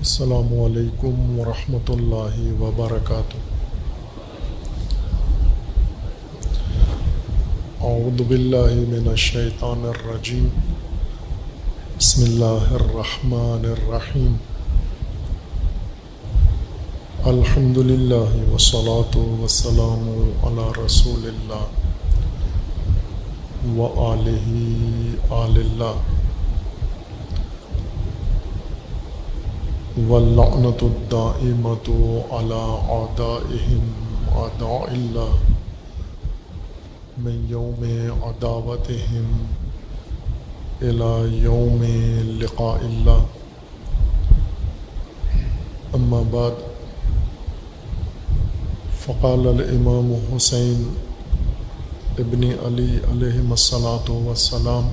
السلام 0.00 0.50
علیکم 0.64 1.38
ورحمۃ 1.38 1.88
اللہ 1.88 2.36
وبرکاتہ۔ 2.60 3.38
اعوذ 7.80 8.20
باللہ 8.28 8.74
من 8.90 9.08
الشیطان 9.08 9.82
الرجیم۔ 9.84 10.46
بسم 11.96 12.22
اللہ 12.24 12.70
الرحمن 12.74 13.66
الرحیم۔ 13.70 14.36
الحمد 17.24 17.78
للہ 17.90 18.52
وسلاۃ 18.54 19.16
وسلام 19.42 20.08
علی 20.46 20.68
رسول 20.84 21.26
اللہ 21.26 21.66
و 23.74 23.88
علیہ 24.06 25.32
آل 25.40 25.58
اللہ۔ 25.64 26.17
واللعنة 30.06 30.80
الدائمة 30.82 31.88
على 32.30 32.62
عدائهم 32.88 33.82
عداء 34.32 34.94
الله. 34.94 35.34
من 37.18 37.46
يوم 37.50 37.82
عداوتهم 38.22 39.26
إلى 40.82 41.42
يوم 41.42 41.82
لقاء 42.40 42.80
الله. 42.84 43.26
أما 45.94 46.20
بعد، 46.32 46.54
فقال 48.98 49.42
الإمام 49.46 50.20
حسين 50.34 50.86
ابن 52.18 52.42
علي 52.64 53.00
عليهم 53.10 53.52
الصلاة 53.52 54.10
والسلام 54.10 54.84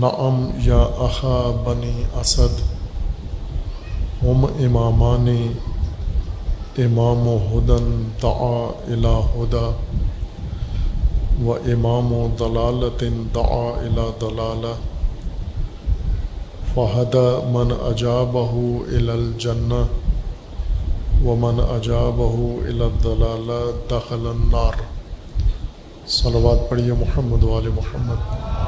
نعم 0.00 0.46
یا 0.64 0.80
اخا 1.06 1.38
بنی 1.64 2.02
اسد، 2.20 2.60
ہم 4.22 4.44
امامان، 4.44 5.28
امام 6.78 7.28
و 7.28 7.36
ہدن 7.50 8.08
دعا 8.22 8.56
الا 8.86 9.18
ہدا 9.34 9.66
و 11.44 11.52
امام 11.52 12.12
و 12.12 12.26
دلالت 12.38 13.04
دعا 13.34 13.66
الا 13.80 14.08
دلالہ 14.20 14.74
فہد 16.74 17.14
من 17.50 17.72
اجابہ 17.80 18.52
الجنہ، 18.96 19.82
و 21.24 21.34
من 21.36 21.60
اجابہ 21.60 22.32
الدلالہ 22.64 23.60
دخل 23.90 24.26
النار۔ 24.26 24.82
صلوات 26.06 26.68
پڑھیے 26.70 26.92
محمد 26.92 27.44
وال 27.44 27.68
محمد۔ 27.68 28.63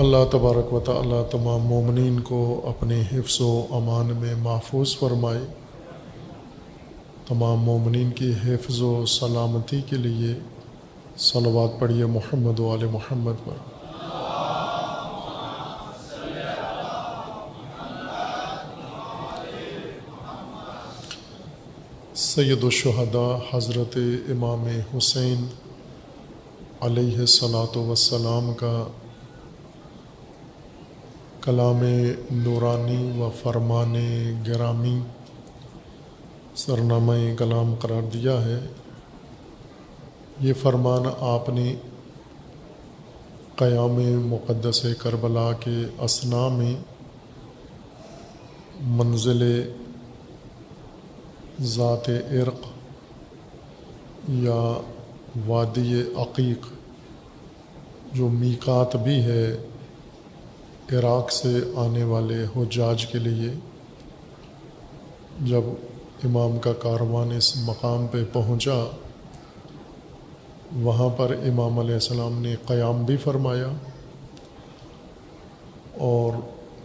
اللہ 0.00 0.16
تبارک 0.30 0.72
و 0.72 0.80
تعالیٰ 0.80 1.28
تمام 1.30 1.60
مومنین 1.60 2.20
کو 2.20 2.60
اپنے 2.64 3.02
حفظ 3.12 3.40
و 3.40 3.66
امان 3.70 4.06
میں 4.16 4.34
محفوظ 4.34 4.98
فرمائے۔ 4.98 5.40
تمام 7.28 7.58
مومنین 7.58 8.10
کی 8.10 8.32
حفظ 8.44 8.80
و 8.80 9.06
سلامتی 9.06 9.80
کے 9.80 9.96
لیے 9.96 10.34
صلوات 11.16 11.80
پڑھیے 11.80 12.06
محمد 12.06 12.60
وال 12.60 12.84
محمد 12.84 13.44
پر۔ 13.44 13.58
سید 22.14 22.64
الشہداء 22.64 23.56
حضرت 23.56 23.98
امام 24.28 24.64
حسین 24.96 25.46
علیہ 26.80 27.26
صلاۃ 27.26 27.76
وسلام 27.76 28.54
کا 28.54 28.86
کلام 31.42 31.80
نورانی 32.30 33.20
و 33.20 33.30
فرمان 33.42 33.94
گرامی، 34.46 35.00
سرنامہ 36.54 37.12
کلام 37.38 37.74
قرار 37.74 38.02
دیا 38.02 38.44
ہے۔ 38.44 38.58
یہ 40.40 40.52
فرمان 40.52 41.06
آپ 41.20 41.48
نے 41.48 41.74
قیام 43.56 43.96
مقدس 44.26 44.86
کربلا 44.98 45.52
کے 45.52 45.76
اسنا 45.98 46.48
میں 46.48 46.74
منزل 48.80 49.62
ذات 51.62 52.08
عرق 52.08 52.66
یا 54.28 54.80
وادی 55.46 56.00
عقیق، 56.16 56.66
جو 58.12 58.28
میکات 58.28 58.96
بھی 58.96 59.22
ہے 59.22 59.56
عراق 60.92 61.32
سے 61.32 61.58
آنے 61.76 62.04
والے 62.04 62.44
حجاج 62.56 63.06
کے 63.06 63.18
لیے 63.18 63.50
جب 65.40 65.62
امام 66.24 66.58
کا 66.58 66.72
کاروان 66.72 67.32
اس 67.32 67.56
مقام 67.56 68.06
پہ 68.06 68.24
پہنچا، 68.32 68.84
وہاں 70.76 71.08
پر 71.08 71.34
امام 71.46 71.78
علیہ 71.78 71.94
السلام 71.94 72.42
نے 72.42 72.54
قیام 72.66 73.04
بھی 73.04 73.16
فرمایا 73.16 73.68
اور 75.98 76.32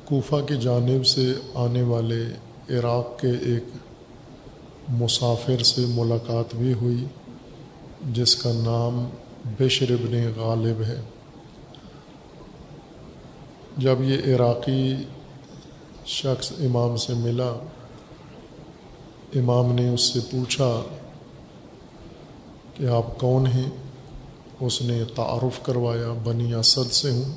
کوفہ 0.05 0.35
کی 0.47 0.57
جانب 0.57 1.05
سے 1.05 1.33
آنے 1.53 1.81
والے 1.81 2.23
عراق 2.69 3.19
کے 3.19 3.27
ایک 3.27 3.63
مسافر 4.89 5.63
سے 5.63 5.85
ملاقات 5.87 6.55
بھی 6.55 6.73
ہوئی، 6.73 7.05
جس 8.13 8.35
کا 8.35 8.51
نام 8.53 9.09
بشر 9.59 9.91
ابن 9.91 10.31
غالب 10.35 10.81
ہے۔ 10.81 11.01
جب 13.77 13.95
یہ 14.01 14.35
عراقی 14.35 14.95
شخص 16.05 16.51
امام 16.51 16.97
سے 16.97 17.13
ملا، 17.13 17.53
امام 19.35 19.71
نے 19.71 19.89
اس 19.89 20.01
سے 20.01 20.19
پوچھا 20.31 20.81
کہ 22.73 22.85
آپ 22.85 23.19
کون 23.19 23.47
ہیں؟ 23.47 23.69
اس 24.59 24.81
نے 24.81 25.03
تعارف 25.15 25.63
کروایا، 25.63 26.13
بنی 26.23 26.53
اسد 26.53 26.93
سے 26.93 27.11
ہوں۔ 27.11 27.35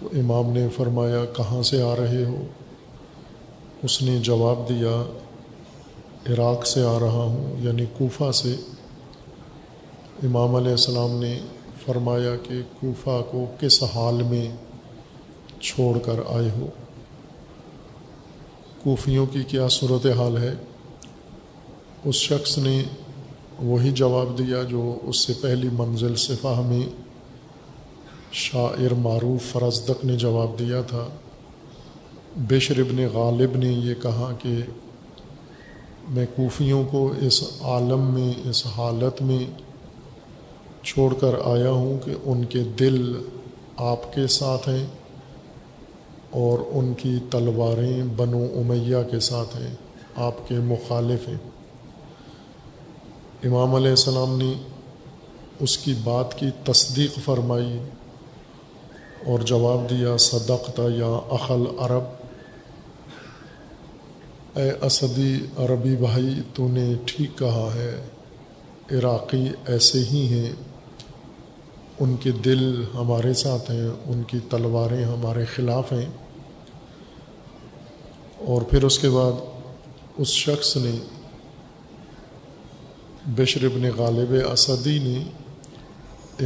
تو 0.00 0.08
امام 0.12 0.52
نے 0.52 0.68
فرمایا، 0.76 1.24
کہاں 1.24 1.62
سے 1.62 1.82
آ 1.82 1.96
رہے 1.96 2.24
ہو؟ 2.24 2.44
اس 3.82 4.02
نے 4.02 4.18
جواب 4.18 4.68
دیا، 4.68 5.12
عراق 6.32 6.66
سے 6.66 6.82
آ 6.82 6.98
رہا 7.00 7.22
ہوں 7.24 7.60
یعنی 7.60 7.86
کوفہ 7.98 8.32
سے۔ 8.34 8.56
امام 10.22 10.54
علیہ 10.54 10.70
السلام 10.70 11.10
نے 11.10 11.38
فرمایا 11.86 12.36
کہ 12.36 12.62
کوفہ 12.80 13.22
کو 13.30 13.44
کس 13.60 13.82
حال 13.82 14.22
میں 14.22 14.56
چھوڑ 15.60 15.98
کر 15.98 16.20
آئے 16.28 16.50
ہو؟ 16.56 16.66
کوفیوں 18.82 19.26
کی 19.26 19.42
کیا 19.42 19.68
صورت 19.68 20.06
حال 20.06 20.38
ہے؟ 20.38 20.54
اس 22.04 22.14
شخص 22.14 22.58
نے 22.58 22.82
وہی 23.58 23.90
جواب 23.90 24.38
دیا 24.38 24.62
جو 24.62 24.98
اس 25.02 25.16
سے 25.16 25.32
پہلی 25.40 25.68
منزل 25.72 26.14
سے 26.14 26.34
فہمی 26.42 26.86
شاعر 28.32 28.94
معروف 28.94 29.52
فرزدق 29.52 30.04
نے 30.04 30.16
جواب 30.16 30.58
دیا 30.58 30.82
تھا۔ 30.82 31.08
بشر 32.36 32.78
ابن 32.78 33.06
غالب 33.12 33.56
نے 33.56 33.72
یہ 33.72 33.94
کہا 34.02 34.32
کہ 34.42 34.58
میں 36.08 36.26
کوفیوں 36.36 36.84
کو 36.90 37.12
اس 37.20 37.44
عالم 37.60 38.00
میں، 38.14 38.48
اس 38.48 38.66
حالت 38.66 39.22
میں 39.22 39.69
چھوڑ 40.82 41.14
کر 41.14 41.34
آیا 41.44 41.70
ہوں 41.70 41.98
کہ 42.04 42.14
ان 42.24 42.44
کے 42.44 42.62
دل 42.62 43.22
آپ 43.76 44.14
کے 44.14 44.26
ساتھ 44.26 44.68
ہیں 44.68 44.86
اور 46.30 46.58
ان 46.70 46.94
کی 46.94 47.18
تلواریں 47.30 48.02
بنو 48.16 48.44
امیہ 48.54 49.10
کے 49.10 49.20
ساتھ 49.20 49.56
ہیں، 49.56 49.74
آپ 50.16 50.48
کے 50.48 50.54
مخالف 50.54 51.28
ہیں۔ 51.28 51.36
امام 53.44 53.74
علیہ 53.74 53.90
السلام 53.90 54.38
نے 54.38 54.52
اس 55.60 55.78
کی 55.78 55.94
بات 56.04 56.38
کی 56.38 56.46
تصدیق 56.64 57.18
فرمائی 57.24 57.78
اور 59.26 59.38
جواب 59.38 59.90
دیا 59.90 60.16
صدقتا 60.16 60.82
یا 60.82 61.20
اخل 61.30 61.64
عرب۔ 61.78 62.02
اے 64.56 64.70
اسدی 64.82 65.38
عربی 65.56 65.96
بھائی، 65.96 66.40
تو 66.54 66.68
نے 66.68 66.92
ٹھیک 67.04 67.38
کہا 67.38 67.70
ہے، 67.74 68.06
عراقی 68.90 69.48
ایسے 69.66 69.98
ہی 70.12 70.26
ہیں۔ 70.28 70.52
ان 72.00 72.16
کے 72.16 72.30
دل 72.30 72.84
ہمارے 72.94 73.34
ساتھ 73.34 73.70
ہیں، 73.70 73.88
ان 74.06 74.22
کی 74.22 74.38
تلواریں 74.50 75.04
ہمارے 75.04 75.44
خلاف 75.44 75.92
ہیں۔ 75.92 76.06
اور 78.38 78.62
پھر 78.62 78.82
اس 78.82 78.98
کے 78.98 79.10
بعد 79.10 79.32
اس 80.18 80.28
شخص 80.28 80.76
نے 80.76 80.90
بشر 83.26 83.64
ابن 83.64 83.82
غالب 83.98 84.34
اسدی 84.52 84.98
نے 84.98 85.24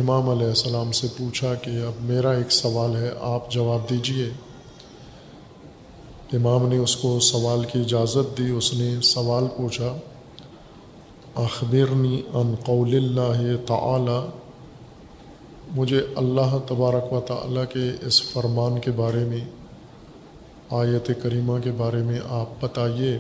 امام 0.01 0.29
علیہ 0.29 0.47
السلام 0.47 0.93
سے 0.93 1.07
پوچھا 1.17 1.55
کہ 1.55 1.71
اب 1.71 1.93
میرا 2.01 2.31
ایک 2.31 2.53
سوال 2.53 2.97
ہے، 2.97 3.11
آپ 3.21 3.51
جواب 3.51 3.91
دیجیے۔ 3.91 4.31
امام 6.33 6.69
نے 6.69 6.77
اس 6.77 6.97
کو 6.97 7.21
سوال 7.21 7.65
کی 7.65 7.81
اجازت 7.81 8.39
دی، 8.39 8.51
اس 8.51 8.75
نے 8.75 9.01
سوال 9.03 9.45
پوچھا، 9.57 9.97
اخبرنی 11.35 12.23
ان 12.33 12.55
قول 12.65 12.95
اللہ 12.95 13.67
تعالی 13.67 14.44
مجھے 15.75 16.01
اللہ 16.17 16.57
تبارک 16.67 17.13
و 17.13 17.21
تعالیٰ 17.21 17.65
کے 17.73 17.91
اس 18.07 18.23
فرمان 18.23 18.79
کے 18.79 18.91
بارے 18.91 19.25
میں، 19.25 19.41
آیت 20.71 21.11
کریمہ 21.23 21.59
کے 21.65 21.71
بارے 21.77 22.03
میں 22.03 22.19
آپ 22.31 22.51
بتائیے، 22.61 23.17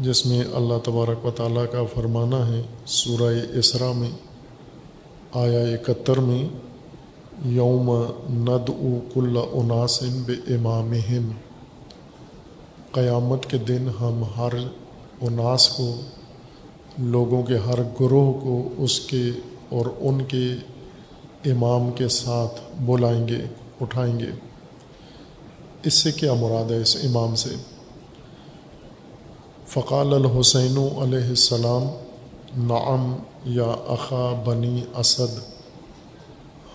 جس 0.00 0.24
میں 0.26 0.42
اللہ 0.54 0.78
تبارک 0.84 1.26
و 1.26 1.30
تعالیٰ 1.30 1.64
کا 1.72 1.82
فرمانا 1.94 2.46
ہے، 2.48 2.62
سورہ 2.94 3.32
اسرا 3.58 3.90
میں 3.92 4.10
آیا 5.34 5.60
اکہتر 5.74 6.20
میں، 6.20 6.42
یوم 7.50 7.90
ند 8.38 8.70
او 8.70 8.98
کل 9.14 9.36
عناسن 9.36 10.22
بے 10.26 10.34
امام 10.54 10.92
قیامت 12.92 13.46
کے 13.50 13.58
دن 13.58 13.88
ہم 14.00 14.22
ہر 14.36 14.56
اناس 15.20 15.68
کو، 15.68 15.92
لوگوں 17.06 17.42
کے 17.42 17.58
ہر 17.58 17.82
گروہ 18.00 18.32
کو، 18.40 18.56
اس 18.78 18.98
کے 19.00 19.22
اور 19.68 19.86
ان 20.00 20.24
کے 20.24 20.44
امام 21.44 21.90
کے 21.90 22.08
ساتھ 22.08 22.60
بلائیں 22.80 23.28
گے، 23.28 23.46
اٹھائیں 23.80 24.20
گے۔ 24.20 24.30
اس 25.82 25.94
سے 25.94 26.12
کیا 26.12 26.34
مراد 26.34 26.70
ہے 26.70 26.76
اس 26.76 26.96
امام 27.02 27.34
سے؟ 27.34 27.50
فقال 29.66 30.14
الحسین 30.14 30.76
علیہ 30.76 31.28
السلام، 31.28 31.84
نعم 32.56 33.16
یا 33.44 33.76
اخا 33.86 34.42
بنی 34.44 34.82
اسد۔ 34.96 35.38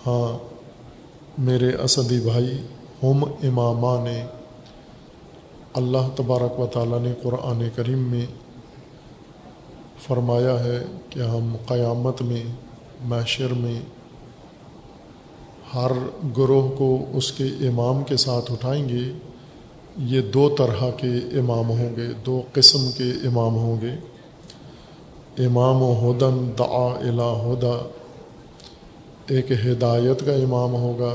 ہاں 0.06 0.38
میرے 1.38 1.76
اسدی 1.82 2.20
بھائی، 2.20 2.58
ہم 3.02 3.24
امامہ 3.24 4.08
نے 4.08 4.26
اللہ 5.74 6.08
تبارک 6.16 6.60
و 6.60 6.66
تعالیٰ 6.66 7.00
نے 7.00 7.12
قرآن 7.22 7.68
کریم 7.74 7.98
میں 7.98 8.26
فرمایا 9.98 10.64
ہے 10.64 10.84
کہ 11.10 11.20
ہم 11.20 11.56
قیامت 11.66 12.22
میں 12.22 12.42
معاشر 13.04 13.54
میں 13.54 13.80
ہر 15.74 15.92
گروہ 16.38 16.68
کو 16.76 16.96
اس 17.12 17.30
کے 17.32 17.44
امام 17.68 18.02
کے 18.04 18.16
ساتھ 18.16 18.52
اٹھائیں 18.52 18.88
گے، 18.88 19.02
یہ 20.04 20.20
دو 20.20 20.48
طرح 20.48 20.90
کے 20.96 21.12
امام 21.40 21.68
ہوں 21.70 21.96
گے، 21.96 22.06
دو 22.26 22.42
قسم 22.52 22.90
کے 22.96 23.10
امام 23.26 23.56
ہوں 23.56 23.80
گے۔ 23.80 23.94
امام 25.44 25.82
و 25.82 25.92
ہدن 26.02 26.50
دعا 26.58 26.86
الا 27.00 27.30
ہدا 27.42 27.76
ایک 29.26 29.52
ہدایت 29.66 30.26
کا 30.26 30.32
امام 30.32 30.74
ہوگا، 30.74 31.14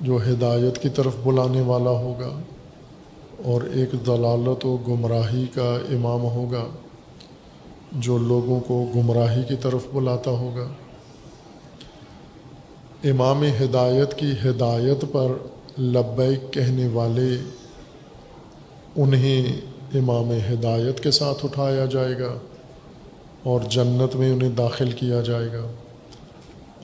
جو 0.00 0.18
ہدایت 0.28 0.78
کی 0.78 0.88
طرف 0.88 1.16
بلانے 1.24 1.60
والا 1.60 1.90
ہوگا، 1.90 2.30
اور 3.44 3.62
ایک 3.62 3.92
دلالت 4.06 4.66
و 4.66 4.76
گمراہی 4.88 5.46
کا 5.54 5.70
امام 5.90 6.24
ہوگا، 6.34 6.64
جو 7.92 8.18
لوگوں 8.18 8.60
کو 8.60 8.84
گمراہی 8.96 9.42
کی 9.42 9.56
طرف 9.56 9.86
بلاتا 9.92 10.30
ہوگا۔ 10.30 10.68
امام 13.04 13.42
ہدایت 13.42 14.14
کی 14.14 14.32
ہدایت 14.44 15.04
پر 15.12 15.32
لبیک 15.80 16.52
کہنے 16.52 16.88
والے، 16.88 17.36
انہیں 18.96 19.60
امام 19.94 20.30
ہدایت 20.30 21.00
کے 21.00 21.10
ساتھ 21.10 21.44
اٹھایا 21.44 21.84
جائے 21.84 22.18
گا 22.18 22.38
اور 23.42 23.60
جنت 23.60 24.16
میں 24.16 24.30
انہیں 24.32 24.48
داخل 24.48 24.90
کیا 24.90 25.20
جائے 25.20 25.46
گا 25.46 25.70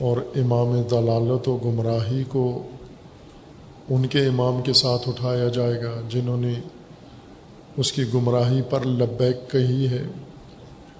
اور 0.01 0.17
امام 0.37 0.83
دلالت 0.91 1.49
و 1.49 1.57
گمراہی 1.57 2.25
کو 2.29 2.63
ان 3.89 4.07
کے 4.07 4.27
امام 4.27 4.63
کے 4.63 4.73
ساتھ 4.73 5.09
اٹھایا 5.09 5.49
جائے 5.49 5.83
گا 5.83 6.01
جنہوں 6.09 6.41
نے 6.41 6.55
اس 7.77 7.93
کی 7.93 8.03
گمراہی 8.15 8.63
پر 8.71 8.85
لبیک 8.85 9.51
کہی 9.51 9.89
ہے 9.89 10.03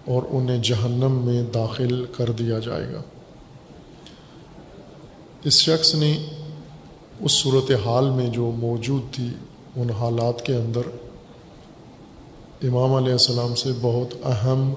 اور 0.05 0.23
انہیں 0.31 0.63
جہنم 0.63 1.21
میں 1.25 1.43
داخل 1.55 2.05
کر 2.17 2.31
دیا 2.31 2.59
جائے 2.59 2.87
گا۔ 2.93 3.03
اس 5.45 5.55
شخص 5.55 5.95
نے 5.95 6.27
اس 7.21 7.33
صورت 7.33 7.71
حال 7.87 8.11
میں 8.11 8.29
جو 8.29 8.51
موجود 8.59 9.03
تھی، 9.13 9.29
ان 9.77 9.91
حالات 9.91 10.47
کے 10.47 10.55
اندر 10.55 10.81
امام 12.63 12.95
علیہ 12.95 13.13
السلام 13.13 13.55
سے 13.55 13.71
بہت 13.81 14.27
اہم 14.27 14.75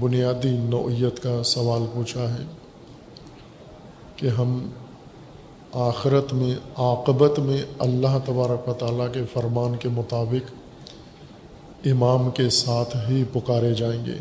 بنیادی 0.00 0.56
نوعیت 0.58 1.22
کا 1.22 1.42
سوال 1.42 1.86
پوچھا 1.94 2.28
ہے 2.34 2.44
کہ 4.16 4.28
ہم 4.28 4.70
آخرت 5.72 6.32
میں، 6.32 6.54
عاقبت 6.76 7.38
میں 7.38 7.62
اللہ 7.78 8.18
تبارک 8.24 8.68
و 8.68 8.72
تعالیٰ 8.72 9.12
کے 9.12 9.22
فرمان 9.32 9.76
کے 9.76 9.88
مطابق 9.88 10.52
امام 11.86 12.30
کے 12.30 12.50
ساتھ 12.50 12.96
ہی 13.08 13.24
پکارے 13.32 13.74
جائیں 13.74 14.06
گے، 14.06 14.18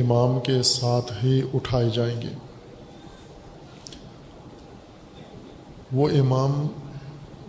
امام 0.00 0.40
کے 0.40 0.62
ساتھ 0.62 1.12
ہی 1.24 1.42
اٹھائے 1.54 1.90
جائیں 1.94 2.22
گے۔ 2.22 2.45
وہ 5.92 6.08
امام 6.08 6.66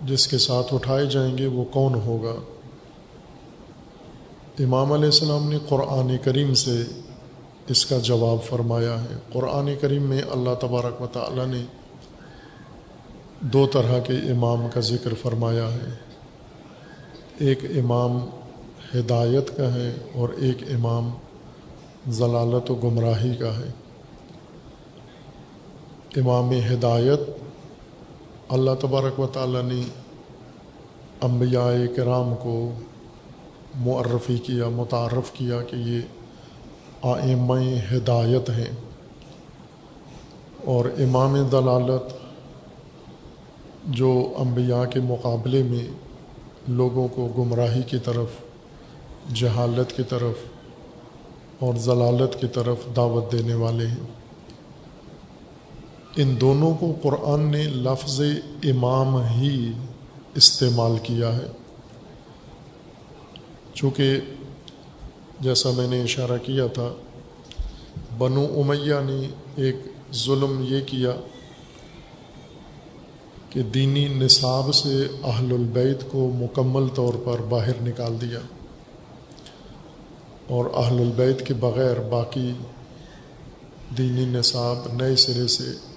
جس 0.04 0.28
کے 0.28 0.38
ساتھ 0.38 0.74
اٹھائے 0.74 1.06
جائیں 1.06 1.38
گے 1.38 1.48
وہ 1.48 1.64
کون 1.64 1.96
ہوگا؟ 1.96 2.36
امام 4.60 4.92
علیہ 4.92 5.06
السلام 5.06 5.50
نے 5.50 5.58
قرآن 5.70 6.18
کریم 6.24 6.54
سے 6.54 6.84
اس 7.68 7.86
کا 7.86 7.98
جواب 7.98 8.44
فرمایا 8.44 9.04
ہے۔ 9.04 9.16
قرآن 9.34 9.70
کریم 9.82 10.04
میں 10.04 10.22
اللہ 10.32 10.50
تبارک 10.62 11.02
و 11.02 11.08
تعالیٰ 11.08 11.48
نے 11.48 11.66
دو 13.40 13.68
طرح 13.68 14.00
کے 14.00 14.14
امام 14.14 14.68
کا 14.74 14.80
ذکر 14.80 15.14
فرمایا 15.14 15.74
ہے۔ 15.74 15.98
ایک 17.38 17.60
امام 17.64 18.20
ہدایت 18.96 19.58
کا 19.58 19.74
ہے 19.74 19.96
اور 20.14 20.30
ایک 20.30 20.58
امام 20.74 21.10
ضلالت 22.08 22.72
و 22.72 22.76
گمراہی 22.76 23.36
کا 23.36 23.58
ہے۔ 23.58 23.72
امام 26.16 26.52
ہدایت 26.52 27.20
اللہ 28.50 28.72
تبارک 28.80 29.20
و 29.20 29.28
تعالیٰ 29.28 29.64
نے 29.64 29.82
انبیاء 31.22 31.96
کرام 31.96 32.36
کو 32.36 32.72
معرفی 33.76 34.38
کیا، 34.38 34.70
متعارف 34.70 35.32
کیا 35.34 35.62
کہ 35.62 35.76
یہ 35.76 36.02
آئم 37.02 37.52
ہدایت 37.92 38.50
ہیں 38.50 38.72
اور 40.66 40.86
امام 40.86 41.36
دلالت 41.52 42.14
جو 43.86 44.34
انبیاء 44.38 44.86
کے 44.86 45.00
مقابلے 45.00 45.64
میں 45.64 45.88
لوگوں 46.68 47.08
کو 47.08 47.28
گمراہی 47.38 47.84
کی 47.84 47.98
طرف، 47.98 48.28
جہالت 49.34 49.98
کی 49.98 50.04
طرف 50.04 50.36
اور 51.60 51.74
ضلالت 51.76 52.42
کی 52.42 52.48
طرف 52.48 52.78
دعوت 52.96 53.32
دینے 53.32 53.54
والے 53.54 53.88
ہیں۔ 53.88 54.17
ان 56.18 56.42
دونوں 56.42 56.74
کو 56.74 56.94
قرآن 57.02 57.42
نے 57.52 57.64
لفظ 57.64 58.22
امام 58.64 59.16
ہی 59.24 59.72
استعمال 60.36 60.98
کیا 61.04 61.38
ہے۔ 61.38 61.48
چونکہ 63.74 64.20
جیسا 65.40 65.72
میں 65.72 65.88
نے 65.88 66.02
اشارہ 66.04 66.38
کیا 66.44 66.68
تھا، 66.68 66.94
بنو 68.18 68.46
امیہ 68.60 69.00
نے 69.06 69.28
ایک 69.56 69.76
ظلم 70.14 70.64
یہ 70.68 70.82
کیا 70.86 71.12
کہ 73.50 73.64
دینی 73.64 74.08
نصاب 74.08 74.74
سے 74.76 75.08
اہل 75.24 75.52
البیت 75.54 76.04
کو 76.12 76.32
مکمل 76.36 76.88
طور 76.88 77.14
پر 77.14 77.42
باہر 77.42 77.82
نکال 77.82 78.22
دیا 78.22 78.40
اور 80.48 80.66
اہل 80.74 81.00
البیت 81.00 81.46
کے 81.46 81.54
بغیر 81.54 82.00
باقی 82.00 82.52
دینی 83.98 84.26
نصاب 84.26 84.78
نئے 84.94 85.16
سرے 85.16 85.48
سے 85.48 85.97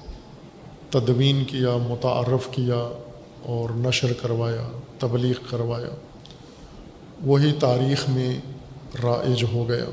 تدوین 0.91 1.45
کیا، 1.45 1.77
متعارف 1.77 2.49
کیا 2.51 2.93
اور 3.43 3.71
نشر 3.71 4.13
کروایا، 4.13 4.69
تبلیغ 4.99 5.35
کروایا، 5.51 5.95
وہی 7.27 7.53
تاریخ 7.61 8.09
میں 8.09 8.41
رائج 9.03 9.45
ہو 9.53 9.69
گیا۔ 9.69 9.85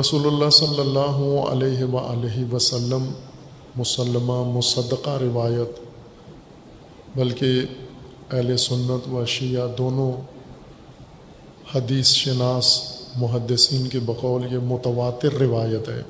رسول 0.00 0.26
اللہ 0.26 0.50
صلی 0.50 0.80
اللہ 0.80 1.18
علیہ 1.50 1.84
و 1.84 2.54
وسلم 2.54 3.12
مسلمہ 3.76 4.42
مصدقہ 4.44 5.10
روایت، 5.10 5.80
بلکہ 7.16 7.60
اہل 8.30 8.56
سنت 8.56 9.08
و 9.12 9.24
شیعہ 9.26 9.66
دونوں 9.78 10.12
حدیث 11.74 12.06
شناس، 12.06 12.96
محدثین 13.16 13.86
کے 13.86 13.98
بقول 13.98 14.52
یہ 14.52 14.58
متواتر 14.58 15.32
روایت 15.32 15.88
ہے۔ 15.88 16.02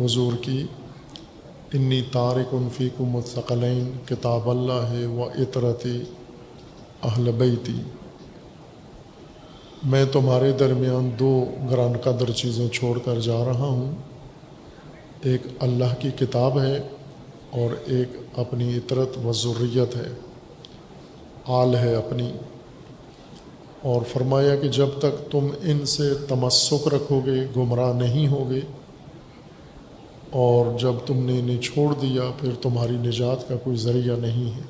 حضور 0.00 0.32
کی، 0.40 0.66
انی 1.72 2.02
تارک 2.12 2.48
انفی 2.52 2.88
کو 2.96 3.04
مستقلین 3.04 3.90
کتاب 4.06 4.50
اللہ 4.50 4.86
ہے 4.90 5.06
و 5.06 5.24
عطرت 5.24 5.86
اہل 7.02 7.30
بیتی. 7.32 7.82
میں 9.84 10.04
تمہارے 10.12 10.52
درمیان 10.52 11.10
دو 11.18 11.44
گران 11.70 11.92
قدر 12.02 12.30
چیزیں 12.32 12.68
چھوڑ 12.68 12.98
کر 12.98 13.20
جا 13.20 13.44
رہا 13.44 13.66
ہوں۔ 13.66 13.92
ایک 15.22 15.42
اللہ 15.60 16.00
کی 16.00 16.10
کتاب 16.18 16.60
ہے 16.60 16.76
اور 17.50 17.76
ایک 17.86 18.38
اپنی 18.38 18.76
عطرت 18.76 19.26
و 19.26 19.32
ضروریت 19.32 19.96
ہے۔ 19.96 20.12
آل 21.46 21.76
ہے 21.76 21.94
اپنی۔ 21.94 22.32
اور 23.82 24.02
فرمایا 24.02 24.56
کہ 24.56 24.68
جب 24.68 24.88
تک 24.98 25.32
تم 25.32 25.46
ان 25.62 25.86
سے 25.86 26.14
تمسک 26.28 26.88
رکھو 26.88 27.20
گے، 27.26 27.46
گمراہ 27.56 27.92
نہیں 27.92 28.28
ہوگے 28.28 28.60
اور 30.30 30.78
جب 30.78 30.92
تم 31.06 31.26
نے 31.26 31.38
انہیں 31.38 31.60
چھوڑ 31.60 31.94
دیا، 31.94 32.22
پھر 32.40 32.54
تمہاری 32.62 32.96
نجات 32.96 33.48
کا 33.48 33.56
کوئی 33.56 33.76
ذریعہ 33.76 34.16
نہیں 34.16 34.56
ہے۔ 34.56 34.62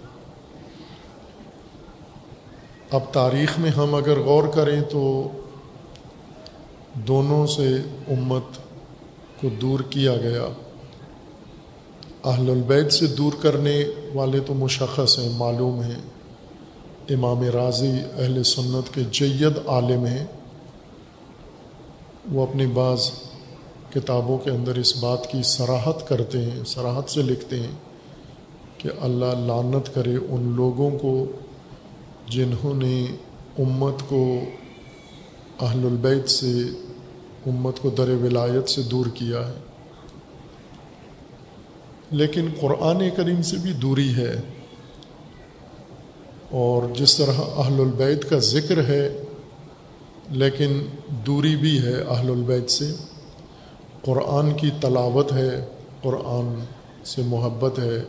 اب 2.91 3.01
تاریخ 3.13 3.59
میں 3.59 3.71
ہم 3.71 3.95
اگر 3.95 4.19
غور 4.19 4.49
کریں 4.49 4.81
تو 4.81 5.29
دونوں 6.95 7.47
سے 7.47 7.77
امت 8.09 8.43
کو 9.41 9.49
دور 9.49 9.81
کیا 9.81 10.17
گیا۔ 10.17 10.47
اہل 12.25 12.51
البید 12.51 12.93
سے 12.93 13.07
دور 13.07 13.33
کرنے 13.43 13.85
والے 14.15 14.41
تو 14.41 14.55
مشخص 14.55 15.19
ہیں، 15.19 15.29
معلوم 15.39 15.81
ہیں۔ 15.81 16.03
امام 17.11 17.43
راضی 17.43 17.93
اہل 18.19 18.43
سنت 18.43 18.95
کے 18.95 19.01
جید 19.11 19.59
عالم 19.67 20.07
ہیں۔ 20.07 20.27
وہ 22.33 22.47
اپنی 22.47 22.67
بعض 22.67 23.11
کتابوں 24.01 24.39
کے 24.39 24.51
اندر 24.51 24.75
اس 24.75 24.97
بات 24.97 25.27
کی 25.27 25.43
سراحت 25.43 26.09
کرتے 26.09 26.39
ہیں 26.39 26.65
سراحت 26.67 27.11
سے 27.11 27.23
لکھتے 27.23 27.61
ہیں 27.61 27.71
کہ 28.79 28.89
اللہ 29.01 29.25
لانت 29.25 29.95
کرے 29.95 30.17
ان 30.17 30.53
لوگوں 30.57 30.99
کو 30.99 31.27
جنہوں 32.29 32.75
نے 32.75 33.07
امت 33.59 33.95
کو 34.09 34.41
اہل 35.61 35.87
البیت 35.87 36.29
سے، 36.31 36.53
امت 37.47 37.79
کو 37.81 37.91
در 37.91 38.09
ولایت 38.09 38.69
سے 38.69 38.83
دور 38.83 39.07
کیا 39.15 39.49
ہے۔ 39.49 39.53
لیکن 42.11 42.49
قرآن 42.61 43.03
کریم 43.17 43.43
سے 43.43 43.57
بھی 43.57 43.73
دوری 43.73 44.15
ہے۔ 44.15 44.41
اور 46.51 46.83
جس 46.95 47.17
طرح 47.17 47.33
اہل 47.33 47.81
البیت 47.81 48.31
کا 48.31 48.39
ذکر 48.39 48.85
ہے، 48.85 49.23
لیکن 50.31 50.87
دوری 51.27 51.57
بھی 51.57 51.83
ہے 51.83 52.03
اہل 52.03 52.31
البیت 52.31 52.71
سے۔ 52.71 52.93
قرآن 54.03 54.53
کی 54.53 54.71
تلاوت 54.81 55.33
ہے، 55.33 55.65
قرآن 56.03 56.65
سے 57.05 57.23
محبت 57.23 57.79
ہے، 57.79 58.03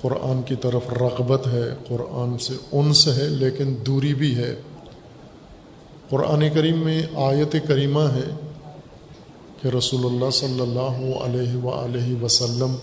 قرآن 0.00 0.42
کی 0.42 0.54
طرف 0.56 0.92
رغبت 0.92 1.46
ہے، 1.46 1.64
قرآن 1.88 2.38
سے 2.38 2.54
انس 2.72 3.08
ہے 3.08 3.28
لیکن 3.28 3.74
دوری 3.86 4.14
بھی 4.14 4.36
ہے۔ 4.36 4.54
قرآن 6.08 6.42
کریم 6.54 6.78
میں 6.78 7.02
آیت 7.14 7.56
کریمہ 7.68 8.00
ہے 8.00 8.30
کہ 9.62 9.68
رسول 9.68 10.04
اللہ 10.04 10.30
صلی 10.30 10.60
اللہ 10.60 11.18
علیہ 11.24 11.56
و 11.56 12.24
وسلم 12.24 12.74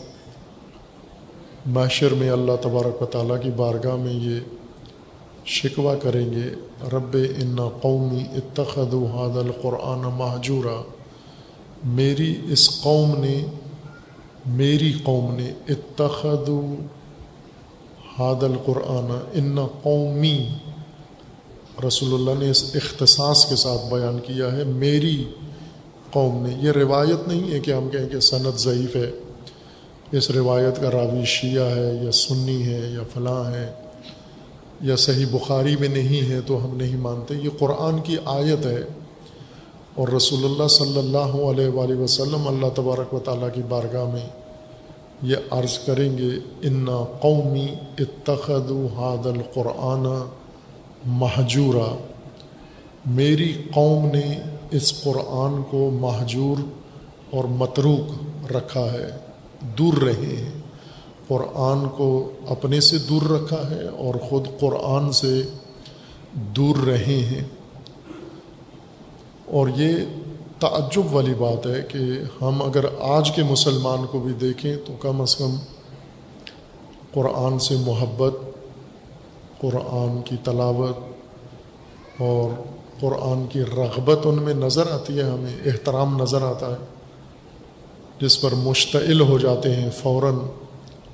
معاشر 1.65 2.13
میں 2.13 2.29
اللہ 2.29 2.51
تبارک 2.61 3.01
و 3.01 3.05
تعالیٰ 3.05 3.41
کی 3.41 3.49
بارگاہ 3.55 3.95
میں 3.95 4.13
یہ 4.13 4.39
شکوہ 5.45 5.95
کریں 5.95 6.33
گے، 6.33 6.49
رب 6.91 7.17
ان 7.37 7.57
قومی 7.81 8.23
اتخذ 8.35 8.93
حاد 9.13 9.37
القرآن 9.37 9.99
محجورہ 9.99 10.81
میری 11.85 12.35
اس 12.49 12.81
قوم 12.81 13.19
نے، 13.19 13.45
میری 14.45 14.93
قوم 15.03 15.35
نے 15.35 15.53
اتخذ 15.69 16.49
حاد 18.19 18.43
القرآن 18.43 19.19
ان 19.33 19.65
قومی۔ 19.81 20.49
رسول 21.87 22.13
اللہ 22.13 22.43
نے 22.43 22.51
اس 22.51 22.75
اختصاص 22.75 23.49
کے 23.49 23.55
ساتھ 23.55 23.93
بیان 23.93 24.19
کیا 24.25 24.51
ہے، 24.51 24.63
میری 24.63 25.23
قوم 26.11 26.45
نے۔ 26.45 26.55
یہ 26.61 26.71
روایت 26.71 27.27
نہیں 27.27 27.51
ہے 27.51 27.59
کہ 27.59 27.71
ہم 27.71 27.89
کہیں 27.89 28.09
کہ 28.09 28.19
صنعت 28.19 28.59
ضعیف 28.59 28.95
ہے، 28.95 29.11
اس 30.11 30.31
روایت 30.31 30.81
کا 30.81 30.91
راوی 30.91 31.25
شیعہ 31.25 31.65
ہے 31.65 31.99
یا 32.03 32.11
سنی 32.11 32.63
ہے 32.63 32.91
یا 32.93 33.03
فلاں 33.13 33.51
ہے 33.51 33.71
یا 34.81 34.95
صحیح 34.95 35.25
بخاری 35.31 35.75
میں 35.75 35.87
نہیں 35.87 36.29
ہے 36.29 36.41
تو 36.41 36.65
ہم 36.65 36.77
نہیں 36.77 36.97
مانتے۔ 36.97 37.35
یہ 37.35 37.49
قرآن 37.59 38.01
کی 38.01 38.17
آیت 38.25 38.65
ہے۔ 38.65 38.81
اور 39.99 40.07
رسول 40.07 40.45
اللہ 40.45 40.67
صلی 40.67 40.99
اللہ 40.99 41.41
علیہ 41.51 41.67
وآلہ 41.67 41.95
وسلم 41.95 42.47
اللہ 42.47 42.65
تبارک 42.75 43.13
و 43.13 43.19
تعالیٰ 43.19 43.49
کی 43.53 43.61
بارگاہ 43.69 44.13
میں 44.13 44.27
یہ 45.21 45.35
عرض 45.51 45.79
کریں 45.79 46.17
گے 46.17 46.29
انا 46.61 47.03
قومی 47.21 47.67
اتخذ 47.97 48.71
حاد 48.95 49.25
القرآن 49.25 50.29
محجورہ 51.05 51.95
میری 53.05 53.53
قوم 53.73 54.05
نے 54.05 54.41
اس 54.71 55.03
قرآن 55.03 55.63
کو 55.63 55.89
محجور 55.89 56.61
اور 57.31 57.43
متروک 57.43 58.11
رکھا 58.51 58.93
ہے، 58.93 59.09
دور 59.77 59.93
رہے 59.93 60.35
ہیں۔ 60.35 60.61
قرآن 61.27 61.89
کو 61.89 62.31
اپنے 62.47 62.79
سے 62.79 62.97
دور 62.97 63.21
رکھا 63.21 63.69
ہے 63.69 63.87
اور 63.87 64.15
خود 64.15 64.47
قرآن 64.59 65.11
سے 65.11 65.41
دور 66.33 66.75
رہے 66.87 67.19
ہیں۔ 67.31 67.58
اور 69.51 69.67
یہ 69.75 69.95
تعجب 70.59 71.13
والی 71.13 71.33
بات 71.33 71.67
ہے 71.67 71.81
کہ 71.81 71.97
ہم 72.41 72.61
اگر 72.61 72.85
آج 72.99 73.31
کے 73.31 73.43
مسلمان 73.43 74.05
کو 74.05 74.19
بھی 74.19 74.33
دیکھیں 74.33 74.75
تو 74.85 74.93
کم 74.99 75.21
از 75.21 75.35
کم 75.35 75.55
قرآن 77.13 77.59
سے 77.59 77.75
محبت، 77.75 78.33
قرآن 79.61 80.21
کی 80.21 80.35
تلاوت 80.43 80.97
اور 82.17 82.49
قرآن 82.99 83.47
کی 83.47 83.61
رغبت 83.61 84.19
ان 84.23 84.35
میں 84.35 84.53
نظر 84.53 84.91
آتی 84.91 85.17
ہے، 85.17 85.23
ہمیں 85.23 85.53
احترام 85.65 86.21
نظر 86.21 86.41
آتا 86.41 86.69
ہے، 86.69 86.85
جس 88.21 88.41
پر 88.41 88.53
مشتعل 88.53 89.21
ہو 89.21 89.37
جاتے 89.37 89.75
ہیں 89.75 89.89
فوراً۔ 89.91 90.35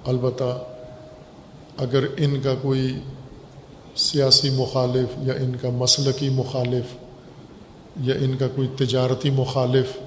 البتہ 0.06 0.64
اگر 1.78 2.04
ان 2.18 2.42
کا 2.42 2.54
کوئی 2.62 3.00
سیاسی 3.96 4.50
مخالف 4.50 5.18
یا 5.18 5.34
ان 5.34 5.56
کا 5.62 5.70
مسلقی 5.70 6.30
مخالف 6.30 7.05
یا 8.02 8.16
ان 8.16 8.38
کا 8.38 8.48
کوئی 8.56 8.68
تجارتی 8.78 9.30
مخالف، 9.30 9.98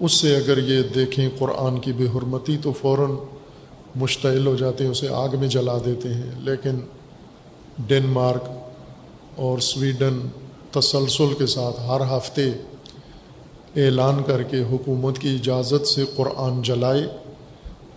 اس 0.00 0.12
سے 0.12 0.36
اگر 0.36 0.58
یہ 0.58 0.82
دیکھیں 0.94 1.28
قرآن 1.38 1.78
کی 1.78 1.92
بے 1.92 2.04
حرمتی 2.04 2.56
تو 2.62 2.72
فوراً 2.72 3.10
مشتعل 3.96 4.46
ہو 4.46 4.56
جاتے 4.56 4.84
ہیں، 4.84 4.90
اسے 4.90 5.08
آگ 5.08 5.28
میں 5.40 5.48
جلا 5.48 5.78
دیتے 5.84 6.14
ہیں۔ 6.14 6.30
لیکن 6.38 6.78
ڈنمارک 7.78 8.44
اور 9.36 9.58
سویڈن 9.58 10.20
تسلسل 10.70 11.34
کے 11.38 11.46
ساتھ 11.46 11.80
ہر 11.80 12.16
ہفتے 12.16 12.50
اعلان 13.76 14.22
کر 14.26 14.42
کے 14.42 14.60
حکومت 14.60 15.18
کی 15.18 15.28
اجازت 15.28 15.86
سے 15.86 16.04
قرآن 16.16 16.62
جلائے۔ 16.62 17.06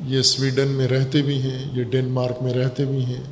یہ 0.06 0.22
سویڈن 0.22 0.68
میں 0.68 0.88
رہتے 0.88 1.22
بھی 1.22 1.42
ہیں، 1.42 1.66
یہ 1.74 1.84
ڈنمارک 1.84 2.44
میں 2.44 2.54
رہتے 2.54 2.86
بھی 2.86 3.06
ہیں 3.06 3.24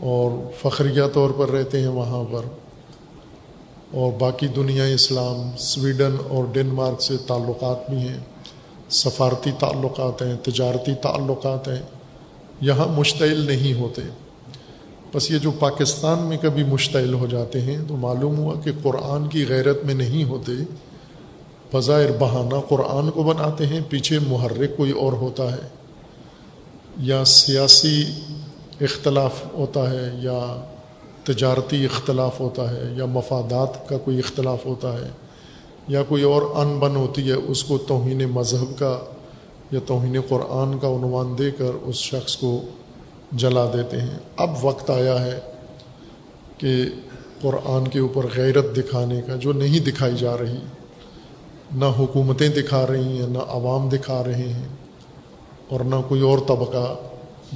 اور 0.00 0.30
فخریہ 0.62 1.02
طور 1.12 1.30
پر 1.30 1.50
رہتے 1.50 1.80
ہیں 1.80 1.88
وہاں 1.88 2.24
پر۔ 2.32 2.65
اور 3.92 4.12
باقی 4.12 4.46
دنیا 4.46 4.84
اسلام، 4.84 5.50
سویڈن 5.58 6.16
اور 6.28 6.44
ڈنمارک 6.52 7.02
سے 7.02 7.16
تعلقات 7.26 7.90
بھی 7.90 7.98
ہیں۔ 7.98 8.18
سفارتی 8.90 9.50
تعلقات 9.58 10.22
ہیں، 10.22 10.36
تجارتی 10.42 10.94
تعلقات 10.94 11.68
ہیں۔ 11.68 11.82
یہاں 12.60 12.88
مشتعل 12.88 13.40
نہیں 13.40 13.80
ہوتے۔ 13.80 14.02
بس 15.14 15.30
یہ 15.30 15.38
جو 15.38 15.50
پاکستان 15.50 16.18
میں 16.18 16.36
کبھی 16.42 16.64
مشتعل 16.64 17.14
ہو 17.14 17.26
جاتے 17.26 17.60
ہیں 17.60 17.78
تو 17.88 17.96
معلوم 17.96 18.38
ہوا 18.38 18.60
کہ 18.60 18.70
قرآن 18.82 19.28
کی 19.28 19.44
غیرت 19.48 19.84
میں 19.84 19.94
نہیں 19.94 20.24
ہوتے۔ 20.24 20.52
بظاہر 21.72 22.12
بہانہ 22.18 22.60
قرآن 22.68 23.10
کو 23.10 23.22
بناتے 23.22 23.66
ہیں، 23.66 23.80
پیچھے 23.88 24.18
محرک 24.18 24.76
کوئی 24.76 24.90
اور 24.90 25.12
ہوتا 25.12 25.52
ہے۔ 25.52 25.68
یا 26.96 27.24
سیاسی 27.24 28.04
اختلاف 28.80 29.32
ہوتا 29.54 29.90
ہے 29.90 30.10
یا 30.14 30.64
تجارتی 31.26 31.84
اختلاف 31.84 32.40
ہوتا 32.40 32.70
ہے 32.70 32.82
یا 32.96 33.04
مفادات 33.06 33.88
کا 33.88 33.98
کوئی 33.98 34.18
اختلاف 34.18 34.66
ہوتا 34.66 34.92
ہے 34.92 35.08
یا 35.88 36.02
کوئی 36.02 36.22
اور 36.22 36.42
ان 36.42 36.78
بن 36.78 36.96
ہوتی 36.96 37.28
ہے، 37.28 37.32
اس 37.32 37.64
کو 37.64 37.78
توہین 37.78 38.24
مذہب 38.30 38.78
کا 38.78 38.98
یا 39.70 39.80
توہین 39.86 40.20
قرآن 40.28 40.78
کا 40.78 40.88
عنوان 40.88 41.34
دے 41.38 41.50
کر 41.50 41.74
اس 41.82 41.96
شخص 41.96 42.36
کو 42.36 42.60
جلا 43.32 43.64
دیتے 43.72 44.00
ہیں۔ 44.00 44.18
اب 44.36 44.50
وقت 44.62 44.90
آیا 44.90 45.20
ہے 45.26 45.38
کہ 46.58 46.74
قرآن 47.40 47.88
کے 47.88 47.98
اوپر 47.98 48.26
غیرت 48.36 48.76
دکھانے 48.76 49.20
کا، 49.26 49.36
جو 49.36 49.52
نہیں 49.52 49.80
دکھائی 49.80 50.16
جا 50.16 50.36
رہی، 50.38 50.58
نہ 51.72 51.84
حکومتیں 51.98 52.48
دکھا 52.48 52.86
رہی 52.86 53.18
ہیں، 53.18 53.28
نہ 53.28 53.38
عوام 53.48 53.88
دکھا 53.88 54.22
رہے 54.24 54.52
ہیں 54.52 54.68
اور 55.68 55.80
نہ 55.80 55.96
کوئی 56.08 56.20
اور 56.20 56.38
طبقہ 56.38 56.86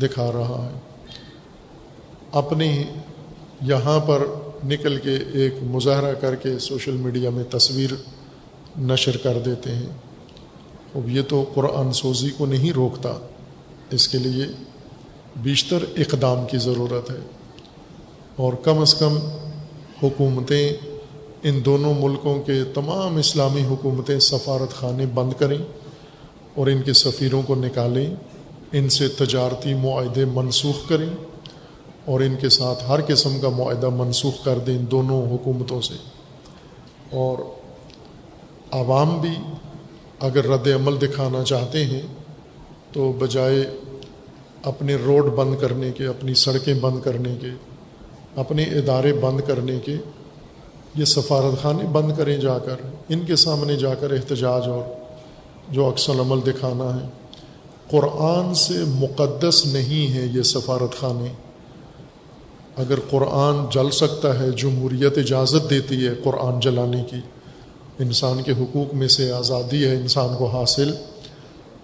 دکھا 0.01 0.31
رہا 0.33 0.67
ہے۔ 0.67 0.79
اپنی 2.33 2.85
یہاں 3.63 4.01
پر 4.01 4.25
نکل 4.65 4.97
کے 4.97 5.19
ایک 5.33 5.55
مظاہرہ 5.63 6.15
کر 6.15 6.35
کے 6.35 6.59
سوشل 6.59 6.93
میڈیا 6.93 7.31
میں 7.31 7.45
تصویر 7.45 7.91
نشر 8.81 9.17
کر 9.17 9.39
دیتے 9.39 9.75
ہیں۔ 9.75 9.87
اب 10.95 11.09
یہ 11.09 11.23
تو 11.29 11.45
قرآن 11.55 11.93
سوزی 11.93 12.31
کو 12.37 12.47
نہیں 12.47 12.73
روکتا۔ 12.73 13.19
اس 13.91 14.09
کے 14.09 14.19
لیے 14.19 14.45
بیشتر 15.37 15.79
اقدام 15.97 16.47
کی 16.47 16.59
ضرورت 16.59 17.11
ہے۔ 17.11 17.17
اور 18.37 18.53
کم 18.53 18.79
از 18.79 18.95
کم 18.95 19.19
حکومتیں 20.03 20.73
ان 21.43 21.61
دونوں 21.65 21.95
ملکوں 22.01 22.43
کے 22.43 22.65
تمام 22.75 23.17
اسلامی 23.17 23.65
حکومتیں 23.65 24.19
سفارت 24.19 24.75
خانے 24.75 25.07
بند 25.07 25.33
کریں 25.39 25.59
اور 26.55 26.67
ان 26.67 26.83
کے 26.83 26.93
سفیروں 26.93 27.43
کو 27.43 27.55
نکالیں۔ 27.55 28.15
ان 28.73 28.89
سے 28.89 29.09
تجارتی 29.09 29.75
معاہدے 29.75 30.25
منسوخ 30.25 30.89
کریں۔ 30.89 31.30
اور 32.05 32.21
ان 32.21 32.37
کے 32.41 32.49
ساتھ 32.49 32.85
ہر 32.89 33.01
قسم 33.07 33.41
کا 33.41 33.49
معاہدہ 33.49 33.89
منسوخ 33.89 34.45
کر 34.45 34.59
دیں 34.59 34.79
ان 34.79 34.91
دونوں 34.91 35.27
حکومتوں 35.31 35.81
سے۔ 35.81 35.95
اور 37.11 37.39
عوام 38.71 39.21
بھی 39.21 39.37
اگر 40.21 40.47
رد 40.47 40.67
عمل 40.67 41.01
دکھانا 41.03 41.45
چاہتے 41.45 41.85
ہیں 41.85 42.03
تو 42.93 43.13
بجائے 43.13 43.71
اپنے 44.63 44.95
روڈ 44.95 45.25
بند 45.25 45.55
کرنے 45.61 45.93
کے، 45.93 46.07
اپنی 46.07 46.35
سڑکیں 46.35 46.75
بند 46.75 47.01
کرنے 47.05 47.37
کے، 47.41 47.47
اپنے 48.37 48.63
ادارے 48.63 49.13
بند 49.13 49.41
کرنے 49.47 49.79
کے، 49.85 49.97
یہ 50.95 51.05
سفارت 51.05 51.63
خانے 51.63 51.85
بند 51.85 52.13
کریں 52.17 52.37
جا 52.37 52.59
کر، 52.59 52.77
ان 53.09 53.21
کے 53.21 53.37
سامنے 53.37 53.77
جا 53.77 53.95
کر 53.95 54.11
احتجاج 54.11 54.69
اور 54.69 54.83
جو 55.69 55.87
اکثر 55.87 56.13
عمل 56.13 56.39
دکھانا 56.47 57.01
ہے۔ 57.01 57.09
قرآن 57.91 58.55
سے 58.55 58.75
مقدس 58.87 59.67
نہیں 59.67 60.15
ہے 60.15 60.27
یہ 60.35 60.43
سفارت 60.43 61.01
خانے۔ 61.01 61.50
اگر 62.81 63.01
قرآن 63.11 63.67
جل 63.71 63.91
سکتا 63.91 64.41
ہے، 64.41 64.51
جمہوریت 64.51 65.19
اجازت 65.19 65.71
دیتی 65.71 66.07
ہے 66.07 66.15
قرآن 66.25 66.61
جلانے 66.61 67.05
کی، 67.11 67.17
انسان 67.99 68.43
کے 68.43 68.53
حقوق 68.53 68.95
میں 68.95 69.09
سے 69.09 69.33
آزادی 69.33 69.85
ہے، 69.85 69.95
انسان 69.95 70.37
کو 70.39 70.47
حاصل، 70.47 70.95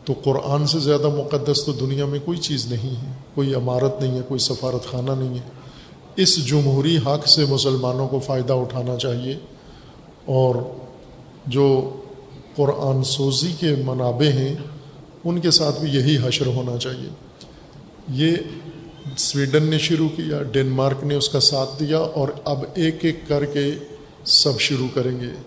تو 0.05 0.15
قرآن 0.25 0.67
سے 0.67 0.79
زیادہ 0.79 1.09
مقدس 1.09 1.65
تو 1.65 1.73
دنیا 1.73 2.07
میں 2.07 2.19
کوئی 2.25 2.39
چیز 2.39 2.67
نہیں 2.73 3.09
ہے، 3.09 3.13
کوئی 3.35 3.55
عمارت 3.55 4.03
نہیں 4.03 4.17
ہے، 4.17 4.21
کوئی 4.29 4.39
سفارت 4.39 4.91
خانہ 4.91 5.11
نہیں 5.19 5.35
ہے۔ 5.35 5.67
اس 6.17 6.47
جمہوری 6.47 6.97
حق 6.97 7.29
سے 7.29 7.45
مسلمانوں 7.45 8.09
کو 8.09 8.19
فائدہ 8.19 8.53
اٹھانا 8.53 8.97
چاہیے۔ 8.97 9.37
اور 10.25 10.55
جو 11.47 11.97
قرآن 12.57 13.05
سوزی 13.05 13.53
کے 13.61 13.75
منابع 13.85 14.27
ہیں، 14.27 14.55
ان 15.25 15.41
کے 15.41 15.51
ساتھ 15.51 15.81
بھی 15.81 15.91
یہی 15.91 16.17
حشر 16.25 16.47
ہونا 16.47 16.77
چاہیے۔ 16.77 17.09
یہ 18.09 18.37
سویڈن 19.19 19.63
نے 19.63 19.79
شروع 19.79 20.09
کیا، 20.09 20.43
ڈنمارک 20.43 21.05
نے 21.05 21.15
اس 21.15 21.29
کا 21.29 21.41
ساتھ 21.41 21.81
دیا 21.81 21.99
اور 21.99 22.29
اب 22.45 22.65
ایک 22.75 22.95
ایک 23.01 23.17
کر 23.29 23.45
کے 23.45 23.71
سب 24.25 24.61
شروع 24.61 24.89
کریں 24.95 25.21
گے۔ 25.21 25.43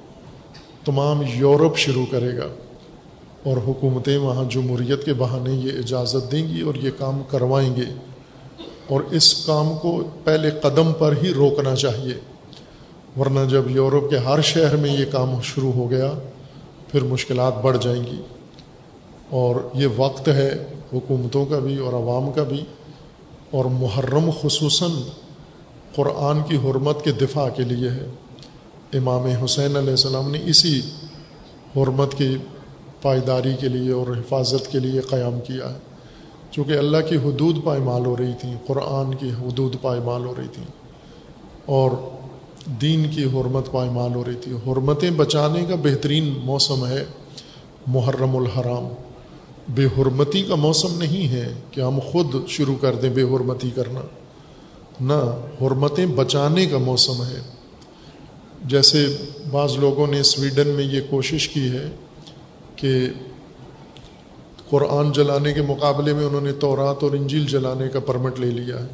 تمام 0.85 1.21
یورپ 1.35 1.77
شروع 1.77 2.05
کرے 2.11 2.37
گا۔ 2.37 2.47
اور 3.43 3.57
حکومتیں 3.57 4.17
وہاں 4.17 4.43
جمہوریت 4.51 5.05
کے 5.05 5.13
بہانے 5.13 5.53
یہ 5.53 5.71
اجازت 5.77 6.31
دیں 6.31 6.47
گی 6.47 6.61
اور 6.61 6.75
یہ 6.75 6.89
کام 6.97 7.21
کروائیں 7.29 7.75
گے۔ 7.75 7.97
اور 8.87 9.01
اس 9.11 9.45
کام 9.45 9.77
کو 9.81 10.03
پہلے 10.23 10.51
قدم 10.51 10.93
پر 10.93 11.13
ہی 11.23 11.33
روکنا 11.33 11.75
چاہیے۔ 11.75 12.13
ورنہ 13.19 13.39
جب 13.49 13.69
یورپ 13.69 14.09
کے 14.09 14.17
ہر 14.17 14.41
شہر 14.41 14.75
میں 14.75 14.97
یہ 14.97 15.05
کام 15.11 15.41
شروع 15.41 15.71
ہو 15.71 15.89
گیا، 15.89 16.13
پھر 16.91 17.03
مشکلات 17.03 17.61
بڑھ 17.61 17.77
جائیں 17.81 18.03
گی۔ 18.03 18.21
اور 19.29 19.55
یہ 19.73 19.87
وقت 19.97 20.27
ہے 20.27 20.65
حکومتوں 20.93 21.45
کا 21.45 21.59
بھی 21.59 21.77
اور 21.77 21.93
عوام 21.93 22.31
کا 22.31 22.43
بھی۔ 22.43 22.63
اور 23.51 23.65
محرم 23.65 24.29
خصوصاً 24.41 24.91
قرآن 25.95 26.39
کی 26.47 26.55
حرمت 26.55 27.03
کے 27.03 27.11
دفاع 27.11 27.49
کے 27.49 27.63
لیے 27.63 27.89
ہے۔ 27.89 28.07
امام 28.93 29.23
حسین 29.25 29.77
علیہ 29.77 29.89
السلام 29.89 30.31
نے 30.31 30.39
اسی 30.45 30.81
حرمت 31.75 32.15
کی 32.17 32.37
پائیداری 33.01 33.53
کے 33.59 33.67
لیے 33.67 33.91
اور 33.91 34.07
حفاظت 34.07 34.71
کے 34.71 34.79
لیے 34.79 35.01
قیام 35.01 35.39
کیا 35.39 35.73
ہے۔ 35.73 35.77
چونکہ 36.51 36.71
اللہ 36.71 36.97
کی 37.09 37.15
حدود 37.15 37.63
پائمال 37.63 38.05
ہو 38.05 38.17
رہی 38.17 38.33
تھیں، 38.39 38.55
قرآن 38.67 39.13
کی 39.15 39.29
حدود 39.29 39.75
پائمال 39.81 40.25
ہو 40.25 40.33
رہی 40.37 40.47
تھیں 40.53 40.65
اور 41.65 41.91
دین 42.65 43.11
کی 43.11 43.23
حرمت 43.23 43.71
پائمال 43.71 44.15
ہو 44.15 44.23
رہی 44.25 44.35
تھی۔ 44.35 44.51
حرمتیں 44.51 45.11
بچانے 45.11 45.65
کا 45.65 45.75
بہترین 45.83 46.39
موسم 46.43 46.87
ہے 46.87 47.05
محرم 47.87 48.37
الحرام۔ 48.37 49.08
بے 49.69 49.85
حرمتی 49.85 50.43
کا 50.43 50.55
موسم 50.55 50.97
نہیں 50.97 51.27
ہے 51.27 51.53
کہ 51.71 51.81
ہم 51.81 51.99
خود 51.99 52.47
شروع 52.47 52.75
کر 52.81 52.95
دیں 52.95 53.09
بے 53.09 53.21
حرمتی 53.21 53.69
کرنا۔ 53.75 54.01
نہ، 55.01 55.41
حرمتیں 55.61 56.05
بچانے 56.05 56.65
کا 56.65 56.77
موسم 56.77 57.23
ہے۔ 57.23 57.41
جیسے 58.65 59.17
بعض 59.51 59.73
لوگوں 59.77 60.07
نے 60.07 60.23
سویڈن 60.23 60.67
میں 60.67 60.83
یہ 60.83 61.01
کوشش 61.09 61.49
کی 61.49 61.69
ہے 61.69 61.95
کہ 62.75 63.09
قرآن 64.69 65.11
جلانے 65.11 65.53
کے 65.53 65.61
مقابلے 65.61 66.13
میں 66.13 66.25
انہوں 66.25 66.41
نے 66.41 66.51
تورات 66.51 67.03
اور 67.03 67.11
انجیل 67.11 67.45
جلانے 67.45 67.89
کا 67.89 67.99
پرمٹ 67.99 68.39
لے 68.39 68.51
لیا 68.51 68.79
ہے 68.79 68.87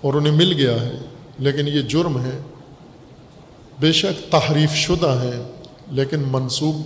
اور 0.00 0.14
انہیں 0.14 0.32
مل 0.32 0.52
گیا 0.52 0.80
ہے۔ 0.80 0.98
لیکن 1.38 1.68
یہ 1.68 1.82
جرم 1.82 2.18
ہے۔ 2.18 2.42
بے 3.80 3.92
شک 3.92 4.32
تحریف 4.32 4.70
شدہ 4.72 5.22
ہیں 5.24 5.44
لیکن 5.90 6.22
منصوب 6.30 6.76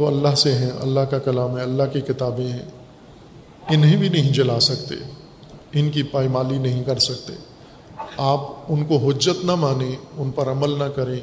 تو 0.00 0.06
اللہ 0.06 0.34
سے 0.36 0.54
ہیں، 0.54 0.70
اللہ 0.80 1.00
کا 1.00 1.18
کلام 1.18 1.56
ہے، 1.56 1.62
اللہ 1.62 1.82
کی 1.92 2.00
کتابیں 2.00 2.48
ہیں۔ 2.48 2.66
انہیں 3.68 3.96
بھی 3.96 4.08
نہیں 4.08 4.32
جلا 4.32 4.60
سکتے، 4.60 4.94
ان 5.72 5.90
کی 5.90 6.02
پائمالی 6.02 6.58
نہیں 6.58 6.84
کر 6.84 6.98
سکتے۔ 6.98 7.32
آپ 8.16 8.40
ان 8.68 8.84
کو 8.84 8.96
حجت 8.96 9.44
نہ 9.44 9.54
مانیں، 9.54 9.96
ان 10.16 10.30
پر 10.30 10.50
عمل 10.50 10.78
نہ 10.78 10.84
کریں، 10.84 11.20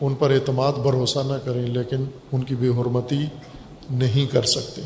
ان 0.00 0.14
پر 0.14 0.30
اعتماد، 0.30 0.72
بھروسہ 0.72 1.18
نہ 1.26 1.32
کریں، 1.44 1.66
لیکن 1.66 2.04
ان 2.32 2.42
کی 2.42 2.54
بے 2.54 2.68
حرمتی 2.68 3.24
نہیں 3.90 4.32
کر 4.32 4.42
سکتے۔ 4.42 4.82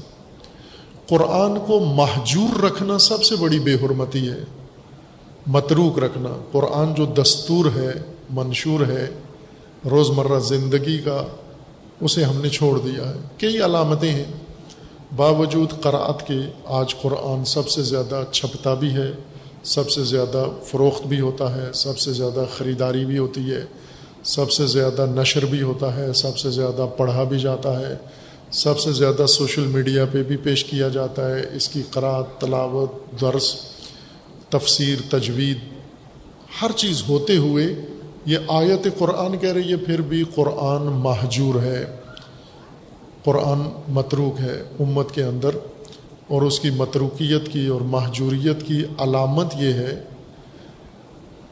قرآن 1.09 1.59
کو 1.67 1.81
محجور 1.81 2.63
رکھنا 2.63 2.99
سب 2.99 3.25
سے 3.25 3.37
بڑی 3.37 3.59
بے 3.59 3.75
حرمتی 3.75 4.29
ہے، 4.29 4.45
متروک 5.47 5.99
رکھنا۔ 5.99 6.31
قرآن 6.53 6.95
جو 6.95 7.05
دستور 7.05 7.65
ہے، 7.77 7.93
منشور 8.31 8.81
ہے، 8.81 9.07
روزمرہ 9.91 10.39
زندگی 10.39 10.99
کا 10.99 11.27
اسے 12.01 12.25
ہم 12.25 12.41
نے 12.41 12.49
چھوڑ 12.49 12.79
دیا 12.79 13.09
ہے۔ 13.09 13.19
کئی 13.39 13.59
علامتیں 13.59 14.11
ہیں۔ 14.11 14.25
باوجود 15.17 15.73
قرآت 15.81 16.27
کے 16.27 16.39
آج 16.65 16.95
قرآن 17.03 17.45
سب 17.45 17.69
سے 17.69 17.83
زیادہ 17.83 18.23
چھپتا 18.33 18.75
بھی 18.75 18.91
ہے، 18.91 19.13
سب 19.63 19.91
سے 19.91 20.05
زیادہ 20.05 20.45
فروخت 20.65 21.07
بھی 21.07 21.21
ہوتا 21.21 21.57
ہے، 21.57 21.73
سب 21.75 21.99
سے 21.99 22.13
زیادہ 22.13 22.45
خریداری 22.57 23.05
بھی 23.05 23.19
ہوتی 23.19 23.51
ہے، 23.51 23.65
سب 24.25 24.53
سے 24.53 24.67
زیادہ 24.67 25.07
نشر 25.07 25.45
بھی 25.45 25.63
ہوتا 25.63 25.97
ہے، 25.97 26.13
سب 26.13 26.39
سے 26.39 26.51
زیادہ 26.51 26.87
پڑھا 26.97 27.25
بھی 27.25 27.39
جاتا 27.39 27.81
ہے، 27.81 27.97
سب 28.51 28.79
سے 28.79 28.93
زیادہ 28.93 29.27
سوشل 29.27 29.67
میڈیا 29.67 30.05
پہ 30.13 30.23
بھی 30.23 30.37
پیش 30.37 30.65
کیا 30.65 30.89
جاتا 30.89 31.35
ہے۔ 31.35 31.43
اس 31.53 31.69
کی 31.69 31.83
قرآت 31.91 32.41
تلاوت، 32.41 33.21
درس، 33.21 33.57
تفسیر، 34.49 34.99
تجوید، 35.11 35.59
ہر 36.63 36.71
چیز 36.77 37.03
ہوتے 37.09 37.37
ہوئے 37.37 37.67
یہ 38.29 38.39
آیت 38.49 38.87
قرآن 38.99 39.37
کہہ 39.39 39.53
رہی 39.53 39.71
ہے، 39.71 39.77
پھر 39.77 40.01
بھی 40.03 40.23
قرآن 40.35 40.87
محجور 41.03 41.63
ہے، 41.63 41.85
قرآن 43.25 43.63
متروک 43.89 44.41
ہے 44.41 44.57
امت 44.81 45.15
کے 45.15 45.23
اندر، 45.23 45.57
اور 46.29 46.43
اس 46.43 46.61
کی 46.61 46.71
متروکیت 46.71 47.49
کی 47.53 47.67
اور 47.67 47.81
محجوریت 47.81 48.67
کی 48.67 48.83
علامت 48.99 49.55
یہ 49.59 49.73
ہے 49.73 49.95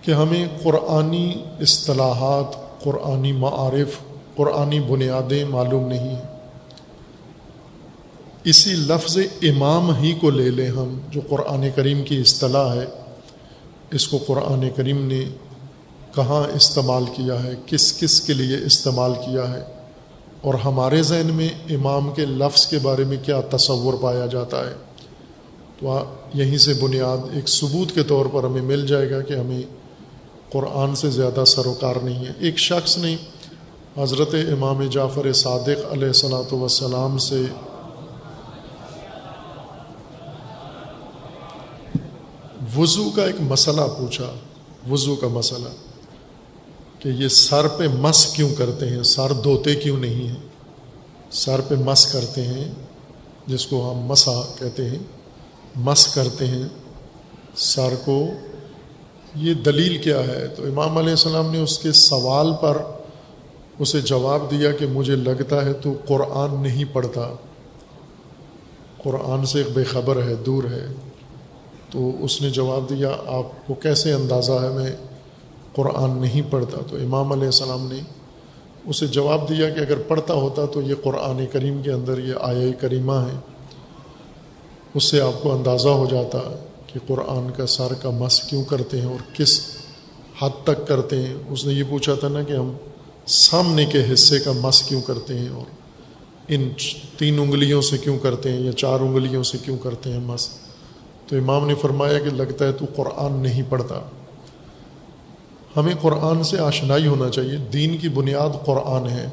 کہ 0.02 0.12
ہمیں 0.12 0.46
قرآنی 0.62 1.32
اصطلاحات، 1.60 2.82
قرآنی 2.82 3.32
معارف، 3.32 3.98
قرآنی 4.36 4.80
بنیادیں 4.80 5.44
معلوم 5.44 5.86
نہیں 5.88 6.08
ہیں۔ 6.08 6.34
اسی 8.44 8.72
لفظ 8.86 9.18
امام 9.42 9.90
ہی 9.96 10.12
کو 10.20 10.30
لے 10.30 10.50
لیں 10.50 10.68
ہم، 10.68 10.98
جو 11.10 11.20
قرآن 11.28 11.66
کریم 11.74 12.02
کی 12.04 12.20
اصطلاح 12.20 12.74
ہے، 12.74 12.86
اس 13.90 14.08
کو 14.08 14.18
قرآن 14.26 14.68
کریم 14.76 15.04
نے 15.06 15.24
کہاں 16.16 16.56
استعمال 16.56 17.04
کیا 17.14 17.42
ہے، 17.42 17.54
کس 17.66 18.00
کس 18.00 18.20
کے 18.20 18.32
لیے 18.32 18.56
استعمال 18.66 19.14
کیا 19.14 19.54
ہے؟ 19.54 19.64
اور 20.40 20.54
ہمارے 20.54 21.02
ذہن 21.02 21.26
میں 21.26 21.48
امام 21.70 22.10
کے 22.10 22.24
لفظ 22.24 22.66
کے 22.66 22.78
بارے 22.78 23.04
میں 23.04 23.16
کیا 23.22 23.40
تصور 23.50 23.94
پایا 23.94 24.26
جاتا 24.26 24.70
ہے؟ 24.70 24.74
تو 25.80 26.04
یہیں 26.34 26.58
سے 26.58 26.74
بنیاد 26.74 27.18
ایک 27.32 27.48
ثبوت 27.48 27.94
کے 27.94 28.02
طور 28.02 28.26
پر 28.32 28.44
ہمیں 28.44 28.62
مل 28.62 28.86
جائے 28.86 29.10
گا 29.10 29.20
کہ 29.20 29.32
ہمیں 29.32 29.62
قرآن 30.52 30.94
سے 30.94 31.10
زیادہ 31.10 31.44
سروکار 31.44 31.96
نہیں 32.02 32.26
ہے۔ 32.26 32.32
ایک 32.38 32.58
شخص 32.58 32.98
نے 32.98 33.16
حضرت 33.98 34.34
امام 34.34 34.82
جعفر 34.82 35.32
صادق 35.32 35.92
علیہ 35.92 36.06
السلاۃ 36.06 36.52
وسلام 36.52 37.18
سے 37.18 37.42
وضو 42.76 43.10
کا 43.10 43.24
ایک 43.24 43.36
مسئلہ 43.40 43.82
پوچھا۔ 43.98 44.34
وضو 44.90 45.16
کا 45.16 45.28
مسئلہ۔ 45.28 45.85
کہ 47.06 47.10
یہ 47.10 47.28
سر 47.28 47.68
پہ 47.68 47.88
مس 47.88 48.26
کیوں 48.26 48.54
کرتے 48.54 48.88
ہیں؟ 48.88 49.02
سر 49.02 49.32
دھوتے 49.32 49.74
کیوں 49.74 49.98
نہیں 49.98 50.28
ہیں؟ 50.28 50.36
سر 51.30 51.60
پہ 51.60 51.74
مس 51.74 52.06
کرتے 52.06 52.44
ہیں، 52.44 52.72
جس 53.46 53.66
کو 53.66 53.90
ہم 53.90 53.98
مسا 53.98 54.32
کہتے 54.58 54.90
ہیں، 54.90 54.98
مس 55.76 56.06
کرتے 56.06 56.46
ہیں۔ 56.46 56.62
سر 57.56 57.94
کو 58.04 58.26
یہ 59.34 59.54
دلیل 59.54 59.98
کیا 59.98 60.20
ہے؟ 60.20 60.48
تو 60.48 60.62
امام 60.62 60.98
علیہ 60.98 61.10
السلام 61.10 61.52
نے 61.52 61.60
اس 61.60 61.78
کے 61.78 61.92
سوال 61.92 62.52
پر 62.60 62.82
اسے 63.78 64.00
جواب 64.00 64.50
دیا 64.50 64.72
کہ 64.72 64.86
مجھے 64.86 65.16
لگتا 65.16 65.64
ہے 65.64 65.72
تو 65.72 65.94
قرآن 66.06 66.62
نہیں 66.62 66.84
پڑھتا۔ 66.92 67.34
قرآن 69.02 69.46
سے 69.46 69.58
ایک 69.58 69.68
بے 69.74 69.84
خبر 69.84 70.22
ہے، 70.22 70.34
دور 70.34 70.64
ہے۔ 70.64 70.86
تو 71.90 72.24
اس 72.24 72.42
نے 72.42 72.50
جواب 72.50 72.90
دیا، 72.90 73.10
آپ 73.26 73.66
کو 73.66 73.74
کیسے 73.74 74.12
اندازہ 74.12 74.52
ہے؟ 74.52 74.68
میں 74.68 75.05
قرآن 75.76 76.18
نہیں 76.18 76.42
پڑھتا 76.50 76.78
تو 76.90 76.96
امام 76.96 77.32
علیہ 77.32 77.46
السلام 77.46 77.88
نے 77.92 78.00
اسے 78.86 79.06
جواب 79.06 79.48
دیا 79.48 79.70
کہ 79.70 79.80
اگر 79.80 79.96
پڑھتا 80.08 80.34
ہوتا 80.34 80.66
تو 80.66 80.82
یہ 80.82 80.94
قرآن 81.02 81.46
کریم 81.52 81.82
کے 81.82 81.92
اندر 81.92 82.18
یہ 82.18 82.34
آیا 82.40 82.72
کریمہ 82.80 83.12
ہے 83.12 83.38
اس 84.94 85.04
سے 85.04 85.20
آپ 85.20 85.42
کو 85.42 85.52
اندازہ 85.52 85.88
ہو 85.88 86.06
جاتا 86.10 86.38
کہ 86.86 86.98
کہ 86.98 87.00
قرآن 87.06 87.50
کا 87.56 87.66
سر 87.66 87.94
کا 88.02 88.10
مس 88.10 88.40
کیوں 88.40 88.64
کرتے 88.64 89.00
ہیں 89.00 89.06
اور 89.06 89.36
کس 89.36 89.60
حد 90.42 90.64
تک 90.64 90.88
کرتے 90.88 91.22
ہیں۔ 91.22 91.34
اس 91.48 91.66
نے 91.66 91.72
یہ 91.72 91.82
پوچھا 91.88 92.14
تھا 92.14 92.28
نا 92.28 92.42
کہ 92.42 92.52
ہم 92.52 92.72
سامنے 93.26 93.84
کے 93.84 94.12
حصے 94.12 94.38
کا 94.38 94.52
مس 94.52 94.82
کیوں 94.82 95.02
کرتے 95.02 95.38
ہیں 95.38 95.48
اور 95.48 95.64
ان 96.48 96.68
تین 97.18 97.38
انگلیوں 97.38 97.82
سے 97.82 97.98
کیوں 97.98 98.18
کرتے 98.18 98.52
ہیں 98.52 98.60
یا 98.60 98.72
چار 98.72 99.00
انگلیوں 99.00 99.42
سے 99.42 99.58
کیوں 99.64 99.78
کرتے 99.78 100.12
ہیں 100.12 100.20
مس؟ 100.20 100.48
تو 101.26 101.36
امام 101.36 101.66
نے 101.66 101.74
فرمایا 101.74 102.18
کہ 102.18 102.30
لگتا 102.30 102.66
ہے 102.66 102.72
تو 102.72 102.84
قرآن 102.96 103.32
نہیں 103.32 103.62
پڑھتا۔ 103.68 104.00
ہمیں 105.76 105.94
قرآن 106.00 106.42
سے 106.42 106.58
آشنائی 106.58 107.06
ہونا 107.06 107.28
چاہیے۔ 107.28 107.56
دین 107.56 107.98
کی 107.98 108.08
بنیاد 108.08 108.66
قرآن 108.66 109.08
ہے۔ 109.08 109.28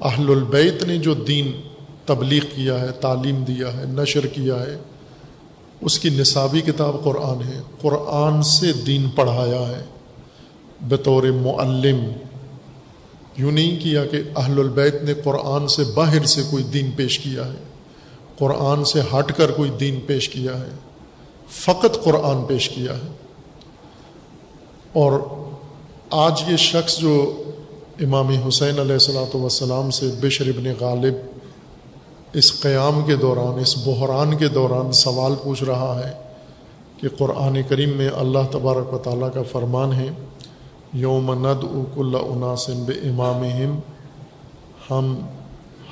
اہل 0.00 0.30
البیت 0.30 0.82
نے 0.82 0.98
جو 0.98 1.14
دین 1.14 1.52
تبلیغ 2.06 2.42
کیا 2.54 2.80
ہے، 2.80 2.88
تعلیم 2.88 3.44
دیا 3.44 3.76
ہے، 3.76 3.84
نشر 3.86 4.26
کیا 4.26 4.60
ہے، 4.60 4.78
اس 5.80 5.98
کی 5.98 6.08
نصابی 6.08 6.60
کتاب 6.60 7.04
قرآن 7.04 7.42
ہے۔ 7.48 7.60
قرآن 7.80 8.42
سے 8.42 8.72
دین 8.72 9.08
پڑھایا 9.08 9.68
ہے۔ 9.68 9.84
بطور 10.80 11.22
معلم 11.22 12.04
یوں 13.36 13.52
نہیں 13.52 13.80
کیا 13.80 14.06
کہ 14.06 14.22
اہل 14.36 14.58
البیت 14.58 15.02
نے 15.02 15.14
قرآن 15.14 15.68
سے 15.68 15.82
باہر 15.94 16.24
سے 16.24 16.42
کوئی 16.50 16.64
دین 16.64 16.90
پیش 16.90 17.18
کیا 17.18 17.46
ہے۔ 17.46 17.64
قرآن 18.38 18.84
سے 18.84 19.00
ہٹ 19.00 19.32
کر 19.36 19.50
کوئی 19.50 19.70
دین 19.70 20.00
پیش 20.06 20.28
کیا 20.28 20.60
ہے۔ 20.60 20.70
فقط 21.50 22.04
قرآن 22.04 22.44
پیش 22.44 22.68
کیا 22.68 22.92
ہے۔ 22.92 23.25
اور 24.96 25.12
آج 26.10 26.42
یہ 26.48 26.56
شخص 26.56 26.96
جو 26.98 27.14
امام 28.00 28.28
حسین 28.46 28.78
علیہ 28.78 28.92
السلاۃ 28.92 29.34
وسلام 29.34 29.90
سے 29.90 30.10
بشر 30.20 30.48
ابن 30.48 30.66
غالب 30.80 31.14
اس 32.32 32.60
قیام 32.60 33.00
کے 33.06 33.16
دوران، 33.16 33.58
اس 33.58 33.76
بحران 33.86 34.36
کے 34.36 34.48
دوران 34.48 34.92
سوال 34.92 35.34
پوچھ 35.42 35.62
رہا 35.64 36.00
ہے 36.04 36.12
کہ 36.96 37.08
قرآن 37.08 37.60
کریم 37.68 37.90
میں 37.90 38.08
اللہ 38.16 38.50
تبارک 38.50 38.94
و 38.94 38.98
تعالیٰ 38.98 39.32
کا 39.34 39.42
فرمان 39.42 39.92
ہے، 39.92 40.08
یوم 40.92 41.32
ند 41.32 41.64
اک 41.64 41.98
اللہ 41.98 42.32
عناسن 42.32 42.84
ب 42.84 42.90
امام 43.02 43.42
ہم 44.90 45.14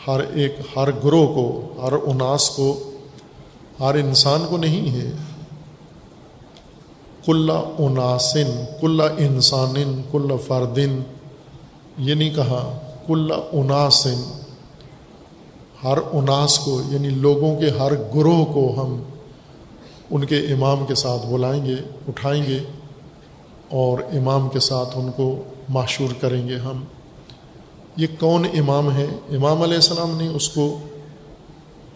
ہر 0.06 0.20
ایک، 0.32 0.56
ہر 0.76 0.88
گروہ 1.04 1.26
کو، 1.34 1.46
ہر 1.82 1.92
اناس 1.92 2.50
کو، 2.50 2.72
ہر 3.80 3.94
انسان 3.94 4.44
کو 4.48 4.56
نہیں 4.56 4.90
ہے 4.94 5.10
کل 7.26 7.50
عناسن 7.78 8.64
کل 8.80 9.00
انسان 9.18 10.02
کل 10.10 10.30
فردن، 10.46 11.00
یہ 11.98 12.14
نہیں 12.14 12.34
کہا، 12.34 12.78
کل 13.06 13.32
عناسن 13.32 14.22
ہر 15.84 15.98
اناس 16.12 16.58
کو 16.58 16.80
یعنی 16.88 17.08
لوگوں 17.08 17.60
کے 17.60 17.70
ہر 17.70 17.92
گروہ 18.14 18.44
کو 18.44 18.74
ہم 18.76 19.02
ان 20.10 20.24
کے 20.24 20.36
امام 20.36 20.86
کے 20.86 20.94
ساتھ 20.94 21.26
بلائیں 21.26 21.64
گے، 21.66 21.74
اٹھائیں 22.08 22.42
گے، 22.42 22.58
اور 23.68 23.98
امام 24.12 24.48
کے 24.48 24.60
ساتھ 24.60 24.98
ان 24.98 25.10
کو 25.16 25.42
معشور 25.68 26.12
کریں 26.20 26.48
گے 26.48 26.56
ہم۔ 26.56 26.84
یہ 27.96 28.06
کون 28.20 28.44
امام 28.58 28.90
ہے 28.96 29.06
امام 29.30 29.62
علیہ 29.62 29.74
السلام 29.74 30.16
نے 30.16 30.28
اس 30.28 30.48
کو 30.48 30.78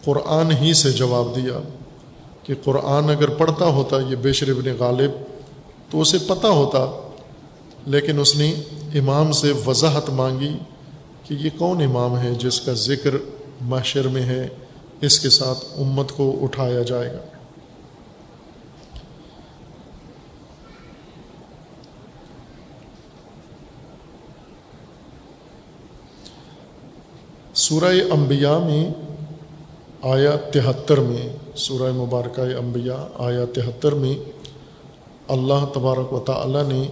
قرآن 0.04 0.52
ہی 0.52 0.74
سے 0.74 0.90
جواب 0.90 1.36
دیا۔ 1.36 1.58
کہ 2.48 2.54
قرآن 2.64 3.10
اگر 3.10 3.30
پڑھتا 3.38 3.66
ہوتا 3.76 3.96
یہ 4.08 4.16
بشر 4.22 4.50
ابن 4.50 4.68
غالب 4.78 5.10
تو 5.90 6.00
اسے 6.00 6.18
پتہ 6.26 6.46
ہوتا، 6.46 6.84
لیکن 7.86 8.20
اس 8.20 8.34
نے 8.36 8.48
امام 8.98 9.32
سے 9.32 9.52
وضاحت 9.66 10.08
مانگی 10.10 10.52
کہ 11.24 11.34
یہ 11.34 11.50
کون 11.58 11.82
امام 11.82 12.16
ہے 12.18 12.32
جس 12.38 12.60
کا 12.60 12.72
ذکر 12.72 13.14
معاشر 13.68 14.08
میں 14.08 14.22
ہے، 14.22 14.46
اس 15.00 15.18
کے 15.20 15.30
ساتھ 15.30 15.64
امت 15.80 16.12
کو 16.12 16.24
اٹھایا 16.42 16.82
جائے 16.82 17.12
گا۔ 17.12 17.26
سورہ 27.54 27.92
انبیاء 28.12 28.58
میں 28.58 28.84
آیا 30.02 30.36
تہتر 30.36 30.98
میں، 30.98 31.28
سورہ 31.56 31.92
مبارکہ 31.92 32.40
انبیاء 32.40 33.02
آیا 33.18 33.44
تہتر 33.54 33.92
میں 33.92 34.14
اللہ 35.28 35.64
تبارک 35.74 36.12
و 36.12 36.20
تعالی 36.20 36.58
نے 36.68 36.86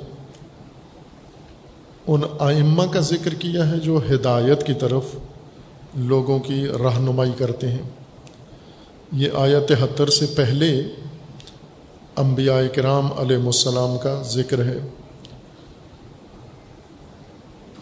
ان 2.07 2.21
آئمہ 2.39 2.83
کا 2.93 3.01
ذکر 3.01 3.35
کیا 3.35 3.71
ہے 3.71 3.79
جو 3.79 4.01
ہدایت 4.15 4.67
کی 4.67 4.75
طرف 4.75 5.03
لوگوں 5.95 6.39
کی 6.39 6.67
رہنمائی 6.69 7.33
کرتے 7.39 7.69
ہیں۔ 7.69 7.83
یہ 9.13 9.29
آیا 9.35 9.61
تہتر 9.61 10.09
سے 10.09 10.27
پہلے 10.27 10.83
انبیاء 12.17 12.61
کرام 12.75 13.13
علیہ 13.17 13.37
السلام 13.37 13.99
کا 13.99 14.23
ذکر 14.23 14.65
ہے۔ 14.65 14.79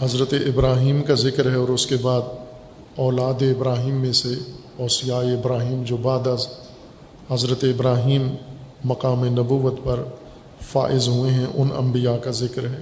حضرت 0.00 0.32
ابراہیم 0.32 1.02
کا 1.02 1.14
ذکر 1.14 1.50
ہے 1.50 1.54
اور 1.54 1.68
اس 1.68 1.87
کے 1.87 1.96
بعد 1.96 2.22
اولاد 2.96 3.42
ابراہیم 3.42 3.94
میں 3.94 4.12
سے 4.12 4.34
اوسیاء 4.78 5.18
ابراہیم 5.18 5.82
جو 5.82 5.96
بعد 5.96 6.26
از 6.26 6.46
حضرت 7.30 7.64
ابراہیم 7.64 8.34
مقام 8.84 9.24
نبوت 9.24 9.74
پر 9.84 10.02
فائز 10.60 11.08
ہوئے 11.08 11.30
ہیں، 11.30 11.46
ان 11.54 11.68
انبیاء 11.76 12.16
کا 12.16 12.30
ذکر 12.30 12.64
ہے۔ 12.64 12.80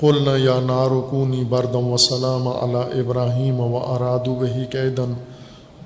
قلنا 0.00 0.36
یا 0.36 0.60
نارکونی 0.60 1.44
بردم 1.44 1.86
و 1.86 1.96
سلام 1.96 2.48
علی 2.48 3.00
ابراہیم 3.00 3.60
و 3.60 3.76
اراد 3.76 4.28
وہی 4.28 4.64
قیدن 4.64 5.14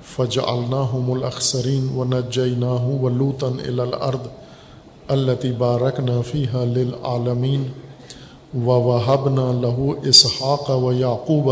فج 0.03 0.39
الناحم 0.47 1.11
الاخسرین 1.11 1.89
و 1.95 2.03
نجنا 2.03 2.71
و 2.71 3.09
لوتن 3.09 3.79
الارض 3.79 4.27
التی 5.07 5.51
بارک 5.51 5.99
نافی 5.99 6.45
للعالمین 6.53 7.63
و 8.65 8.71
وحب 8.71 9.29
نہ 9.29 9.61
لہو 9.61 9.91
اسحاق 10.03 10.69
و 10.69 10.93
یعقوب 10.93 11.51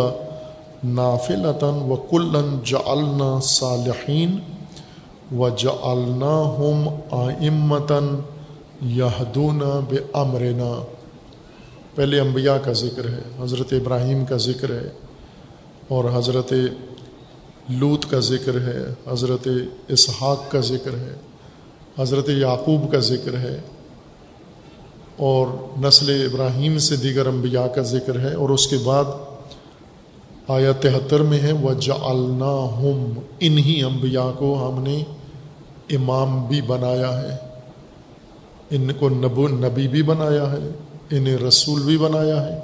نافلتاً 0.96 1.80
و 1.90 1.96
کلن 2.12 2.58
جعلنا 2.64 3.40
صالحین 3.40 4.40
و 5.38 5.50
جعلنا 5.58 6.36
ہم 6.58 6.88
آئمتاً 7.12 8.16
یہدون 8.82 9.62
بے 9.90 9.98
امرنا 10.14 10.72
پہلے 11.96 12.20
انبیاء 12.20 12.58
کا 12.64 12.74
ذکر 12.74 13.06
ہے، 13.06 13.22
حضرت 13.40 13.74
ابراہیم 13.74 14.26
کا 14.26 14.38
ذکر 14.38 14.72
ہے 14.72 14.90
اور 15.88 16.06
حضرت 16.14 16.54
لوت 17.70 18.06
کا 18.10 18.20
ذکر 18.20 18.60
ہے، 18.62 18.84
حضرت 19.08 19.48
اسحاق 19.88 20.52
کا 20.52 20.60
ذکر 20.60 20.94
ہے، 20.94 21.16
حضرت 21.98 22.30
یعقوب 22.30 22.92
کا 22.92 23.00
ذکر 23.00 23.38
ہے 23.38 23.60
اور 25.18 25.48
نسل 25.82 26.28
ابراہیم 26.32 26.78
سے 26.80 26.96
دیگر 26.96 27.26
انبیاء 27.26 27.68
کا 27.68 27.82
ذکر 27.82 28.20
ہے 28.20 28.34
اور 28.34 28.50
اس 28.50 28.68
کے 28.68 28.78
بعد 28.84 29.06
آیا 30.48 30.72
تہتر 30.72 31.20
میں 31.20 31.40
ہے 31.40 31.52
وہ 31.52 31.74
جعلنا 31.74 32.52
ہم 32.78 33.20
انہی 33.40 33.82
انبیاء 33.84 34.30
کو 34.38 34.52
ہم 34.60 34.82
نے 34.84 34.98
امام 35.90 36.46
بھی 36.48 36.62
بنایا 36.62 37.12
ہے، 37.22 37.36
ان 38.70 38.92
کو 39.00 39.10
نبو، 39.10 39.48
نبی 39.48 39.88
بھی 39.88 40.04
بنایا 40.04 40.52
ہے، 40.52 40.70
انہیں 41.10 41.38
رسول 41.38 41.82
بھی 41.82 41.98
بنایا 41.98 42.42
ہے، 42.48 42.60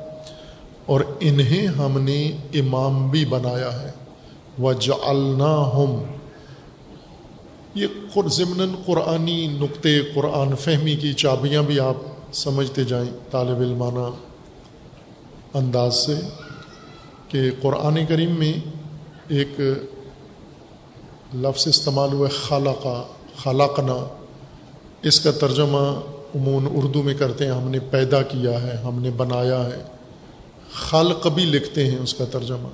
اور 0.85 1.01
انہیں 1.19 1.67
ہم 1.67 1.99
نے 2.01 2.21
امام 2.53 3.09
بھی 3.09 3.25
بنایا 3.25 3.71
ہے۔ 3.81 3.91
وہ 4.59 4.73
جعلنا 4.73 5.53
ہم 5.75 6.01
یہ 7.75 8.19
ضمن 8.27 8.75
قرآنی 8.85 9.47
نقطے، 9.47 9.99
قرآن 10.13 10.55
فہمی 10.55 10.95
کی 10.95 11.13
چابیاں 11.13 11.63
بھی 11.63 11.79
آپ 11.79 12.33
سمجھتے 12.33 12.83
جائیں 12.83 13.09
طالب 13.31 13.59
علمانہ 13.59 14.09
انداز 15.53 15.95
سے۔ 15.95 16.15
کہ 17.33 17.51
قرآن 17.61 18.05
کریم 18.05 18.31
میں 18.31 18.53
ایک 19.27 19.59
لفظ 21.35 21.67
استعمال 21.67 22.13
ہوا 22.13 22.27
ہے 22.27 22.33
خالقہ، 22.33 23.03
خالقنا، 23.43 24.07
اس 25.01 25.19
کا 25.19 25.31
ترجمہ 25.31 25.99
عموماً 26.35 26.71
اردو 26.75 27.03
میں 27.03 27.13
کرتے 27.13 27.45
ہیں، 27.45 27.51
ہم 27.51 27.69
نے 27.69 27.79
پیدا 27.79 28.21
کیا 28.21 28.63
ہے، 28.63 28.77
ہم 28.77 29.01
نے 29.01 29.09
بنایا 29.09 29.65
ہے۔ 29.65 29.83
خالق 30.73 31.27
بھی 31.27 31.45
لکھتے 31.45 31.91
ہیں 31.91 31.99
اس 31.99 32.13
کا 32.13 32.25
ترجمہ۔ 32.31 32.67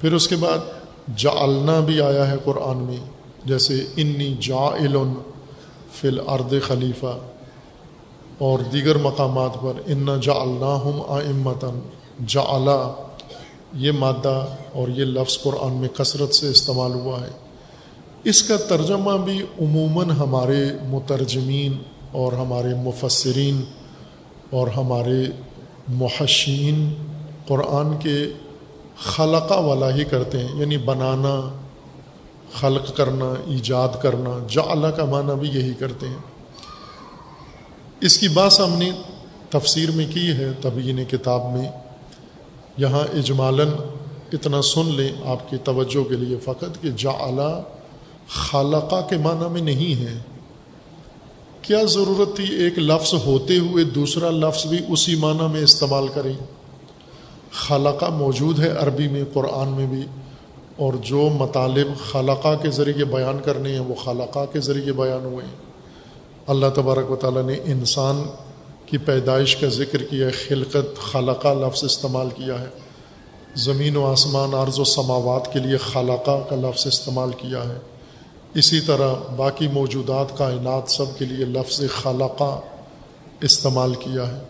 پھر 0.00 0.12
اس 0.12 0.28
کے 0.28 0.36
بعد 0.36 0.58
جعلنا 1.16 1.80
بھی 1.80 2.00
آیا 2.00 2.30
ہے 2.30 2.36
قرآن 2.44 2.76
میں، 2.76 2.96
جیسے 3.44 3.86
انی 3.96 4.34
جا 4.40 4.76
فی 5.92 6.08
الارض 6.08 6.54
خلیفہ۔ 6.66 7.18
اور 8.38 8.58
دیگر 8.58 8.98
مقامات 8.98 9.54
پر 9.62 9.72
ان 9.86 10.06
جا 10.20 10.42
ہم 10.84 11.02
آمتاً 11.08 11.74
جا 12.26 13.03
یہ 13.74 13.92
مادہ 13.92 14.46
اور 14.72 14.88
یہ 14.88 15.04
لفظ 15.04 15.42
قرآن 15.42 15.72
میں 15.72 15.88
کثرت 15.88 16.34
سے 16.34 16.48
استعمال 16.48 16.92
ہوا 16.92 17.20
ہے۔ 17.20 17.30
اس 18.24 18.42
کا 18.42 18.56
ترجمہ 18.56 19.16
بھی 19.16 19.42
عموماً 19.60 20.10
ہمارے 20.10 20.70
مترجمین 20.84 21.76
اور 22.12 22.32
ہمارے 22.32 22.68
مفسرین 22.74 23.64
اور 24.50 24.68
ہمارے 24.68 25.24
محشین 25.88 26.94
قرآن 27.46 27.96
کے 27.96 28.26
خلقہ 28.98 29.54
والا 29.54 29.94
ہی 29.94 30.04
کرتے 30.04 30.38
ہیں۔ 30.38 30.60
یعنی 30.60 30.76
بنانا، 30.76 31.64
خلق 32.60 32.96
کرنا، 32.96 33.34
ایجاد 33.46 33.88
کرنا، 34.02 34.46
جعلہ 34.50 34.86
کا 34.86 35.04
معنی 35.04 35.40
بھی 35.40 35.48
یہی 35.48 35.74
کرتے 35.74 36.08
ہیں۔ 36.08 36.50
اس 38.00 38.18
کی 38.18 38.28
بات 38.28 38.60
ہم 38.60 38.78
نے 38.78 38.90
تفسیر 39.50 39.90
میں 39.90 40.06
کی 40.14 40.28
ہے 40.28 40.52
تبین 40.62 41.04
کتاب 41.04 41.52
میں۔ 41.52 41.83
یہاں 42.76 43.00
اجمالاً 43.00 43.68
اتنا 44.32 44.62
سن 44.62 44.86
لیں 44.86 45.08
آپ 45.24 45.50
کی 45.50 45.56
توجہ 45.56 46.04
کے 46.04 46.16
لیے 46.16 46.36
فقط 46.36 46.82
کہ 46.82 46.90
جا 46.96 47.30
خالقہ 48.28 49.06
کے 49.10 49.16
معنی 49.16 49.48
میں 49.48 49.60
نہیں 49.60 50.00
ہے۔ 50.00 50.18
کیا 51.62 51.82
ضرورت 51.84 52.36
تھی 52.36 52.54
ایک 52.54 52.78
لفظ 52.78 53.14
ہوتے 53.26 53.58
ہوئے 53.58 53.84
دوسرا 53.84 54.30
لفظ 54.30 54.66
بھی 54.66 54.78
اسی 54.88 55.14
معنی 55.14 55.52
میں 55.52 55.62
استعمال 55.62 56.08
کریں؟ 56.08 56.32
خالقہ 57.52 58.04
موجود 58.04 58.58
ہے 58.58 58.68
عربی 58.68 59.08
میں، 59.08 59.24
قرآن 59.32 59.68
میں 59.68 59.86
بھی۔ 59.86 60.02
اور 60.76 60.92
جو 60.92 61.28
مطالب 61.38 61.86
خالقہ 62.12 62.56
کے 62.62 62.70
ذریعے 62.70 63.04
بیان 63.04 63.38
کرنے 63.44 63.72
ہیں، 63.72 63.80
وہ 63.80 63.94
خالقہ 63.94 64.44
کے 64.52 64.60
ذریعے 64.60 64.92
بیان 64.92 65.24
ہوئے۔ 65.24 65.44
ہیں 65.44 65.56
اللہ 66.46 66.66
تبارک 66.74 67.10
و 67.10 67.16
تعالیٰ 67.16 67.42
نے 67.42 67.54
انسان 67.64 68.22
کی 68.86 68.98
پیدائش 68.98 69.56
کا 69.56 69.68
ذکر 69.68 70.02
کیا 70.02 70.26
ہے، 70.26 70.30
خلقت 70.30 70.98
خالقہ 70.98 71.48
لفظ 71.48 71.84
استعمال 71.84 72.28
کیا 72.34 72.60
ہے۔ 72.60 72.66
زمین 73.54 73.96
و 73.96 74.06
آسمان، 74.06 74.54
عرض 74.54 74.78
و 74.78 74.84
سماوات 74.84 75.52
کے 75.52 75.58
لیے 75.58 75.76
خالقہ 75.76 76.40
کا 76.50 76.56
لفظ 76.56 76.86
استعمال 76.86 77.30
کیا 77.30 77.64
ہے۔ 77.64 77.78
اسی 78.54 78.80
طرح 78.80 79.14
باقی 79.36 79.68
موجودات، 79.68 80.38
کائنات 80.38 80.90
سب 80.90 81.04
کے 81.18 81.24
لیے 81.24 81.44
لفظ 81.44 81.82
خالقہ 81.90 82.60
استعمال 83.40 83.94
کیا 83.94 84.28
ہے۔ 84.28 84.42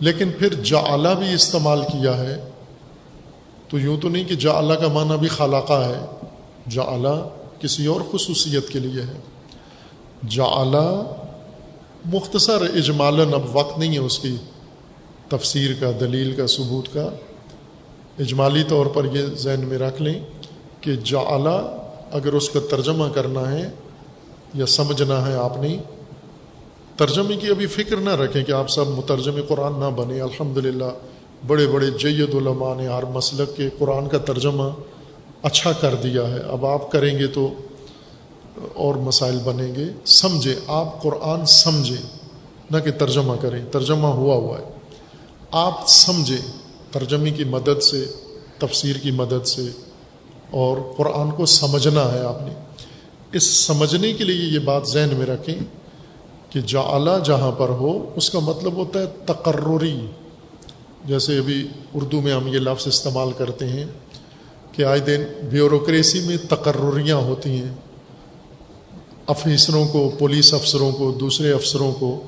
لیکن 0.00 0.30
پھر 0.38 0.54
جعلہ 0.54 1.08
بھی 1.18 1.34
استعمال 1.34 1.82
کیا 1.82 2.18
ہے، 2.18 2.48
تو 3.68 3.78
یوں 3.78 3.96
تو 3.96 4.08
نہیں 4.08 4.24
کہ 4.24 4.34
جعلہ 4.34 4.74
کا 4.74 4.88
معنی 4.88 5.18
بھی 5.18 5.28
خالقہ 5.28 5.84
ہے، 5.84 6.26
جعلہ 6.68 7.28
کسی 7.60 7.86
اور 7.86 8.00
خصوصیت 8.12 8.68
کے 8.68 8.78
لیے 8.78 9.02
ہے۔ 9.02 9.20
جعلہ 10.28 11.14
مختصر 12.04 12.62
اجمالاً 12.62 13.34
اب 13.34 13.56
وقت 13.56 13.78
نہیں 13.78 13.92
ہے 13.92 13.98
اس 13.98 14.18
کی 14.18 14.36
تفسیر 15.28 15.70
کا، 15.80 15.90
دلیل 16.00 16.32
کا، 16.32 16.46
ثبوت 16.46 16.94
کا۔ 16.94 17.10
اجمالی 18.18 18.62
طور 18.68 18.86
پر 18.86 19.04
یہ 19.04 19.22
ذہن 19.36 19.60
میں 19.64 19.78
رکھ 19.78 20.02
لیں 20.02 20.20
کہ 20.80 20.96
جعلہ 20.96 21.76
اگر 22.10 22.32
اس 22.32 22.50
کا 22.50 22.60
ترجمہ 22.70 23.04
کرنا 23.14 23.52
ہے 23.52 23.70
یا 24.54 24.66
سمجھنا 24.66 25.28
ہے 25.28 25.34
آپ 25.34 25.56
نے، 25.56 25.78
ترجمے 26.96 27.36
کی 27.36 27.48
ابھی 27.48 27.66
فکر 27.66 27.96
نہ 27.96 28.10
رکھیں 28.10 28.44
کہ 28.44 28.52
آپ 28.52 28.70
سب 28.70 28.88
مترجم 28.88 29.40
قرآن 29.48 29.80
نہ 29.80 29.90
بنے۔ 29.96 30.20
الحمد 30.20 30.58
للہ 30.58 30.90
بڑے 31.46 31.66
بڑے 31.66 31.86
جید 31.90 32.34
علماء 32.34 32.74
نے 32.74 32.88
ہر 32.88 33.04
مسلک 33.04 33.56
کے 33.56 33.68
قرآن 33.78 34.08
کا 34.08 34.18
ترجمہ 34.18 34.70
اچھا 35.42 35.72
کر 35.72 35.94
دیا 35.94 36.28
ہے۔ 36.28 36.38
اب 36.38 36.66
آپ 36.66 36.90
کریں 36.90 37.18
گے 37.18 37.26
تو 37.26 37.54
اور 38.74 38.94
مسائل 38.94 39.38
بنیں 39.44 39.74
گے۔ 39.74 39.84
سمجھے، 40.04 40.54
آپ 40.66 41.02
قرآن 41.02 41.46
سمجھیں 41.46 42.18
نہ 42.70 42.78
کہ 42.78 42.90
ترجمہ 42.90 43.32
کریں۔ 43.40 43.64
ترجمہ 43.72 44.06
ہوا 44.06 44.34
ہوا 44.34 44.58
ہے۔ 44.58 44.64
آپ 45.50 45.88
سمجھیں 45.88 46.52
ترجمے 46.90 47.30
کی 47.30 47.44
مدد 47.44 47.82
سے، 47.82 48.04
تفسیر 48.58 48.96
کی 48.96 49.10
مدد 49.10 49.46
سے، 49.46 49.62
اور 50.50 50.76
قرآن 50.96 51.30
کو 51.30 51.46
سمجھنا 51.46 52.12
ہے 52.12 52.20
آپ 52.20 52.42
نے۔ 52.42 52.54
اس 53.32 53.42
سمجھنے 53.42 54.12
کے 54.12 54.24
لیے 54.24 54.54
یہ 54.54 54.58
بات 54.58 54.88
ذہن 54.88 55.08
میں 55.16 55.26
رکھیں 55.26 55.54
کہ 56.50 56.60
جا 56.60 57.18
جہاں 57.24 57.52
پر 57.52 57.68
ہو، 57.68 58.10
اس 58.16 58.30
کا 58.30 58.38
مطلب 58.38 58.74
ہوتا 58.74 59.00
ہے 59.00 59.04
تقرری۔ 59.26 60.06
جیسے 61.04 61.38
ابھی 61.38 61.68
اردو 61.94 62.20
میں 62.20 62.32
ہم 62.32 62.46
یہ 62.46 62.58
لفظ 62.58 62.86
استعمال 62.86 63.28
کرتے 63.38 63.68
ہیں 63.68 63.84
کہ 64.72 64.82
آئے 64.84 64.98
دن 64.98 65.24
بیوروکریسی 65.50 66.20
میں 66.20 66.36
تقرریاں 66.48 67.16
ہوتی 67.16 67.50
ہیں۔ 67.50 67.74
افیسروں 69.28 69.88
کو، 69.88 70.12
پولیس 70.18 70.54
افسروں 70.54 70.92
کو، 70.92 71.12
دوسرے 71.20 71.52
افسروں 71.52 71.92
کو 71.92 72.22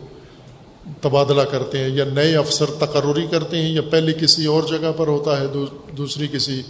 تبادلہ 1.01 1.43
کرتے 1.43 1.79
ہیں 1.79 1.89
یا 1.89 2.05
نئے 2.05 2.37
افسر 2.37 2.67
تقرری 2.79 3.27
کرتے 3.31 3.63
ہیں 3.63 3.73
یا 3.73 3.83
پہلے 3.91 4.13
کسی 4.13 4.47
اور 4.47 4.63
جگہ 4.63 4.93
پر 4.97 5.07
ہوتا 5.07 5.41
ہے 5.41 5.47
دوسری 5.97 6.29
کسی 6.33 6.63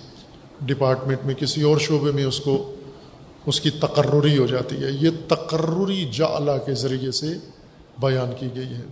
ڈپارٹمنٹ 0.61 1.19
میں، 1.25 1.35
کسی 1.35 1.63
اور 1.63 1.79
شعبے 1.79 2.13
میں 2.13 2.25
اس 2.25 2.41
کو، 2.41 2.75
اس 3.47 3.61
کی 3.61 3.71
تقرری 3.71 4.39
ہو 4.39 4.47
جاتی 4.47 4.77
ہے۔ 4.77 4.91
یہ 4.91 5.11
تقرری 5.29 6.09
جعلا 6.13 6.59
کے 6.59 6.75
ذریعے 6.75 7.11
سے 7.11 7.27
بیان 7.99 8.31
کی 8.41 8.49
گئی 8.57 8.75
ہے۔ 8.75 8.83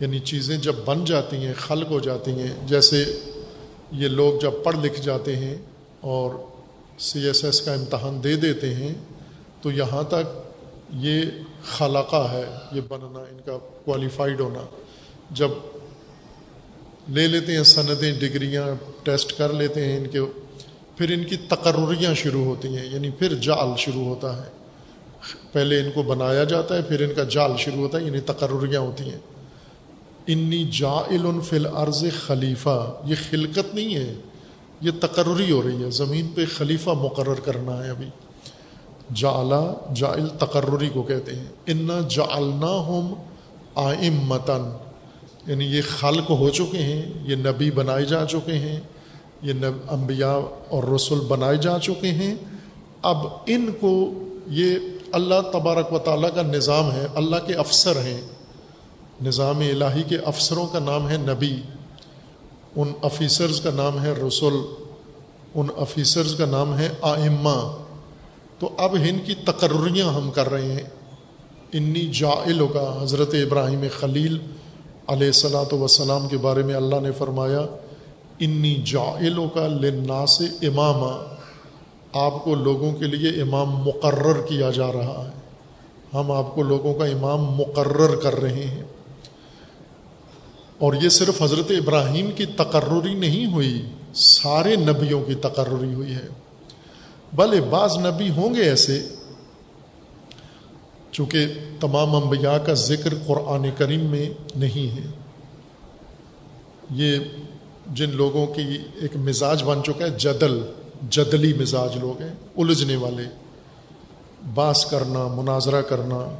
یعنی 0.00 0.18
چیزیں 0.18 0.56
جب 0.56 0.74
بن 0.84 1.04
جاتی 1.04 1.36
ہیں، 1.36 1.54
خلق 1.56 1.90
ہو 1.90 2.00
جاتی 2.00 2.30
ہیں، 2.30 2.66
جیسے 2.66 3.04
یہ 3.92 4.08
لوگ 4.08 4.42
جب 4.42 4.50
پڑھ 4.62 4.76
لکھ 4.82 5.00
جاتے 5.00 5.36
ہیں 5.36 5.56
اور 6.00 6.30
سی 6.98 7.26
ایس 7.26 7.44
ایس 7.44 7.60
کا 7.60 7.72
امتحان 7.72 8.24
دے 8.24 8.36
دیتے 8.36 8.74
ہیں، 8.74 8.94
تو 9.62 9.70
یہاں 9.70 10.02
تک 10.02 10.43
یہ 10.94 11.22
خلاقہ 11.64 12.28
ہے، 12.32 12.44
یہ 12.72 12.80
بننا، 12.88 13.18
ان 13.18 13.40
کا 13.46 13.58
کوالیفائڈ 13.84 14.40
ہونا۔ 14.40 14.66
جب 15.30 15.48
لے 17.08 17.26
لیتے 17.26 17.56
ہیں 17.56 17.62
سندیں 17.62 18.20
ڈگریاں، 18.20 18.66
ٹیسٹ 19.02 19.38
کر 19.38 19.52
لیتے 19.52 19.84
ہیں 19.84 19.96
ان 19.96 20.06
کے، 20.06 20.20
پھر 20.96 21.10
ان 21.10 21.24
کی 21.24 21.36
تقرریاں 21.36 22.14
شروع 22.14 22.44
ہوتی 22.44 22.78
ہیں 22.78 22.86
یعنی 22.86 23.10
پھر 23.10 23.34
جال 23.34 23.68
شروع 23.78 24.04
ہوتا 24.04 24.44
ہے۔ 24.44 24.50
پہلے 25.52 25.80
ان 25.80 25.90
کو 25.90 26.02
بنایا 26.02 26.44
جاتا 26.44 26.76
ہے، 26.76 26.82
پھر 26.82 27.08
ان 27.08 27.14
کا 27.14 27.24
جال 27.24 27.50
شروع 27.58 27.80
ہوتا 27.80 27.98
ہے 27.98 28.04
یعنی 28.04 28.20
تقرریاں 28.20 28.80
ہوتی 28.80 29.04
ہیں۔ 29.04 29.18
انی 30.26 30.64
جا 30.64 31.40
فل 31.42 31.66
عرض 31.66 32.04
خلیفہ، 32.26 33.02
یہ 33.04 33.14
خلقت 33.30 33.74
نہیں 33.74 33.94
ہے، 33.94 34.14
یہ 34.80 34.90
تقرری 35.00 35.52
ہو 35.52 35.62
رہی 35.62 35.84
ہے۔ 35.84 35.90
زمین 35.90 36.28
پہ 36.34 36.44
خلیفہ 36.56 36.90
مقرر 36.90 37.34
کرنا 37.34 37.84
ہے 37.84 37.90
ابھی۔ 37.90 38.06
جعلا 39.10 39.92
جائل 39.94 40.28
تقرری 40.28 40.88
کو 40.88 41.02
کہتے 41.02 41.36
ہیں۔ 41.36 41.44
انا 41.66 42.00
جعلنا 42.10 42.88
ہم 42.88 43.14
آئم 43.74 44.20
متن 44.20 44.76
یعنی 45.46 45.64
یہ 45.64 45.82
خلق 45.88 46.30
ہو 46.30 46.50
چکے 46.50 46.78
ہیں، 46.78 47.12
یہ 47.22 47.36
نبی 47.36 47.70
بنائے 47.70 48.04
جا 48.04 48.26
چکے 48.26 48.52
ہیں، 48.52 48.80
یہ 49.42 49.52
انبیاء 49.88 50.36
اور 50.68 50.84
رسول 50.84 51.20
بنائے 51.20 51.56
جا 51.56 51.78
چکے 51.78 52.10
ہیں۔ 52.10 52.34
اب 53.02 53.26
ان 53.46 53.70
کو 53.80 54.12
یہ 54.46 54.74
اللہ 55.12 55.40
تبارک 55.52 55.92
و 55.92 55.98
تعالیٰ 55.98 56.30
کا 56.34 56.42
نظام 56.42 56.92
ہے، 56.92 57.06
اللہ 57.14 57.36
کے 57.46 57.54
افسر 57.54 57.96
ہیں۔ 57.96 58.20
نظام 59.22 59.58
الہی 59.58 60.02
کے 60.02 60.16
افسروں 60.16 60.66
کا 60.66 60.78
نام 60.78 61.08
ہے 61.10 61.16
نبی۔ 61.16 61.60
ان 62.76 62.92
افیسرز 63.02 63.60
کا 63.60 63.70
نام 63.74 64.02
ہے 64.02 64.12
رسول۔ 64.12 64.54
ان 65.54 65.66
افیسرز 65.76 66.34
کا 66.34 66.46
نام 66.46 66.78
ہے 66.78 66.88
آئمہ۔ 67.02 67.83
تو 68.58 68.70
اب 68.76 68.96
ہند 68.96 69.26
کی 69.26 69.34
تقرریاں 69.34 70.06
ہم 70.06 70.30
کر 70.30 70.50
رہے 70.50 70.72
ہیں۔ 70.72 70.82
انی 71.72 72.10
جائل 72.12 72.66
کا 72.74 73.02
حضرت 73.02 73.34
ابراہیم 73.34 73.84
خلیل 73.98 74.38
علیہ 75.06 75.26
السلاۃ 75.26 75.72
وسلام 75.72 76.28
کے 76.28 76.36
بارے 76.38 76.62
میں 76.62 76.74
اللہ 76.74 77.00
نے 77.02 77.12
فرمایا، 77.12 77.60
انی 78.40 78.74
جائل 78.86 79.38
کا 79.54 79.66
لنا 79.66 80.26
سے 80.26 80.66
امام 80.66 81.04
آپ 82.12 82.44
کو 82.44 82.54
لوگوں 82.54 82.92
کے 82.92 83.04
لیے 83.04 83.42
امام 83.42 83.70
مقرر 83.70 84.42
کیا 84.42 84.70
جا 84.70 84.92
رہا 84.92 85.28
ہے۔ 85.28 85.40
ہم 86.14 86.32
آپ 86.32 86.54
کو 86.54 86.62
لوگوں 86.62 86.94
کا 86.94 87.04
امام 87.04 87.44
مقرر 87.44 88.16
کر 88.16 88.40
رہے 88.40 88.64
ہیں۔ 88.64 88.82
اور 90.78 90.94
یہ 91.02 91.08
صرف 91.08 91.42
حضرت 91.42 91.70
ابراہیم 91.70 92.30
کی 92.36 92.46
تقرری 92.46 93.14
نہیں 93.14 93.52
ہوئی، 93.52 93.82
سارے 94.14 94.76
نبیوں 94.76 95.24
کی 95.24 95.34
تقرری 95.34 95.94
ہوئی 95.94 96.14
ہے۔ 96.14 96.28
بھلے 97.36 97.60
بعض 97.60 97.96
نبی 97.98 98.30
ہوں 98.30 98.54
گے 98.54 98.62
ایسے، 98.62 99.08
چونکہ 101.12 101.46
تمام 101.80 102.14
انبیاء 102.14 102.56
کا 102.58 102.74
ذکر 102.74 103.14
قرآن 103.26 103.70
کریم 103.78 104.00
میں 104.00 104.30
نہیں 104.56 104.96
ہے۔ 104.96 105.06
یہ 106.90 107.18
جن 107.92 108.10
لوگوں 108.10 108.46
کی 108.46 108.78
ایک 109.00 109.16
مزاج 109.16 109.62
بن 109.62 109.82
چکا 109.84 110.04
ہے، 110.04 110.10
جدل، 110.10 110.60
جدلی 111.10 111.52
مزاج 111.52 111.96
لوگ 111.96 112.22
ہیں، 112.22 112.34
الجھنے 112.56 112.96
والے، 112.96 113.24
باس 114.54 114.86
کرنا، 114.86 115.26
مناظرہ 115.26 115.82
کرنا، 115.82 116.38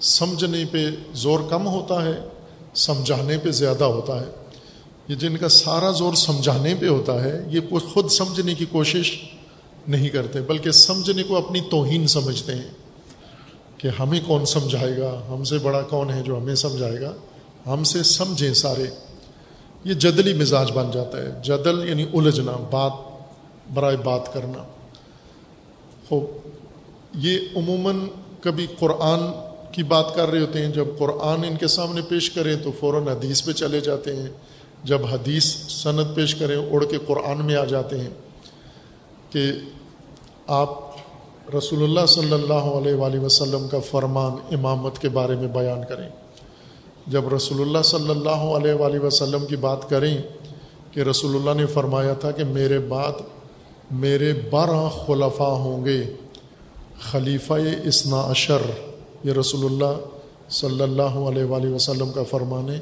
سمجھنے 0.00 0.64
پہ 0.70 0.90
زور 1.14 1.40
کم 1.50 1.66
ہوتا 1.66 2.04
ہے، 2.04 2.20
سمجھانے 2.74 3.38
پہ 3.38 3.50
زیادہ 3.50 3.84
ہوتا 3.84 4.20
ہے۔ 4.20 4.26
یہ 5.08 5.14
جن 5.14 5.36
کا 5.36 5.48
سارا 5.48 5.90
زور 5.90 6.14
سمجھانے 6.14 6.74
پہ 6.80 6.88
ہوتا 6.88 7.24
ہے، 7.24 7.44
یہ 7.48 7.60
خود 7.92 8.10
سمجھنے 8.10 8.54
کی 8.54 8.64
کوشش 8.64 9.33
نہیں 9.88 10.08
کرتے، 10.08 10.40
بلکہ 10.40 10.70
سمجھنے 10.70 11.22
کو 11.22 11.36
اپنی 11.36 11.60
توہین 11.70 12.06
سمجھتے 12.06 12.54
ہیں 12.54 12.70
کہ 13.78 13.88
ہمیں 14.00 14.20
کون 14.26 14.46
سمجھائے 14.46 14.98
گا، 14.98 15.22
ہم 15.28 15.44
سے 15.44 15.58
بڑا 15.58 15.82
کون 15.82 16.10
ہے 16.10 16.22
جو 16.22 16.38
ہمیں 16.38 16.54
سمجھائے 16.54 17.00
گا؟ 17.00 17.12
ہم 17.66 17.84
سے 17.84 18.02
سمجھیں 18.02 18.54
سارے۔ 18.54 18.84
یہ 19.84 19.94
جدلی 19.94 20.34
مزاج 20.34 20.72
بن 20.72 20.90
جاتا 20.94 21.18
ہے۔ 21.18 21.30
جدل 21.44 21.88
یعنی 21.88 22.06
الجھنا، 22.14 22.52
بات، 22.70 22.92
برائے 23.74 23.96
بات 23.96 24.32
کرنا۔ 24.32 24.64
خوب، 26.08 26.24
یہ 27.14 27.38
عموماً 27.56 28.06
کبھی 28.40 28.66
قرآن 28.78 29.20
کی 29.72 29.82
بات 29.82 30.14
کر 30.14 30.28
رہے 30.28 30.40
ہوتے 30.40 30.66
ہیں۔ 30.66 30.72
جب 30.72 30.84
قرآن 30.98 31.44
ان 31.44 31.56
کے 31.56 31.66
سامنے 31.66 32.00
پیش 32.08 32.30
کریں 32.30 32.56
تو 32.56 32.72
فوراً 32.80 33.08
حدیث 33.08 33.44
پہ 33.44 33.52
چلے 33.52 33.80
جاتے 33.80 34.16
ہیں۔ 34.16 34.28
جب 34.84 35.06
حدیث 35.06 35.44
صنعت 35.68 36.14
پیش 36.14 36.34
کریں، 36.34 36.56
اڑ 36.56 36.84
کے 36.84 36.98
قرآن 37.06 37.44
میں 37.44 37.56
آ 37.56 37.64
جاتے 37.64 37.98
ہیں۔ 37.98 38.10
کہ 39.34 39.52
آپ 40.46 40.70
رسول 41.54 41.82
اللہ 41.82 42.06
صلی 42.06 42.32
اللہ 42.32 42.52
علیہ 42.52 42.94
وآلہ 42.94 43.18
وسلم 43.18 43.68
کا 43.68 43.78
فرمان 43.90 44.54
امامت 44.54 44.98
کے 44.98 45.08
بارے 45.08 45.36
میں 45.36 45.48
بیان 45.48 45.80
کریں۔ 45.88 46.08
جب 47.06 47.34
رسول 47.34 47.60
اللہ 47.60 47.82
صلی 47.84 48.10
اللہ 48.10 48.44
علیہ 48.56 48.72
وآلہ 48.72 48.98
وسلم 48.98 49.46
کی 49.46 49.56
بات 49.56 49.90
کریں 49.90 50.16
کہ 50.90 51.00
رسول 51.00 51.34
اللہ 51.34 51.50
نے 51.60 51.66
فرمایا 51.66 52.12
تھا 52.12 52.30
کہ 52.30 52.44
میرے 52.44 52.78
بعد 52.78 53.12
میرے 53.90 54.32
بارہ 54.50 54.88
خلفاء 55.06 55.54
ہوں 55.54 55.84
گے، 55.84 56.12
خلیفہ 57.00 57.54
اسنا 57.84 58.20
اشر 58.20 58.62
یہ 59.24 59.32
رسول 59.32 59.64
اللہ 59.64 59.98
صلی 60.50 60.82
اللہ 60.82 61.02
علیہ 61.02 61.44
وآلہ 61.44 61.74
وسلم 61.74 62.12
کا 62.12 62.22
فرمان 62.22 62.70
ہے، 62.70 62.78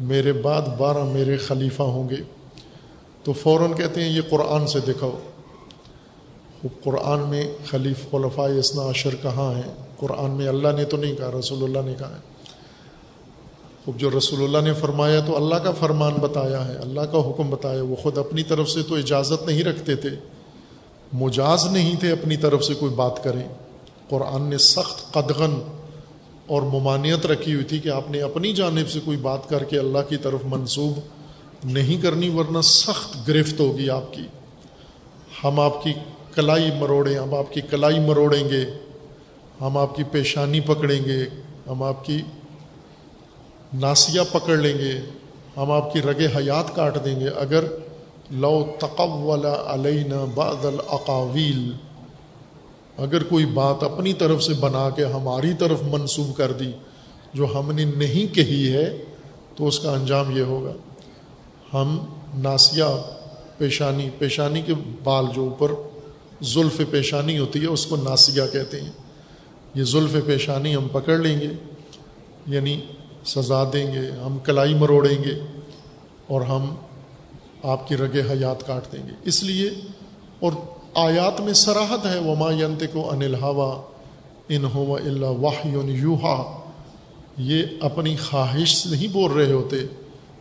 میرے 0.00 0.32
بعد 0.32 0.62
بارہ 0.78 1.04
میرے 1.04 1.36
خلیفہ 1.36 1.82
ہوں 1.82 2.08
گے۔ 2.08 2.22
تو 3.24 3.32
فوراً 3.32 3.72
کہتے 3.72 4.02
ہیں 4.02 4.10
یہ 4.10 4.20
قرآن 4.30 4.66
سے 4.66 4.80
دکھاؤ۔ 4.80 5.18
قرآن 6.84 7.20
میں 7.20 7.52
خلیف 7.66 8.10
خلفاء 8.10 8.46
اسنا 8.46 8.82
اشر 8.82 9.14
کہاں 9.22 9.54
ہیں؟ 9.54 9.74
قرآن 9.96 10.30
میں 10.30 10.48
اللہ 10.48 10.68
نے 10.76 10.84
تو 10.84 10.96
نہیں 10.96 11.14
کہا، 11.14 11.30
رسول 11.38 11.62
اللہ 11.62 11.90
نے 11.90 11.94
کہا 11.98 12.10
ہے۔ 12.10 12.30
خوب، 13.84 13.96
جو 13.96 14.10
رسول 14.18 14.42
اللہ 14.42 14.68
نے 14.68 14.74
فرمایا 14.74 15.20
تو 15.20 15.36
اللہ 15.36 15.54
کا 15.54 15.70
فرمان 15.70 16.12
بتایا 16.14 16.68
ہے، 16.68 16.76
اللہ 16.76 17.00
کا 17.00 17.18
حکم 17.18 17.50
بتایا 17.50 17.82
وہ 17.82 17.96
خود 17.96 18.18
اپنی 18.18 18.42
طرف 18.42 18.70
سے 18.70 18.82
تو 18.82 18.94
اجازت 18.94 19.46
نہیں 19.46 19.62
رکھتے 19.62 19.94
تھے، 19.94 20.10
مجاز 21.12 21.66
نہیں 21.66 22.00
تھے 22.00 22.12
اپنی 22.12 22.36
طرف 22.36 22.64
سے 22.64 22.74
کوئی 22.74 22.94
بات 22.94 23.24
کریں۔ 23.24 23.48
قرآن 24.08 24.42
نے 24.42 24.58
سخت 24.58 25.12
قدغن 25.12 25.54
اور 26.46 26.62
ممانعت 26.62 27.26
رکھی 27.26 27.54
ہوئی 27.54 27.64
تھی 27.64 27.78
کہ 27.78 27.88
آپ 27.88 28.10
نے 28.10 28.22
اپنی 28.22 28.52
جانب 28.52 28.90
سے 28.90 29.00
کوئی 29.04 29.16
بات 29.16 29.48
کر 29.48 29.64
کے 29.64 29.78
اللہ 29.78 29.98
کی 30.08 30.16
طرف 30.16 30.40
منسوب 30.44 31.00
نہیں 31.64 32.02
کرنی، 32.02 32.28
ورنہ 32.28 32.60
سخت 32.60 33.28
گرفت 33.28 33.60
ہوگی 33.60 33.90
آپ 33.90 34.12
کی۔ 34.12 34.22
ہم 35.44 35.60
آپ 35.60 35.82
کی 35.82 35.92
کلائی 36.34 36.70
مروڑیں، 36.78 37.18
ہم 37.18 37.34
آپ 37.34 37.52
کی 37.52 37.60
کلائی 37.60 38.00
مروڑیں 38.00 38.48
گے، 38.48 38.64
ہم 39.60 39.76
آپ 39.76 39.96
کی 39.96 40.02
پیشانی 40.04 40.60
پکڑیں 40.60 41.04
گے، 41.04 41.24
ہم 41.66 41.82
آپ 41.82 42.04
کی 42.04 42.22
ناسیہ 43.74 44.20
پکڑ 44.32 44.56
لیں 44.56 44.78
گے، 44.78 45.00
ہم 45.56 45.70
آپ 45.70 45.92
کی 45.92 46.02
رگ 46.02 46.20
حیات 46.36 46.74
کاٹ 46.76 47.04
دیں 47.04 47.20
گے۔ 47.20 47.28
اگر 47.28 47.64
لو 48.30 48.64
تقول 48.78 49.46
علینا 49.46 50.24
بعض 50.34 50.66
الاقاویل، 50.66 51.72
اگر 52.98 53.22
کوئی 53.22 53.46
بات 53.46 53.82
اپنی 53.82 54.12
طرف 54.12 54.42
سے 54.42 54.54
بنا 54.54 54.90
کے 54.90 55.04
ہماری 55.04 55.52
طرف 55.52 55.82
منسوب 55.82 56.36
کر 56.36 56.52
دی، 56.52 56.72
جو 57.34 57.58
ہم 57.58 57.72
نے 57.72 57.84
نہیں 57.84 58.34
کہی 58.34 58.72
ہے، 58.72 58.96
تو 59.56 59.66
اس 59.66 59.78
کا 59.78 59.92
انجام 59.92 60.36
یہ 60.36 60.42
ہوگا۔ 60.42 60.72
ہم 61.74 61.98
ناسیہ، 62.34 62.84
پیشانی 63.58 64.10
پیشانی 64.18 64.62
کے 64.62 64.72
بال 65.04 65.26
جو 65.34 65.42
اوپر 65.42 65.72
زلف 66.42 66.80
پیشانی 66.90 67.38
ہوتی 67.38 67.60
ہے، 67.62 67.66
اس 67.66 67.86
کو 67.86 67.96
ناسیہ 67.96 68.42
کہتے 68.52 68.80
ہیں۔ 68.80 68.90
یہ 69.74 69.84
زلف 69.84 70.16
پیشانی 70.26 70.76
ہم 70.76 70.88
پکڑ 70.88 71.16
لیں 71.18 71.40
گے 71.40 71.48
یعنی 72.46 72.80
سزا 73.24 73.62
دیں 73.72 73.86
گے، 73.86 74.10
ہم 74.10 74.38
کلائی 74.38 74.74
مروڑیں 74.74 75.24
گے 75.24 75.34
اور 76.26 76.40
ہم 76.40 76.74
آپ 77.62 77.88
کی 77.88 77.96
رگ 77.96 78.16
حیات 78.30 78.66
کاٹ 78.66 78.92
دیں 78.92 79.06
گے۔ 79.06 79.12
اس 79.24 79.42
لیے، 79.42 79.70
اور 80.40 80.52
آیات 80.94 81.40
میں 81.40 81.52
سراحت 81.52 82.06
ہے، 82.06 82.18
وما 82.18 82.52
ینت 82.52 82.82
کو 82.92 83.10
انل 83.10 83.34
ہوا 83.34 83.82
ان 84.48 84.64
ہو 84.64 84.94
اللہ 84.94 85.26
واہ 85.26 85.66
یوہا 85.66 86.58
یہ 87.38 87.62
اپنی 87.80 88.16
خواہش 88.16 88.76
سے 88.76 88.88
نہیں 88.88 89.08
بول 89.08 89.32
رہے 89.32 89.52
ہوتے، 89.52 89.76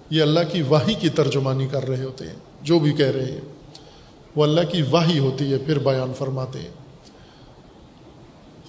یہ 0.10 0.22
اللہ 0.22 0.40
کی 0.52 0.62
واہی 0.62 0.94
کی 0.94 1.10
ترجمانی 1.10 1.68
کر 1.68 1.88
رہے 1.88 2.04
ہوتے 2.04 2.26
ہیں، 2.26 2.36
جو 2.62 2.80
بھی 2.80 2.94
کہہ 2.94 3.06
رہے 3.06 3.32
ہیں۔ 3.32 3.59
وہ 4.36 4.44
اللہ 4.44 4.62
کی 4.72 4.82
واہی 4.82 5.20
ہوتی 5.20 5.54
ہے، 5.54 5.58
پھر 5.58 5.80
بیان 5.80 6.14
فرماتے 6.18 6.60
ہیں۔ 6.60 6.70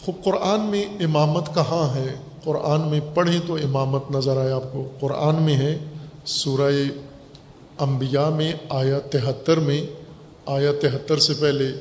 خوب 0.01 0.25
قرآن 0.25 0.61
میں 0.61 0.85
امامت 1.01 1.55
کہاں 1.55 1.95
ہے؟ 1.95 2.15
قرآن 2.45 2.89
میں 2.89 3.01
پڑھیں 3.15 3.41
تو 3.47 3.55
امامت 3.55 4.11
نظر 4.11 4.37
آئے 4.37 4.53
آپ 4.53 4.73
کو۔ 4.73 4.89
قرآن 5.01 5.43
میں 5.43 5.55
ہے 5.55 5.79
سورہ 6.25 6.73
انبیاء 7.79 8.29
میں 8.29 8.53
آیا 8.69 8.99
تہتر 8.99 9.59
میں۔ 9.59 9.87
آیا 10.47 10.73
تہتر 10.81 11.19
سے 11.19 11.35
پہلے، 11.41 11.73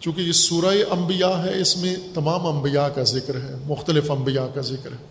چونکہ 0.00 0.20
یہ 0.20 0.32
سورہ 0.32 0.74
انبیاء 0.90 1.44
ہے، 1.44 1.60
اس 1.60 1.76
میں 1.76 1.96
تمام 2.14 2.46
انبیاء 2.46 2.86
کا 2.88 3.02
ذکر 3.02 3.34
ہے، 3.34 3.54
مختلف 3.66 4.10
انبیاء 4.10 4.46
کا 4.54 4.60
ذکر 4.60 4.90
ہے۔ 4.92 5.06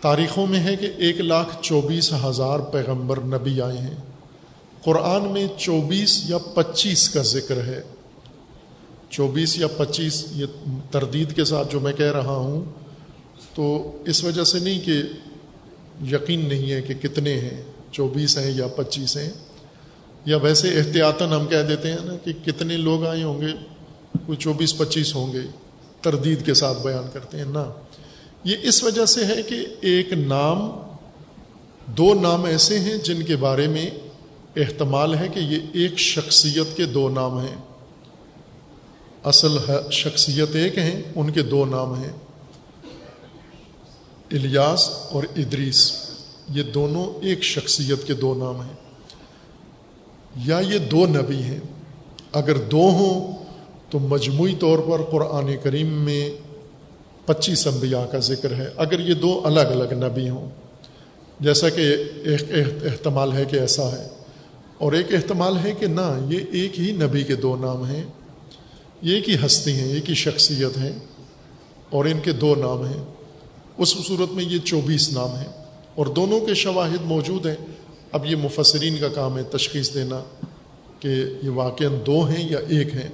تاریخوں 0.00 0.46
میں 0.46 0.60
ہے 0.60 0.76
کہ 0.76 0.92
ایک 0.96 1.20
لاکھ 1.20 1.56
چوبیس 1.60 2.12
ہزار 2.24 2.58
پیغمبر 2.58 3.20
نبی 3.20 3.60
آئے 3.60 3.78
ہیں۔ 3.78 4.13
قرآن 4.84 5.32
میں 5.32 5.46
چوبیس 5.58 6.30
یا 6.30 6.38
پچیس 6.38 7.08
کا 7.08 7.22
ذکر 7.22 7.56
ہے۔ 7.56 7.82
چوبیس 9.10 9.58
یا 9.58 9.66
پچیس، 9.66 10.26
یہ 10.32 10.46
تردید 10.90 11.36
کے 11.36 11.44
ساتھ 11.44 11.72
جو 11.72 11.80
میں 11.80 11.92
کہہ 11.92 12.12
رہا 12.12 12.36
ہوں، 12.36 12.64
تو 13.54 13.96
اس 14.06 14.24
وجہ 14.24 14.44
سے 14.44 14.58
نہیں 14.58 14.80
کہ 14.80 15.02
یقین 16.14 16.48
نہیں 16.48 16.72
ہے 16.72 16.82
کہ 16.82 16.94
کتنے 16.94 17.34
ہیں، 17.34 17.62
چوبیس 17.92 18.38
ہیں 18.38 18.50
یا 18.50 18.66
پچیس 18.66 19.16
ہیں۔ 19.16 19.30
یا 20.24 20.36
ویسے 20.36 20.78
احتیاطاً 20.78 21.28
ہم 21.28 21.46
کہہ 21.46 21.62
دیتے 21.68 21.90
ہیں 21.90 21.98
نا 22.04 22.16
کہ 22.24 22.32
کتنے 22.44 22.76
لوگ 22.76 23.06
آئے 23.06 23.22
ہوں 23.22 23.40
گے، 23.40 23.52
کوئی 24.26 24.38
چوبیس، 24.38 24.78
پچیس 24.78 25.14
ہوں 25.14 25.32
گے۔ 25.32 25.40
تردید 26.00 26.46
کے 26.46 26.54
ساتھ 26.54 26.82
بیان 26.82 27.04
کرتے 27.12 27.38
ہیں، 27.38 27.44
نا۔ 27.44 27.72
یہ 28.44 28.56
اس 28.62 28.84
وجہ 28.84 29.06
سے 29.06 29.24
ہے 29.24 29.42
کہ 29.42 29.66
ایک 29.80 30.12
نام، 30.12 30.70
دو 31.86 32.14
نام 32.14 32.44
ایسے 32.44 32.78
ہیں 32.78 32.96
جن 32.96 33.22
کے 33.22 33.36
بارے 33.36 33.66
میں 33.66 33.90
احتمال 34.56 35.14
ہے 35.14 35.28
کہ 35.34 35.38
یہ 35.38 35.58
ایک 35.72 35.98
شخصیت 35.98 36.76
کے 36.76 36.86
دو 36.86 37.08
نام 37.08 37.38
ہیں۔ 37.38 37.56
اصل 39.24 39.58
شخصیت 39.90 40.56
ایک 40.56 40.78
ہیں، 40.78 41.02
ان 41.14 41.30
کے 41.30 41.42
دو 41.42 41.64
نام 41.64 41.94
ہیں۔ 41.94 42.12
الیاس 44.30 44.90
اور 45.10 45.22
ادریس، 45.36 45.92
یہ 46.48 46.62
دونوں 46.62 47.24
ایک 47.24 47.42
شخصیت 47.42 48.06
کے 48.06 48.14
دو 48.14 48.34
نام 48.34 48.60
ہیں۔ 48.60 48.72
یا 50.36 50.58
یہ 50.58 50.78
دو 50.78 51.06
نبی 51.06 51.42
ہیں۔ 51.42 51.60
اگر 52.32 52.56
دو 52.56 52.80
ہوں، 52.80 53.44
تو 53.90 53.98
مجموعی 53.98 54.54
طور 54.54 54.78
پر 54.78 55.02
قرآن 55.10 55.56
کریم 55.62 55.86
میں 55.86 56.30
پچیس 57.26 57.66
انبیاء 57.66 58.04
کا 58.04 58.18
ذکر 58.18 58.54
ہے۔ 58.54 58.68
اگر 58.76 59.00
یہ 59.00 59.14
دو 59.14 59.40
الگ 59.44 59.60
الگ 59.60 59.94
نبی 59.94 60.28
ہوں، 60.28 60.50
جیسا 61.40 61.68
کہ 61.68 61.96
ایک 62.24 62.42
احتمال 62.84 63.32
ہے 63.32 63.44
کہ 63.44 63.56
ایسا 63.56 63.92
ہے۔ 63.92 64.13
اور 64.84 64.92
ایک 64.92 65.14
احتمال 65.14 65.58
ہے 65.64 65.72
کہ 65.80 65.86
نہ، 65.86 66.26
یہ 66.28 66.40
ایک 66.50 66.80
ہی 66.80 66.92
نبی 66.92 67.22
کے 67.22 67.34
دو 67.34 67.56
نام 67.56 67.84
ہیں۔ 67.84 68.04
یہ 69.02 69.14
ایک 69.14 69.28
ہی 69.28 69.36
ہستی 69.46 69.72
ہیں، 69.72 69.88
ایک 69.88 70.10
ہی 70.10 70.14
شخصیت 70.14 70.76
ہیں 70.76 70.92
اور 71.90 72.04
ان 72.04 72.20
کے 72.20 72.32
دو 72.32 72.54
نام 72.54 72.84
ہیں۔ 72.84 73.04
اس 73.78 73.88
صورت 73.88 74.32
میں 74.32 74.44
یہ 74.44 74.58
چوبیس 74.58 75.12
نام 75.12 75.34
ہیں 75.34 75.64
اور 75.94 76.06
دونوں 76.06 76.40
کے 76.40 76.54
شواہد 76.54 77.04
موجود 77.04 77.46
ہیں۔ 77.46 77.54
اب 78.12 78.26
یہ 78.26 78.36
مفسرین 78.36 78.96
کا 78.96 79.08
کام 79.08 79.38
ہے 79.38 79.42
تشخیص 79.42 79.94
دینا 79.94 80.22
کہ 81.00 81.24
یہ 81.42 81.48
واقع 81.48 81.84
دو 82.06 82.24
ہیں 82.24 82.50
یا 82.50 82.58
ایک 82.68 82.94
ہیں۔ 82.94 83.08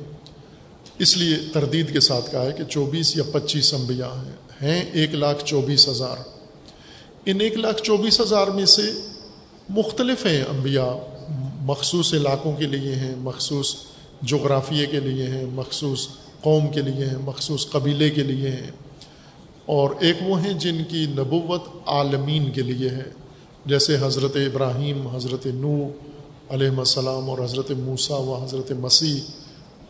اس 0.98 1.16
لیے 1.16 1.36
تردید 1.52 1.92
کے 1.92 2.00
ساتھ 2.00 2.30
کہا 2.30 2.42
ہے 2.42 2.52
کہ 2.52 2.64
چوبیس 2.64 3.16
یا 3.16 3.22
پچیس 3.32 3.74
انبیاء 3.74 4.24
ہیں 4.26 4.36
ہیں 4.62 4.90
ایک 4.92 5.14
لاکھ 5.14 5.44
چوبیس 5.44 5.88
ہزار۔ 5.88 6.16
ان 7.26 7.40
ایک 7.40 7.56
لاکھ 7.56 7.82
چوبیس 7.82 8.20
ہزار 8.20 8.46
میں 8.46 8.66
سے 8.66 8.82
مختلف 9.68 10.26
ہیں 10.26 10.44
انبیاء۔ 10.44 11.19
مخصوص 11.60 12.14
علاقوں 12.14 12.56
کے 12.56 12.66
لیے 12.66 12.94
ہیں، 12.94 13.14
مخصوص 13.18 13.76
جغرافیے 14.22 14.86
کے 14.86 15.00
لیے 15.00 15.26
ہیں، 15.26 15.44
مخصوص 15.52 16.08
قوم 16.40 16.68
کے 16.68 16.82
لیے 16.82 17.06
ہیں، 17.06 17.18
مخصوص 17.24 17.70
قبیلے 17.70 18.10
کے 18.10 18.22
لیے 18.22 18.48
ہیں۔ 18.48 18.70
اور 19.66 19.90
ایک 20.00 20.16
وہ 20.26 20.42
ہیں 20.42 20.52
جن 20.52 20.82
کی 20.88 21.06
نبوت 21.06 21.62
عالمین 21.86 22.50
کے 22.50 22.62
لیے 22.62 22.90
ہے، 22.90 23.04
جیسے 23.66 23.96
حضرت 24.00 24.36
ابراہیم، 24.36 25.06
حضرت 25.06 25.46
نو 25.46 25.88
علیہ 26.48 26.68
السلام 26.68 27.30
اور 27.30 27.38
حضرت 27.38 27.70
موسیٰ 27.70 28.20
و 28.20 28.34
حضرت 28.34 28.72
مسیح 28.72 29.20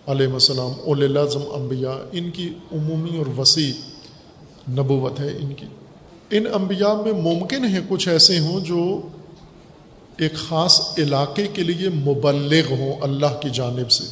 علیہ 0.06 0.26
السلام 0.26 0.72
اول 0.85 1.12
لازم 1.12 1.40
انبیاء، 1.52 2.09
ان 2.12 2.30
کی 2.30 2.48
عمومی 2.73 3.18
اور 3.18 3.38
وسیع 3.38 3.73
نبوت 4.71 5.21
ہے 5.21 5.38
ان 5.40 5.54
کی۔ 5.54 5.66
ان 6.31 6.46
انبیاء 6.54 7.02
میں 7.02 7.12
ممکن 7.12 7.64
ہے 7.64 7.81
کچھ 7.88 8.08
ایسے 8.08 8.38
ہوں 8.38 8.60
جو 8.60 9.00
ایک 10.21 10.35
خاص 10.35 10.98
علاقے 10.98 11.46
کے 11.46 11.62
لیے 11.62 11.88
مبلغ 11.88 12.75
ہوں 12.75 12.92
اللہ 13.00 13.40
کی 13.40 13.50
جانب 13.50 13.90
سے۔ 13.90 14.04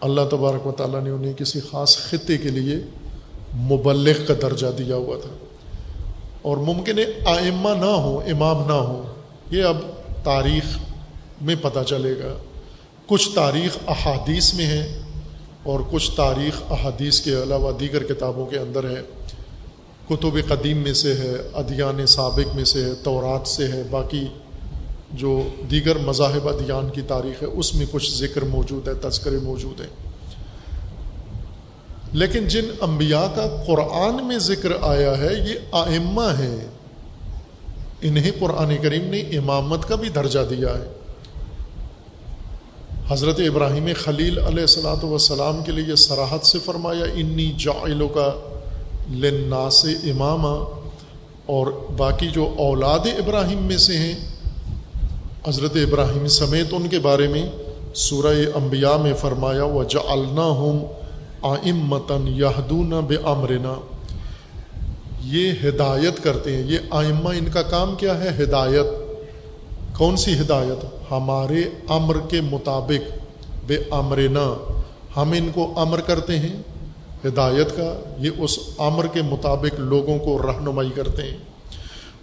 اللہ 0.00 0.20
تبارک 0.30 0.66
و 0.66 0.72
تعالیٰ 0.72 1.02
نے 1.02 1.10
انہیں 1.10 1.32
کسی 1.32 1.60
خاص 1.70 1.96
خطے 1.96 2.36
کے 2.36 2.48
لیے 2.48 2.76
مبلغ 3.54 4.24
کا 4.28 4.34
درجہ 4.42 4.66
دیا 4.78 4.96
ہوا 4.96 5.16
تھا۔ 5.16 5.36
اور 6.42 6.56
ممکن 6.56 6.98
ہے 6.98 7.04
آئمہ 7.26 7.68
نہ 7.68 7.84
ہوں، 7.84 8.30
امام 8.30 8.66
نہ 8.66 8.72
ہوں، 8.72 9.02
یہ 9.50 9.64
اب 9.64 9.76
تاریخ 10.24 10.78
میں 11.40 11.54
پتہ 11.62 11.78
چلے 11.86 12.14
گا۔ 12.18 12.34
کچھ 13.06 13.34
تاریخ 13.34 13.78
احادیث 13.88 14.54
میں 14.54 14.66
ہے 14.66 15.00
اور 15.62 15.80
کچھ 15.90 16.10
تاریخ 16.16 16.72
احادیث 16.72 17.20
کے 17.20 17.30
علاوہ 17.42 17.72
دیگر 17.72 18.02
کتابوں 18.02 18.46
کے 18.46 18.58
اندر 18.58 18.84
ہے 18.84 19.02
کتب 20.08 20.48
قدیم 20.48 20.76
میں 20.76 20.92
سے 20.92 21.14
ہے، 21.14 21.32
ادیان 21.52 22.06
سابق 22.06 22.56
میں 22.56 22.64
سے 22.64 22.84
ہے، 22.84 22.94
تورات 22.94 23.48
سے 23.48 23.68
ہے، 23.68 23.82
باقی 23.90 24.24
جو 25.12 25.48
دیگر 25.70 25.98
مذاہب 25.98 26.48
ادیان 26.48 26.90
کی 26.90 27.02
تاریخ 27.02 27.42
ہے، 27.42 27.48
اس 27.48 27.74
میں 27.74 27.86
کچھ 27.90 28.14
ذکر 28.14 28.42
موجود 28.42 28.88
ہے، 28.88 28.94
تذکرے 28.94 29.38
موجود 29.42 29.80
ہیں۔ 29.80 30.12
لیکن 32.12 32.48
جن 32.48 32.64
انبیاء 32.80 33.26
کا 33.34 33.62
قرآن 33.66 34.26
میں 34.26 34.38
ذکر 34.38 34.72
آیا 34.80 35.18
ہے، 35.18 35.34
یہ 35.34 35.54
آئمہ 35.72 36.22
ہیں۔ 36.22 36.68
انہیں 38.02 38.30
قرآن 38.38 38.76
کریم 38.82 39.04
نے 39.04 39.20
امامت 39.20 39.88
کا 39.88 39.94
بھی 39.94 40.08
درجہ 40.08 40.40
دیا 40.50 40.68
ہے۔ 40.68 40.88
حضرت 43.08 43.40
ابراہیم 43.40 43.88
خلیل 43.96 44.38
علیہ 44.38 44.60
السلاۃ 44.60 45.04
وسلام 45.04 45.62
کے 45.64 45.72
لیے 45.72 45.84
یہ 45.88 45.94
سراحت 45.94 46.46
سے 46.46 46.58
فرمایا، 46.58 47.04
انی 47.14 47.52
جائلوں 47.58 48.08
کا 48.08 48.32
لنا 49.10 49.70
سے 49.70 50.10
امامہ 50.10 50.82
اور 51.46 51.66
باقی 51.96 52.26
جو 52.26 52.54
اولاد 52.58 52.98
ابراہیم 52.98 53.58
میں 53.58 53.76
سے 53.76 53.96
ہیں 53.96 54.31
حضرت 55.48 55.76
ابراہیم 55.76 56.26
سمیت 56.26 56.66
ان 56.72 56.88
کے 56.88 56.98
بارے 56.98 57.28
میں 57.28 57.50
سورہ 57.94 58.34
انبیاء 58.54 58.96
میں 58.96 59.14
فرمایا 59.14 59.64
و 59.64 59.84
جا 59.84 60.42
ہوں 60.42 60.86
آئم 61.42 61.76
متن 61.76 62.24
یادون 62.28 62.90
بے 62.90 63.16
امرنا 63.24 63.74
یہ 65.24 65.52
ہدایت 65.64 66.24
کرتے 66.24 66.56
ہیں۔ 66.56 66.62
یہ 66.62 66.78
آئمہ 66.90 67.28
ان 67.28 67.48
کا 67.52 67.62
کام 67.62 67.94
کیا 67.94 68.24
ہے؟ 68.24 68.42
ہدایت۔ 68.42 68.86
کون 69.98 70.16
سی 70.16 70.40
ہدایت؟ 70.40 71.12
ہمارے 71.12 71.62
امر 71.88 72.16
کے 72.28 72.40
مطابق 72.40 73.12
بے 73.66 73.76
امرنا 73.90 74.76
ہم 75.16 75.32
ان 75.32 75.50
کو 75.54 75.72
امر 75.76 76.00
کرتے 76.00 76.38
ہیں۔ 76.38 76.56
ہدایت 77.24 77.76
کا 77.76 77.94
یہ 78.18 78.30
اس 78.38 78.58
امر 78.78 79.06
کے 79.06 79.22
مطابق 79.22 79.80
لوگوں 79.80 80.18
کو 80.18 80.38
رہنمائی 80.38 80.90
کرتے 80.90 81.22
ہیں۔ 81.22 81.51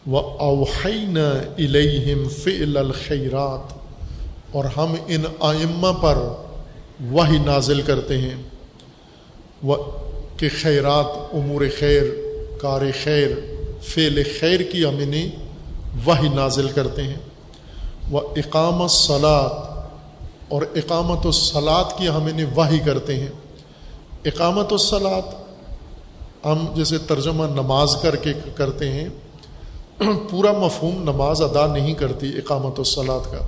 وہ 0.08 0.20
اوحین 0.22 1.18
الہم 1.58 2.30
فعل 2.30 2.78
الخیرات 2.78 3.74
اور 4.52 4.66
ہم 4.66 4.96
ان 5.08 5.24
آئمہ 5.40 6.02
پر 6.02 6.18
وہی 7.00 7.38
نازل 7.38 7.82
کرتے 7.82 8.18
ہیں۔ 8.18 8.36
وہ 9.64 9.76
کہ 10.38 10.50
خیرات 10.62 11.06
امور 11.34 11.62
خیر، 11.80 12.04
کار 12.62 12.82
خیر، 13.04 13.28
فعل 13.82 14.24
خیر 14.40 14.60
کی 14.60 14.86
ہم 14.86 14.98
انہیں 14.98 15.30
وہی 16.06 16.30
نازل 16.30 16.70
کرتے 16.70 17.04
ہیں۔ 17.04 17.18
وہ 18.12 18.22
اقامت 18.36 18.92
سلاد 18.92 19.50
اور 20.48 20.62
اقامت 20.76 21.26
و 21.26 21.32
سلاد 21.32 21.84
کی 21.98 22.08
ہم 22.08 22.26
انہیں 22.26 22.46
واہی 22.56 22.80
کرتے 22.80 23.16
ہیں۔ 23.16 23.28
اقامت 24.26 24.74
و 24.74 24.78
سلاد 24.78 25.22
ہم 26.46 26.66
جیسے 26.76 26.98
ترجمہ 26.98 27.44
نماز 27.44 27.90
کر 28.02 28.16
کے 28.16 28.34
کرتے 28.56 28.92
ہیں۔ 28.92 29.10
پورا 30.30 30.52
مفہوم 30.52 31.04
نماز 31.04 31.42
ادا 31.42 31.74
نہیں 31.74 31.94
کرتی 31.94 32.30
اقامت 32.38 32.80
و 32.80 32.84
سلاد 32.84 33.32
کا۔ 33.32 33.40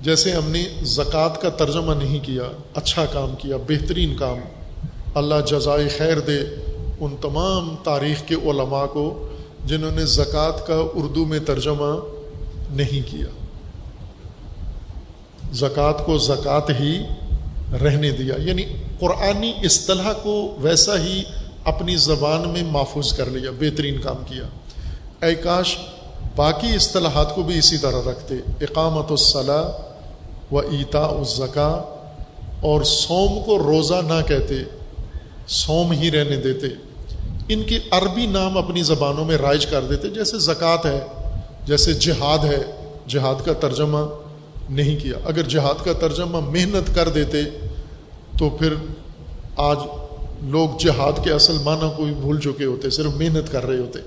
جیسے 0.00 0.32
ہم 0.32 0.50
نے 0.50 0.64
زکوٰۃ 0.82 1.40
کا 1.40 1.48
ترجمہ 1.48 1.94
نہیں 1.94 2.24
کیا 2.24 2.42
اچھا 2.74 3.06
کام 3.06 3.34
کیا، 3.38 3.56
بہترین 3.56 4.16
کام، 4.16 4.38
اللہ 5.14 5.34
جزائے 5.46 5.88
خیر 5.88 6.20
دے 6.20 6.38
ان 7.00 7.16
تمام 7.20 7.74
تاریخ 7.84 8.22
کے 8.26 8.34
علماء 8.34 8.86
کو 8.86 9.28
جنہوں 9.66 9.90
نے 9.90 10.06
زکوٰۃ 10.06 10.66
کا 10.66 10.82
اردو 10.94 11.26
میں 11.26 11.38
ترجمہ 11.46 11.94
نہیں 12.70 13.10
کیا۔ 13.10 13.26
زکوٰۃ 15.52 16.06
کو 16.06 16.18
زکوٰۃ 16.18 16.70
ہی 16.80 17.02
رہنے 17.84 18.10
دیا 18.10 18.34
یعنی 18.38 18.64
قرآنی 18.98 19.52
اصطلاح 19.64 20.12
کو 20.12 20.56
ویسا 20.58 20.98
ہی 20.98 21.22
اپنی 21.64 21.96
زبان 21.96 22.48
میں 22.48 22.62
محفوظ 22.62 23.12
کر 23.12 23.26
لیا، 23.26 23.50
بہترین 23.50 24.00
کام 24.00 24.16
کیا۔ 24.26 24.42
اے 25.26 25.34
کاش، 25.34 25.78
باقی 26.36 26.74
اصطلاحات 26.74 27.34
کو 27.34 27.42
بھی 27.42 27.58
اسی 27.58 27.78
طرح 27.78 28.10
رکھتے۔ 28.10 28.34
اقامت 28.60 29.10
الصلاح 29.10 29.68
و 30.54 30.58
ایتا 30.58 31.06
الزکا 31.06 31.98
اور 32.60 32.82
سوم 32.82 33.42
کو 33.46 33.58
روزہ 33.58 33.94
نہ 33.94 34.28
کہتے 34.28 34.54
سوم 35.48 35.92
ہی 35.92 36.10
رہنے 36.10 36.36
دیتے۔ 36.36 36.66
ان 37.48 37.62
کی 37.62 37.78
عربی 37.90 38.26
نام 38.26 38.58
اپنی 38.58 38.82
زبانوں 38.82 39.24
میں 39.24 39.36
رائج 39.36 39.66
کر 39.66 39.84
دیتے، 39.84 40.08
جیسے 40.08 40.38
زکوٰۃ 40.38 40.84
ہے، 40.84 41.00
جیسے 41.64 41.92
جہاد 41.92 42.44
ہے۔ 42.44 42.62
جہاد 43.08 43.44
کا 43.44 43.52
ترجمہ 43.52 43.98
نہیں 44.70 45.02
کیا۔ 45.02 45.14
اگر 45.24 45.42
جہاد 45.42 45.84
کا 45.84 45.92
ترجمہ 45.92 46.40
محنت 46.40 46.94
کر 46.94 47.08
دیتے، 47.08 47.38
تو 48.38 48.50
پھر 48.50 48.74
آج 49.56 49.78
لوگ 50.42 50.68
جہاد 50.78 51.24
کے 51.24 51.32
اصل 51.32 51.58
معنی 51.64 51.90
کو 51.96 52.04
بھی 52.04 52.14
بھول 52.14 52.40
چکے 52.40 52.64
ہوتے، 52.64 52.90
صرف 52.90 53.10
محنت 53.16 53.52
کر 53.52 53.66
رہے 53.66 53.78
ہوتے۔ 53.78 53.98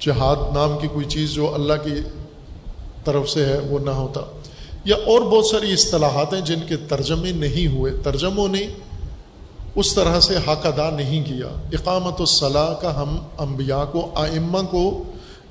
جہاد 0.00 0.36
نام 0.54 0.78
کی 0.80 0.88
کوئی 0.88 1.06
چیز 1.06 1.30
جو 1.30 1.54
اللہ 1.54 1.72
کی 1.84 1.90
طرف 3.04 3.30
سے 3.30 3.46
ہے، 3.46 3.58
وہ 3.58 3.78
نہ 3.78 3.90
ہوتا۔ 3.90 4.20
یا 4.84 4.96
اور 4.96 5.20
بہت 5.20 5.46
ساری 5.46 5.72
اصطلاحات 5.72 6.34
ہیں 6.34 6.40
جن 6.40 6.58
کے 6.68 6.76
ترجمے 6.76 7.32
نہیں 7.32 7.66
ہوئے۔ 7.66 7.92
ترجموں 8.04 8.48
نے 8.48 8.60
اس 9.74 9.94
طرح 9.94 10.20
سے 10.20 10.36
حق 10.36 10.66
ادا 10.66 10.90
نہیں 10.90 11.24
کیا۔ 11.24 11.46
اقامت 11.72 12.20
الصلاح 12.20 12.74
کا 12.74 13.02
ہم 13.02 13.18
انبیاء 13.38 13.84
کو، 13.92 14.10
آئمہ 14.14 14.58
کو 14.70 15.02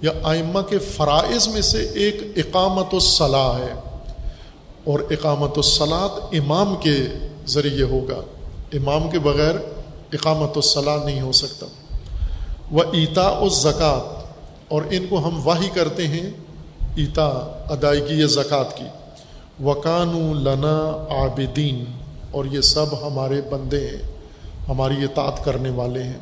یا 0.02 0.12
آئمہ 0.24 0.62
کے 0.62 0.78
فرائض 0.78 1.48
میں 1.48 1.62
سے 1.62 1.90
ایک 1.90 2.22
اقامت 2.36 2.94
الصلاح 2.94 3.58
ہے۔ 3.58 3.74
اور 4.84 5.00
اقامت 5.00 5.52
الصلاط 5.56 6.12
امام 6.32 6.76
کے 6.76 6.98
ذریعے 7.48 7.84
ہوگا۔ 7.84 8.22
امام 8.74 9.10
کے 9.10 9.20
بغیر 9.20 9.56
اقامت 10.14 10.56
الصلاح 10.56 11.04
نہیں 11.06 11.22
ہو 11.22 11.32
سکتا۔ 11.32 11.66
وہ 12.72 12.84
ایتا 12.92 13.30
زکوٰۃ 13.52 14.26
اور 14.68 14.82
ان 14.92 15.06
کو 15.10 15.28
ہم 15.28 15.40
واہی 15.44 15.70
کرتے 15.74 16.08
ہیں 16.08 16.30
ایتا 16.96 17.28
ادائیگی 17.70 18.20
یا 18.20 18.28
زکوٰۃ 18.28 18.76
کی۔ 18.76 18.88
وکان 19.64 20.16
لنا 20.44 20.78
عابدین، 21.10 21.84
اور 22.32 22.46
یہ 22.46 22.62
سب 22.62 23.08
ہمارے 23.08 23.42
بندے 23.50 23.80
ہیں، 23.88 24.02
ہماری 24.68 25.04
اطاعت 25.04 25.44
کرنے 25.46 25.70
والے 25.70 26.04
ہیں۔ 26.04 26.20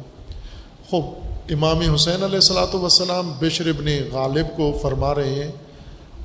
خوب، 0.90 1.06
امام 1.50 1.80
حسین 1.94 2.24
علیہ 2.24 2.36
السلاۃ 2.36 2.76
وسلام 2.76 3.32
بشر 3.40 3.68
ابن 3.68 3.88
غالب 4.12 4.56
کو 4.58 4.72
فرما 4.82 5.14
رہے 5.16 5.34
ہیں 5.36 5.52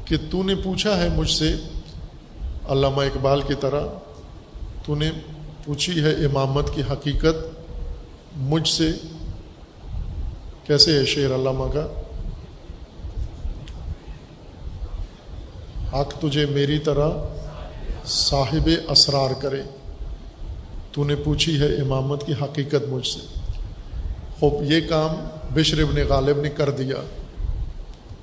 کہ 0.05 0.17
تو 0.31 0.43
نے 0.43 0.55
پوچھا 0.55 0.97
ہے 1.03 1.09
مجھ 1.09 1.31
سے، 1.31 1.55
علامہ 2.69 3.03
اقبال 3.03 3.43
کی 3.43 3.55
طرح، 3.61 3.87
تو 4.87 4.95
نے 4.95 5.11
پوچھی 5.65 6.03
ہے 6.03 6.11
امامت 6.11 6.75
کی 6.75 6.83
حقیقت 6.93 7.61
مجھ 8.37 8.69
سے؟ 8.69 8.91
کیسے 10.67 10.99
ہے 10.99 11.05
شعر 11.05 11.35
علامہ 11.35 11.65
کا؟ 11.73 11.87
حق 15.93 16.21
تجھے 16.21 16.47
میری 16.47 16.79
طرح 16.79 17.11
صاحب 18.07 18.69
اسرار 18.89 19.31
کرے۔ 19.43 19.63
تو 20.93 21.05
نے 21.05 21.17
پوچھی 21.17 21.61
ہے 21.61 21.67
امامت 21.67 22.27
کی 22.27 22.33
حقیقت 22.33 22.89
مجھ 22.89 23.07
سے۔ 23.07 23.39
خوب، 24.39 24.73
یہ 24.73 24.81
کام 24.89 25.29
بشر 25.55 25.83
ابن 25.83 25.97
غالب 26.09 26.41
نے 26.41 26.51
کر 26.51 26.71
دیا۔ 26.71 26.97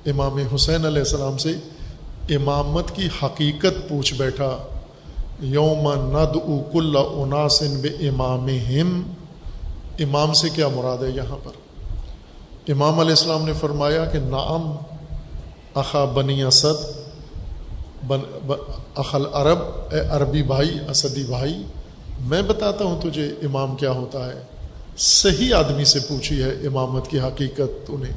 امام 0.06 0.38
حسین 0.54 0.86
علیہ 0.86 0.98
السلام 0.98 1.38
سے 1.38 1.52
امامت 2.34 2.96
کی 2.96 3.08
حقیقت 3.22 3.88
پوچھ 3.88 4.14
بیٹھا۔ 4.14 4.77
یوم 5.40 5.92
ند 5.92 6.36
کل 6.72 6.96
عناسن 6.96 7.80
بے 7.80 8.08
امام 8.08 8.46
امام 9.98 10.32
سے 10.32 10.48
کیا 10.48 10.68
مراد 10.68 11.04
ہے 11.04 11.10
یہاں 11.10 11.36
پر؟ 11.44 11.50
امام 12.68 12.98
علیہ 12.98 13.10
السلام 13.10 13.44
نے 13.44 13.52
فرمایا 13.52 14.04
کہ 14.04 14.18
نام 14.18 14.72
اخا 15.74 16.04
بنی 16.04 16.42
اسد، 16.42 16.98
بن 18.06 18.20
اخل 18.94 19.22
عرب 19.32 19.58
اے 19.92 20.00
عربی 20.00 20.42
بھائی، 20.42 20.78
اسدی 20.90 21.24
بھائی، 21.24 21.62
میں 22.20 22.42
بتاتا 22.42 22.84
ہوں 22.84 23.00
تجھے 23.00 23.26
امام 23.26 23.76
کیا 23.76 23.90
ہوتا 23.90 24.26
ہے۔ 24.26 24.42
صحیح 24.98 25.54
آدمی 25.54 25.84
سے 25.84 25.98
پوچھی 26.08 26.42
ہے 26.42 26.50
امامت 26.50 27.08
کی 27.08 27.20
حقیقت 27.20 27.86
تو 27.86 27.96
نے 27.98 28.10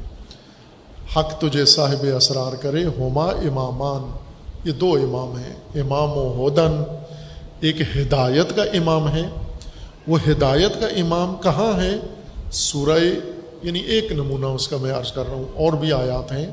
حق 1.16 1.40
تجھے 1.40 1.64
صاحب 1.64 2.06
اسرار 2.16 2.56
کرے 2.56 2.84
ہما 2.84 3.24
امامان۔ 3.24 4.10
یہ 4.64 4.72
دو 4.72 4.92
امام 4.92 5.36
ہیں، 5.36 5.80
امام 5.80 6.10
و 6.10 6.32
ہودن۔ 6.36 7.01
ایک 7.62 7.80
ہدایت 7.96 8.56
کا 8.56 8.62
امام 8.62 9.08
ہے۔ 9.08 9.22
وہ 10.08 10.18
ہدایت 10.28 10.80
کا 10.80 10.86
امام 10.86 11.34
کہاں 11.36 11.72
ہے؟ 11.80 11.96
سورہ 12.52 12.98
یعنی 13.62 13.78
ایک 13.78 14.12
نمونہ 14.12 14.46
اس 14.46 14.68
کا 14.68 14.76
میں 14.76 14.92
عرض 14.92 15.12
کر 15.12 15.24
رہا 15.26 15.34
ہوں، 15.34 15.44
اور 15.54 15.72
بھی 15.72 15.92
آیات 15.92 16.32
ہیں۔ 16.32 16.46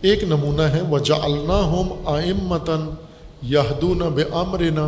ایک 0.00 0.22
نمونہ 0.24 0.62
ہے 0.62 0.80
وہ 0.80 0.98
جالنا 0.98 1.56
ہوم 1.62 2.06
آئمتاً 2.06 2.80
یہدون 3.42 3.98
بے 3.98 4.22
امرنا 4.32 4.86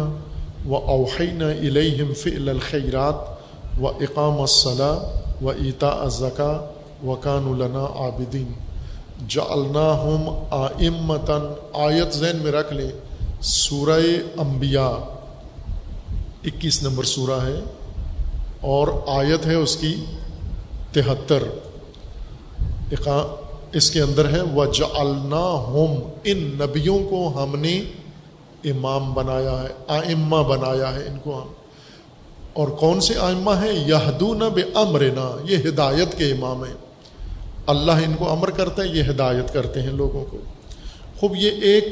و 0.69 0.77
اوحین 0.77 1.43
الہم 1.43 2.13
فعل 2.15 2.49
الخیرات 2.49 3.81
و 3.81 3.89
اقام 3.89 4.41
الصلاح 4.41 5.45
و 5.45 5.49
ایتا 5.51 5.89
ازکا 5.89 6.53
و 7.05 7.15
کان 7.15 7.49
النا 7.53 7.85
عابدین 8.01 8.53
جعلنا 9.29 9.87
ہم 10.05 10.29
آئمتاً 10.51 11.41
آیت 11.75 12.15
ذہن 12.15 12.37
میں 12.37 12.53
رکھ 12.53 12.73
لیں، 12.73 12.91
سورہ 13.41 14.01
انبیاء۔ 14.37 15.12
اکیس 16.45 16.83
نمبر 16.83 17.05
سورہ 17.05 17.47
ہے 17.47 17.61
اور 18.61 18.89
آیت 19.07 19.47
ہے 19.47 19.55
اس 19.55 19.77
کی 19.77 19.95
تہتر۔ 20.93 21.43
اس 23.73 23.91
کے 23.91 24.01
اندر 24.01 24.33
ہے 24.33 24.41
وہ 24.41 24.65
جعلنا 24.65 25.65
ہم 25.69 26.09
ان 26.25 26.39
نبیوں 26.39 26.99
کو 26.99 27.45
ہم 27.45 27.57
نے 27.59 27.83
امام 28.65 29.15
بنایا 29.15 29.63
ہے، 29.63 29.69
آئمہ 29.89 30.37
بنایا 30.37 30.95
ہے 30.95 31.07
ان 31.07 31.19
کو 31.23 31.43
ہم۔ 31.43 31.47
اور 32.53 32.69
کون 32.69 33.01
سے 33.01 33.15
آئمہ 33.19 33.51
ہیں؟ 33.51 33.89
یہدون 33.89 34.39
بے 34.39 34.63
امرنا 34.75 35.53
یہ 35.53 35.57
ہدایت 35.69 36.19
کے 36.19 36.25
امام 36.25 36.65
ہیں۔ 36.65 36.75
اللہ 37.67 37.93
ان 37.93 38.15
کو 38.19 38.31
امر 38.33 38.51
کرتا 38.51 38.83
ہے، 38.83 38.89
یہ 38.89 39.03
ہدایت 39.11 39.55
کرتے 39.55 39.83
ہیں 39.83 39.93
لوگوں 39.93 40.25
کو۔ 40.31 40.39
خوب، 41.21 41.37
یہ 41.37 41.51
ایک 41.51 41.85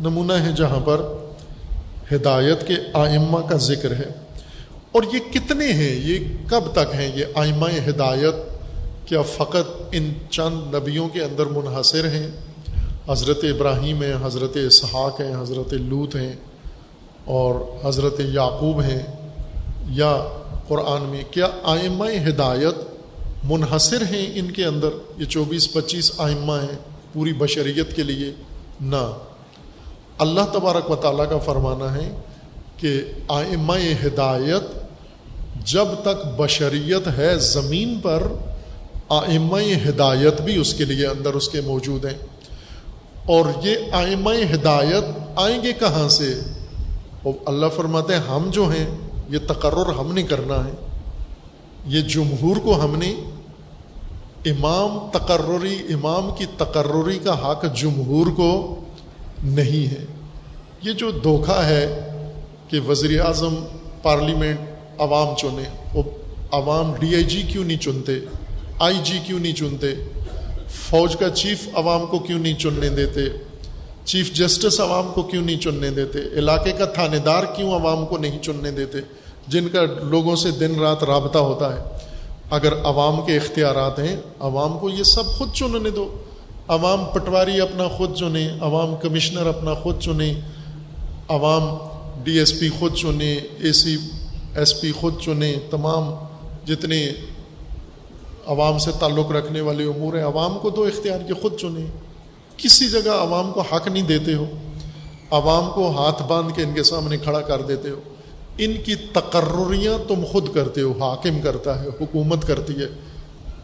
نمونہ 0.00 0.32
ہے 0.32 0.52
جہاں 0.52 0.80
پر 0.84 1.02
ہدایت 2.12 2.66
کے 2.66 2.74
آئمہ 2.92 3.38
کا 3.38 3.56
ذکر 3.56 3.90
ہے۔ 3.90 4.10
اور 4.92 5.02
یہ 5.02 5.32
کتنے 5.32 5.72
ہیں؟ 5.72 5.94
یہ 5.94 6.18
کب 6.48 6.60
تک 6.72 6.94
ہیں؟ 6.94 7.16
یہ 7.16 7.24
آئمہ 7.34 7.66
ہدایت 7.88 8.34
کیا 9.08 9.22
فقط 9.22 9.82
ان 9.92 10.12
چند 10.30 10.74
نبیوں 10.74 11.08
کے 11.08 11.22
اندر 11.22 11.46
منحصر 11.46 12.08
ہیں؟ 12.08 12.30
حضرت 13.08 13.38
ابراہیم 13.42 14.02
ہیں، 14.02 14.14
حضرت 14.22 14.56
اسحاق 14.66 15.20
ہیں، 15.20 15.42
حضرت 15.42 15.72
لوت 15.72 16.16
ہیں 16.16 16.32
اور 17.24 17.54
حضرت 17.84 18.20
یعقوب 18.20 18.80
ہیں۔ 18.80 19.02
یا 19.88 20.28
قرآن 20.68 21.02
میں 21.02 21.22
کیا 21.30 21.48
آئمہ 21.62 22.04
ہدایت 22.28 22.74
منحصر 23.44 24.02
ہیں 24.02 24.26
ان 24.34 24.50
کے 24.50 24.64
اندر؟ 24.64 24.88
یہ 25.16 25.24
چوبیس، 25.24 25.72
پچیس 25.72 26.12
آئمہ 26.18 26.52
ہیں 26.52 26.78
پوری 27.12 27.32
بشریت 27.32 27.96
کے 27.96 28.02
لیے؟ 28.02 28.32
نہ۔ 28.80 29.18
اللہ 30.18 30.40
تبارک 30.52 30.90
و 30.90 30.96
تعالیٰ 30.96 31.30
کا 31.30 31.38
فرمانا 31.38 31.94
ہے 31.94 32.20
کہ 32.76 33.00
آئمہ 33.28 33.74
ہدایت 34.04 34.62
جب 35.66 35.84
تک 36.02 36.26
بشریت 36.36 37.08
ہے 37.18 37.38
زمین 37.38 38.00
پر، 38.02 38.22
آئمہ 39.08 39.88
ہدایت 39.88 40.40
بھی 40.40 40.56
اس 40.56 40.74
کے 40.74 40.84
لیے 40.84 41.06
اندر 41.06 41.34
اس 41.34 41.48
کے 41.48 41.60
موجود 41.60 42.04
ہیں۔ 42.04 42.18
اور 43.26 43.66
یہ 43.66 43.76
آئمہ 43.92 44.30
ہدایت 44.54 45.04
آئیں 45.36 45.62
گے 45.62 45.72
کہاں 45.72 46.08
سے؟ 46.08 46.40
اللہ 47.46 47.66
فرماتے 47.76 48.14
ہیں، 48.14 48.20
ہم 48.20 48.50
جو 48.50 48.64
ہیں، 48.64 48.86
یہ 49.28 49.38
تقرر 49.48 49.92
ہم 49.92 50.12
نے 50.12 50.22
کرنا 50.22 50.64
ہے۔ 50.64 50.72
یہ 51.86 52.00
جمہور 52.00 52.56
کو 52.56 52.84
ہم 52.84 52.96
نے، 52.96 53.14
امام 54.44 54.98
تقرری، 55.12 55.78
امام 55.88 56.30
کی 56.38 56.46
تقرری 56.56 57.18
کا 57.18 57.50
حق 57.50 57.64
جمہور 57.74 58.26
کو 58.36 58.80
نہیں 59.44 59.90
ہے۔ 59.90 60.04
یہ 60.82 60.92
جو 60.92 61.10
دھوکھا 61.10 61.68
ہے 61.68 62.10
کہ 62.68 62.80
وزیر 62.80 63.20
اعظم 63.20 63.54
پارلیمنٹ 64.02 64.60
عوام 64.98 65.36
چنے، 65.36 65.62
وہ 65.94 66.02
عوام 66.52 66.92
ڈی 66.98 67.14
آئی 67.14 67.24
جی 67.24 67.42
کیوں 67.42 67.64
نہیں 67.64 67.78
چنتے؟ 67.78 68.12
آئی 68.78 68.98
جی 69.04 69.18
کیوں 69.26 69.38
نہیں 69.38 69.52
چنتے؟ 69.52 69.86
فوج 70.68 71.16
کا 71.16 71.30
چیف 71.30 71.68
عوام 71.74 72.06
کو 72.06 72.18
کیوں 72.18 72.38
نہیں 72.38 72.54
چننے 72.54 72.88
دیتے؟ 72.88 73.20
چیف 74.04 74.32
جسٹس 74.32 74.80
عوام 74.80 75.12
کو 75.14 75.22
کیوں 75.22 75.42
نہیں 75.42 75.58
چننے 75.58 75.90
دیتے؟ 75.90 76.18
علاقے 76.18 76.72
کا 76.72 76.84
تھانے 76.84 77.18
دار 77.18 77.42
کیوں 77.56 77.72
عوام 77.72 78.06
کو 78.06 78.18
نہیں 78.18 78.42
چننے 78.42 78.70
دیتے؟ 78.70 78.98
جن 79.48 79.68
کا 79.68 79.80
لوگوں 80.02 80.36
سے 80.36 80.50
دن 80.50 80.78
رات 80.80 81.04
رابطہ 81.04 81.38
ہوتا 81.38 81.76
ہے۔ 81.76 81.82
اگر 82.50 82.72
عوام 82.84 83.26
کے 83.26 83.36
اختیارات 83.36 83.98
ہیں، 83.98 84.16
عوام 84.40 84.78
کو 84.78 84.90
یہ 84.90 85.02
سب 85.02 85.26
خود 85.26 85.52
چننے 85.52 85.90
دو۔ 85.90 86.14
عوام 86.68 87.04
پٹواری 87.04 87.60
اپنا 87.60 87.88
خود 87.88 88.14
چنیں 88.14 88.48
عوام 88.60 88.94
کمشنر 88.96 89.46
اپنا 89.46 89.74
خود 89.74 90.00
چنیں 90.00 90.34
عوام 91.28 91.76
ڈی 92.24 92.38
ایس 92.38 92.60
پی 92.60 92.68
خود 92.68 92.94
چنیں 92.94 93.40
اے 93.58 93.72
سی 93.72 93.96
ایس 94.54 94.80
پی 94.80 94.92
خود 94.92 95.20
چنیں 95.20 95.56
تمام 95.70 96.14
جتنے 96.66 97.12
عوام 98.46 98.78
سے 98.78 98.90
تعلق 99.00 99.30
رکھنے 99.30 99.60
والے 99.60 99.84
امور 99.84 100.14
ہیں، 100.14 100.24
عوام 100.24 100.58
کو 100.58 100.70
دو 100.70 100.82
اختیار 100.82 101.20
کے 101.26 101.34
خود 101.34 101.56
چنیں 101.56 101.86
کسی 102.56 102.88
جگہ 102.88 103.10
عوام 103.10 103.52
کو 103.52 103.60
حق 103.60 103.88
نہیں 103.88 104.06
دیتے 104.06 104.34
ہو۔ 104.34 104.46
عوام 105.30 105.70
کو 105.74 105.90
ہاتھ 105.90 106.22
باندھ 106.22 106.52
کے 106.54 106.62
ان 106.62 106.74
کے 106.74 106.82
سامنے 106.82 107.16
کھڑا 107.16 107.40
کر 107.40 107.62
دیتے 107.62 107.90
ہو۔ 107.90 108.00
ان 108.58 108.74
کی 108.84 108.94
تقرریاں 108.94 110.08
تم 110.08 110.24
خود 110.32 110.54
کرتے 110.54 110.80
ہو، 110.80 111.04
حاکم 111.04 111.40
کرتا 111.40 111.82
ہے، 111.82 111.88
حکومت 112.00 112.46
کرتی 112.46 112.72
ہے۔ 112.72 112.86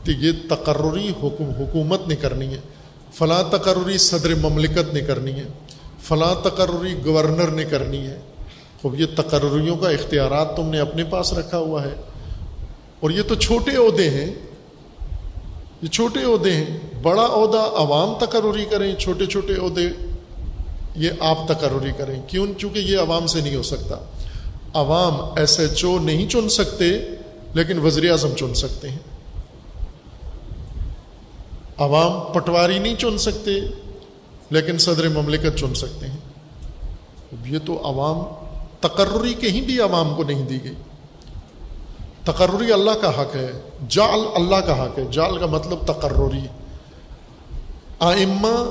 تو 0.04 0.12
یہ 0.12 0.32
تقرری 0.48 1.08
حکم، 1.08 1.44
حکومت 1.58 2.08
نے 2.08 2.16
کرنی 2.16 2.46
ہے۔ 2.46 2.60
فلاں 3.14 3.42
تقرری 3.50 3.98
صدر 3.98 4.34
مملکت 4.34 4.94
نے 4.94 5.00
کرنی 5.00 5.32
ہے، 5.32 5.44
فلاں 6.02 6.34
تقرری 6.42 6.94
گورنر 7.04 7.48
نے 7.48 7.64
کرنی 7.64 8.06
ہے۔ 8.06 8.20
خوب 8.82 9.00
یہ 9.00 9.06
تقرریوں 9.16 9.76
کا 9.76 9.90
اختیارات 9.90 10.56
تم 10.56 10.68
نے 10.68 10.78
اپنے 10.78 11.04
پاس 11.04 11.32
رکھا 11.32 11.58
ہوا 11.58 11.82
ہے۔ 11.82 11.94
اور 13.00 13.10
یہ 13.10 13.22
تو 13.28 13.34
چھوٹے 13.34 13.76
عہدے 13.76 14.10
ہیں۔ 14.10 14.34
یہ 15.82 15.88
چھوٹے 15.88 16.20
عہدے 16.20 16.52
ہیں۔ 16.52 16.78
بڑا 17.02 17.22
عہدہ 17.22 17.58
عوام 17.58 18.24
تقرری 18.24 18.64
کریں، 18.64 18.96
چھوٹے 18.96 19.26
چھوٹے 19.26 19.54
عہدے 19.54 19.88
یہ 20.96 21.10
آپ 21.20 21.48
تقرری 21.48 21.90
کریں۔ 21.98 22.22
کیوں؟ 22.26 22.46
چونکہ 22.58 22.78
یہ 22.78 22.98
عوام 22.98 23.26
سے 23.26 23.40
نہیں 23.40 23.56
ہو 23.56 23.62
سکتا۔ 23.62 23.96
عوام 24.74 25.14
ایس 25.36 25.60
ایچ 25.60 25.84
او 25.84 25.98
نہیں 25.98 26.28
چن 26.28 26.48
سکتے، 26.48 26.84
لیکن 27.54 27.78
وزیر 27.78 28.10
اعظم 28.10 28.34
چن 28.38 28.54
سکتے 28.54 28.90
ہیں۔ 28.90 29.13
عوام 31.78 32.32
پٹواری 32.32 32.78
نہیں 32.78 32.94
چن 32.94 33.18
سکتے، 33.18 33.50
لیکن 34.50 34.78
صدر 34.78 35.08
مملکت 35.08 35.58
چن 35.58 35.74
سکتے 35.74 36.06
ہیں۔ 36.06 36.16
یہ 37.46 37.58
تو 37.66 37.80
عوام 37.84 38.44
تقرری 38.80 39.34
کہیں 39.34 39.60
بھی 39.60 39.80
عوام 39.80 40.14
کو 40.14 40.24
نہیں 40.24 40.48
دی 40.48 40.64
گئی۔ 40.64 40.74
تقرری 42.24 42.72
اللہ 42.72 42.90
کا 42.90 43.20
حق 43.20 43.36
ہے 43.36 43.50
جال 43.88 44.20
اللہ 44.34 44.56
کا 44.56 44.82
حق 44.82 44.98
ہے۔ 44.98 45.04
جال 45.12 45.38
کا 45.38 45.46
مطلب 45.46 45.86
تقرری۔ 45.86 46.46
آئمہ 47.98 48.70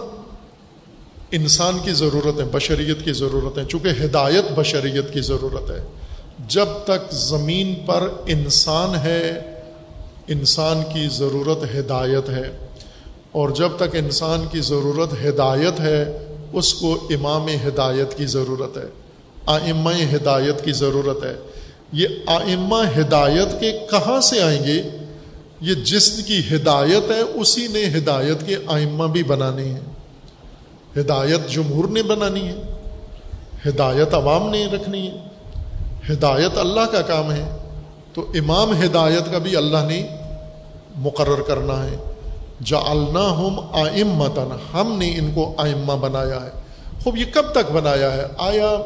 انسان 1.32 1.80
کی 1.80 1.94
ضرورت 1.94 2.40
ہے، 2.40 2.46
بشریت 2.52 3.06
کی 3.06 3.14
ضرورت 3.14 3.58
ہے، 3.58 3.66
چونکہ 3.66 3.90
ہدایت 4.06 4.46
بشریت 4.56 5.14
کی 5.14 5.22
ضرورت 5.22 5.70
ہے۔ 5.70 5.86
جب 6.48 6.66
تک 6.84 7.12
زمین 7.12 7.76
پر 7.86 8.10
انسان 8.28 8.96
ہے، 8.96 9.42
انسان 10.28 10.82
کی 10.94 11.08
ضرورت 11.12 11.76
ہدایت 11.76 12.30
ہے۔ 12.30 12.63
اور 13.34 13.50
جب 13.50 13.70
تک 13.78 13.96
انسان 13.96 14.46
کی 14.52 14.60
ضرورت 14.60 15.14
ہدایت 15.26 15.80
ہے، 15.80 16.26
اس 16.54 16.74
کو 16.74 17.08
امام 17.10 17.48
ہدایت 17.68 18.18
کی 18.18 18.26
ضرورت 18.26 18.78
ہے، 18.78 18.86
آئمہ 19.46 19.90
ہدایت 20.16 20.66
کی 20.66 20.72
ضرورت 20.72 21.24
ہے۔ 21.24 21.36
یہ 21.92 22.08
آئمہ 22.26 23.00
ہدایت 23.00 23.60
کے 23.60 23.72
کہاں 23.92 24.22
سے 24.22 24.42
آئیں 24.42 24.64
گے؟ 24.64 24.82
یہ 25.62 25.74
جس 25.74 26.24
کی 26.26 26.56
ہدایت 26.56 27.12
ہے، 27.12 27.20
اسی 27.20 27.68
نے 27.68 27.98
ہدایت 27.98 28.48
کے 28.48 28.56
آئمہ 28.68 29.04
بھی 29.04 29.24
بنانے 29.24 29.64
ہیں۔ 29.64 29.80
ہدایت 30.98 31.50
جمہور 31.50 31.90
نے 31.90 32.04
بنانی 32.04 32.48
ہے، 32.48 32.56
ہدایت 33.70 34.14
عوام 34.14 34.50
نے 34.50 34.66
رکھنی 34.66 35.12
ہے۔ 35.12 35.18
ہدایت 36.14 36.58
اللہ 36.58 36.86
کا 36.92 37.02
کام 37.02 37.32
ہے، 37.32 37.58
تو 38.14 38.32
امام 38.36 38.84
ہدایت 38.84 39.32
کا 39.32 39.38
بھی 39.38 39.56
اللہ 39.56 39.88
نے 39.88 40.08
مقرر 40.96 41.42
کرنا 41.42 41.86
ہے۔ 41.86 42.13
جا 42.66 42.92
ہم 43.32 43.60
آئمتن 43.60 44.52
ہم 44.74 44.96
نے 44.98 45.18
ان 45.18 45.32
کو 45.36 45.54
آئمہ 45.58 45.94
بنایا 45.94 46.46
ہے۔ 46.46 46.50
خوب، 47.04 47.18
یہ 47.18 47.26
کب 47.34 47.52
تک 47.52 47.72
بنایا 47.72 48.14
ہے؟ 48.14 48.24
آیا، 48.38 48.78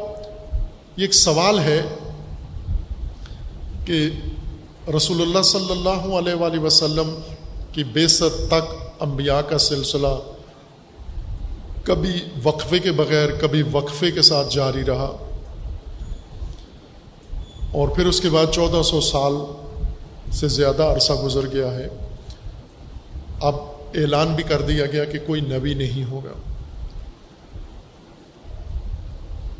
یہ 0.96 1.02
ایک 1.02 1.14
سوال 1.14 1.58
ہے 1.58 1.82
کہ 3.84 4.10
رسول 4.96 5.22
اللہ 5.22 5.42
صلی 5.42 5.70
اللہ 5.70 6.14
علیہ 6.14 6.34
وآلہ 6.34 6.60
وسلم 6.60 7.20
کی 7.72 7.84
بے 7.84 8.06
تک 8.48 8.74
انبیاء 9.00 9.40
کا 9.40 9.58
سلسلہ 9.58 10.18
کبھی 11.84 12.20
وقفے 12.42 12.78
کے 12.78 12.92
بغیر، 12.92 13.28
کبھی 13.40 13.62
وقفے 13.72 14.10
کے 14.10 14.22
ساتھ 14.22 14.54
جاری 14.54 14.84
رہا۔ 14.84 15.16
اور 17.72 17.88
پھر 17.88 18.06
اس 18.06 18.20
کے 18.20 18.30
بعد 18.30 18.46
چودہ 18.52 18.82
سو 18.82 19.00
سال 19.00 19.32
سے 20.32 20.48
زیادہ 20.48 20.82
عرصہ 20.82 21.12
گزر 21.12 21.52
گیا 21.52 21.74
ہے۔ 21.74 22.07
اب 23.40 23.54
اعلان 23.94 24.34
بھی 24.34 24.44
کر 24.44 24.62
دیا 24.62 24.86
گیا 24.86 25.04
کہ 25.04 25.18
کوئی 25.26 25.40
نبی 25.40 25.74
نہیں 25.74 26.04
ہوگا۔ 26.04 26.32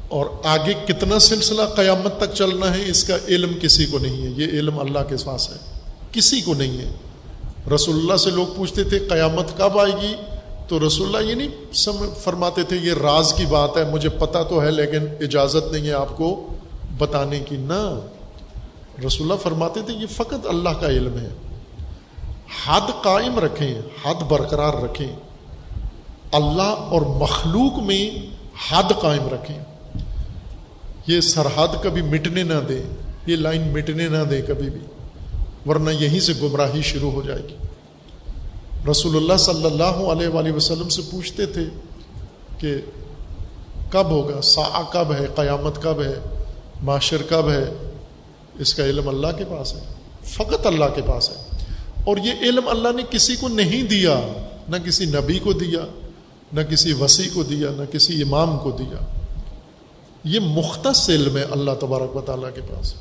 اور 0.09 0.27
آگے 0.45 0.75
کتنا 0.87 1.19
سلسلہ 1.19 1.63
قیامت 1.77 2.19
تک 2.19 2.35
چلنا 2.35 2.77
ہے، 2.77 2.91
اس 2.91 3.05
کا 3.05 3.17
علم 3.29 3.53
کسی 3.63 3.87
کو 3.87 3.99
نہیں 3.99 4.23
ہے۔ 4.23 4.31
یہ 4.37 4.47
علم 4.47 4.79
اللہ 4.79 4.99
کے 5.09 5.15
پاس 5.25 5.51
ہے۔ 5.51 5.81
کسی 6.13 6.41
کو 6.41 6.55
نہیں 6.55 6.79
ہے۔ 6.79 6.93
رسول 7.75 7.97
اللہ 7.97 8.17
سے 8.17 8.31
لوگ 8.31 8.47
پوچھتے 8.57 8.85
تھے، 8.85 8.99
قیامت 8.99 9.59
کب 9.59 9.79
آئے 9.79 9.93
گی؟ 10.03 10.15
تو 10.69 10.89
رسول 10.89 11.17
اللہ 11.17 11.31
یہ 11.31 11.35
نہیں 11.35 11.75
سم، 11.75 12.13
فرماتے 12.25 12.63
تھے، 12.63 12.77
یہ 12.77 12.93
راز 13.03 13.35
کی 13.37 13.47
بات 13.47 13.77
ہے، 13.77 13.85
مجھے 13.85 14.09
پتا 14.09 14.43
تو 14.43 14.63
ہے، 14.63 14.71
لیکن 14.71 14.99
اجازت 15.21 15.73
نہیں 15.73 15.87
ہے 15.87 15.93
آپ 15.93 16.17
کو 16.17 16.55
بتانے 16.99 17.41
کی۔ 17.41 17.57
نہ۔ 17.57 18.01
رسول 19.07 19.21
اللہ 19.21 19.43
فرماتے 19.43 19.81
تھے، 19.87 19.95
یہ 19.95 20.07
فقط 20.11 20.47
اللہ 20.47 20.69
کا 20.69 20.89
علم 20.89 21.19
ہے۔ 21.19 21.29
حد 22.67 23.03
قائم 23.03 23.39
رکھیں، 23.39 23.75
حد 24.05 24.15
برقرار 24.15 24.75
رکھیں۔ 24.75 25.17
اللہ 26.33 26.63
اور 26.63 27.03
مخلوق 27.03 27.79
میں 27.79 28.11
حد 28.71 28.93
قائم 29.01 29.29
رکھیں۔ 29.29 29.59
یہ 31.07 31.21
سرحد 31.21 31.69
کبھی 31.83 32.03
مٹنے 32.03 32.43
نہ 32.43 32.61
دیں 32.69 32.83
یہ 33.27 33.37
لائن 33.37 33.73
مٹنے 33.73 34.09
نہ 34.09 34.25
دیں 34.25 34.43
کبھی 34.43 34.71
بھی، 34.71 34.81
ورنہ 35.67 35.91
یہیں 35.91 36.21
سے 36.21 36.33
گمراہی 36.43 36.83
شروع 36.83 37.11
ہو 37.11 37.23
جائے 37.23 37.43
گی۔ 37.43 37.57
رسول 38.91 39.17
اللہ 39.17 39.37
صلی 39.37 39.65
اللہ 39.65 40.13
علیہ 40.13 40.29
وآلہ 40.29 40.53
وسلم 40.53 40.89
سے 40.89 41.03
پوچھتے 41.11 41.47
تھے 41.47 41.65
کہ 42.59 42.75
کب 43.91 44.07
ہوگا؟ 44.11 44.41
سا 44.41 44.83
کب 44.93 45.13
ہے؟ 45.13 45.27
قیامت 45.35 45.83
کب 45.83 46.03
ہے؟ 46.03 46.15
معاشر 46.83 47.23
کب 47.23 47.51
ہے؟ 47.51 47.65
اس 48.59 48.75
کا 48.75 48.85
علم 48.85 49.09
اللہ 49.09 49.27
کے 49.39 49.45
پاس 49.45 49.75
ہے، 49.75 49.81
فقط 50.23 50.67
اللہ 50.67 50.85
کے 50.95 51.03
پاس 51.07 51.31
ہے۔ 51.31 51.48
اور 52.09 52.17
یہ 52.17 52.33
علم 52.41 52.69
اللہ 52.69 52.89
نے 52.97 53.03
کسی 53.11 53.37
کو 53.37 53.49
نہیں 53.49 53.83
دیا، 53.83 54.21
نہ 54.69 54.77
کسی 54.77 55.05
نبی 55.05 55.39
کو 55.39 55.53
دیا، 55.53 55.81
نہ 56.53 56.61
کسی 56.61 56.93
وسیع 56.93 57.29
کو 57.35 57.43
دیا، 57.43 57.71
نہ 57.77 57.93
کسی 57.93 58.23
امام 58.23 58.59
کو 58.59 58.71
دیا۔ 58.71 59.05
یہ 60.25 60.41
مختص 60.41 61.11
علم 61.11 61.37
ہے 61.37 61.43
اللہ 61.43 61.71
تبارک 61.81 62.17
و 62.17 62.21
تعالیٰ 62.21 62.49
کے 62.55 62.61
پاس۔ 62.61 62.95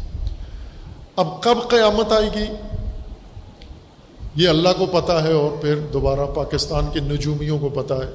اب 1.15 1.43
کب 1.43 1.57
قیامت 1.69 2.11
آئے 2.11 2.29
گی؟ 2.35 2.45
یہ 4.35 4.49
اللہ 4.49 4.69
کو 4.77 4.85
پتا 4.85 5.23
ہے 5.23 5.33
اور 5.33 5.51
پھر 5.61 5.75
دوبارہ 5.93 6.25
پاکستان 6.35 6.85
کے 6.93 6.99
نجومیوں 6.99 7.59
کو 7.59 7.69
پتا 7.69 7.95
ہے۔ 7.95 8.11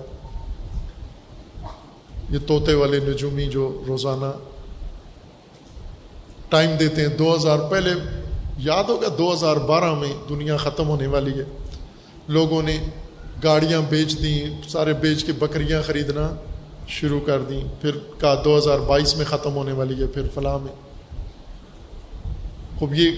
یہ 2.30 2.38
طوطے 2.46 2.74
والے 2.74 2.98
نجومی 2.98 3.46
جو 3.46 3.82
روزانہ 3.88 4.32
ٹائم 6.48 6.70
دیتے 6.80 7.00
ہیں، 7.00 7.08
دو 7.08 7.34
ہزار 7.34 7.58
پہلے 7.58 7.90
یاد 8.64 8.84
ہوگا 8.84 9.08
دو 9.18 9.32
ہزار 9.32 9.56
بارہ 9.56 9.94
میں 9.94 10.12
دنیا 10.28 10.56
ختم 10.56 10.88
ہونے 10.88 11.06
والی 11.06 11.30
ہے۔ 11.30 11.44
لوگوں 12.28 12.62
نے 12.62 12.78
گاڑیاں 13.42 13.80
بیچ 13.88 14.22
دیں، 14.22 14.68
سارے 14.68 14.92
بیچ 14.92 15.24
کے 15.24 15.32
بکریاں 15.32 15.82
خریدنا 15.82 16.34
شروع 16.88 17.20
کر 17.20 17.40
دیں۔ 17.40 17.64
پھر 17.80 17.90
کہا 18.20 18.42
دو 18.44 18.58
ہزار 18.58 18.78
بائیس 18.78 19.16
میں 19.16 19.24
ختم 19.24 19.56
ہونے 19.56 19.72
والی 19.72 20.02
ہے، 20.02 20.06
پھر 20.06 20.22
فلاں 20.34 20.58
میں۔ 20.58 20.72
خوب، 22.78 22.94
یہ 22.94 23.10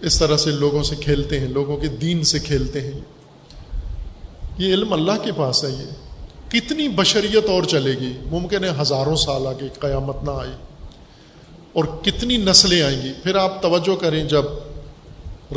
اس 0.00 0.18
طرح 0.18 0.36
سے 0.36 0.50
لوگوں 0.50 0.82
سے 0.82 0.96
کھیلتے 0.96 1.40
ہیں، 1.40 1.48
لوگوں 1.48 1.76
کے 1.76 1.88
دین 1.88 2.22
سے 2.22 2.38
کھیلتے 2.38 2.80
ہیں۔ 2.80 3.00
یہ 4.58 4.74
علم 4.74 4.92
اللہ 4.92 5.24
کے 5.24 5.30
پاس 5.36 5.64
ہے، 5.64 5.70
یہ 5.70 5.84
کتنی 6.50 6.88
بشریت 6.88 7.50
اور 7.50 7.62
چلے 7.62 7.92
گی؟ 8.00 8.12
ممکن 8.30 8.64
ہے 8.64 8.70
ہزاروں 8.82 9.16
سال 9.16 9.46
آگے 9.46 9.68
قیامت 9.80 10.16
نہ 10.22 10.30
آئی 10.30 10.52
اور 11.72 11.84
کتنی 12.02 12.36
نسلیں 12.36 12.82
آئیں 12.82 13.02
گی۔ 13.02 13.12
پھر 13.22 13.36
آپ 13.36 13.62
توجہ 13.62 13.96
کریں، 13.96 14.24
جب 14.24 14.44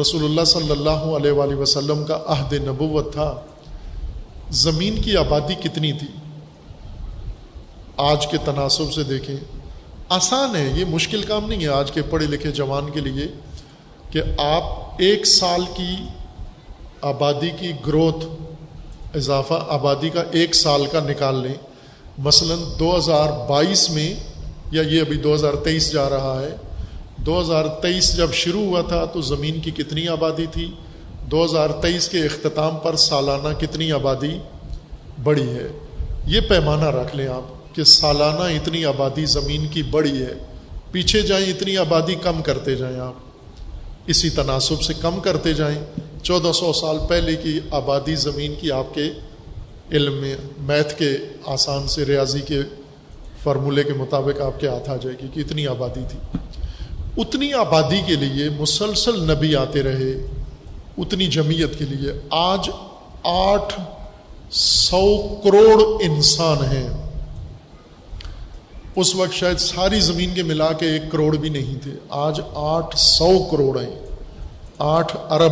رسول 0.01 0.23
اللہ 0.23 0.43
صلی 0.43 0.71
اللہ 0.71 1.05
علیہ 1.17 1.31
وآلہ 1.31 1.55
وسلم 1.55 2.05
کا 2.05 2.19
عہد 2.25 2.53
نبوت 2.53 3.13
تھا۔ 3.13 3.41
زمین 4.51 5.01
کی 5.01 5.17
آبادی 5.17 5.53
کتنی 5.53 5.91
تھی؟ 5.91 6.07
آج 7.97 8.27
کے 8.27 8.37
تناسب 8.45 8.93
سے 8.93 9.03
دیکھیں، 9.03 9.35
آسان 10.09 10.55
ہے، 10.55 10.71
یہ 10.75 10.85
مشکل 10.85 11.21
کام 11.21 11.49
نہیں 11.49 11.61
ہے 11.61 11.67
آج 11.67 11.91
کے 11.91 12.01
پڑھے 12.01 12.25
لکھے 12.25 12.51
جوان 12.51 12.89
کے 12.89 12.99
لیے 12.99 13.27
کہ 14.11 14.21
آپ 14.37 14.63
ایک 14.97 15.25
سال 15.25 15.61
کی 15.73 15.95
آبادی 17.01 17.49
کی 17.59 17.71
گروتھ، 17.87 18.25
اضافہ 19.15 19.65
آبادی 19.67 20.09
کا 20.09 20.23
ایک 20.31 20.55
سال 20.55 20.85
کا 20.85 20.99
نکال 20.99 21.35
لیں۔ 21.35 21.53
مثلا 22.17 22.55
دو 22.79 22.97
ہزار 22.97 23.47
بائیس 23.47 23.89
میں 23.89 24.13
یا 24.71 24.81
یہ 24.81 25.01
ابھی 25.01 25.17
دو 25.17 25.33
ہزار 25.33 25.53
تیئیس 25.53 25.91
جا 25.91 26.09
رہا 26.09 26.41
ہے 26.41 26.55
دو 27.17 27.41
ہزار 27.41 27.67
تیئیس 27.67 28.17
جب 28.17 28.33
شروع 28.33 28.61
ہوا 28.61 28.81
تھا 28.81 29.05
تو 29.05 29.21
زمین 29.21 29.61
کی 29.61 29.71
کتنی 29.71 30.07
آبادی 30.07 30.45
تھی؟ 30.51 30.71
دو 31.31 31.45
ہزار 31.45 31.69
تیئیس 31.69 32.09
کے 32.09 32.19
اختتام 32.19 32.75
پر 32.75 32.95
سالانہ 32.95 33.53
کتنی 33.59 33.91
آبادی 33.91 34.39
بڑی 35.23 35.49
ہے؟ 35.49 35.67
یہ 36.25 36.39
پیمانہ 36.39 36.83
رکھ 36.83 37.15
لیں 37.15 37.27
آپ 37.27 37.75
کہ 37.75 37.83
سالانہ 37.83 38.43
اتنی 38.43 38.85
آبادی 38.85 39.25
زمین 39.25 39.67
کی 39.67 39.83
بڑی 39.83 40.21
ہے۔ 40.21 40.33
پیچھے 40.91 41.21
جائیں، 41.21 41.45
اتنی 41.45 41.77
آبادی 41.77 42.15
کم 42.15 42.41
کرتے 42.41 42.75
جائیں 42.75 42.99
آپ۔ 42.99 43.13
اسی 44.07 44.29
تناسب 44.29 44.81
سے 44.81 44.93
کم 45.01 45.19
کرتے 45.19 45.53
جائیں۔ 45.53 45.85
چودہ 46.23 46.51
سو 46.51 46.73
سال 46.73 46.97
پہلے 47.09 47.35
کی 47.35 47.59
آبادی 47.71 48.15
زمین 48.15 48.53
کی 48.61 48.71
آپ 48.71 48.93
کے 48.93 49.03
علم 49.91 50.13
میں، 50.13 50.35
میتھ 50.57 50.97
کے 50.97 51.09
آسان 51.45 51.87
سے، 51.87 52.05
ریاضی 52.05 52.41
کے 52.41 52.61
فارمولے 53.43 53.83
کے 53.83 53.93
مطابق 53.93 54.41
آپ 54.41 54.59
کے 54.59 54.67
ہاتھ 54.67 54.89
آ 54.89 54.95
جائے 54.95 55.15
گی 55.23 55.27
کہ 55.33 55.39
اتنی 55.39 55.67
آبادی 55.67 56.01
تھی۔ 56.09 56.37
اتنی 57.17 57.53
آبادی 57.53 58.01
کے 58.07 58.15
لیے 58.15 58.49
مسلسل 58.49 59.31
نبی 59.31 59.55
آتے 59.55 59.83
رہے، 59.83 60.27
اتنی 60.97 61.27
جمعیت 61.27 61.79
کے 61.79 61.85
لیے۔ 61.85 62.11
آج 62.29 62.69
آٹھ 63.23 63.79
سو 64.51 65.35
کروڑ 65.43 66.03
انسان 66.03 66.57
ہیں۔ 66.57 66.89
اس 68.95 69.15
وقت 69.15 69.33
شاید 69.33 69.57
ساری 69.57 69.99
زمین 69.99 70.33
کے 70.33 70.43
ملا 70.43 70.73
کے 70.73 70.85
ایک 70.85 71.01
کروڑ 71.11 71.35
بھی 71.35 71.49
نہیں 71.49 71.83
تھے۔ 71.83 71.91
آج 72.09 72.41
آٹھ 72.53 72.97
سو 72.97 73.43
کروڑ 73.51 73.81
ہیں۔ 73.81 73.99
آٹھ 74.77 75.17
ارب 75.29 75.51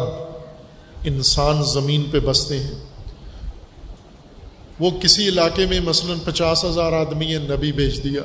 انسان 1.03 1.63
زمین 1.63 2.03
پہ 2.11 2.19
بستے 2.19 2.59
ہیں۔ 2.59 2.85
وہ 4.79 4.89
کسی 5.01 5.27
علاقے 5.27 5.65
میں 5.65 5.79
مثلا 5.79 6.13
پچاس 6.25 6.65
ہزار 6.65 6.93
آدمی 6.93 7.33
ہے 7.33 7.39
نبی 7.39 7.71
بیچ 7.71 8.03
دیا۔ 8.03 8.21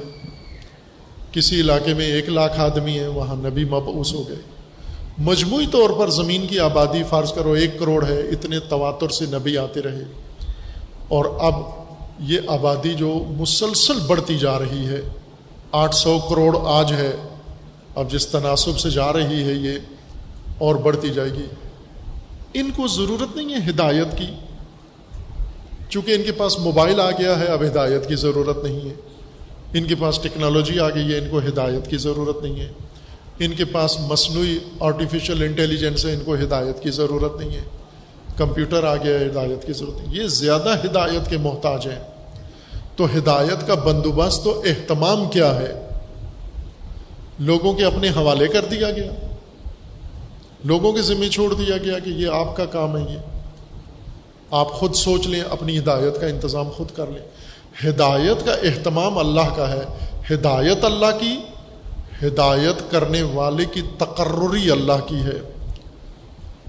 کسی 1.33 1.61
علاقے 1.61 1.95
میں 1.95 2.07
ایک 2.07 2.29
لاکھ 2.29 2.61
آدمی 2.61 2.99
ہے 2.99 3.07
وہاں 3.07 3.37
نبی 3.37 3.65
مبعوث 3.65 4.13
ہو 4.13 4.29
گئے۔ 4.29 4.37
مجموعی 5.19 5.67
طور 5.67 5.91
پر 5.91 6.11
زمین 6.11 6.47
کی 6.47 6.59
آبادی 6.59 7.03
فرض 7.03 7.33
کرو 7.33 7.53
ایک 7.53 7.79
کروڑ 7.79 8.07
ہے، 8.07 8.21
اتنے 8.21 8.61
تواتر 8.61 9.09
سے 9.09 9.25
نبی 9.27 9.59
آتے 9.59 9.83
رہے۔ 9.83 10.05
اور 11.09 11.25
اب 11.41 11.55
یہ 12.19 12.41
آبادی 12.47 12.95
جو 12.95 13.25
مسلسل 13.29 13.99
بڑھتی 14.07 14.39
جا 14.39 14.59
رہی 14.59 14.87
ہے، 14.87 15.01
آٹھ 15.73 15.95
سو 15.95 16.19
کروڑ 16.19 16.59
آج 16.65 16.93
ہے۔ 16.93 17.13
اب 17.95 18.11
جس 18.11 18.27
تناسب 18.27 18.79
سے 18.79 18.91
جا 18.91 19.13
رہی 19.13 19.45
ہے 19.45 19.53
یہ 19.53 19.79
اور 20.59 20.75
بڑھتی 20.75 21.11
جائے 21.11 21.31
گی۔ 21.31 21.47
ان 22.55 22.71
کو 22.77 22.87
ضرورت 22.87 23.37
نہیں 23.37 23.55
ہے 23.55 23.71
ہدایت 23.71 24.19
کی، 24.19 24.27
چونکہ 25.89 26.13
ان 26.13 26.23
کے 26.23 26.33
پاس 26.33 26.59
موبائل 26.59 27.01
آ 27.01 27.11
گیا 27.11 27.39
ہے، 27.39 27.45
اب 27.45 27.63
ہدایت 27.63 28.09
کی 28.09 28.15
ضرورت 28.15 28.65
نہیں 28.65 28.89
ہے۔ 28.89 29.10
ان 29.75 29.85
کے 29.85 29.95
پاس 29.95 30.19
ٹیکنالوجی 30.23 30.79
آ 30.79 30.89
گئی 30.89 31.13
ہے، 31.13 31.19
ان 31.19 31.29
کو 31.31 31.39
ہدایت 31.39 31.91
کی 31.91 31.97
ضرورت 31.97 32.43
نہیں 32.43 32.61
ہے۔ 32.61 32.73
ان 33.39 33.53
کے 33.53 33.65
پاس 33.65 34.01
مصنوعی 34.01 34.59
آرٹیفیشل 34.81 35.43
انٹیلیجنس 35.43 36.07
ہے، 36.07 36.13
ان 36.13 36.21
کو 36.25 36.35
ہدایت 36.35 36.83
کی 36.83 36.91
ضرورت 36.91 37.41
نہیں 37.41 37.57
ہے۔ 37.57 37.63
کمپیوٹر 38.37 38.85
آ 38.85 38.97
گیا 38.97 39.21
ہے 39.21 39.27
ہدایت 39.27 39.67
کی 39.67 39.73
ضرورت 39.73 40.09
نہیں۔ 40.09 40.23
یہ 40.23 40.27
زیادہ 40.27 40.77
ہدایت 40.85 41.31
کے 41.31 41.37
محتاج 41.37 41.87
ہیں۔ 41.87 42.11
تو 42.97 43.07
ہدایت 43.19 43.67
کا 43.67 43.75
بندوبست 43.75 44.45
تو 44.45 44.63
اہتمام 44.67 45.31
کیا 45.31 45.61
ہے؟ 45.61 45.89
لوگوں 47.39 47.73
کے 47.73 47.85
اپنے 47.85 48.09
حوالے 48.09 48.49
کر 48.49 48.65
دیا 48.65 48.91
گیا۔ 48.91 49.13
لوگوں 50.65 50.93
کے 50.93 51.03
ذمہ 51.03 51.29
چھوڑ 51.29 51.55
دیا 51.55 51.77
گیا 51.77 51.99
کہ 51.99 52.11
یہ 52.11 52.29
آپ 52.29 52.57
کا 52.57 52.65
کام 52.65 52.97
ہے، 52.97 53.03
یہ 53.03 53.19
آپ 54.51 54.73
خود 54.73 54.95
سوچ 54.95 55.27
لیں، 55.27 55.41
اپنی 55.41 55.79
ہدایت 55.79 56.21
کا 56.21 56.27
انتظام 56.27 56.71
خود 56.71 56.89
کر 56.97 57.07
لیں۔ 57.07 57.30
ہدایت 57.85 58.47
کا 58.47 58.53
اہتمام 58.53 59.19
اللہ 59.19 59.55
کا 59.57 59.73
ہے۔ 59.73 60.09
ہدایت 60.31 60.85
اللہ 60.85 61.19
کی، 61.21 61.37
ہدایت 62.27 62.91
کرنے 62.91 63.23
والے 63.23 63.65
کی 63.65 63.83
تقرری 63.99 64.71
اللہ 64.71 65.07
کی 65.07 65.17
ہے۔ 65.17 65.53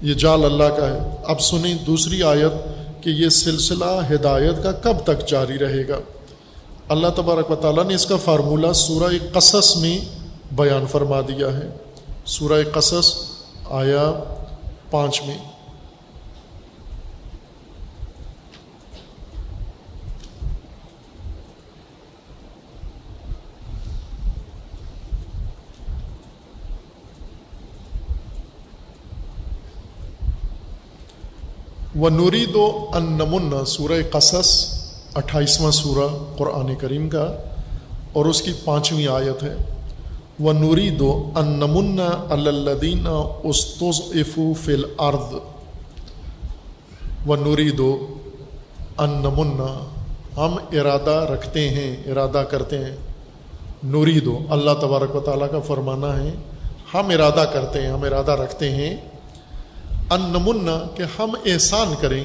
یہ 0.02 0.14
جال 0.14 0.44
اللہ 0.44 0.76
کا 0.76 0.88
ہے۔ 0.88 0.98
اب 1.24 1.40
سنیں 1.40 1.74
دوسری 1.86 2.22
آیت 2.22 2.52
کہ 3.02 3.10
یہ 3.10 3.28
سلسلہ 3.28 4.14
ہدایت 4.14 4.62
کا 4.62 4.72
کب 4.72 4.96
تک 5.04 5.28
جاری 5.28 5.58
رہے 5.58 5.88
گا۔ 5.88 5.98
اللہ 6.88 7.06
تبارک 7.16 7.50
و 7.50 7.54
تعالیٰ 7.54 7.84
نے 7.84 7.94
اس 7.94 8.06
کا 8.06 8.16
فارمولہ 8.16 8.72
سورہ 8.72 9.12
قصص 9.32 9.76
میں 9.76 9.98
بیان 10.52 10.86
فرما 10.86 11.20
دیا 11.20 11.46
ہے۔ 11.46 11.68
سورہ 12.26 12.62
قصص 12.74 13.16
آیا 13.70 14.12
پانچ 14.90 15.22
میں۔ 15.26 15.51
و 32.00 32.08
نوری 32.08 32.44
دو 32.46 32.90
ان 32.94 33.04
نمن 33.12 33.64
سورہ 33.66 34.00
قصص، 34.10 34.50
اٹھائیسواں 35.14 35.70
سورہ 35.70 36.06
قرآن 36.36 36.74
کریم 36.74 37.08
کا، 37.08 37.36
اور 38.12 38.26
اس 38.26 38.42
کی 38.42 38.52
پانچویں 38.64 39.06
آیت 39.06 39.42
ہے۔ 39.42 39.56
و 40.40 40.52
نوری 40.52 40.90
دو 40.90 41.30
ان 41.34 41.48
نمن 41.48 42.00
الدین 42.30 43.06
استوز 43.44 44.00
افو 44.14 44.52
فل 44.64 44.84
ارد 44.98 45.34
و 47.26 47.36
نوری 47.36 47.70
دو 47.70 48.06
ان 48.98 49.10
نمن، 49.10 49.60
ہم 50.36 50.56
ارادہ 50.72 51.26
رکھتے 51.30 51.68
ہیں، 51.68 51.96
ارادہ 52.06 52.44
کرتے 52.50 52.78
ہیں۔ 52.78 52.96
نوری 53.82 54.20
دو 54.20 54.38
اللہ 54.50 54.70
تبارک 54.80 55.16
و 55.16 55.20
تعالیٰ 55.20 55.50
کا 55.50 55.60
فرمانا 55.60 56.16
ہے، 56.16 56.30
ہم 56.94 57.08
ارادہ 57.08 57.44
کرتے 57.52 57.82
ہیں، 57.82 57.90
ہم 57.90 58.02
ارادہ 58.02 58.30
رکھتے 58.30 58.70
ہیں۔ 58.70 58.96
ان 60.12 60.20
نمنا 60.20 60.86
کہ 60.94 61.04
ہم 61.18 61.34
احسان 61.46 61.94
کریں، 62.00 62.24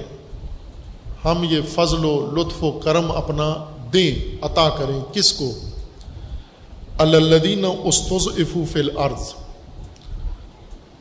ہم 1.26 1.44
یہ 1.50 1.62
فضل 1.70 2.06
و 2.06 2.32
لطف 2.36 2.64
و 2.64 2.72
کرم 2.72 3.12
اپنا 3.12 3.66
دیں 3.94 4.36
عطا 4.42 4.70
کریں۔ 4.70 5.14
کس 5.14 5.34
کو؟ 5.34 5.52
الدین 6.98 7.66
استوز 7.84 8.28
افوف 8.28 8.76
العرض 8.76 9.34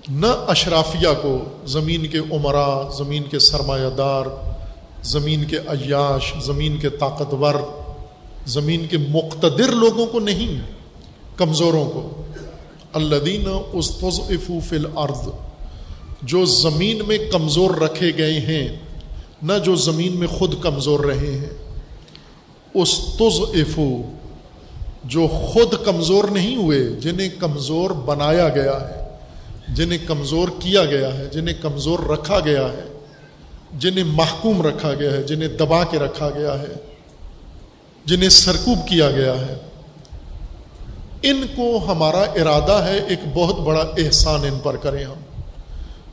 نہ 0.09 0.27
اشرافیہ 0.27 1.09
کو، 1.23 1.39
زمین 1.67 2.07
کے 2.07 2.19
عمرا، 2.19 2.89
زمین 2.99 3.23
کے 3.23 3.39
سرمایہ 3.39 3.91
دار 3.91 4.27
زمین 5.03 5.45
کے 5.45 5.57
عیاش، 5.57 6.35
زمین 6.43 6.77
کے 6.77 6.89
طاقتور، 6.89 7.55
زمین 8.47 8.87
کے 8.87 8.97
مقتدر 8.99 9.69
لوگوں 9.69 10.07
کو 10.07 10.21
نہیں، 10.21 10.61
کمزوروں 11.37 11.91
کو۔ 11.91 12.23
الدین 12.93 13.49
استضعفوا 13.73 14.61
فی 14.69 14.77
الارض۔ 14.77 15.29
جو 16.23 16.45
زمین 16.45 17.03
میں 17.07 17.19
کمزور 17.33 17.71
رکھے 17.71 18.13
گئے 18.19 18.41
ہیں، 18.41 18.69
نہ 19.43 19.53
جو 19.65 19.75
زمین 19.75 20.17
میں 20.17 20.27
خود 20.27 20.55
کمزور 20.63 21.01
رہے 21.01 21.31
ہیں۔ 21.31 21.67
اس 22.75 23.01
استضعفوا 23.01 24.15
جو 25.05 25.27
خود 25.27 25.75
کمزور 25.85 26.25
نہیں 26.25 26.57
ہوئے، 26.57 26.81
جنہیں 26.81 27.29
کمزور 27.39 27.91
بنایا 27.91 28.49
گیا 28.49 28.89
ہے، 28.89 29.03
جنہیں 29.75 29.99
کمزور 30.07 30.49
کیا 30.59 30.85
گیا 30.85 31.19
ہے، 31.19 31.27
جنہیں 31.33 31.63
کمزور 31.63 31.99
رکھا 31.99 32.41
گیا 32.41 32.69
ہے، 32.69 32.85
جنہیں 33.73 34.05
محکوم 34.05 34.63
رکھا 34.63 34.95
گیا 34.95 35.13
ہے، 35.13 35.23
جنہیں 35.23 35.49
دبا 35.49 35.85
کے 35.85 35.99
رکھا 35.99 36.31
گیا 36.31 36.59
ہے، 36.59 36.75
جنہیں 38.05 38.29
سرکوب 38.29 38.89
کیا 38.89 39.11
گیا 39.11 39.35
ہے۔ 39.35 39.55
ان 41.23 41.47
کو 41.57 41.81
ہمارا 41.89 42.23
ارادہ 42.23 42.85
ہے، 42.85 43.01
ایک 43.09 43.21
بہت 43.35 43.61
بڑا 43.61 43.85
احسان 43.99 44.41
ان 44.45 44.59
پر 44.63 44.77
کریں 44.77 45.05
ہم۔ 45.05 45.26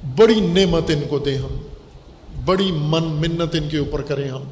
بڑی 0.03 0.39
نعمت 0.39 0.89
ان 0.89 1.01
کو 1.09 1.19
دیں 1.19 1.37
ہم، 1.37 1.61
بڑی 2.45 2.71
من، 2.71 3.03
منت 3.03 3.55
ان 3.55 3.69
کے 3.69 3.77
اوپر 3.77 4.01
کریں 4.01 4.29
ہم۔ 4.29 4.43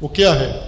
وہ 0.00 0.08
کیا 0.08 0.40
ہے؟ 0.40 0.60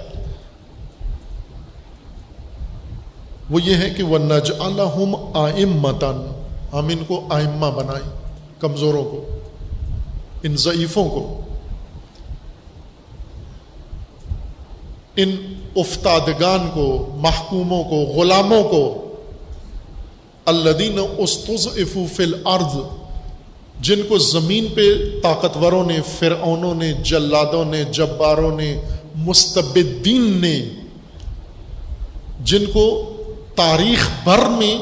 وہ 3.51 3.63
یہ 3.63 3.75
ہے 3.75 3.91
کہ 3.91 4.03
وہ 4.03 4.19
نج 4.19 4.53
الحم 4.59 5.15
آئم 5.35 5.71
متن 5.71 6.33
ہم 6.73 6.89
ان 6.89 7.05
کو 7.07 7.27
آئمہ 7.31 7.67
بنائیں 7.67 8.11
کمزوروں 8.61 9.05
کو، 9.05 9.25
ان 10.43 10.57
ضعیفوں 10.57 11.09
کو۔ 11.09 11.41
ان 15.17 15.55
افتادگان 15.77 16.71
کو، 16.75 17.15
محکوموں 17.17 17.85
کو، 17.85 17.97
غلاموں 17.97 18.63
کو۔ 18.63 19.15
الدین 20.45 20.99
استز 21.19 21.69
فل 22.17 22.35
ارض 22.45 23.02
جن 23.83 24.03
کو 24.09 24.19
زمین 24.19 24.67
پہ 24.75 24.83
طاقتوروں 25.23 25.85
نے، 25.85 25.99
فرعونوں 26.19 26.75
نے، 26.75 26.93
جلادوں 26.93 27.65
نے، 27.65 27.85
جباروں 27.85 28.57
نے، 28.57 28.81
مستبدین 29.15 30.41
نے، 30.41 30.69
جن 32.41 32.65
کو 32.73 32.87
تاریخ 33.57 34.09
بھر 34.25 34.49
میں 34.49 34.77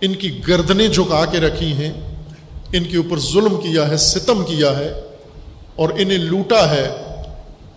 ان 0.00 0.14
کی 0.14 0.40
گردنیں 0.48 0.88
جھکا 0.88 1.24
کے 1.24 1.40
رکھی 1.40 1.72
ہیں، 1.72 1.92
ان 2.72 2.84
کے 2.84 2.96
اوپر 2.96 3.18
ظلم 3.18 3.56
کیا 3.56 3.88
ہے، 3.88 3.96
ستم 3.96 4.44
کیا 4.44 4.78
ہے 4.78 4.92
اور 5.76 5.88
انہیں 5.96 6.18
لوٹا 6.18 6.70
ہے، 6.70 6.88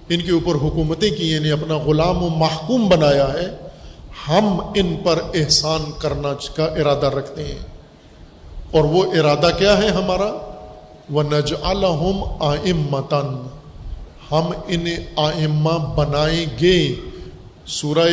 ان 0.10 0.22
کے 0.22 0.32
اوپر 0.32 0.56
حکومتیں 0.56 1.10
کی، 1.10 1.36
انہیں 1.36 1.52
اپنا 1.52 1.78
غلام 1.78 2.24
و 2.24 2.30
محکوم 2.30 2.90
بنایا 2.90 3.34
ہے، 3.34 3.48
ہم 4.28 4.60
ان 4.76 4.96
پر 5.04 5.20
احسان 5.34 5.92
کرنا 6.00 6.34
کا 6.56 6.66
ارادہ 6.66 7.06
رکھتے 7.06 7.44
ہیں۔ 7.44 7.75
اور 8.72 8.84
وہ 8.84 9.04
ارادہ 9.04 9.50
کیا 9.58 9.78
ہے 9.78 9.88
ہمارا؟ 9.88 10.54
وہ 11.10 11.24
نج 11.24 11.54
الحم 11.64 12.24
آئم 12.40 12.88
متن 12.92 13.48
ہم 14.32 14.52
انہیں 14.68 14.98
آئمہ 15.16 15.94
بنائیں 15.96 16.46
گے۔ 16.62 16.96
سورہ 17.66 18.10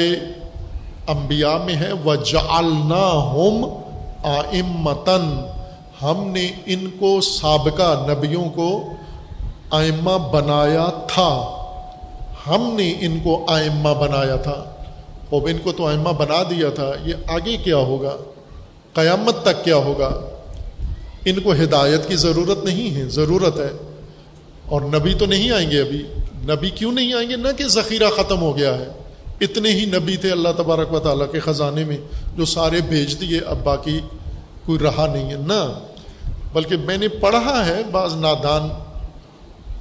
انبیاء 1.06 1.64
میں 1.64 1.76
ہے 1.76 1.92
وہ 2.04 2.14
جالنا 2.14 3.12
ہوم 3.12 3.82
آئم 4.22 4.66
متن 4.66 5.46
ہم 6.02 6.28
نے 6.28 6.50
ان 6.66 6.90
کو 6.98 7.20
سابقہ 7.20 8.06
نبیوں 8.08 8.44
کو 8.44 8.82
آئمہ 9.70 10.18
بنایا 10.18 10.86
تھا۔ 11.06 11.58
ہم 12.46 12.74
نے 12.76 12.94
ان 13.00 13.18
کو 13.22 13.44
آئمہ 13.48 13.88
بنایا 13.88 14.36
تھا۔ 14.36 14.64
اب 15.32 15.46
ان 15.46 15.58
کو 15.62 15.72
تو 15.72 15.86
ائمہ 15.86 16.08
بنا 16.08 16.42
دیا 16.50 16.70
تھا۔ 16.70 16.92
یہ 17.04 17.14
آگے 17.26 17.56
کیا 17.56 17.76
ہوگا؟ 17.76 18.16
قیامت 18.92 19.42
تک 19.42 19.64
کیا 19.64 19.76
ہوگا؟ 19.76 20.10
ان 21.24 21.40
کو 21.40 21.52
ہدایت 21.52 22.08
کی 22.08 22.16
ضرورت 22.16 22.64
نہیں 22.64 22.94
ہے، 22.94 23.08
ضرورت 23.08 23.58
ہے۔ 23.58 23.70
اور 24.66 24.82
نبی 24.82 25.14
تو 25.14 25.26
نہیں 25.26 25.50
آئیں 25.50 25.70
گے 25.70 25.80
ابھی۔ 25.80 26.02
نبی 26.34 26.70
کیوں 26.70 26.92
نہیں 26.92 27.14
آئیں 27.14 27.30
گے؟ 27.30 27.36
نہ 27.36 27.48
کہ 27.56 27.66
ذخیرہ 27.66 28.10
ختم 28.16 28.40
ہو 28.40 28.56
گیا 28.56 28.78
ہے۔ 28.78 28.88
اتنے 29.40 29.72
ہی 29.72 29.84
نبی 29.84 30.16
تھے 30.16 30.30
اللہ 30.30 30.48
تبارک 30.56 30.92
و 30.92 30.98
تعالیٰ 30.98 31.32
کے 31.32 31.40
خزانے 31.40 31.84
میں 31.84 31.96
جو 32.36 32.44
سارے 32.44 32.80
بھیج 32.88 33.20
دیے، 33.20 33.40
اب 33.40 33.64
باقی 33.64 34.00
کوئی 34.66 34.78
رہا 34.78 35.06
نہیں 35.12 35.30
ہے۔ 35.30 35.36
نہ، 35.36 35.78
بلکہ 36.52 36.76
میں 36.76 36.98
نے 36.98 37.08
پڑھا 37.08 37.66
ہے، 37.66 37.82
بعض 37.90 38.14
نادان 38.14 38.68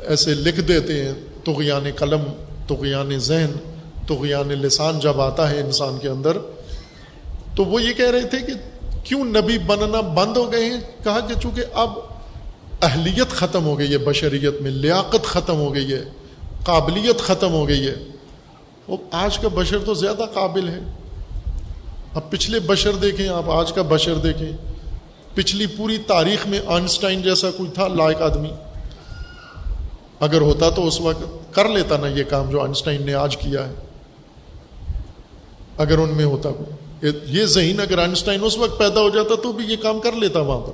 ایسے 0.07 0.33
لکھ 0.33 0.61
دیتے 0.61 1.05
ہیں 1.05 1.13
تغیان 1.45 1.83
قلم 1.95 2.21
تغیان 2.67 3.19
ذہن 3.19 3.51
تو 4.07 4.23
لسان 4.49 4.99
جب 4.99 5.21
آتا 5.21 5.49
ہے 5.49 5.59
انسان 5.61 5.97
کے 6.01 6.07
اندر، 6.07 6.37
تو 7.55 7.65
وہ 7.65 7.83
یہ 7.83 7.93
کہہ 7.93 8.09
رہے 8.09 8.21
تھے 8.21 8.37
کہ 8.37 8.53
کیوں 9.03 9.25
نبی 9.25 9.57
بننا 9.57 10.01
بند 10.01 10.37
ہو 10.37 10.51
گئے 10.51 10.65
ہیں؟ 10.65 10.81
کہا 11.03 11.19
کہ 11.19 11.33
چونکہ 11.41 11.61
اب 11.73 11.89
اہلیت 12.81 13.29
ختم 13.29 13.65
ہو 13.65 13.79
گئی 13.79 13.93
ہے، 13.93 13.97
بشریت 13.97 14.61
میں 14.61 14.71
لیاقت 14.71 15.23
ختم 15.23 15.55
ہو 15.55 15.73
گئی 15.73 15.93
ہے، 15.93 16.03
قابلیت 16.63 17.19
ختم 17.19 17.53
ہو 17.53 17.67
گئی 17.67 17.87
ہے۔ 17.87 17.95
وہ 18.87 18.97
آج 19.11 19.39
کا 19.39 19.47
بشر 19.53 19.77
تو 19.79 19.93
زیادہ 19.93 20.23
قابل 20.33 20.69
ہے۔ 20.69 20.79
اب 22.15 22.29
پچھلے 22.29 22.59
بشر 22.59 22.93
دیکھیں، 22.93 23.29
آپ 23.29 23.49
آج 23.49 23.73
کا 23.73 23.81
بشر 23.81 24.15
دیکھیں۔ 24.15 24.51
پچھلی 25.33 25.65
پوری 25.67 25.97
تاریخ 25.97 26.47
میں 26.47 26.59
آئنسٹائن 26.67 27.21
جیسا 27.21 27.51
کوئی 27.51 27.69
تھا، 27.69 27.87
لائق 27.87 28.21
آدمی۔ 28.21 28.51
اگر 30.19 30.41
ہوتا 30.41 30.69
تو 30.69 30.87
اس 30.87 31.01
وقت 31.01 31.53
کر 31.53 31.69
لیتا 31.69 31.97
نا 31.97 32.07
یہ 32.07 32.23
کام 32.23 32.49
جو 32.49 32.61
آئنسٹائن 32.61 33.05
نے 33.05 33.13
آج 33.13 33.37
کیا 33.37 33.67
ہے۔ 33.67 33.73
اگر 35.77 35.97
ان 35.97 36.09
میں 36.09 36.25
ہوتا 36.25 36.49
یہ 37.25 37.45
ذہین 37.45 37.79
اگر 37.79 37.97
آئنسٹائن 37.97 38.39
اس 38.43 38.57
وقت 38.57 38.79
پیدا 38.79 39.01
ہو 39.01 39.09
جاتا 39.09 39.35
تو 39.35 39.51
بھی 39.51 39.65
یہ 39.65 39.75
کام 39.81 39.99
کر 39.99 40.11
لیتا 40.11 40.39
وہاں 40.39 40.59
پر۔ 40.59 40.71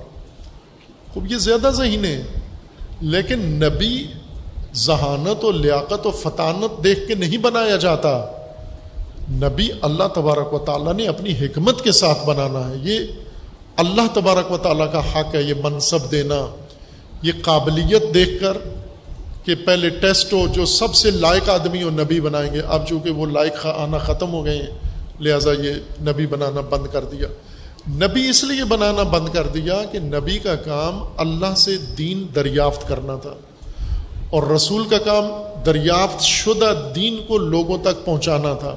خوب، 1.14 1.32
یہ 1.32 1.38
زیادہ 1.38 1.70
ذہین 1.70 2.06
ہے 2.06 2.24
لیکن 3.02 3.40
نبی 3.40 4.06
ذہانت 4.74 5.46
و 5.46 5.52
لیاقت 5.52 6.08
و 6.08 6.12
فطانت 6.12 6.84
دیکھ 6.84 7.08
کے 7.08 7.16
نہیں 7.16 7.38
بنایا 7.38 7.76
جاتا۔ 7.76 8.26
نبی 9.30 9.70
اللہ 9.82 10.04
تبارک 10.16 10.54
و 10.54 10.60
تعالیٰ 10.60 10.94
نے 10.94 11.08
اپنی 11.08 11.32
حکمت 11.32 11.84
کے 11.84 11.92
ساتھ 11.92 12.26
بنانا 12.26 12.70
ہے۔ 12.70 12.76
یہ 12.84 13.00
اللہ 13.78 14.02
تبارک 14.14 14.52
و 14.52 14.58
تعالیٰ 14.58 14.92
کا 14.92 15.00
حق 15.00 15.36
ہے، 15.36 15.42
یہ 15.42 15.54
منصب 15.64 16.12
دینا۔ 16.12 16.56
یہ 17.22 17.32
قابلیت 17.42 18.14
دیکھ 18.14 18.42
کر 18.42 18.58
کہ 19.44 19.56
پہلے 19.56 19.90
ٹیسٹ 19.90 20.34
ہو، 20.34 20.48
جو 20.48 20.66
سب 20.66 20.96
سے 20.96 21.12
لائق 21.12 21.50
آدمی 21.50 21.84
ہو 21.84 21.90
نبی 21.90 22.20
بنائیں 22.20 22.54
گے۔ 22.54 22.62
اب 22.68 22.88
چونکہ 22.88 23.10
وہ 23.10 23.26
لائق 23.26 23.66
آنا 23.66 23.98
ختم 23.98 24.34
ہو 24.34 24.46
گئے 24.46 24.58
ہیں 24.58 24.87
لہٰذا 25.20 25.52
یہ 25.52 25.74
نبی 26.02 26.28
بنانا 26.28 26.62
بند 26.62 26.94
کر 26.94 27.04
دیا۔ 27.04 27.28
نبی 27.90 28.30
اس 28.30 28.44
لیے 28.44 28.64
بنانا 28.64 29.04
بند 29.04 29.30
کر 29.30 29.48
دیا 29.48 29.82
کہ 29.92 30.00
نبی 30.00 30.40
کا 30.40 30.56
کام 30.56 31.04
اللہ 31.18 31.56
سے 31.56 31.78
دین 31.78 32.28
دریافت 32.36 32.88
کرنا 32.88 33.16
تھا۔ 33.16 33.34
اور 34.30 34.44
رسول 34.44 34.88
کا 34.88 34.98
کام 34.98 35.26
دریافت 35.66 36.22
شدہ 36.22 36.92
دین 36.96 37.18
کو 37.28 37.38
لوگوں 37.38 37.78
تک 37.78 38.06
پہنچانا 38.06 38.54
تھا۔ 38.54 38.76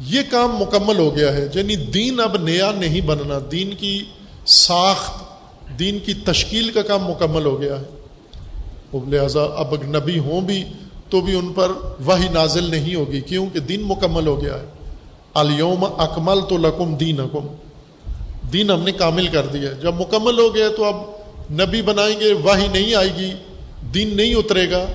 یہ 0.00 0.20
کام 0.30 0.56
مکمل 0.56 0.98
ہو 0.98 1.16
گیا 1.16 1.32
ہے۔ 1.32 1.48
یعنی 1.54 1.76
دین 1.76 2.20
اب 2.20 2.36
نیا 2.36 2.72
نہیں 2.72 3.00
بننا، 3.00 3.38
دین 3.52 3.74
کی 3.74 4.04
ساخت، 4.46 5.24
دین 5.78 5.98
کی 5.98 6.14
تشکیل 6.14 6.70
کا 6.70 6.82
کام 6.82 7.04
مکمل 7.04 7.44
ہو 7.46 7.60
گیا 7.60 7.76
ہے۔ 7.80 8.00
لہٰذا 9.08 9.40
اب 9.42 9.74
نبی 9.82 10.18
ہوں 10.18 10.40
بھی 10.40 10.64
تو 11.10 11.20
بھی 11.20 11.34
ان 11.34 11.52
پر 11.52 11.68
وہی 12.04 12.28
نازل 12.28 12.64
نہیں 12.64 12.94
ہوگی۔ 12.94 13.20
کیوں؟ 13.20 13.46
کہ 13.52 13.60
دین 13.60 13.82
مکمل 13.82 14.26
ہو 14.26 14.42
گیا 14.42 14.54
ہے۔ 14.54 14.64
الوم 15.34 15.84
اکمل 15.84 16.38
تو 16.48 16.56
لکم 16.56 16.94
دین 16.94 17.20
حکم 17.20 17.46
دین 18.52 18.70
ہم 18.70 18.82
نے 18.82 18.92
کامل 18.92 19.26
کر 19.26 19.46
دیا 19.46 19.72
جب 19.72 19.94
مکمل 19.94 20.38
ہو 20.38 20.54
گیا 20.54 20.68
تو 20.76 20.84
اب 20.84 20.96
نبی 21.52 21.82
بنائیں 21.82 22.20
گے 22.20 22.32
واہی 22.32 22.68
نہیں 22.68 22.94
آئے 22.94 23.08
گی، 23.18 23.30
دین 23.94 24.16
نہیں 24.16 24.34
اترے 24.34 24.70
گا۔ 24.70 24.86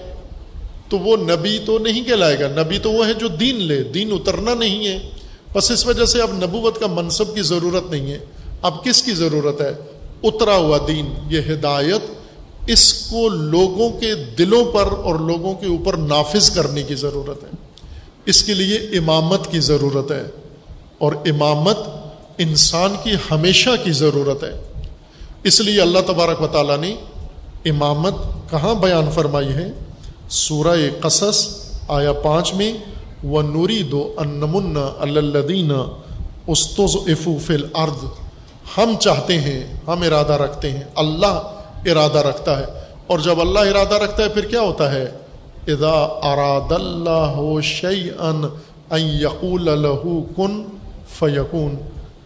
تو 0.89 0.99
وہ 0.99 1.17
نبی 1.17 1.59
تو 1.65 1.79
نہیں 1.79 2.03
کہلائے 2.03 2.39
گا۔ 2.39 2.47
نبی 2.47 2.77
تو 2.77 2.91
وہ 2.91 3.07
ہے 3.07 3.13
جو 3.13 3.27
دین 3.27 3.55
لے۔ 3.55 3.83
دین 3.83 4.11
اترنا 4.11 4.53
نہیں 4.53 4.87
ہے۔ 4.87 5.09
بس 5.53 5.71
اس 5.71 5.85
وجہ 5.85 6.05
سے 6.05 6.21
اب 6.21 6.31
نبوت 6.33 6.79
کا 6.79 6.87
منصب 6.87 7.35
کی 7.35 7.41
ضرورت 7.41 7.91
نہیں 7.91 8.11
ہے۔ 8.11 8.17
اب 8.61 8.83
کس 8.83 9.03
کی 9.03 9.13
ضرورت 9.13 9.61
ہے؟ 9.61 9.71
اترا 10.23 10.55
ہوا 10.55 10.77
دین۔ 10.87 11.13
یہ 11.29 11.39
ہدایت 11.39 12.01
اس 12.67 12.93
کو 12.93 13.29
لوگوں 13.29 13.89
کے 13.89 14.15
دلوں 14.15 14.65
پر 14.65 14.85
اور 15.03 15.15
لوگوں 15.15 15.53
کے 15.53 15.65
اوپر 15.65 15.97
نافذ 15.97 16.49
کرنے 16.49 16.83
کی 16.83 16.95
ضرورت 16.95 17.43
ہے۔ 17.43 17.64
اس 18.25 18.43
کے 18.43 18.53
لیے 18.53 18.77
امامت 18.77 19.51
کی 19.51 19.59
ضرورت 19.59 20.11
ہے 20.11 20.23
اور 20.97 21.11
امامت 21.11 21.77
انسان 22.37 22.95
کی 23.03 23.15
ہمیشہ 23.31 23.69
کی 23.83 23.91
ضرورت 23.91 24.43
ہے۔ 24.43 24.61
اس 25.43 25.61
لیے 25.61 25.81
اللہ 25.81 25.99
تبارک 26.07 26.41
و 26.41 26.47
تعالیٰ 26.47 26.77
نے 26.77 26.95
امامت 27.65 28.13
کہاں 28.49 28.75
بیان 28.75 29.09
فرمائی 29.13 29.49
ہے؟ 29.49 29.71
سورہ 30.29 30.75
قصص 31.01 31.47
آیا 31.87 32.13
پانچ 32.13 32.53
میں 32.53 32.73
و 33.25 33.41
نوری 33.41 33.83
دو 33.83 34.13
انمن 34.17 34.77
الدین 34.99 35.71
استوز 36.47 36.95
افوفل 36.95 37.65
ارد 37.73 38.05
ہم 38.77 38.95
چاہتے 38.99 39.39
ہیں، 39.39 39.73
ہم 39.87 40.01
ارادہ 40.01 40.33
رکھتے 40.33 40.71
ہیں۔ 40.71 40.83
اللہ 40.95 41.59
ارادہ 41.85 42.17
رکھتا 42.17 42.59
ہے۔ 42.59 42.65
اور 43.07 43.19
جب 43.19 43.39
اللہ 43.39 43.59
ارادہ 43.59 43.93
رکھتا 43.93 44.23
ہے، 44.23 44.29
پھر 44.29 44.45
کیا 44.45 44.61
ہوتا 44.61 44.91
ہے؟ 44.91 45.11
اذا 45.67 46.07
اراد 46.23 46.71
اللہ 46.71 47.61
شعی 47.61 48.09
ان 48.09 48.99
یقول 48.99 49.65
له 49.65 50.19
کن 50.35 50.61
فیقون 51.19 51.75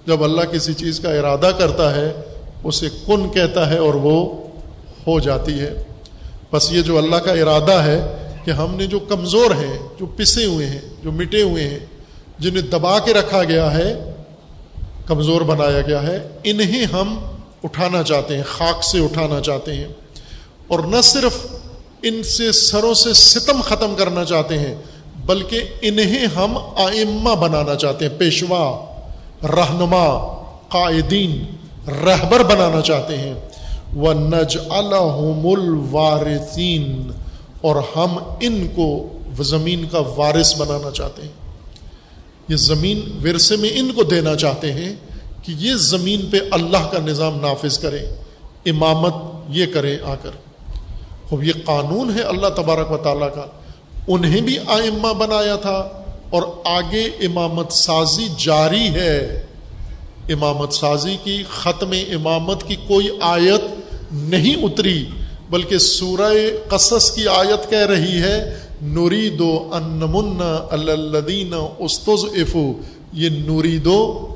جب 0.08 0.24
اللہ 0.24 0.42
کسی 0.42 0.74
چیز 0.74 1.00
کا 1.00 1.12
ارادہ 1.12 1.52
کرتا 1.58 1.96
ہے، 1.96 2.12
اسے 2.64 2.90
کن 3.08 3.30
کہتا 3.30 3.70
ہے 3.70 3.78
اور 3.78 3.94
وہ 3.94 4.38
ہو 5.08 5.20
جاتی 5.20 5.60
ہے۔ 5.60 5.84
بس 6.52 6.72
یہ 6.72 6.82
جو 6.82 6.98
اللہ 6.98 7.16
کا 7.16 7.32
ارادہ 7.32 7.72
ہے 7.72 8.00
کہ 8.44 8.52
ہم 8.52 8.76
نے 8.76 8.88
جو 8.88 9.00
کمزور 9.00 9.52
ہیں، 9.52 9.78
جو 10.00 10.06
پسے 10.06 10.46
ہوئے 10.46 10.66
ہیں، 10.66 10.82
جو 11.04 11.12
مٹے 11.12 11.42
ہوئے 11.42 11.68
ہیں، 11.68 11.80
جنہیں 12.40 12.62
دبا 12.62 13.00
کے 13.00 13.14
رکھا 13.14 13.44
گیا 13.44 13.74
ہے، 13.74 14.14
کمزور 15.06 15.42
بنایا 15.42 15.82
گیا 15.82 16.04
ہے، 16.04 16.28
انہیں 16.44 16.86
ہم 16.86 17.20
اٹھانا 17.64 18.04
چاہتے 18.04 18.36
ہیں، 18.36 18.44
خاک 18.44 18.84
سے 18.84 19.00
اٹھانا 19.00 19.42
چاہتے 19.42 19.74
ہیں۔ 19.74 19.88
اور 20.68 20.80
نہ 20.80 21.02
صرف 21.04 21.59
ان 22.04 22.24
سے 22.24 22.52
سروں 22.52 22.94
سے 22.94 23.14
ستم 23.14 23.62
ختم 23.62 23.94
کرنا 23.98 24.26
چاہتے 24.26 24.60
ہیں، 24.60 24.76
بلکہ 25.26 25.62
انہیں 25.82 26.26
ہم 26.26 26.58
آئمہ 26.58 27.36
بنانا 27.36 27.76
چاہتے 27.76 28.08
ہیں، 28.08 28.20
پیشوا، 28.20 28.86
رہنما، 29.44 30.36
قائدین، 30.70 31.46
رہبر 31.88 32.44
بنانا 32.44 32.82
چاہتے 32.82 33.18
ہیں۔ 33.18 33.34
وہ 33.94 34.14
نج 34.14 34.58
الوارثین 34.70 37.12
اور 37.62 37.76
ہم 37.96 38.18
ان 38.40 38.68
کو 38.76 39.10
زمین 39.44 39.86
کا 39.92 40.00
وارث 40.00 40.58
بنانا 40.58 40.92
چاہتے 40.92 41.22
ہیں۔ 41.22 41.30
یہ 42.48 42.56
زمین 42.56 43.20
ورثے 43.24 43.56
میں 43.56 43.70
ان 43.74 43.92
کو 43.92 44.04
دینا 44.04 44.36
چاہتے 44.36 44.72
ہیں 44.72 44.96
کہ 45.44 45.54
یہ 45.58 45.74
زمین 45.74 46.28
پہ 46.32 46.38
اللہ 46.52 46.78
کا 46.78 47.00
نظام 47.00 47.42
نافذ 47.42 47.80
کریں 47.80 48.06
امامت 48.66 49.14
یہ 49.50 49.66
کریں 49.74 49.98
آ 50.06 50.16
کر۔ 50.16 50.49
خوب، 51.30 51.44
یہ 51.44 51.54
قانون 51.66 52.18
ہے 52.18 52.22
اللہ 52.22 52.48
تبارک 52.48 52.92
و 52.92 52.98
تعالیٰ 52.98 53.34
کا۔ 53.36 53.46
انہیں 54.08 54.42
بھی 54.42 54.58
آئمہ 54.68 55.14
بنایا 55.14 55.56
تھا 55.56 56.04
اور 56.30 56.44
آگے 56.66 57.02
امامت 57.02 57.72
سازی 57.72 58.28
جاری 58.38 58.88
ہے۔ 58.88 59.46
امامت 60.30 60.74
سازی 60.74 61.18
کی 61.24 61.44
ختم 61.50 61.92
امامت 61.92 62.64
کی 62.64 62.76
کوئی 62.76 63.10
آیت 63.22 63.62
نہیں 64.12 64.56
اتری، 64.64 65.06
بلکہ 65.50 65.78
سورہ 65.78 66.34
قصص 66.68 67.12
کی 67.12 67.28
آیت 67.28 67.70
کہہ 67.70 67.86
رہی 67.86 68.22
ہے 68.22 68.60
نوری 68.82 69.30
دو 69.30 69.70
انمن 69.74 70.42
الدین 70.72 71.54
استز 71.80 72.26
افو 72.32 72.74
یہ 73.14 73.30
نوری 73.30 73.78
دو 73.78 74.28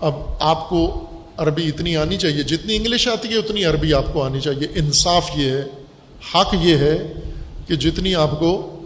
اب 0.00 0.14
آپ 0.40 0.68
کو 0.68 1.04
عربی 1.36 1.68
اتنی 1.68 1.96
آنی 1.96 2.16
چاہیے، 2.16 2.42
جتنی 2.42 2.76
انگلش 2.76 3.08
آتی 3.08 3.28
ہے 3.28 3.34
اتنی 3.34 3.64
عربی 3.64 3.94
آپ 3.94 4.04
کو 4.12 4.22
آنی 4.22 4.40
چاہیے۔ 4.40 4.66
انصاف 4.74 5.30
یہ 5.36 5.50
ہے۔ 5.50 5.64
حق 6.34 6.54
یہ 6.60 6.76
ہے 6.76 7.12
کہ 7.66 7.76
جتنی 7.76 8.14
آپ 8.14 8.40
کو 8.40 8.80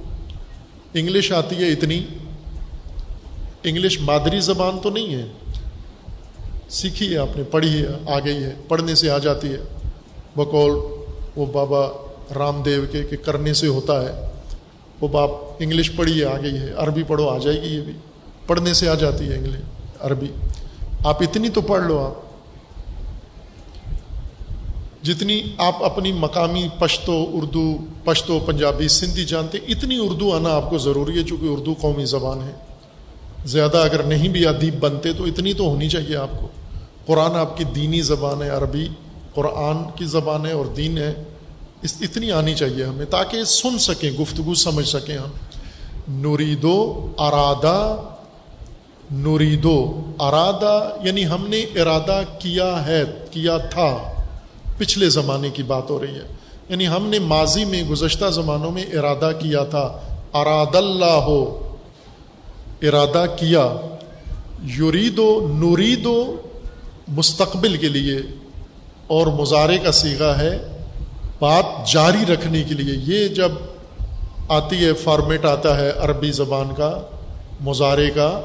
انگلش 0.94 1.32
آتی 1.32 1.56
ہے 1.56 1.68
اتنی 1.68 2.04
انگلش 3.62 4.00
مادری 4.00 4.40
زبان 4.40 4.78
تو 4.82 4.90
نہیں 4.90 5.14
ہے۔ 5.14 5.26
سیکھی 6.68 7.12
ہے 7.12 7.18
آپ 7.18 7.36
نے، 7.36 7.42
پڑھی 7.42 7.82
ہے، 7.82 8.10
آ 8.10 8.18
گئی 8.18 8.36
ہے، 8.36 8.54
پڑھنے 8.68 8.94
سے 8.94 9.10
آ 9.10 9.18
جاتی 9.18 9.48
ہے۔ 9.48 9.56
بقول 10.36 10.70
وہ 11.36 11.46
بابا 11.46 11.88
رام 12.34 12.62
دیو 12.62 12.82
کے 12.92 13.02
کہ 13.02 13.16
کرنے 13.16 13.54
سے 13.54 13.68
ہوتا 13.68 14.02
ہے۔ 14.02 14.30
وہ 15.00 15.08
باپ 15.08 15.30
انگلش 15.58 15.90
پڑھی 15.96 16.20
ہے، 16.20 16.24
آ 16.24 16.40
گئی 16.42 16.56
ہے۔ 16.56 16.72
عربی 16.76 17.02
پڑھو، 17.02 17.28
آ 17.28 17.38
جائے 17.38 17.62
گی 17.62 17.74
یہ 17.74 17.80
بھی۔ 17.80 17.92
پڑھنے 18.46 18.74
سے 18.74 18.88
آ 18.88 18.94
جاتی 18.94 19.28
ہے 19.28 19.34
انگلش، 19.34 19.60
عربی۔ 20.00 20.26
آپ 21.04 21.22
اتنی 21.22 21.48
تو 21.48 21.60
پڑھ 21.60 21.82
لو 21.82 21.98
آپ۔ 21.98 22.21
جتنی 25.02 25.42
آپ 25.58 25.84
اپنی 25.84 26.12
مقامی 26.12 26.68
پشتو، 26.78 27.26
اردو، 27.32 27.76
پشتو، 28.04 28.40
پنجابی، 28.46 28.88
سندھی 28.88 29.24
جانتے، 29.24 29.58
اتنی 29.68 29.98
اردو 29.98 30.34
آنا 30.34 30.54
آپ 30.54 30.70
کو 30.70 30.78
ضروری 30.78 31.18
ہے، 31.18 31.24
چونکہ 31.24 31.46
اردو 31.46 31.74
قومی 31.80 32.04
زبان 32.04 32.40
ہے۔ 32.42 32.52
زیادہ 33.46 33.76
اگر 33.76 34.02
نہیں 34.02 34.28
بھی 34.28 34.46
ادیب 34.46 34.74
بنتے، 34.80 35.12
تو 35.12 35.24
اتنی 35.24 35.52
تو 35.52 35.64
ہونی 35.64 35.88
چاہیے 35.88 36.16
آپ 36.16 36.40
کو۔ 36.40 36.48
قرآن 37.06 37.36
آپ 37.36 37.56
کی 37.56 37.64
دینی 37.64 38.00
زبان 38.00 38.42
ہے، 38.42 38.48
عربی، 38.48 38.88
قرآن 39.34 39.76
کی 39.96 40.04
زبان 40.04 40.46
ہے 40.46 40.52
اور 40.52 40.66
دین 40.66 40.98
ہے۔ 40.98 41.14
اس 41.82 41.94
اتنی 42.00 42.32
آنی 42.32 42.54
چاہیے 42.54 42.84
ہمیں، 42.84 43.06
تاکہ 43.06 43.44
سن 43.44 43.78
سکیں، 43.78 44.10
گفتگو 44.10 44.54
سمجھ 44.54 44.88
سکیں 44.88 45.18
ہم۔ 45.18 45.30
نوریدو 46.08 47.08
ارادہ 47.18 47.96
نوریدو 49.10 50.00
ارادہ 50.18 50.96
یعنی 51.02 51.26
ہم 51.26 51.46
نے 51.48 51.60
ارادہ 51.60 52.22
کیا 52.38 52.86
ہے، 52.86 53.04
کیا 53.30 53.58
تھا۔ 53.58 54.11
پچھلے 54.82 55.08
زمانے 55.08 55.50
کی 55.50 55.62
بات 55.62 55.90
ہو 55.90 56.00
رہی 56.00 56.14
ہے۔ 56.14 56.26
یعنی 56.68 56.88
ہم 56.88 57.08
نے 57.08 57.18
ماضی 57.18 57.64
میں 57.64 57.82
گزشتہ 57.82 58.30
زمانوں 58.30 58.70
میں 58.70 58.84
ارادہ 58.92 59.30
کیا 59.38 59.64
تھا 59.64 60.00
اراد 60.34 60.74
اللہ 60.74 61.18
ہو 61.26 61.42
ارادہ 62.82 63.24
کیا 63.36 63.66
یوریدو 64.62 65.48
نوریدو 65.50 66.36
مستقبل 67.08 67.76
کے 67.76 67.88
لیے، 67.88 68.18
اور 69.06 69.26
مظاہرے 69.26 69.78
کا 69.78 69.92
سیگا 69.92 70.38
ہے 70.38 70.52
بات 71.38 71.64
جاری 71.92 72.32
رکھنے 72.32 72.62
کے 72.62 72.74
لیے۔ 72.74 72.94
یہ 73.06 73.28
جب 73.28 73.52
آتی 74.48 74.84
ہے 74.84 74.92
فارمیٹ 74.92 75.44
آتا 75.44 75.76
ہے 75.80 75.90
عربی 75.98 76.30
زبان 76.32 76.74
کا 76.74 77.00
مظاہرے 77.60 78.10
کا، 78.10 78.40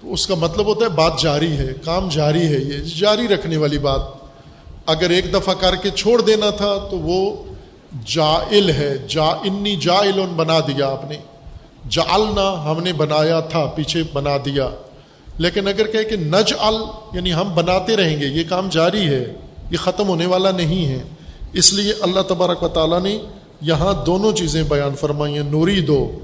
تو 0.00 0.12
اس 0.12 0.26
کا 0.26 0.34
مطلب 0.34 0.66
ہوتا 0.66 0.84
ہے 0.84 0.90
بات 0.90 1.18
جاری 1.20 1.52
ہے، 1.52 1.72
کام 1.84 2.08
جاری 2.08 2.46
ہے۔ 2.46 2.60
یہ 2.60 2.78
جاری 3.00 3.28
رکھنے 3.28 3.56
والی 3.56 3.78
بات 3.78 4.15
اگر 4.86 5.10
ایک 5.10 5.34
دفعہ 5.34 5.54
کر 5.54 5.76
کے 5.76 5.90
چھوڑ 5.90 6.20
دینا 6.20 6.50
تھا 6.50 6.76
تو 6.90 6.98
وہ 6.98 7.42
جائل 8.06 8.70
ہے، 8.70 8.98
جا 9.08 9.24
انی 9.24 9.76
جا 9.76 10.00
بنا 10.36 10.60
دیا 10.60 10.88
آپ 10.88 11.10
نے۔ 11.10 11.16
جالنا 11.90 12.70
ہم 12.70 12.82
نے 12.82 12.92
بنایا 12.92 13.40
تھا، 13.40 13.66
پیچھے 13.66 14.02
بنا 14.12 14.36
دیا۔ 14.44 14.68
لیکن 15.38 15.68
اگر 15.68 15.86
کہ 15.86 16.16
نج 16.16 16.52
ال 16.58 16.76
یعنی 17.12 17.32
ہم 17.34 17.54
بناتے 17.54 17.96
رہیں 17.96 18.20
گے، 18.20 18.26
یہ 18.26 18.44
کام 18.48 18.68
جاری 18.68 19.06
ہے، 19.06 19.34
یہ 19.70 19.76
ختم 19.76 20.08
ہونے 20.08 20.26
والا 20.26 20.50
نہیں 20.50 20.86
ہے۔ 20.86 20.98
اس 21.52 21.72
لیے 21.72 21.92
اللہ 22.00 22.20
تبارک 22.20 22.62
و 22.62 22.68
تعالیٰ 22.68 23.00
نے 23.00 23.18
یہاں 23.60 24.04
دونوں 24.04 24.32
چیزیں 24.32 24.62
بیان 24.62 24.94
فرمائی 24.94 25.34
ہیں 25.34 25.50
نوری 25.50 25.80
دو، 25.80 26.18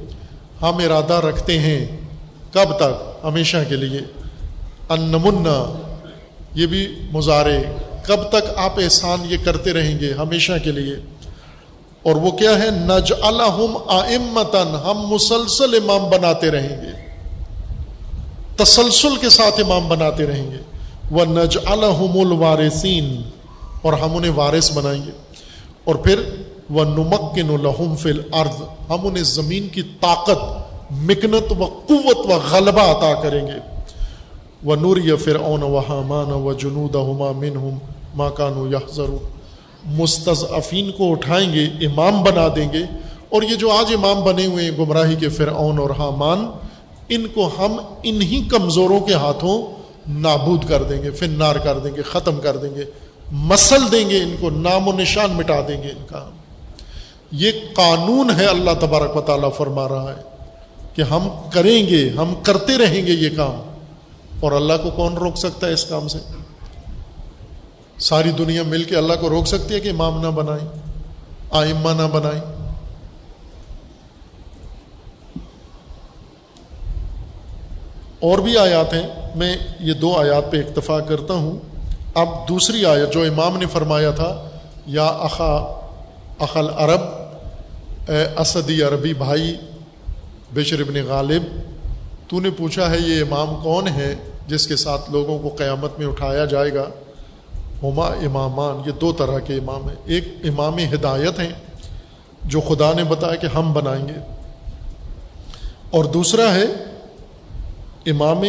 ہم 0.63 0.77
ارادہ 0.77 1.15
رکھتے 1.15 1.59
ہیں 1.59 2.01
کب 2.53 2.77
تک؟ 2.77 3.25
ہمیشہ 3.25 3.57
کے 3.69 3.77
لیے۔ 3.77 4.01
انمنا، 4.89 5.81
یہ 6.55 6.67
بھی 6.67 6.95
مظاہرے 7.13 7.63
کب 8.03 8.29
تک 8.29 8.51
آپ 8.57 8.81
احسان 8.81 9.19
یہ 9.25 9.37
کرتے 9.45 9.73
رہیں 9.73 10.01
گے 10.01 10.13
ہمیشہ 10.13 10.53
کے 10.65 10.73
لیے؟ 10.73 10.95
اور 12.03 12.17
وہ 12.17 12.31
کیا 12.31 12.51
ہے؟ 12.51 12.71
نج 12.71 13.13
الحم 13.23 13.77
آمتن 13.89 14.77
ہم 14.85 15.07
مسلسل 15.07 15.75
امام 15.75 16.11
بناتے 16.11 16.51
رہیں 16.51 16.83
گے۔ 16.83 17.13
تسلسل 18.57 19.17
کے 19.17 19.29
ساتھ 19.29 19.61
امام 19.61 19.89
بناتے 19.89 20.27
رہیں 20.27 20.51
گے۔ 20.51 20.57
وہ 21.11 21.25
نج 21.25 21.59
الحم 21.65 22.19
الوارثین 22.21 23.23
اور 23.83 23.93
ہم 23.93 24.17
انہیں 24.17 24.33
وارث 24.33 24.73
بنائیں 24.73 25.03
گے۔ 25.07 25.11
اور 25.85 25.95
پھر 25.95 26.21
وہ 26.71 26.85
نمکن 26.85 27.51
الحم 27.51 27.97
فل 27.97 28.21
ارد 28.33 28.61
ہم 28.91 29.07
انہیں 29.07 29.25
زمین 29.25 29.69
کی 29.69 29.83
طاقت، 29.83 30.39
مکنت 30.91 31.53
و 31.53 31.65
قوت 31.65 32.17
و 32.17 32.41
غلبہ 32.51 32.81
عطا 32.81 33.21
کریں 33.21 33.47
گے۔ 33.47 33.82
وہ 34.65 34.77
نور 34.77 34.97
یا 34.97 35.17
پھر 35.17 35.35
اون 35.35 35.63
و 35.63 35.79
حامان 35.79 36.33
و 36.33 36.53
جنود 36.53 36.95
ہما 36.95 37.33
من 37.33 37.57
ہم 37.57 37.79
ماں 38.15 38.31
کانو 38.31 38.67
یا 38.71 39.03
مستضعفین 39.85 40.91
کو 40.91 41.11
اٹھائیں 41.11 41.53
گے، 41.53 41.65
امام 41.65 42.23
بنا 42.23 42.49
دیں 42.57 42.73
گے۔ 42.73 42.83
اور 43.29 43.43
یہ 43.43 43.55
جو 43.55 43.71
آج 43.71 43.95
امام 43.95 44.23
بنے 44.25 44.47
ہوئے 44.47 44.65
ہیں، 44.65 44.79
گمراہی 44.79 45.17
کے 45.17 45.29
فرعون 45.29 45.79
اور 45.79 45.91
حامان، 45.91 46.47
ان 47.09 47.27
کو 47.35 47.51
ہم 47.59 47.77
انہی 48.03 48.49
کمزوروں 48.51 49.01
کے 49.01 49.15
ہاتھوں 49.15 49.83
نابود 50.09 50.69
کر 50.69 50.83
دیں 50.83 51.03
گے، 51.03 51.11
فنار 51.11 51.57
کر 51.57 51.79
دیں 51.79 51.95
گے، 51.97 52.03
ختم 52.03 52.41
کر 52.41 52.57
دیں 52.57 52.75
گے۔ 52.75 52.85
مسل 53.33 53.93
دیں 53.93 54.11
گے 54.11 54.19
ان 54.19 54.37
کو، 54.41 54.51
نام 54.51 54.89
و 54.89 54.93
نشان 54.93 55.31
مٹا 55.31 55.61
دیں 55.69 55.83
گے 55.83 55.89
ان 55.89 56.07
کا۔ 56.07 56.31
یہ 57.33 57.51
قانون 57.75 58.31
ہے، 58.39 58.47
اللہ 58.47 58.71
تبارک 58.81 59.17
و 59.17 59.21
تعالیٰ 59.21 59.51
فرما 59.57 59.89
رہا 59.89 60.15
ہے 60.17 60.23
کہ 60.95 61.03
ہم 61.03 61.29
کریں 61.53 61.87
گے، 61.87 62.11
ہم 62.17 62.35
کرتے 62.43 62.79
رہیں 62.79 63.07
گے 63.07 63.13
یہ 63.13 63.29
کام۔ 63.37 63.72
اور 64.43 64.53
اللہ 64.53 64.73
کو 64.83 64.91
کون 64.91 65.15
روک 65.15 65.37
سکتا 65.37 65.67
ہے 65.67 65.73
اس 65.73 65.85
کام 65.85 66.09
سے؟ 66.09 66.19
ساری 67.99 68.31
دنیا 68.31 68.63
مل 68.63 68.85
کے 68.85 68.97
اللہ 68.97 69.13
کو 69.21 69.29
روک 69.29 69.47
سکتی 69.47 69.75
ہے 69.75 69.81
کہ 69.81 69.89
امام 69.89 70.21
نہ 70.21 70.27
بنائیں، 70.27 70.69
آئمہ 71.51 71.91
نہ 71.91 72.07
بنائیں؟ 72.13 72.41
اور 78.21 78.39
بھی 78.39 78.59
آیات 78.59 78.95
ہیں، 78.95 79.07
میں 79.35 79.57
یہ 79.81 79.93
دو 79.93 80.17
آیات 80.17 80.51
پہ 80.51 80.57
اکتفا 80.57 81.01
کرتا 81.01 81.35
ہوں۔ 81.35 81.59
اب 82.15 82.29
دوسری 82.49 82.85
آیت 82.85 83.13
جو 83.13 83.23
امام 83.23 83.57
نے 83.57 83.67
فرمایا 83.67 84.11
تھا، 84.11 84.49
یا 84.87 85.07
اخا 85.07 85.55
اخل 86.39 86.69
عرب 86.77 87.01
اے 88.09 88.27
اسدی 88.39 88.83
عربی 88.83 89.15
بھائی، 89.15 89.57
بشر 90.55 90.81
ابن 90.81 91.03
غالب، 91.07 91.43
تو 92.29 92.41
نے 92.41 92.51
پوچھا 92.51 92.91
ہے، 92.91 92.99
یہ 92.99 93.23
امام 93.23 93.55
کون 93.63 93.89
ہے 93.89 94.15
جس 94.53 94.67
کے 94.67 94.77
ساتھ 94.77 95.11
لوگوں 95.11 95.39
کو 95.39 95.49
قیامت 95.49 95.99
میں 95.99 96.07
اٹھایا 96.07 96.45
جائے 96.45 96.75
گا، 96.75 96.89
ہما 97.83 98.07
امامان، 98.07 98.83
یہ 98.87 98.93
دو 98.93 99.13
طرح 99.13 99.39
کے 99.39 99.55
امام 99.55 99.89
ہیں۔ 99.89 99.97
ایک 100.05 100.25
امام 100.45 100.79
ہدایت 100.79 101.39
ہیں، 101.39 101.53
جو 102.45 102.61
خدا 102.61 102.93
نے 102.93 103.05
بتایا 103.05 103.35
کہ 103.35 103.47
ہم 103.47 103.73
بنائیں 103.73 104.09
گے۔ 104.09 104.35
اور 105.91 106.05
دوسرا 106.05 106.55
ہے 106.55 106.65
امام 108.07 108.43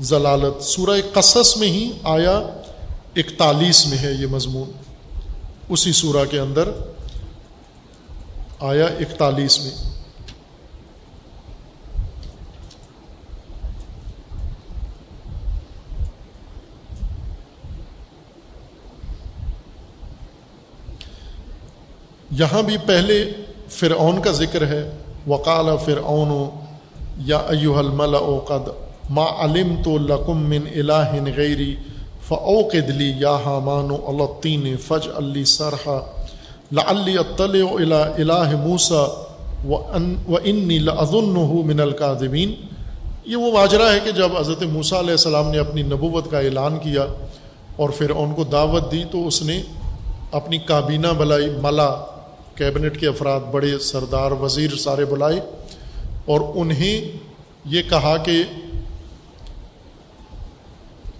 ضلالت۔ 0.00 0.62
سورہ 0.62 1.00
قصص 1.12 1.56
میں 1.56 1.68
ہی 1.68 1.92
آیا 2.02 2.38
اکتالیس 3.16 3.86
میں 3.86 3.98
ہے 3.98 4.12
یہ 4.12 4.26
مضمون۔ 4.26 4.70
اسی 5.68 5.92
سورہ 5.92 6.24
کے 6.30 6.38
اندر 6.38 6.68
آیا 8.60 8.86
اکتالیس 8.86 9.60
میں۔ 9.60 10.03
یہاں 22.38 22.62
بھی 22.62 22.76
پہلے 22.86 23.24
فرعون 23.70 24.20
کا 24.22 24.30
ذکر 24.32 24.66
ہے۔ 24.66 24.82
وقال 25.26 25.68
فرعون، 25.84 26.32
یا 27.26 27.36
ایوہ 27.48 27.78
الملأ 27.78 28.26
قد 28.46 28.68
ما 29.10 29.24
علم 29.44 29.74
تو 29.82 29.96
لکم 29.98 30.38
من 30.50 30.66
الہ 30.74 31.32
غیری 31.36 31.74
فعوقد 32.28 32.90
لی 32.90 33.12
یا 33.18 33.36
حامان 33.44 33.90
الطین 33.90 34.76
فج 34.76 35.08
علی 35.16 35.44
سرحا 35.44 35.98
لعلی 36.72 37.16
اطلع 37.18 37.64
الى 37.72 38.22
الہ 38.22 38.56
موسیٰ 38.62 39.06
و 39.68 40.36
انی 40.44 40.78
لأظنه 40.78 41.60
من 41.64 41.80
القاذبین 41.80 42.54
یہ 43.26 43.36
وہ 43.36 43.52
ماجرہ 43.52 43.90
ہے 43.92 44.00
کہ 44.04 44.10
جب 44.10 44.36
حضرت 44.38 44.62
موسیٰ 44.72 44.98
علیہ 44.98 45.16
السلام 45.20 45.50
نے 45.50 45.58
اپنی 45.58 45.82
نبوت 45.82 46.30
کا 46.30 46.38
اعلان 46.38 46.78
کیا 46.78 47.06
اور 47.76 47.90
پھر 47.98 48.10
ان 48.16 48.34
کو 48.34 48.44
دعوت 48.44 48.90
دی 48.92 49.04
تو 49.10 49.26
اس 49.26 49.42
نے 49.42 49.60
اپنی 50.32 50.58
کابینہ 50.72 51.12
بلائی 51.18 51.48
ملا۔ 51.62 51.88
کیبنٹ 52.54 53.00
کے 53.00 53.06
افراد 53.06 53.40
بڑے 53.40 53.78
سردار 53.78 54.30
وزیر 54.30 54.76
سارے 54.76 55.04
بلائے 55.04 55.40
اور 56.24 56.40
انہیں 56.54 57.16
یہ 57.64 57.82
کہا 57.90 58.16
کہ 58.16 58.42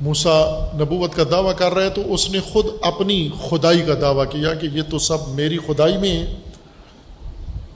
موسا 0.00 0.66
نبوت 0.74 1.14
کا 1.14 1.22
دعویٰ 1.30 1.56
کر 1.56 1.74
رہے 1.74 1.90
تو 1.90 2.14
اس 2.14 2.30
نے 2.30 2.40
خود 2.40 2.66
اپنی 2.82 3.28
خدائی 3.50 3.82
کا 3.82 3.94
دعویٰ 4.00 4.24
کیا 4.30 4.54
کہ 4.54 4.68
یہ 4.72 4.82
تو 4.90 4.98
سب 4.98 5.28
میری 5.28 5.58
خدائی 5.66 5.96
میں 5.96 6.16
ہے 6.18 6.34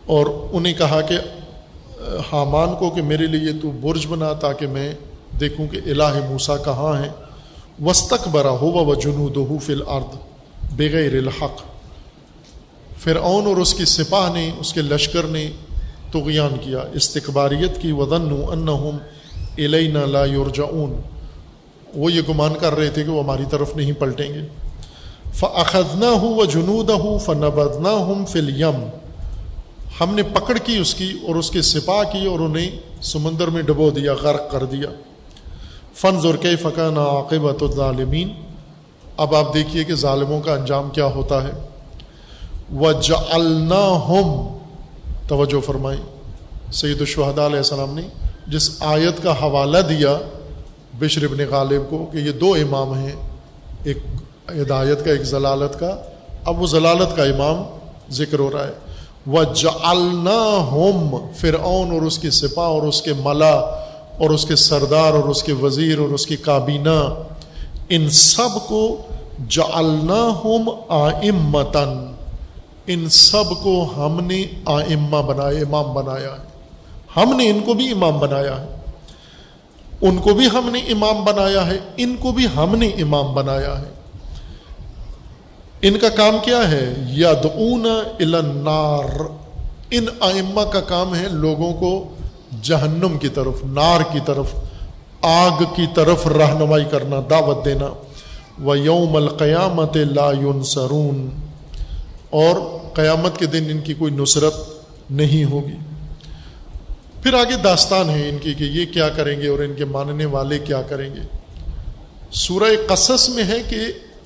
اور 0.06 0.26
انہیں 0.52 0.74
کہا 0.74 1.00
کہ 1.00 1.14
ہاں، 1.14 2.32
حامان 2.32 2.74
کو 2.76 2.90
کہ 2.90 3.02
میرے 3.02 3.26
لیے 3.26 3.52
تو 3.52 3.70
برج 3.70 4.06
بنا 4.08 4.32
تاکہ 4.32 4.66
میں 4.66 4.94
دیکھوں 5.40 5.66
کہ 5.68 5.80
الہ 5.86 6.30
موسا 6.30 6.56
کہاں 6.56 6.96
ہے۔ 7.02 7.08
وسطک 7.84 8.28
برا 8.28 8.50
ہو 8.50 8.84
و 8.84 8.94
جنو 8.94 9.28
دو 9.28 9.58
فل 9.62 9.82
ارد 9.86 10.16
بغیر 10.76 11.14
الحق۔ 11.14 11.67
فرعون 12.98 13.46
اور 13.46 13.56
اس 13.56 13.74
کی 13.74 13.84
سپاہ 13.84 14.32
نے، 14.32 14.50
اس 14.60 14.72
کے 14.72 14.82
لشکر 14.82 15.22
نے 15.22 15.50
تغیان 16.12 16.56
کیا 16.60 16.78
استقباریت 16.92 17.82
کی 17.82 17.92
ودن 17.92 18.28
انہم 18.50 18.98
الینا 19.58 20.04
لا 20.06 20.24
یرجعون 20.24 21.00
وہ 21.94 22.12
یہ 22.12 22.20
گمان 22.28 22.54
کر 22.60 22.74
رہے 22.74 22.90
تھے 22.90 23.04
کہ 23.04 23.10
وہ 23.10 23.22
ہماری 23.22 23.44
طرف 23.50 23.76
نہیں 23.76 23.92
پلٹیں 23.92 24.34
گے۔ 24.34 24.46
فاخذنا 25.34 26.10
ہوں 26.10 26.38
و 26.38 26.44
جنود 26.44 26.90
ہوں 26.90 27.18
فنبدنا 27.18 27.90
ہوں 27.90 28.26
فل 28.26 28.60
یم 28.60 28.84
ہم 30.00 30.14
نے 30.14 30.22
پکڑ 30.22 30.58
کی 30.58 30.76
اس 30.76 30.94
کی 30.94 31.12
اور 31.26 31.34
اس 31.34 31.50
کے 31.50 31.62
سپاہ 31.62 32.02
کی 32.12 32.26
اور 32.26 32.38
انہیں 32.38 32.70
سمندر 33.02 33.48
میں 33.48 33.62
ڈبو 33.62 33.90
دیا، 33.90 34.14
غرق 34.14 34.50
کر 34.50 34.64
دیا۔ 34.64 34.88
فن 35.94 36.20
ضرق 36.20 36.46
فقان 36.62 36.96
عاقبۃ 36.96 37.62
الظالمین 37.62 38.32
اب 39.16 39.34
آپ 39.34 39.54
دیکھیے 39.54 39.84
کہ 39.84 39.94
ظالموں 39.94 40.40
کا 40.40 40.54
انجام 40.54 40.90
کیا 40.90 41.06
ہوتا 41.06 41.42
ہے۔ 41.44 41.67
و 42.72 42.92
جلنا 42.92 43.84
توجہ 45.28 45.60
فرمائی، 45.60 45.98
سید 46.72 47.00
الشہداء 47.00 47.46
علیہ 47.46 47.56
السلام 47.56 47.94
نے 47.94 48.02
جس 48.46 48.70
آیت 48.80 49.22
کا 49.22 49.32
حوالہ 49.32 49.78
دیا 49.78 50.18
بشر 50.98 51.24
ابن 51.24 51.38
غالب 51.50 51.90
کو 51.90 52.06
کہ 52.12 52.16
یہ 52.16 52.32
دو 52.32 52.54
امام 52.54 52.94
ہیں، 52.94 53.12
ایک 53.84 53.98
ہدایت 54.50 55.04
کا، 55.04 55.10
ایک 55.10 55.22
ضلالت 55.22 55.78
کا، 55.80 55.96
اب 56.44 56.62
وہ 56.62 56.66
ضلالت 56.66 57.16
کا 57.16 57.22
امام 57.22 57.62
ذکر 58.10 58.38
ہو 58.38 58.50
رہا 58.50 58.66
ہے۔ 58.66 58.72
وہ 59.26 59.44
جلنا 59.54 60.66
ہوم 60.70 61.16
فرعون 61.36 61.90
اور 61.90 62.02
اس 62.02 62.18
کی 62.18 62.30
سپاہ 62.30 62.64
اور 62.64 62.82
اس 62.82 63.02
کے 63.02 63.12
ملا 63.12 63.54
اور 64.18 64.30
اس 64.30 64.44
کے 64.44 64.56
سردار 64.56 65.12
اور 65.12 65.24
اس 65.24 65.42
کے 65.42 65.52
وزیر 65.52 65.98
اور 65.98 66.08
اس 66.08 66.26
کی 66.26 66.36
کابینہ، 66.36 67.14
ان 67.88 68.10
سب 68.10 68.68
کو 68.68 68.96
جعلنا 69.48 70.28
ہوم 70.44 70.70
آئمتن 70.88 72.17
ان 72.88 73.08
سب 73.08 73.44
کو 73.62 73.92
ہم 73.96 74.20
نے 74.26 74.44
آئمہ 74.64 75.16
بنایا 75.16 75.58
امام 75.58 75.92
بنایا 75.92 76.32
ہے۔ 76.32 76.48
ہم 77.16 77.36
نے 77.36 77.50
ان 77.50 77.60
کو 77.66 77.74
بھی 77.74 77.90
امام 77.90 78.18
بنایا 78.18 78.60
ہے۔ 78.60 78.66
ان 80.00 80.18
کو 80.18 80.34
بھی 80.34 80.46
ہم 80.46 80.70
نے 80.72 80.78
امام 80.78 81.24
بنایا 81.24 81.66
ہے۔ 81.66 81.78
ان 81.96 82.16
کو 82.16 82.32
بھی 82.32 82.46
ہم 82.56 82.74
نے 82.76 82.86
امام 82.86 83.34
بنایا 83.34 83.78
ہے۔ 83.78 83.90
ان 85.82 85.98
کا 85.98 86.08
کام 86.08 86.36
کیا 86.44 86.70
ہے؟ 86.70 86.94
ید 87.10 87.46
النار۔ 88.20 89.20
ان 89.90 90.06
آئمہ 90.20 90.60
کا 90.60 90.80
کام 90.80 91.14
ہے 91.14 91.28
لوگوں 91.28 91.74
کو 91.74 92.14
جہنم 92.62 93.18
کی 93.18 93.28
طرف، 93.28 93.64
نار 93.64 94.00
کی 94.12 94.18
طرف، 94.26 94.46
آگ 95.22 95.62
کی 95.76 95.86
طرف 95.94 96.26
رہنمائی 96.26 96.84
کرنا، 96.90 97.16
دعوت 97.30 97.64
دینا۔ 97.64 97.86
و 98.64 98.76
یوم 98.76 99.16
القیامت 99.16 99.96
لا 99.96 100.62
سرون 100.64 101.30
اور 102.30 102.77
قیامت 102.98 103.38
کے 103.38 103.46
دن 103.46 103.64
ان 103.70 103.78
کی 103.78 103.94
کوئی 103.94 104.12
نصرت 104.12 104.54
نہیں 105.10 105.44
ہوگی۔ 105.44 105.76
پھر 107.22 107.34
آگے 107.34 107.56
داستان 107.56 108.10
ہے 108.10 108.28
ان 108.28 108.38
کی 108.38 108.54
کہ 108.54 108.64
یہ 108.64 108.86
کیا 108.86 109.08
کریں 109.08 109.40
گے 109.40 109.48
اور 109.48 109.58
ان 109.58 109.74
کے 109.74 109.84
ماننے 109.84 110.24
والے 110.24 110.58
کیا 110.58 110.82
کریں 110.82 111.14
گے۔ 111.14 111.20
سورہ 112.32 112.94
قصص 112.94 113.28
میں 113.28 113.44
ہے 113.44 113.56
کہ 113.68 113.78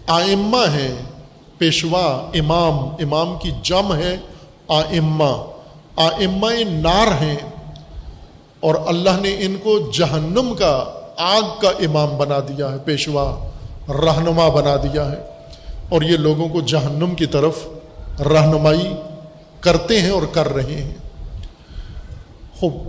آئمہ 0.06 0.70
ہیں، 0.72 0.94
پیشوا، 1.58 2.30
امام 2.34 2.78
امام 2.78 3.38
کی 3.42 3.50
جم 3.62 3.94
ہے، 3.94 4.16
آئمہ۔ 4.68 5.50
آئمہ 5.96 6.46
نار 6.68 7.22
ہیں 7.22 7.36
اور 8.60 8.74
اللہ 8.86 9.20
نے 9.20 9.36
ان 9.38 9.56
کو 9.62 9.90
جہنم 9.90 10.54
کا 10.58 10.84
آگ 11.16 11.60
کا 11.60 11.68
امام 11.68 12.16
بنا 12.18 12.40
دیا 12.40 12.72
ہے، 12.72 12.76
پیشوا، 12.84 13.48
رہنما 13.88 14.48
بنا 14.48 14.76
دیا 14.76 15.12
ہے۔ 15.12 15.16
اور 15.88 16.02
یہ 16.02 16.16
لوگوں 16.16 16.48
کو 16.48 16.60
جہنم 16.60 17.14
کی 17.14 17.26
طرف 17.26 17.54
رہنمائی 18.20 18.94
کرتے 19.60 20.02
ہیں 20.02 20.10
اور 20.10 20.22
کر 20.32 20.48
رہے 20.54 20.82
ہیں۔ 20.82 20.94
خوب۔ 22.56 22.88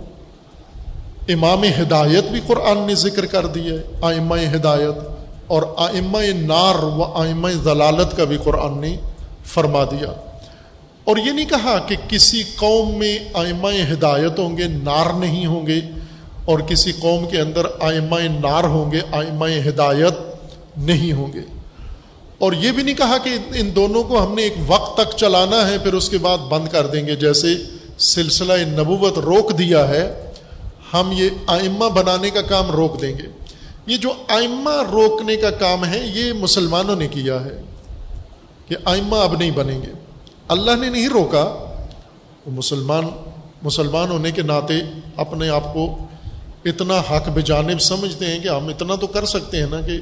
امام 1.28 1.62
ہدایت 1.62 2.24
بھی 2.24 2.40
قرآن 2.46 2.78
نے 2.78 2.94
ذکر 2.94 3.26
کر 3.26 3.46
دی 3.46 3.70
ہے، 3.70 3.82
آئمہ 4.02 4.34
ہدایت 4.54 5.08
اور 5.46 5.62
آئمہ 5.76 6.18
نار 6.34 6.82
و 6.82 7.02
آئمہ 7.02 7.48
ضلالت 7.48 8.16
کا 8.16 8.24
بھی 8.24 8.38
قرآن 8.44 8.80
نے 8.80 8.96
فرما 9.44 9.84
دیا۔ 9.84 10.12
اور 11.04 11.16
یہ 11.16 11.32
نہیں 11.32 11.48
کہا 11.48 11.78
کہ 11.78 11.96
کسی 12.08 12.42
قوم 12.56 12.98
میں 12.98 13.18
آئمہ 13.34 13.68
ہدایت 13.92 14.38
ہوں 14.38 14.58
گے، 14.58 14.66
نار 14.66 15.12
نہیں 15.18 15.46
ہوں 15.46 15.66
گے، 15.66 15.80
اور 16.44 16.58
کسی 16.58 16.92
قوم 16.92 17.28
کے 17.28 17.40
اندر 17.40 17.66
آئمہ 17.80 18.16
نار 18.40 18.64
ہوں 18.64 18.92
گے، 18.92 19.00
آئمہ 19.12 19.46
ہدایت 19.68 20.14
نہیں 20.76 21.12
ہوں 21.12 21.32
گے۔ 21.32 21.53
اور 22.38 22.52
یہ 22.52 22.72
بھی 22.72 22.82
نہیں 22.82 22.94
کہا 22.94 23.18
کہ 23.18 23.38
ان 23.54 23.76
دونوں 23.76 24.02
کو 24.02 24.26
ہم 24.26 24.34
نے 24.34 24.42
ایک 24.42 24.54
وقت 24.66 24.96
تک 24.96 25.16
چلانا 25.16 25.68
ہے، 25.68 25.78
پھر 25.78 25.92
اس 25.92 26.08
کے 26.08 26.18
بعد 26.18 26.38
بند 26.38 26.68
کر 26.68 26.86
دیں 26.86 27.06
گے۔ 27.06 27.16
جیسے 27.16 27.54
سلسلہ 27.98 28.52
نبوت 28.52 29.18
روک 29.18 29.58
دیا 29.58 29.88
ہے، 29.88 30.30
ہم 30.92 31.10
یہ 31.12 31.28
آئمہ 31.46 31.88
بنانے 31.88 32.30
کا 32.30 32.42
کام 32.42 32.70
روک 32.70 33.00
دیں 33.00 33.18
گے۔ 33.18 33.28
یہ 33.86 33.96
جو 33.96 34.12
آئمہ 34.28 34.82
روکنے 34.92 35.36
کا 35.36 35.50
کام 35.50 35.84
ہے، 35.84 36.06
یہ 36.14 36.32
مسلمانوں 36.32 36.96
نے 36.96 37.08
کیا 37.08 37.44
ہے 37.44 37.62
کہ 38.68 38.76
آئمہ 38.84 39.16
اب 39.16 39.36
نہیں 39.36 39.50
بنیں 39.50 39.82
گے۔ 39.82 39.92
اللہ 40.48 40.70
نے 40.80 40.90
نہیں 40.90 41.08
روکا 41.08 41.44
مسلمان 42.46 43.04
مسلمان 43.62 44.10
ہونے 44.10 44.30
کے 44.30 44.42
ناطے 44.42 44.74
اپنے 45.16 45.48
آپ 45.48 45.74
کو 45.74 45.98
اتنا 46.64 46.98
حق 46.98 47.28
بجانب 47.28 47.80
سمجھتے 47.80 48.26
ہیں 48.26 48.38
کہ 48.38 48.48
ہم 48.48 48.68
اتنا 48.68 48.94
تو 48.94 49.06
کر 49.06 49.24
سکتے 49.24 49.58
ہیں 49.58 49.66
نا 49.70 49.80
کہ 49.80 50.00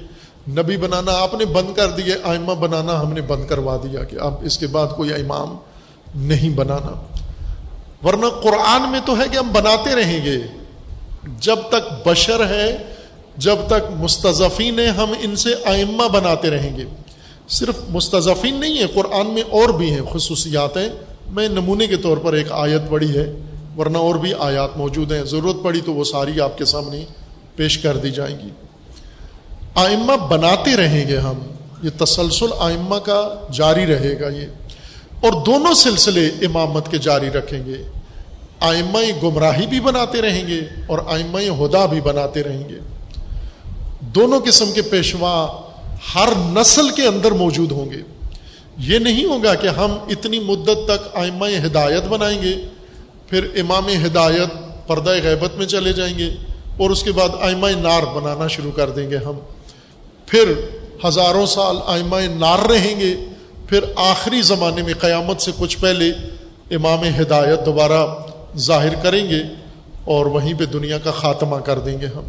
نبی 0.49 0.77
بنانا 0.77 1.13
آپ 1.13 1.35
نے 1.35 1.45
بند 1.45 1.77
کر 1.77 1.89
دیا 1.91 2.17
آئمہ 2.23 2.53
بنانا 2.53 3.01
ہم 3.01 3.13
نے 3.13 3.21
بند 3.21 3.47
کروا 3.47 3.77
دیا 3.77 4.05
کہ 4.05 4.17
اب 4.17 4.35
اس 4.43 4.59
کے 4.59 4.67
بعد 4.67 4.87
کوئی 4.97 5.13
امام 5.13 5.57
نہیں 6.15 6.51
بنانا۔ 6.51 7.03
ورنہ 8.07 8.27
قرآن 8.43 8.91
میں 8.91 9.01
تو 9.05 9.19
ہے 9.19 9.25
کہ 9.33 9.37
ہم 9.37 9.53
بناتے 9.53 9.95
رہیں 9.95 10.25
گے۔ 10.25 10.39
جب 11.41 11.57
تک 11.69 12.09
بشر 12.09 12.47
ہے، 12.47 12.79
جب 13.37 13.57
تک 13.67 13.93
مستضفین 13.97 14.79
ہے 14.79 14.87
ہم 14.87 15.13
ان 15.21 15.37
سے 15.37 15.51
آئمہ 15.65 16.09
بناتے 16.09 16.51
رہیں 16.51 16.77
گے۔ 16.77 16.85
صرف 17.49 17.75
مستضفین 17.89 18.61
نہیں 18.61 18.79
ہے 18.79 18.87
قرآن 18.87 19.27
میں 19.27 19.43
اور 19.43 19.69
بھی 19.69 19.91
ہیں، 19.91 20.01
خصوصیات 20.13 20.77
ہیں۔ 20.77 20.89
میں 21.31 21.49
نمونے 21.49 21.87
کے 21.87 21.97
طور 21.97 22.17
پر 22.17 22.33
ایک 22.33 22.53
آیت 22.53 22.83
پڑھی 22.91 23.19
ہے، 23.19 23.33
ورنہ 23.79 23.99
اور 23.99 24.15
بھی 24.15 24.33
آیات 24.39 24.77
موجود 24.77 25.13
ہیں۔ 25.13 25.25
ضرورت 25.25 25.57
پڑی 25.63 25.81
تو 25.81 25.95
وہ 25.95 26.05
ساری 26.05 26.41
آپ 26.41 26.59
کے 26.59 26.65
سامنے 26.65 27.05
پیش 27.57 27.79
کر 27.79 27.97
دی 27.97 28.11
جائیں 28.11 28.37
گی۔ 28.39 28.49
آئمہ 29.75 30.13
بناتے 30.17 30.77
رہیں 30.77 31.09
گے 31.09 31.19
ہم، 31.19 31.39
یہ 31.83 32.05
تسلسل 32.05 32.47
آئمہ 32.59 32.97
کا 32.97 33.35
جاری 33.53 33.87
رہے 33.87 34.21
گا 34.21 34.29
یہ۔ 34.29 34.47
اور 35.21 35.33
دونوں 35.43 35.75
سلسلے 35.75 36.27
امامت 36.27 36.91
کے 36.91 36.99
جاری 36.99 37.31
رکھیں 37.31 37.67
گے۔ 37.67 37.83
آئمہ 38.61 38.99
گمراہی 39.23 39.67
بھی 39.67 39.81
بناتے 39.81 40.23
رہیں 40.23 40.47
گے 40.47 40.61
اور 40.87 40.99
آئمہ 41.07 41.39
ہدا 41.39 41.87
بھی 41.87 42.01
بناتے 42.01 42.43
رہیں 42.43 42.69
گے۔ 42.69 42.75
دونوں 44.01 44.41
قسم 44.41 44.73
کے 44.73 44.83
پیشوا 44.83 45.61
ہر 46.15 46.29
نسل 46.37 46.91
کے 46.91 47.03
اندر 47.03 47.33
موجود 47.33 47.73
ہوں 47.73 47.91
گے۔ 47.91 47.99
یہ 48.79 48.99
نہیں 48.99 49.25
ہوگا 49.25 49.55
کہ 49.55 49.67
ہم 49.67 49.97
اتنی 50.09 50.39
مدت 50.39 50.89
تک 50.89 51.17
آئمہ 51.17 51.47
ہدایت 51.67 52.05
بنائیں 52.05 52.43
گے، 52.43 52.55
پھر 53.29 53.47
امام 53.57 53.89
ہدایت 54.07 54.49
پردہ 54.87 55.11
غیبت 55.11 55.57
میں 55.57 55.67
چلے 55.67 55.93
جائیں 55.93 56.19
گے 56.19 56.31
اور 56.77 56.91
اس 56.91 57.03
کے 57.03 57.13
بعد 57.13 57.29
آئمہ 57.41 57.67
نار 57.69 58.03
بنانا 58.03 58.49
شروع 58.49 58.73
کر 58.73 58.91
دیں 58.91 59.11
گے 59.11 59.17
ہم۔ 59.17 59.39
پھر 60.33 60.53
ہزاروں 61.09 61.47
سال 61.47 61.77
آئمہ 61.87 62.17
نار 62.17 62.59
رہیں 62.59 63.01
گے، 63.01 63.15
پھر 63.69 63.85
آخری 63.97 64.43
زمانے 64.43 64.83
میں 64.83 64.95
قیامت 64.95 65.41
سے 65.41 65.51
کچھ 65.59 65.79
پہلے 65.79 66.11
امام 66.71 67.01
ہدایت 67.21 67.67
دوبارہ 67.67 68.07
ظاہر 68.57 68.95
کریں 68.95 69.31
گے 69.31 69.43
اور 70.05 70.27
وہیں 70.27 70.55
پہ 70.55 70.65
دنیا 70.65 70.99
کا 70.99 71.11
خاتمہ 71.11 71.57
کر 71.57 71.79
دیں 71.79 72.01
گے 72.01 72.07
ہم۔ 72.07 72.25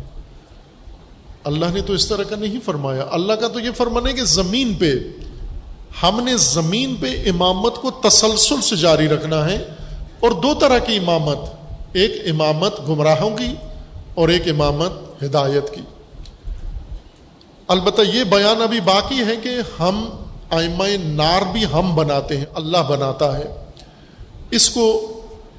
اللہ 1.44 1.66
نے 1.74 1.82
تو 1.82 1.94
اس 1.94 2.08
طرح 2.08 2.24
کا 2.24 2.36
نہیں 2.36 2.60
فرمایا۔ 2.66 3.06
اللہ 3.12 3.34
کا 3.34 3.48
تو 3.48 3.60
یہ 3.60 3.70
فرمانا 3.78 4.10
ہے 4.10 4.14
کہ 4.14 4.24
زمین 4.24 4.74
پہ، 4.74 4.92
ہم 6.04 6.24
نے 6.24 6.38
زمین 6.38 6.96
پہ 6.96 7.30
امامت 7.30 7.76
کو 7.76 7.92
تسلسل 7.92 8.62
سے 8.62 8.76
جاری 8.76 9.08
رکھنا 9.08 9.46
ہے 9.46 9.64
اور 10.20 10.32
دو 10.32 10.54
طرح 10.54 10.78
کی 10.78 10.98
امامت، 10.98 11.38
ایک 11.94 12.12
امامت 12.30 12.90
گمراہوں 12.90 13.38
کی 13.38 13.56
اور 14.14 14.30
ایک 14.30 14.48
امامت 14.48 15.24
ہدایت 15.24 15.74
کی۔ 15.74 15.82
البتہ 17.68 18.02
یہ 18.02 18.24
بیان 18.24 18.62
ابھی 18.62 18.80
باقی 18.80 19.20
ہے 19.20 19.36
کہ 19.36 19.50
ہم 19.80 20.06
آئمہ 20.50 20.84
نار 21.00 21.42
بھی 21.52 21.66
ہم 21.74 21.96
بناتے 21.96 22.38
ہیں، 22.38 22.46
اللہ 22.54 22.78
بناتا 22.90 23.38
ہے۔ 23.38 23.44
اس 24.52 24.70
کو 24.70 25.10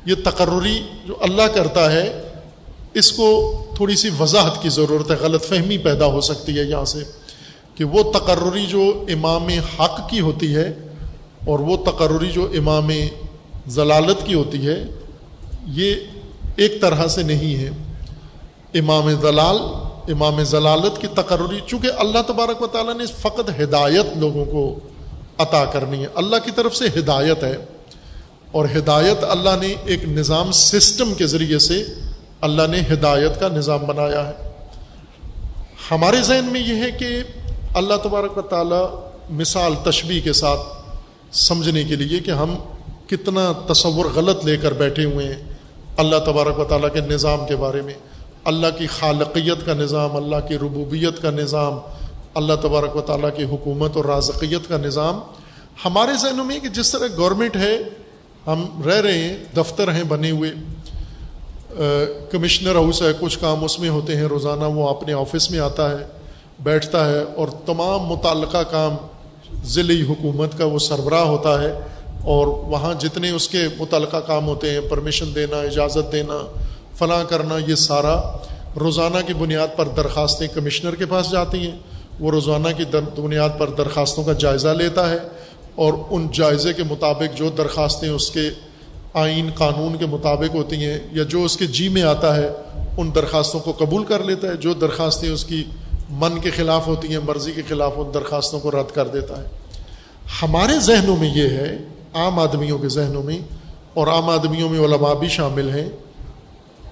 یہ 0.06 0.14
تقرری 0.24 0.82
جو 1.06 1.14
اللہ 1.20 1.42
کرتا 1.42 1.92
ہے، 1.92 2.22
اس 2.94 3.12
کو 3.12 3.52
تھوڑی 3.76 3.96
سی 3.96 4.10
وضاحت 4.20 4.62
کی 4.62 4.68
ضرورت 4.68 5.10
ہے، 5.10 5.16
غلط 5.16 5.44
فہمی 5.44 5.78
پیدا 5.78 6.06
ہو 6.06 6.20
سکتی 6.20 6.58
ہے 6.58 6.64
یہاں 6.64 6.84
سے 6.84 6.98
کہ 7.74 7.84
وہ 7.84 8.12
تقرری 8.12 8.66
جو 8.66 9.04
امام 9.08 9.48
حق 9.48 10.10
کی 10.10 10.20
ہوتی 10.20 10.54
ہے 10.54 10.72
اور 11.46 11.58
وہ 11.58 11.76
تقرری 11.76 12.30
جو 12.30 12.48
امام 12.58 12.90
ضلالت 13.66 14.26
کی 14.26 14.34
ہوتی 14.34 14.66
ہے، 14.66 14.84
یہ 15.66 15.94
ایک 16.56 16.80
طرح 16.80 17.06
سے 17.06 17.22
نہیں 17.22 17.56
ہے۔ 17.56 17.70
امام 18.74 19.10
ضلال 19.20 19.56
امام 20.08 20.42
ضلالت 20.42 21.00
کی 21.00 21.06
تقرری، 21.06 21.60
چونکہ 21.66 21.88
اللہ 21.98 22.18
تبارک 22.26 22.62
و 22.62 22.66
تعالیٰ 22.66 22.94
نے 22.94 23.06
فقط 23.06 23.50
ہدایت 23.60 24.16
لوگوں 24.16 24.44
کو 24.44 24.78
عطا 25.38 25.64
کرنی 25.64 26.02
ہے۔ 26.02 26.06
اللہ 26.14 26.36
کی 26.44 26.50
طرف 26.50 26.76
سے 26.76 26.84
ہدایت 26.98 27.44
ہے 27.44 27.56
اور 28.52 28.66
ہدایت 28.76 29.24
اللہ 29.24 29.50
نے 29.60 29.74
ایک 29.84 30.04
نظام 30.04 30.50
سسٹم 30.52 31.14
کے 31.14 31.26
ذریعے 31.26 31.58
سے 31.58 31.84
اللہ 32.40 32.62
نے 32.70 32.80
ہدایت 32.92 33.40
کا 33.40 33.48
نظام 33.48 33.80
بنایا 33.86 34.28
ہے۔ 34.28 34.32
ہمارے 35.90 36.22
ذہن 36.22 36.44
میں 36.44 36.60
یہ 36.60 36.74
ہے 36.74 36.90
کہ 36.90 37.06
اللہ 37.74 37.94
تبارک 38.02 38.38
و 38.38 38.42
تعالیٰ 38.42 39.10
مثال 39.30 39.72
تشبیح 39.84 40.20
کے 40.20 40.32
ساتھ 40.32 40.60
سمجھنے 41.32 41.84
کے 41.84 41.96
لیے 41.96 42.20
کہ 42.20 42.30
ہم 42.30 42.56
کتنا 43.06 43.72
تصور 43.72 44.04
غلط 44.14 44.44
لے 44.44 44.56
کر 44.56 44.72
بیٹھے 44.72 45.04
ہوئے 45.04 45.26
ہیں 45.26 45.42
اللہ 45.96 46.16
تبارک 46.16 46.58
و 46.58 46.64
تعالیٰ 46.64 46.92
کے 46.92 47.00
نظام 47.00 47.46
کے 47.46 47.56
بارے 47.56 47.82
میں۔ 47.82 47.94
اللہ 48.44 48.66
کی 48.78 48.86
خالقیت 48.86 49.66
کا 49.66 49.74
نظام، 49.74 50.16
اللہ 50.16 50.36
کی 50.48 50.56
ربوبیت 50.56 51.22
کا 51.22 51.30
نظام، 51.30 51.78
اللہ 52.34 52.52
تبارک 52.62 52.96
و 52.96 53.00
تعالیٰ 53.00 53.30
کی 53.36 53.44
حکومت 53.44 53.96
اور 53.96 54.04
رازقیت 54.04 54.68
کا 54.68 54.76
نظام۔ 54.76 55.20
ہمارے 55.84 56.10
ذہنوں 56.20 56.44
میں 56.44 56.60
کہ 56.60 56.68
جس 56.68 56.92
طرح 56.92 57.06
گورنمنٹ 57.16 57.56
ہے، 57.56 57.78
ہم 58.46 58.82
رہ 58.86 59.00
رہے 59.00 59.18
ہیں، 59.18 59.36
دفتر 59.56 59.92
ہیں 59.92 60.02
بنے 60.02 60.30
ہوئے۔ 60.30 60.50
کمشنر 62.30 62.74
ہاؤس 62.74 63.02
ہے، 63.02 63.12
کچھ 63.20 63.38
کام 63.38 63.64
اس 63.64 63.80
میں 63.80 63.88
ہوتے 63.88 64.16
ہیں۔ 64.16 64.22
روزانہ 64.22 64.64
وہ 64.64 64.88
اپنے 64.88 65.12
آفس 65.12 65.50
میں 65.50 65.58
آتا 65.58 65.90
ہے، 65.90 66.06
بیٹھتا 66.60 67.10
ہے 67.10 67.22
اور 67.36 67.48
تمام 67.66 68.00
متعلقہ 68.00 68.62
کام 68.70 68.96
ضلعی 69.64 70.02
حکومت 70.02 70.58
کا 70.58 70.64
وہ 70.64 70.78
سربراہ 70.78 71.24
ہوتا 71.24 71.62
ہے۔ 71.62 71.80
اور 72.24 72.46
وہاں 72.46 72.94
جتنے 72.94 73.30
اس 73.30 73.48
کے 73.48 73.58
متعلقہ 73.78 74.16
کام 74.16 74.46
ہوتے 74.46 74.70
ہیں 74.70 74.80
پرمیشن 74.80 75.34
دینا، 75.34 75.56
اجازت 75.56 76.12
دینا 76.12 76.60
فلاں 76.94 77.24
کرنا 77.24 77.58
یہ 77.66 77.74
سارا 77.74 78.36
روزانہ 78.80 79.26
کی 79.26 79.34
بنیاد 79.34 79.68
پر 79.76 79.88
درخواستیں 79.88 80.48
کمشنر 80.54 80.94
کے 80.94 81.06
پاس 81.06 81.30
جاتی 81.30 81.58
ہیں۔ 81.58 81.78
وہ 82.20 82.30
روزانہ 82.30 82.68
کی 82.76 82.84
بنیاد 83.20 83.48
پر 83.58 83.70
درخواستوں 83.70 84.24
کا 84.24 84.32
جائزہ 84.32 84.68
لیتا 84.68 85.10
ہے 85.10 85.18
اور 85.74 85.92
ان 86.10 86.26
جائزے 86.32 86.72
کے 86.72 86.82
مطابق 86.82 87.36
جو 87.36 87.48
درخواستیں 87.48 88.08
اس 88.08 88.30
کے 88.30 88.50
آئین 89.14 89.50
قانون 89.54 89.96
کے 89.96 90.06
مطابق 90.06 90.54
ہوتی 90.54 90.76
ہیں 90.76 90.98
یا 91.12 91.22
جو 91.22 91.44
اس 91.44 91.56
کے 91.56 91.66
جی 91.66 91.88
میں 91.88 92.02
آتا 92.02 92.36
ہے، 92.36 92.48
ان 92.98 93.14
درخواستوں 93.14 93.60
کو 93.60 93.72
قبول 93.72 94.04
کر 94.04 94.24
لیتا 94.24 94.48
ہے۔ 94.48 94.56
جو 94.56 94.74
درخواستیں 94.74 95.30
اس 95.30 95.44
کی 95.44 95.64
من 96.10 96.38
کے 96.40 96.50
خلاف 96.50 96.86
ہوتی 96.86 97.08
ہیں، 97.08 97.18
مرضی 97.24 97.52
کے 97.52 97.62
خلاف، 97.68 97.92
ان 97.96 98.14
درخواستوں 98.14 98.60
کو 98.60 98.70
رد 98.70 98.94
کر 98.94 99.08
دیتا 99.08 99.42
ہے۔ 99.42 99.48
ہمارے 100.42 100.78
ذہنوں 100.80 101.16
میں 101.16 101.34
یہ 101.34 101.48
ہے، 101.48 101.78
عام 102.14 102.38
آدمیوں 102.38 102.78
کے 102.78 102.88
ذہنوں 102.88 103.22
میں 103.22 103.38
اور 103.94 104.06
عام 104.06 104.28
آدمیوں 104.30 104.68
میں 104.68 104.80
علماء 104.80 105.14
بھی 105.14 105.28
شامل 105.28 105.70
ہیں 105.70 105.88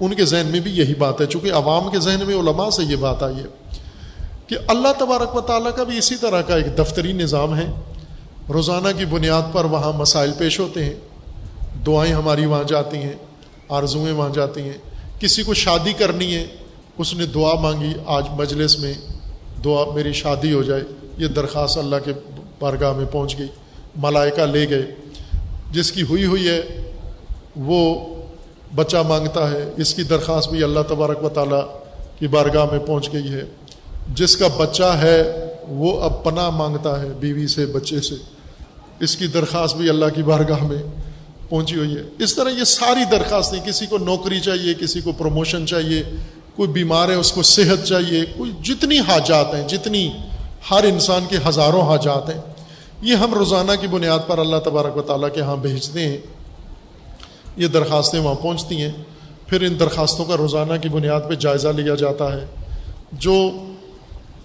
ان 0.02 0.14
کے 0.14 0.24
ذہن 0.24 0.46
میں 0.50 0.60
بھی 0.60 0.70
یہی 0.70 0.94
بات 0.94 1.20
ہے۔ 1.20 1.26
چونکہ 1.26 1.52
عوام 1.52 1.90
کے 1.90 2.00
ذہن 2.00 2.20
میں 2.26 2.36
علماء 2.36 2.70
سے 2.70 2.82
یہ 2.82 2.96
بات 2.96 3.22
آئی 3.22 3.36
ہے 3.36 3.76
کہ 4.46 4.56
اللہ 4.66 4.88
تبارک 4.98 5.36
و 5.36 5.40
تعالیٰ 5.40 5.70
کا 5.76 5.82
بھی 5.82 5.98
اسی 5.98 6.16
طرح 6.16 6.42
کا 6.42 6.56
ایک 6.56 6.78
دفتری 6.78 7.12
نظام 7.12 7.56
ہے۔ 7.56 7.66
روزانہ 8.52 8.88
کی 8.98 9.04
بنیاد 9.04 9.42
پر 9.52 9.64
وہاں 9.64 9.92
مسائل 9.92 10.32
پیش 10.38 10.60
ہوتے 10.60 10.84
ہیں۔ 10.84 10.94
دعائیں 11.86 12.14
ہماری 12.14 12.46
وہاں 12.46 12.64
جاتی 12.64 12.96
ہیں، 12.96 13.12
آرزوئیں 13.68 14.12
وہاں 14.12 14.28
جاتی 14.28 14.60
ہیں۔ 14.60 14.78
کسی 15.20 15.42
کو 15.42 15.54
شادی 15.54 15.92
کرنی 15.92 16.34
ہے، 16.34 16.46
اس 16.98 17.14
نے 17.14 17.26
دعا 17.26 17.54
مانگی، 17.54 17.92
آج 18.06 18.24
مجلس 18.30 18.78
میں 18.78 18.94
دعا 19.64 19.94
میری 19.94 20.12
شادی 20.12 20.52
ہو 20.52 20.62
جائے۔ 20.62 20.82
یہ 21.18 21.26
درخواست 21.26 21.78
اللہ 21.78 21.96
کے 22.04 22.12
بارگاہ 22.60 22.92
میں 22.92 23.06
پہنچ 23.06 23.38
گئی، 23.38 23.46
ملائکہ 23.96 24.42
لے 24.42 24.70
گئے۔ 24.70 24.94
جس 25.70 25.92
کی 25.92 26.02
ہوئی 26.02 26.24
ہوئی 26.24 26.48
ہے، 26.48 26.90
وہ 27.56 28.14
بچہ 28.74 28.96
مانگتا 28.96 29.50
ہے، 29.50 29.70
اس 29.76 29.94
کی 29.94 30.02
درخواست 30.02 30.50
بھی 30.50 30.62
اللہ 30.62 30.80
تبارک 30.88 31.24
و 31.24 31.28
تعالیٰ 31.28 31.62
کی 32.18 32.26
بارگاہ 32.26 32.64
میں 32.70 32.78
پہنچ 32.78 33.12
گئی 33.12 33.32
ہے۔ 33.32 33.42
جس 34.08 34.36
کا 34.36 34.48
بچہ 34.56 34.98
ہے، 35.02 35.46
وہ 35.68 36.00
اب 36.00 36.24
پناہ 36.24 36.50
مانگتا 36.50 37.02
ہے 37.02 37.08
بیوی 37.08 37.46
سے، 37.46 37.66
بچے 37.66 38.00
سے۔ 38.00 38.14
اس 39.00 39.16
کی 39.16 39.26
درخواست 39.26 39.76
بھی 39.76 39.88
اللہ 39.88 40.04
کی 40.14 40.22
بارگاہ 40.22 40.64
میں 40.64 40.82
پہنچی 41.48 41.76
ہوئی 41.76 41.96
ہے۔ 41.96 42.02
اس 42.18 42.34
طرح 42.34 42.48
یہ 42.48 42.64
ساری 42.64 43.04
درخواستیں 43.12 43.60
کسی 43.66 43.86
کو 43.86 43.98
نوکری 43.98 44.40
چاہیے، 44.40 44.74
کسی 44.74 45.00
کو 45.00 45.12
پروموشن 45.12 45.66
چاہیے، 45.66 46.02
کوئی 46.56 46.68
بیمار 46.68 47.08
ہے، 47.08 47.14
اس 47.14 47.32
کو 47.32 47.42
صحت 47.42 47.84
چاہیے۔ 47.84 48.24
کوئی 48.36 48.50
جتنی 48.62 48.98
حاجات 48.98 49.54
ہیں، 49.54 49.68
جتنی 49.68 50.12
ہر 50.70 50.84
انسان 50.84 51.24
کے 51.28 51.36
ہزاروں 51.48 51.82
حاجات 51.82 52.28
ہیں، 52.28 52.40
یہ 53.02 53.14
ہم 53.14 53.34
روزانہ 53.34 53.72
کی 53.80 53.86
بنیاد 53.86 54.18
پر 54.26 54.38
اللہ 54.38 54.56
تبارک 54.56 54.96
و 54.96 55.02
تعالیٰ 55.02 55.28
کے 55.34 55.40
ہاں 55.40 55.56
بھیجتے 55.56 56.08
ہیں۔ 56.08 56.18
یہ 57.56 57.66
درخواستیں 57.66 58.20
وہاں 58.20 58.34
پہنچتی 58.34 58.80
ہیں۔ 58.80 58.92
پھر 59.46 59.62
ان 59.62 59.80
درخواستوں 59.80 60.24
کا 60.24 60.36
روزانہ 60.36 60.72
کی 60.82 60.88
بنیاد 60.88 61.20
پہ 61.28 61.34
جائزہ 61.34 61.68
لیا 61.68 61.94
جاتا 61.94 62.40
ہے۔ 62.40 62.46
جو 63.12 63.50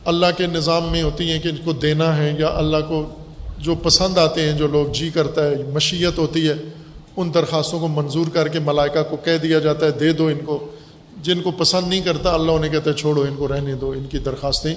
اللہ 0.05 0.25
کے 0.37 0.47
نظام 0.47 0.83
میں 0.91 1.01
ہوتی 1.01 1.31
ہیں 1.31 1.39
کہ 1.39 1.47
ان 1.47 1.55
کو 1.63 1.73
دینا 1.73 2.17
ہے 2.17 2.35
یا 2.39 2.47
اللہ 2.55 2.77
کو 2.87 3.09
جو 3.57 3.75
پسند 3.75 4.17
آتے 4.17 4.41
ہیں، 4.41 4.57
جو 4.57 4.67
لوگ 4.67 4.85
جی 4.91 5.09
کرتا 5.09 5.43
ہے، 5.47 5.55
مشیت 5.73 6.17
ہوتی 6.17 6.47
ہے، 6.47 6.53
ان 7.17 7.33
درخواستوں 7.33 7.79
کو 7.79 7.87
منظور 7.87 8.25
کر 8.33 8.47
کے 8.47 8.59
ملائکہ 8.59 9.03
کو 9.03 9.17
کہہ 9.17 9.37
دیا 9.37 9.59
جاتا 9.59 9.85
ہے، 9.85 9.91
دے 9.91 10.13
دو 10.13 10.27
ان 10.27 10.45
کو۔ 10.45 10.67
جن 11.21 11.41
کو 11.41 11.51
پسند 11.51 11.87
نہیں 11.87 12.01
کرتا، 12.01 12.33
اللہ 12.33 12.51
انہیں 12.51 12.71
کہتا 12.71 12.89
ہے 12.91 12.95
چھوڑو، 12.95 13.21
ان 13.21 13.35
کو 13.35 13.47
رہنے 13.47 13.73
دو، 13.73 13.91
ان 13.91 14.05
کی 14.05 14.17
درخواستیں 14.17 14.75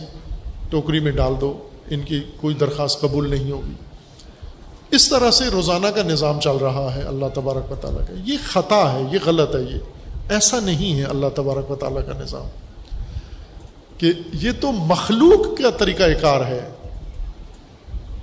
ٹوکری 0.71 1.01
میں 1.01 1.13
ڈال 1.13 1.33
دو، 1.41 1.59
ان 1.91 2.01
کی 2.01 2.21
کوئی 2.41 2.55
درخواست 2.55 3.01
قبول 3.01 3.31
نہیں 3.31 3.51
ہوگی۔ 3.51 3.73
اس 4.91 5.09
طرح 5.09 5.31
سے 5.31 5.45
روزانہ 5.45 5.87
کا 5.87 6.03
نظام 6.03 6.41
چل 6.41 6.57
رہا 6.57 6.95
ہے 6.95 7.03
اللہ 7.03 7.27
تبارک 7.35 7.73
و 7.73 7.75
تعالیٰ 7.75 8.07
کا۔ 8.07 8.15
یہ 8.25 8.37
خطا 8.47 8.93
ہے، 8.93 9.03
یہ 9.13 9.19
غلط 9.25 9.57
ہے، 9.57 9.61
یہ 9.61 9.79
ایسا 10.31 10.61
نہیں 10.61 10.99
ہے 10.99 11.05
اللہ 11.05 11.27
تبارک 11.35 11.71
و 11.71 11.75
تعالیٰ 11.75 12.07
کا 12.07 12.21
نظام۔ 12.21 12.47
کہ 13.99 14.13
یہ 14.33 14.51
تو 14.61 14.73
مخلوق 14.73 15.59
کا 15.59 15.71
طریقہ 15.71 16.03
کار 16.21 16.41
ہے۔ 16.41 16.69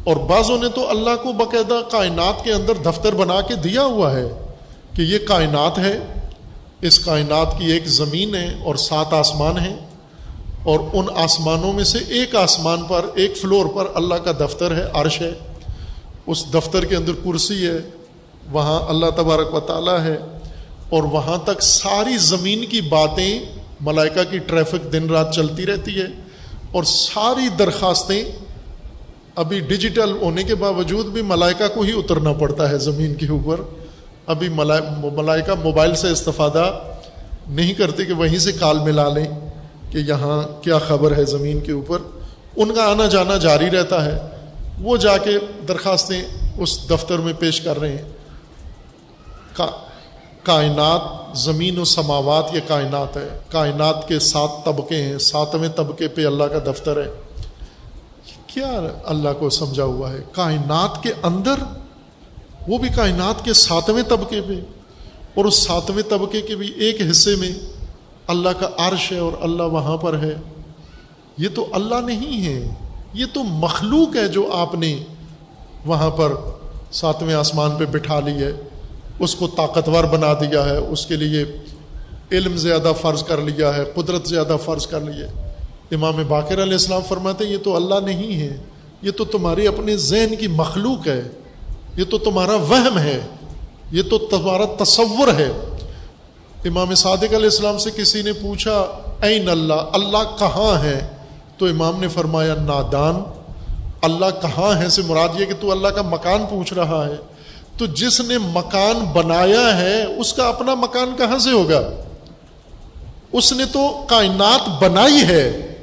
اور 0.03 0.15
بعضوں 0.15 0.57
نے 0.63 0.69
تو 0.69 0.89
اللہ 0.89 1.23
کو 1.23 1.33
باقاعدہ 1.33 1.91
کائنات 1.91 2.43
کے 2.43 2.53
اندر 2.53 2.73
دفتر 2.85 3.15
بنا 3.15 3.41
کے 3.41 3.55
دیا 3.55 3.83
ہوا 3.83 4.15
ہے 4.15 4.53
کہ 4.93 5.01
یہ 5.01 5.17
کائنات 5.27 5.77
ہے۔ 5.77 5.99
اس 6.81 6.99
کائنات 6.99 7.59
کی 7.59 7.65
ایک 7.65 7.87
زمین 7.87 8.35
ہے 8.35 8.57
اور 8.65 8.75
سات 8.75 9.13
آسمان 9.13 9.59
ہیں۔ 9.59 9.75
اور 10.63 10.79
ان 10.93 11.05
آسمانوں 11.15 11.73
میں 11.73 11.83
سے 11.83 11.97
ایک 12.07 12.35
آسمان 12.35 12.83
پر، 12.83 13.05
ایک 13.15 13.37
فلور 13.37 13.65
پر 13.75 13.85
اللہ 13.95 14.15
کا 14.15 14.31
دفتر 14.31 14.75
ہے، 14.75 14.89
عرش 14.93 15.21
ہے۔ 15.21 15.46
اس 16.27 16.45
دفتر 16.53 16.85
کے 16.85 16.95
اندر 16.95 17.13
کرسی 17.23 17.65
ہے، 17.67 17.77
وہاں 18.51 18.79
اللہ 18.89 19.09
تبارک 19.15 19.53
و 19.53 19.59
تعالیٰ 19.59 19.99
ہے، 19.99 20.17
اور 20.89 21.03
وہاں 21.03 21.37
تک 21.43 21.61
ساری 21.61 22.17
زمین 22.17 22.65
کی 22.65 22.81
باتیں 22.81 23.39
ملائکہ 23.81 24.23
کی 24.31 24.37
ٹریفک 24.37 24.91
دن 24.93 25.09
رات 25.09 25.33
چلتی 25.33 25.65
رہتی 25.65 25.99
ہے، 26.01 26.07
اور 26.71 26.83
ساری 26.83 27.47
درخواستیں 27.59 28.23
ابھی 29.35 29.59
ڈیجیٹل 29.59 30.11
ہونے 30.11 30.43
کے 30.43 30.55
باوجود 30.55 31.05
بھی 31.05 31.21
ملائکہ 31.21 31.67
کو 31.67 31.81
ہی 31.81 31.91
اترنا 31.97 32.33
پڑتا 32.33 32.69
ہے 32.69 32.77
زمین 32.77 33.13
کے 33.15 33.27
اوپر۔ 33.27 33.61
ابھی 34.27 34.47
ملائکہ 34.49 35.53
موبائل 35.63 35.95
سے 35.95 36.09
استفادہ 36.09 36.65
نہیں 37.47 37.73
کرتے 37.73 38.05
کہ 38.05 38.13
وہیں 38.13 38.37
سے 38.37 38.51
کال 38.51 38.79
ملا 38.79 39.07
لیں 39.09 39.25
کہ 39.91 39.97
یہاں 39.97 40.41
کیا 40.63 40.77
خبر 40.77 41.17
ہے 41.17 41.25
زمین 41.25 41.59
کے 41.59 41.71
اوپر۔ 41.71 41.99
ان 42.55 42.73
کا 42.75 42.89
آنا 42.91 43.05
جانا 43.05 43.37
جاری 43.37 43.69
رہتا 43.69 44.03
ہے۔ 44.05 44.17
وہ 44.81 44.97
جا 44.97 45.17
کے 45.17 45.31
درخواستیں 45.67 46.23
اس 46.57 46.89
دفتر 46.89 47.17
میں 47.19 47.33
پیش 47.39 47.61
کر 47.61 47.79
رہے 47.79 47.97
ہیں۔ 47.97 48.05
کائنات، 50.43 51.37
زمین 51.37 51.79
و 51.79 51.83
سماوات 51.83 52.45
یہ 52.53 52.59
کائنات 52.67 53.17
ہے۔ 53.17 53.39
کائنات 53.51 54.07
کے 54.07 54.19
سات 54.19 54.65
طبقے 54.65 55.03
ہیں۔ 55.03 55.17
ساتویں 55.17 55.69
طبقے 55.69 56.07
پہ 56.07 56.25
اللہ 56.25 56.43
کا 56.43 56.71
دفتر 56.71 57.03
ہے۔ 57.03 57.11
کیا 58.47 58.81
اللہ 59.05 59.29
کو 59.39 59.49
سمجھا 59.49 59.83
ہوا 59.83 60.11
ہے؟ 60.11 60.17
کائنات 60.31 61.03
کے 61.03 61.13
اندر، 61.23 61.55
وہ 62.67 62.77
بھی 62.77 62.89
کائنات 62.89 63.45
کے 63.45 63.53
ساتویں 63.53 64.03
طبقے 64.03 64.41
پہ۔ 64.41 64.53
اور 65.35 65.45
اس 65.45 65.55
ساتویں 65.55 66.03
طبقے 66.09 66.41
کے 66.41 66.55
بھی 66.55 66.71
ایک 66.71 66.97
حصے 67.11 67.35
میں 67.35 67.51
اللہ 68.27 68.49
کا 68.49 68.69
عرش 68.77 69.11
ہے 69.11 69.19
اور 69.19 69.31
اللہ 69.41 69.63
وہاں 69.63 69.97
پر 69.97 70.19
ہے۔ 70.19 70.35
یہ 71.37 71.49
تو 71.55 71.67
اللہ 71.71 71.95
نہیں 71.95 72.45
ہے۔ 72.45 72.86
یہ 73.17 73.25
تو 73.33 73.43
مخلوق 73.43 74.15
ہے 74.15 74.27
جو 74.27 74.49
آپ 74.53 74.75
نے 74.75 74.97
وہاں 75.85 76.09
پر 76.09 76.33
ساتویں 76.91 77.35
آسمان 77.35 77.71
پہ 77.77 77.85
بٹھا 77.85 78.19
لی 78.19 78.43
ہے۔ 78.43 78.51
اس 79.19 79.35
کو 79.35 79.47
طاقتور 79.47 80.03
بنا 80.03 80.33
دیا 80.33 80.65
ہے۔ 80.65 80.77
اس 80.77 81.05
کے 81.05 81.15
لیے 81.15 81.45
علم 82.31 82.57
زیادہ 82.57 82.91
فرض 83.01 83.23
کر 83.23 83.37
لیا 83.37 83.75
ہے، 83.75 83.83
قدرت 83.95 84.27
زیادہ 84.27 84.57
فرض 84.65 84.87
کر 84.87 84.99
لی 84.99 85.21
ہے۔ 85.21 85.53
امام 85.91 86.23
باقر 86.27 86.63
علیہ 86.63 86.73
السلام 86.73 87.01
فرماتے 87.07 87.45
یہ 87.45 87.57
تو 87.57 87.75
اللہ 87.75 87.95
نہیں 88.05 88.39
ہے۔ 88.39 88.57
یہ 89.01 89.11
تو 89.11 89.25
تمہارے 89.25 89.67
اپنے 89.67 89.97
ذہن 89.97 90.35
کی 90.35 90.47
مخلوق 90.47 91.07
ہے۔ 91.07 91.21
یہ 91.97 92.03
تو 92.09 92.17
تمہارا 92.17 92.55
وہم 92.55 92.99
ہے۔ 92.99 93.21
یہ 93.91 94.01
تو 94.09 94.17
تمہارا 94.17 94.83
تصور 94.83 95.27
ہے۔ 95.27 95.51
امام 96.65 96.95
صادق 96.95 97.23
علیہ 97.23 97.35
السلام 97.35 97.77
سے 97.77 97.89
کسی 97.95 98.21
نے 98.21 98.33
پوچھا، 98.33 98.85
این 99.21 99.49
اللہ 99.49 99.73
اللہ 99.73 100.35
کہاں 100.39 100.83
ہے؟ 100.83 101.07
تو 101.57 101.65
امام 101.65 101.99
نے 101.99 102.07
فرمایا، 102.07 102.55
نادان، 102.55 103.23
اللہ 104.01 104.25
کہاں 104.41 104.81
ہے 104.81 104.89
سے 104.89 105.01
مراد 105.01 105.39
یہ 105.39 105.45
کہ 105.45 105.53
تو 105.59 105.71
اللہ 105.71 105.87
کا 105.87 106.01
مکان 106.01 106.45
پوچھ 106.49 106.73
رہا 106.73 107.07
ہے۔ 107.07 107.15
تو 107.77 107.85
جس 107.85 108.21
نے 108.21 108.37
مکان 108.37 109.05
بنایا 109.13 109.77
ہے، 109.79 110.03
اس 110.03 110.33
کا 110.33 110.47
اپنا 110.47 110.73
مکان 110.73 111.15
کہاں 111.17 111.37
سے 111.37 111.51
ہوگا؟ 111.51 111.89
اس 113.31 113.53
نے 113.53 113.65
تو 113.65 114.05
کائنات 114.07 114.83
بنائی 114.83 115.23
ہے۔ 115.23 115.75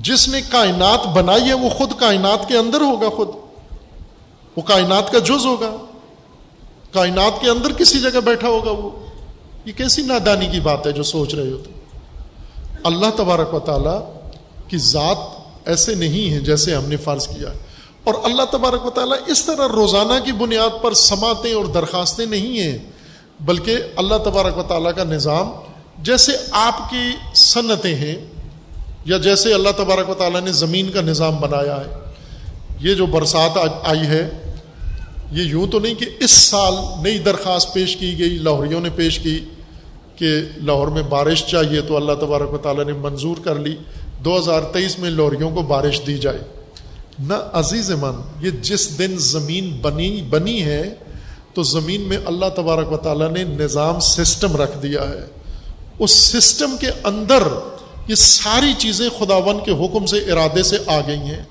جس 0.00 0.28
نے 0.28 0.40
کائنات 0.50 1.06
بنائی 1.06 1.42
ہے، 1.42 1.54
وہ 1.54 1.68
خود 1.68 1.90
کائنات 1.98 2.48
کے 2.48 2.56
اندر 2.56 2.80
ہوگا 2.80 3.08
خود۔ 3.08 3.28
وہ 4.56 4.62
کائنات 4.62 5.12
کا 5.12 5.18
جز 5.18 5.46
ہوگا۔ 5.46 5.76
کائنات 6.92 7.40
کے 7.40 7.50
اندر 7.50 7.72
کسی 7.72 8.00
جگہ 8.00 8.20
بیٹھا 8.20 8.48
ہوگا 8.48 8.70
وہ۔ 8.70 8.90
یہ 9.64 9.72
کیسی 9.72 10.02
نادانی 10.02 10.46
کی 10.46 10.60
بات 10.60 10.86
ہے 10.86 10.92
جو 10.92 11.02
سوچ 11.02 11.34
رہے 11.34 11.50
ہوتے 11.50 11.70
اللہ 12.84 13.06
تبارک 13.16 13.54
و 13.54 13.58
تعالی 13.58 14.17
کی 14.70 14.78
ذات 14.78 15.16
ایسے 15.64 15.94
نہیں 15.94 16.34
ہے 16.34 16.40
جیسے 16.40 16.74
ہم 16.74 16.84
نے 16.84 16.96
فرض 16.96 17.28
کیا۔ 17.28 17.48
اور 18.04 18.14
اللہ 18.24 18.42
تبارک 18.50 18.86
و 18.86 18.90
تعالیٰ 18.90 19.18
اس 19.26 19.44
طرح 19.44 19.68
روزانہ 19.68 20.24
کی 20.24 20.32
بنیاد 20.32 20.82
پر 20.82 20.94
سماتے 20.94 21.52
اور 21.52 21.64
درخواستیں 21.64 22.26
نہیں 22.26 22.60
ہیں، 22.60 22.78
بلکہ 23.40 23.76
اللہ 23.96 24.14
تبارک 24.24 24.58
و 24.58 24.62
تعالیٰ 24.62 24.90
کا 24.96 25.04
نظام 25.04 25.50
جیسے 25.98 26.32
آپ 26.50 26.90
کی 26.90 27.10
صنعتیں 27.34 27.94
ہیں 27.94 28.14
یا 29.04 29.18
جیسے 29.18 29.54
اللہ 29.54 29.68
تبارک 29.76 30.10
و 30.10 30.14
تعالیٰ 30.14 30.40
نے 30.40 30.52
زمین 30.52 30.90
کا 30.90 31.00
نظام 31.00 31.36
بنایا 31.36 31.76
ہے۔ 31.76 31.94
یہ 32.80 32.94
جو 32.94 33.06
برسات 33.06 33.58
آئی 33.82 34.00
ہے، 34.00 34.54
یہ 35.32 35.42
یوں 35.42 35.66
تو 35.66 35.78
نہیں 35.78 35.94
کہ 35.94 36.06
اس 36.20 36.30
سال 36.30 36.74
نئی 37.02 37.18
درخواست 37.18 37.74
پیش 37.74 37.96
کی 37.96 38.18
گئی، 38.18 38.28
لاہوریوں 38.28 38.80
نے 38.80 38.88
پیش 38.90 39.18
کی 39.18 39.40
کہ 40.16 40.26
لاہور 40.56 40.88
میں 40.88 41.02
بارش 41.02 41.46
چاہیے 41.46 41.80
تو 41.80 41.96
اللہ 41.96 42.12
تبارک 42.12 42.52
و 42.52 42.58
تعالیٰ 42.58 42.84
نے 42.84 42.92
منظور 42.92 43.36
کر 43.44 43.54
لی۔ 43.54 43.76
دو 44.24 44.38
ہزار 44.38 44.62
تیئیس 44.62 44.98
میں 44.98 45.10
لاہوریوں 45.10 45.50
کو 45.50 45.62
بارش 45.62 46.00
دی 46.06 46.18
جائے۔ 46.18 46.38
نہ 47.18 47.34
عزیز 47.52 47.90
من، 47.90 48.14
یہ 48.40 48.50
جس 48.50 48.98
دن 48.98 49.14
زمین 49.18 49.78
بنی 49.82 50.22
بنی 50.22 50.62
ہے، 50.62 50.94
تو 51.54 51.62
زمین 51.62 52.00
میں 52.00 52.18
اللہ 52.26 52.46
تبارک 52.56 52.92
و 52.92 52.96
تعالیٰ 52.96 53.30
نے 53.30 53.44
نظام 53.44 54.00
سسٹم 54.00 54.56
رکھ 54.56 54.78
دیا 54.82 55.08
ہے۔ 55.08 55.26
اس 55.98 56.10
سسٹم 56.10 56.76
کے 56.80 56.90
اندر 57.04 57.42
یہ 58.08 58.14
ساری 58.14 58.74
چیزیں 58.78 59.08
خداون 59.18 59.58
کے 59.64 59.70
حکم 59.70 60.06
سے، 60.06 60.18
ارادے 60.18 60.62
سے 60.62 60.76
آ 60.86 61.00
گئی 61.06 61.18
ہیں۔ 61.18 61.42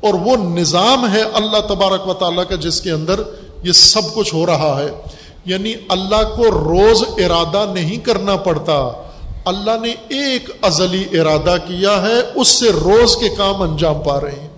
اور 0.00 0.14
وہ 0.14 0.36
نظام 0.36 1.12
ہے 1.12 1.22
اللہ 1.22 1.60
تبارک 1.68 2.08
و 2.08 2.14
تعالیٰ 2.14 2.44
کا، 2.48 2.54
جس 2.54 2.80
کے 2.80 2.90
اندر 2.90 3.20
یہ 3.62 3.72
سب 3.72 4.02
کچھ 4.14 4.34
ہو 4.34 4.46
رہا 4.46 4.82
ہے۔ 4.82 5.02
یعنی 5.44 5.74
اللہ 5.88 6.34
کو 6.36 6.44
روز 6.44 7.02
ارادہ 7.16 7.72
نہیں 7.74 7.96
کرنا 7.96 8.36
پڑتا۔ 8.36 9.08
اللہ 9.44 9.70
نے 9.82 9.94
ایک 10.08 10.50
ازلی 10.62 11.20
ارادہ 11.20 11.56
کیا 11.68 12.02
ہے، 12.02 12.32
اس 12.34 12.48
سے 12.48 12.70
روز 12.70 13.16
کے 13.16 13.28
کام 13.28 13.62
انجام 13.62 14.00
پا 14.00 14.20
رہے 14.20 14.32
ہیں۔ 14.32 14.48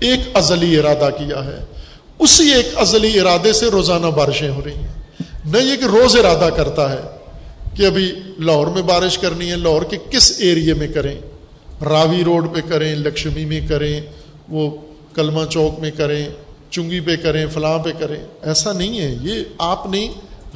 ایک 0.00 0.20
ازلی 0.34 0.78
ارادہ 0.78 1.10
کیا 1.10 1.44
ہے۔ 1.44 1.64
اسی 2.18 2.54
ایک 2.54 2.68
ازلی 2.76 3.20
ارادے 3.20 3.52
سے 3.52 3.66
روزانہ 3.66 4.06
بارشیں 4.06 4.50
ہو 4.50 4.60
رہی 4.64 4.74
ہیں۔ 4.74 4.88
نہ 5.44 5.58
یہ 5.58 5.76
کہ 5.76 5.84
روز 5.84 6.16
ارادہ 6.16 6.48
کرتا 6.56 6.92
ہے 6.92 7.00
کہ 7.76 7.86
ابھی 7.86 8.12
لاہور 8.38 8.66
میں 8.66 8.82
بارش 8.82 9.18
کرنی 9.18 9.50
ہے، 9.50 9.56
لاہور 9.56 9.82
کے 9.82 9.96
کس 10.10 10.32
ایریے 10.38 10.74
میں 10.74 10.88
کریں؟ 10.88 11.14
راوی 11.84 12.24
روڈ 12.24 12.54
پہ 12.54 12.60
کریں، 12.68 12.94
لکشمی 12.94 13.44
میں 13.44 13.60
کریں، 13.68 14.00
وہ 14.48 14.70
کلمہ 15.14 15.44
چوک 15.50 15.80
میں 15.80 15.90
کریں، 15.90 16.28
چنگی 16.70 17.00
پہ 17.00 17.16
کریں، 17.16 17.46
فلاں 17.46 17.78
پہ 17.78 17.90
کریں۔ 17.98 18.26
ایسا 18.42 18.72
نہیں 18.72 19.00
ہے۔ 19.00 19.16
یہ 19.22 19.44
آپ 19.58 19.86
نے 19.86 20.08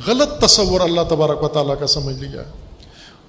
غلط 0.06 0.40
تصور 0.40 0.80
اللہ 0.80 1.00
تبارک 1.08 1.42
و 1.42 1.48
تعالیٰ 1.48 1.80
کا 1.80 1.86
سمجھ 1.86 2.16
لیا 2.16 2.40
ہے۔ 2.40 2.61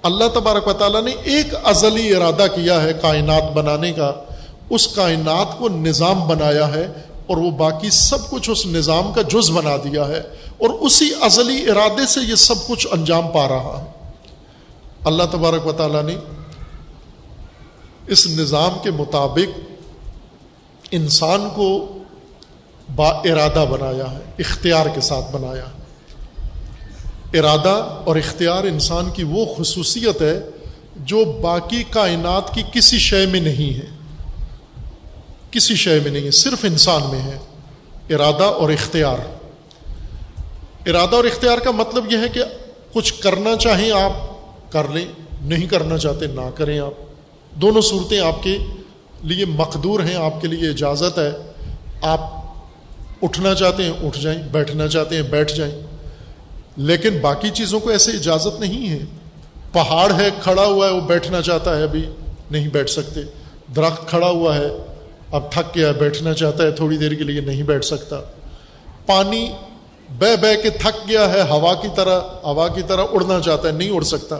اللہ 0.04 0.24
تبارک 0.34 0.68
و 0.68 0.72
تعالیٰ 0.72 1.02
نے 1.02 1.10
ایک 1.10 1.46
ازلی 1.64 2.14
ارادہ 2.14 2.46
کیا 2.54 2.82
ہے 2.82 2.92
کائنات 3.02 3.52
بنانے 3.52 3.92
کا۔ 3.92 4.12
اس 4.70 4.88
کائنات 4.88 5.58
کو 5.58 5.68
نظام 5.68 6.28
بنایا 6.28 6.74
ہے 6.74 6.86
اور 7.26 7.36
وہ 7.36 7.50
باقی 7.50 7.90
سب 7.90 8.30
کچھ 8.30 8.50
اس 8.50 8.66
نظام 8.66 9.12
کا 9.12 9.22
جز 9.22 9.50
بنا 9.50 9.76
دیا 9.76 10.08
ہے 10.08 10.18
اور 10.58 10.68
اسی 10.68 11.10
ازلی 11.20 11.70
ارادے 11.70 12.06
سے 12.06 12.20
یہ 12.20 12.34
سب 12.34 12.54
کچھ 12.68 12.86
انجام 12.90 13.28
پا 13.28 13.48
رہا 13.48 13.84
ہے۔ 13.84 14.08
اللہ 15.04 15.22
تبارک 15.30 15.66
و 15.66 15.72
تعالیٰ 15.72 16.02
نے 16.02 16.16
اس 18.06 18.26
نظام 18.26 18.72
کے 18.82 18.90
مطابق 18.90 19.58
انسان 20.90 21.48
کو 21.54 21.98
با 22.94 23.08
ارادہ 23.08 23.64
بنایا 23.70 24.10
ہے، 24.10 24.20
اختیار 24.38 24.86
کے 24.86 25.00
ساتھ 25.00 25.32
بنایا 25.32 25.62
ہے۔ 25.62 25.83
ارادہ 27.34 28.02
اور 28.04 28.16
اختیار 28.16 28.64
انسان 28.64 29.10
کی 29.10 29.22
وہ 29.22 29.44
خصوصیت 29.58 30.22
ہے 30.22 30.40
جو 30.96 31.24
باقی 31.24 31.84
کائنات 31.90 32.54
کی 32.54 32.62
کسی 32.72 32.98
شے 32.98 33.26
میں 33.26 33.40
نہیں 33.40 33.74
ہے۔ 33.74 33.86
کسی 35.50 35.74
شے 35.74 36.00
میں 36.00 36.10
نہیں 36.10 36.24
ہے، 36.24 36.30
صرف 36.30 36.64
انسان 36.64 37.02
میں 37.10 37.22
ہے۔ 37.22 37.38
ارادہ 38.10 38.42
اور 38.42 38.70
اختیار۔ 38.70 39.16
ارادہ 40.86 41.16
اور 41.16 41.24
اختیار 41.24 41.58
کا 41.58 41.70
مطلب 41.70 42.12
یہ 42.12 42.18
ہے 42.18 42.28
کہ 42.28 42.42
کچھ 42.92 43.14
کرنا 43.20 43.56
چاہیں 43.56 43.90
آپ 43.90 44.12
کر 44.72 44.88
لیں، 44.88 45.04
نہیں 45.42 45.66
کرنا 45.66 45.98
چاہتے 45.98 46.26
نہ 46.26 46.50
کریں 46.54 46.80
آپ۔ 46.80 46.92
دونوں 47.50 47.82
صورتیں 47.82 48.20
آپ 48.20 48.42
کے 48.42 48.58
لیے 49.22 49.44
مقدور 49.44 50.00
ہیں، 50.00 50.14
آپ 50.14 50.40
کے 50.40 50.48
لیے 50.48 50.70
اجازت 50.70 51.18
ہے۔ 51.18 51.30
آپ 52.02 52.20
اٹھنا 53.22 53.54
چاہتے 53.54 53.84
ہیں، 53.84 53.92
اٹھ 54.06 54.18
جائیں، 54.18 54.42
بیٹھنا 54.42 54.88
چاہتے 54.88 55.16
ہیں، 55.16 55.22
بیٹھ 55.22 55.52
جائیں۔ 55.52 55.93
لیکن 56.76 57.18
باقی 57.20 57.50
چیزوں 57.50 57.80
کو 57.80 57.90
ایسے 57.90 58.10
اجازت 58.10 58.60
نہیں 58.60 58.88
ہے۔ 58.88 58.98
پہاڑ 59.72 60.12
ہے، 60.20 60.30
کھڑا 60.42 60.64
ہوا 60.64 60.88
ہے، 60.88 60.92
وہ 60.92 61.00
بیٹھنا 61.00 61.42
چاہتا 61.42 61.76
ہے، 61.76 61.82
ابھی 61.82 62.06
نہیں 62.50 62.68
بیٹھ 62.68 62.90
سکتے۔ 62.90 63.20
درخت 63.76 64.08
کھڑا 64.08 64.28
ہوا 64.28 64.56
ہے، 64.56 64.68
اب 65.30 65.52
تھک 65.52 65.76
گیا 65.76 65.92
بیٹھنا 65.92 66.32
چاہتا 66.32 66.64
ہے، 66.64 66.70
تھوڑی 66.70 66.96
دیر 66.96 67.14
کے 67.14 67.24
لیے 67.24 67.40
نہیں 67.40 67.62
بیٹھ 67.62 67.84
سکتا۔ 67.84 68.20
پانی 69.06 69.52
بہ 70.18 70.36
بہ 70.36 70.62
کے 70.62 70.70
تھک 70.70 71.08
گیا 71.08 71.32
ہے، 71.32 71.42
ہوا 71.42 71.74
کی 71.74 71.88
طرح، 71.94 72.20
ہوا 72.44 72.68
کی 72.68 72.82
طرح 72.86 73.04
اڑنا 73.12 73.40
چاہتا 73.40 73.68
ہے، 73.68 73.72
نہیں 73.72 73.90
اڑ 73.90 74.02
سکتا۔ 74.02 74.36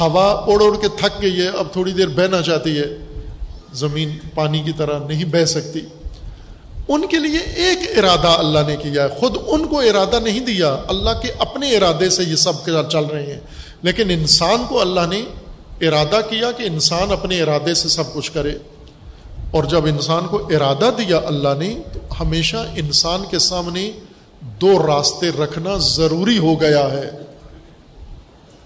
ہوا 0.00 0.32
اڑ 0.46 0.62
اڑ 0.62 0.76
کے 0.80 0.88
تھک 0.96 1.22
گئی 1.22 1.40
ہے، 1.40 1.48
اب 1.48 1.66
تھوڑی 1.72 1.92
دیر 1.92 2.08
بہنا 2.08 2.42
چاہتی 2.42 2.78
ہے۔ 2.78 2.98
زمین 3.72 4.18
پانی 4.34 4.62
کی 4.62 4.72
طرح 4.76 4.98
نہیں 5.08 5.24
بہ 5.24 5.44
سکتی۔ 5.44 5.80
ان 6.88 7.06
کے 7.06 7.18
لیے 7.18 7.38
ایک 7.38 7.98
ارادہ 7.98 8.28
اللہ 8.28 8.58
نے 8.66 8.76
کیا 8.76 9.02
ہے۔ 9.02 9.08
خود 9.08 9.36
ان 9.46 9.66
کو 9.66 9.80
ارادہ 9.80 10.20
نہیں 10.20 10.40
دیا، 10.40 10.76
اللہ 10.88 11.10
کے 11.22 11.32
اپنے 11.38 11.76
ارادے 11.76 12.10
سے 12.10 12.22
یہ 12.22 12.36
سب 12.36 12.52
چل 12.90 13.04
رہے 13.04 13.22
ہیں۔ 13.22 13.40
لیکن 13.82 14.10
انسان 14.10 14.64
کو 14.68 14.80
اللہ 14.80 15.00
نے 15.08 15.22
ارادہ 15.80 16.20
کیا 16.30 16.52
کہ 16.52 16.62
انسان 16.62 17.12
اپنے 17.12 17.42
ارادے 17.42 17.74
سے 17.74 17.88
سب 17.88 18.14
کچھ 18.14 18.32
کرے۔ 18.32 18.50
اور 19.50 19.64
جب 19.64 19.86
انسان 19.86 20.26
کو 20.26 20.36
ارادہ 20.36 20.90
دیا 20.98 21.20
اللہ 21.26 21.48
نے، 21.58 21.74
تو 21.92 22.00
ہمیشہ 22.20 22.56
انسان 22.76 23.22
کے 23.30 23.38
سامنے 23.38 23.90
دو 24.40 24.86
راستے 24.86 25.28
رکھنا 25.28 25.70
ضروری 25.76 26.38
ہو 26.38 26.60
گیا 26.60 26.90
ہے۔ 26.90 27.10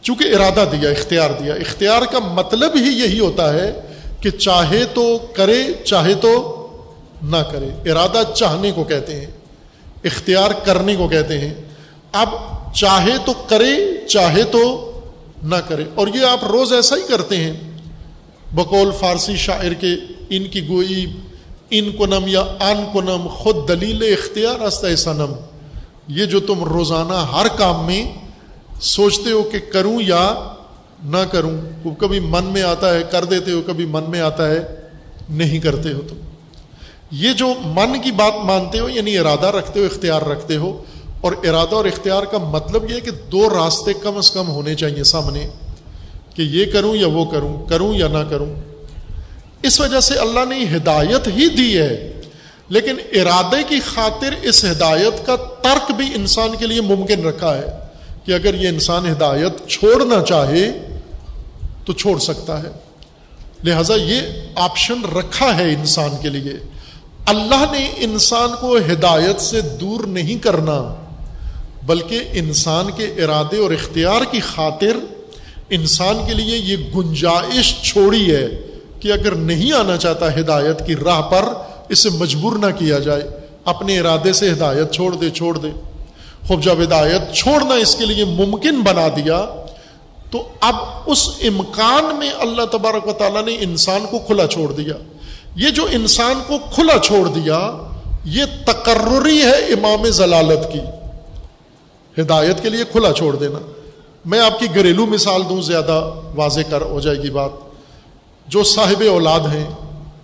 چونکہ 0.03 0.25
ارادہ 0.35 0.69
دیا، 0.73 0.91
اختیار 0.91 1.31
دیا۔ 1.31 1.55
اختیار 1.55 2.03
کا 2.03 2.19
مطلب 2.19 2.71
ہی 2.75 2.93
یہی 2.93 3.21
ہوتا 3.21 3.55
ہے 3.55 3.81
کہ 4.21 4.31
چاہے 4.31 4.85
تو 4.95 5.19
کرے، 5.37 5.65
چاہے 5.85 6.15
تو 6.15 6.59
نہ 7.23 7.37
کرے۔ 7.37 7.91
ارادہ 7.91 8.23
چاہنے 8.35 8.71
کو 8.71 8.85
کہتے 8.85 9.21
ہیں، 9.21 9.27
اختیار 10.05 10.51
کرنے 10.65 10.97
کو 10.97 11.09
کہتے 11.09 11.39
ہیں۔ 11.39 11.55
اب 12.13 12.29
چاہے 12.75 13.13
تو 13.25 13.33
کرے، 13.49 14.07
چاہے 14.09 14.43
تو 14.43 14.93
نہ 15.43 15.57
کرے۔ 15.69 15.85
اور 15.95 16.09
یہ 16.09 16.27
آپ 16.27 16.45
روز 16.45 16.73
ایسا 16.73 16.97
ہی 16.97 17.01
کرتے 17.09 17.37
ہیں۔ 17.37 17.53
بقول 18.53 18.91
فارسی 19.01 19.37
شاعر 19.37 19.73
کے، 19.73 19.95
ان 20.31 20.45
کی 20.45 20.69
گوئی، 20.69 21.07
ان 21.71 21.93
کنم 21.99 22.25
یا 22.27 22.41
ان 22.41 22.85
کنم 22.93 23.27
خود 23.29 23.69
دلیل 23.69 24.03
اختیار 24.03 24.61
است 24.61 24.99
سنم 24.99 25.35
یہ 26.09 26.25
جو 26.25 26.41
تم 26.41 26.65
روزانہ 26.65 27.13
ہر 27.13 27.47
کام 27.59 27.87
میں 27.87 28.13
سوچتے 28.81 29.31
ہو 29.31 29.43
کہ 29.43 29.59
کروں 29.73 30.03
یا 30.03 30.53
نہ 31.05 31.17
کروں، 31.17 31.61
وہ 31.85 31.91
کبھی 31.95 32.21
من 32.21 32.45
میں 32.45 32.63
آتا 32.63 32.95
ہے، 32.95 33.03
کر 33.11 33.25
دیتے 33.25 33.51
ہو، 33.51 33.61
کبھی 33.67 33.87
من 33.87 34.05
میں 34.09 34.21
آتا 34.21 34.51
ہے، 34.51 34.61
نہیں 35.29 35.61
کرتے 35.61 35.93
ہو 35.93 36.01
تم۔ 36.09 36.17
یہ 37.13 37.33
جو 37.33 37.47
من 37.65 38.01
کی 38.01 38.11
بات 38.11 38.37
مانتے 38.45 38.79
ہو 38.79 38.89
یعنی 38.89 39.19
ارادہ 39.19 39.47
رکھتے 39.47 39.81
ہو، 39.81 39.85
اختیار 39.85 40.23
رکھتے 40.23 40.57
ہو، 40.57 40.83
اور 41.21 41.33
ارادہ 41.33 41.75
اور 41.75 41.85
اختیار 41.85 42.23
کا 42.23 42.39
مطلب 42.39 42.91
یہ 42.91 42.95
ہے 42.95 43.01
کہ 43.01 43.11
دو 43.33 43.49
راستے 43.51 43.93
کم 43.93 44.17
از 44.17 44.31
کم 44.31 44.49
ہونے 44.49 44.75
چاہیے 44.75 45.05
سامنے، 45.05 45.49
کہ 46.37 46.43
یہ 46.43 46.73
کروں 46.73 46.97
یا 46.97 47.07
وہ 47.07 47.25
کروں 47.25 47.67
کروں 47.67 47.95
یا 47.95 48.09
نہ 48.09 48.23
کروں۔ 48.31 48.55
اس 49.63 49.81
وجہ 49.81 50.01
سے 50.01 50.15
اللہ 50.15 50.45
نے 50.49 50.65
ہدایت 50.77 51.29
ہی 51.29 51.49
دی 51.49 51.79
ہے، 51.79 52.13
لیکن 52.69 52.97
ارادے 53.13 53.63
کی 53.69 53.81
خاطر 53.81 54.35
اس 54.43 54.65
ہدایت 54.65 55.27
کا 55.27 55.37
ترک 55.63 55.91
بھی 55.93 56.11
انسان 56.15 56.57
کے 56.57 56.67
لیے 56.67 56.81
ممکن 56.81 57.27
رکھا 57.27 57.57
ہے 57.59 57.67
کہ 58.25 58.33
اگر 58.33 58.55
یہ 58.55 58.69
انسان 58.69 59.07
ہدایت 59.07 59.67
چھوڑنا 59.69 60.23
چاہے 60.23 60.71
تو 61.85 61.93
چھوڑ 61.93 62.19
سکتا 62.19 62.63
ہے۔ 62.63 62.69
لہذا 63.65 63.95
یہ 63.95 64.21
آپشن 64.55 65.05
رکھا 65.17 65.57
ہے 65.57 65.73
انسان 65.73 66.17
کے 66.21 66.29
لیے۔ 66.29 66.53
اللہ 67.27 67.65
نے 67.73 67.93
انسان 67.97 68.49
کو 68.61 68.77
ہدایت 68.77 69.41
سے 69.41 69.61
دور 69.61 70.05
نہیں 70.05 70.43
کرنا، 70.43 70.95
بلکہ 71.87 72.21
انسان 72.33 72.91
کے 72.91 73.05
ارادے 73.05 73.57
اور 73.57 73.71
اختیار 73.71 74.21
کی 74.31 74.41
خاطر 74.41 74.97
انسان 75.71 76.19
کے 76.27 76.35
لیے 76.35 76.57
یہ 76.57 76.77
گنجائش 76.97 77.83
چھوڑی 77.83 78.35
ہے 78.35 78.49
کہ 79.01 79.13
اگر 79.13 79.35
نہیں 79.35 79.73
آنا 79.73 79.97
چاہتا 79.97 80.35
ہدایت 80.35 80.87
کی 80.87 80.97
راہ 80.97 81.21
پر، 81.21 81.45
اسے 81.89 82.11
مجبور 82.11 82.53
نہ 82.53 82.67
کیا 82.79 82.99
جائے۔ 82.99 83.23
اپنے 83.65 83.99
ارادے 83.99 84.33
سے 84.33 84.51
ہدایت 84.51 84.93
چھوڑ 84.93 85.15
دے 85.15 85.31
چھوڑ 85.31 85.59
دے۔ 85.59 85.69
خوب 86.49 86.63
جب 86.63 86.83
ہدایت 86.83 87.35
چھوڑنا 87.35 87.75
اس 87.75 87.97
کے 87.97 88.05
لیے 88.05 88.25
ممکن 88.25 88.81
بنا 88.81 89.09
دیا، 89.09 89.47
تو 90.31 90.49
اب 90.61 90.75
اس 91.07 91.29
امکان 91.43 92.17
میں 92.17 92.31
اللہ 92.39 92.63
تبارک 92.63 93.09
و 93.09 93.13
تعالیٰ 93.13 93.45
نے 93.45 93.57
انسان 93.61 94.07
کو 94.11 94.19
کھلا 94.19 94.47
چھوڑ 94.47 94.73
دیا۔ 94.73 94.95
یہ 95.57 95.71
جو 95.71 95.87
انسان 95.93 96.43
کو 96.47 96.59
کھلا 96.75 96.99
چھوڑ 96.99 97.29
دیا، 97.29 97.71
یہ 98.25 98.45
تقرری 98.67 99.43
ہے 99.43 99.73
امام 99.73 100.11
ضلالت 100.11 100.73
کی۔ 100.73 100.81
ہدایت 102.23 102.63
کے 102.63 102.71
لیے 102.71 102.85
کھلا 102.93 103.13
چھوڑ 103.13 103.37
دینا۔ 103.37 103.59
میں 104.25 104.41
آپ 104.41 104.59
کی 104.59 104.67
گھریلو 104.75 105.07
مثال 105.07 105.43
دوں، 105.49 105.63
زیادہ 105.63 106.11
واضح 106.37 106.61
کر 106.71 106.81
ہو 106.83 107.01
جائے 107.01 107.19
گی 107.19 107.31
بات۔ 107.31 107.51
جو 108.49 108.63
صاحب 108.63 109.03
اولاد 109.11 109.41
ہیں، 109.41 109.71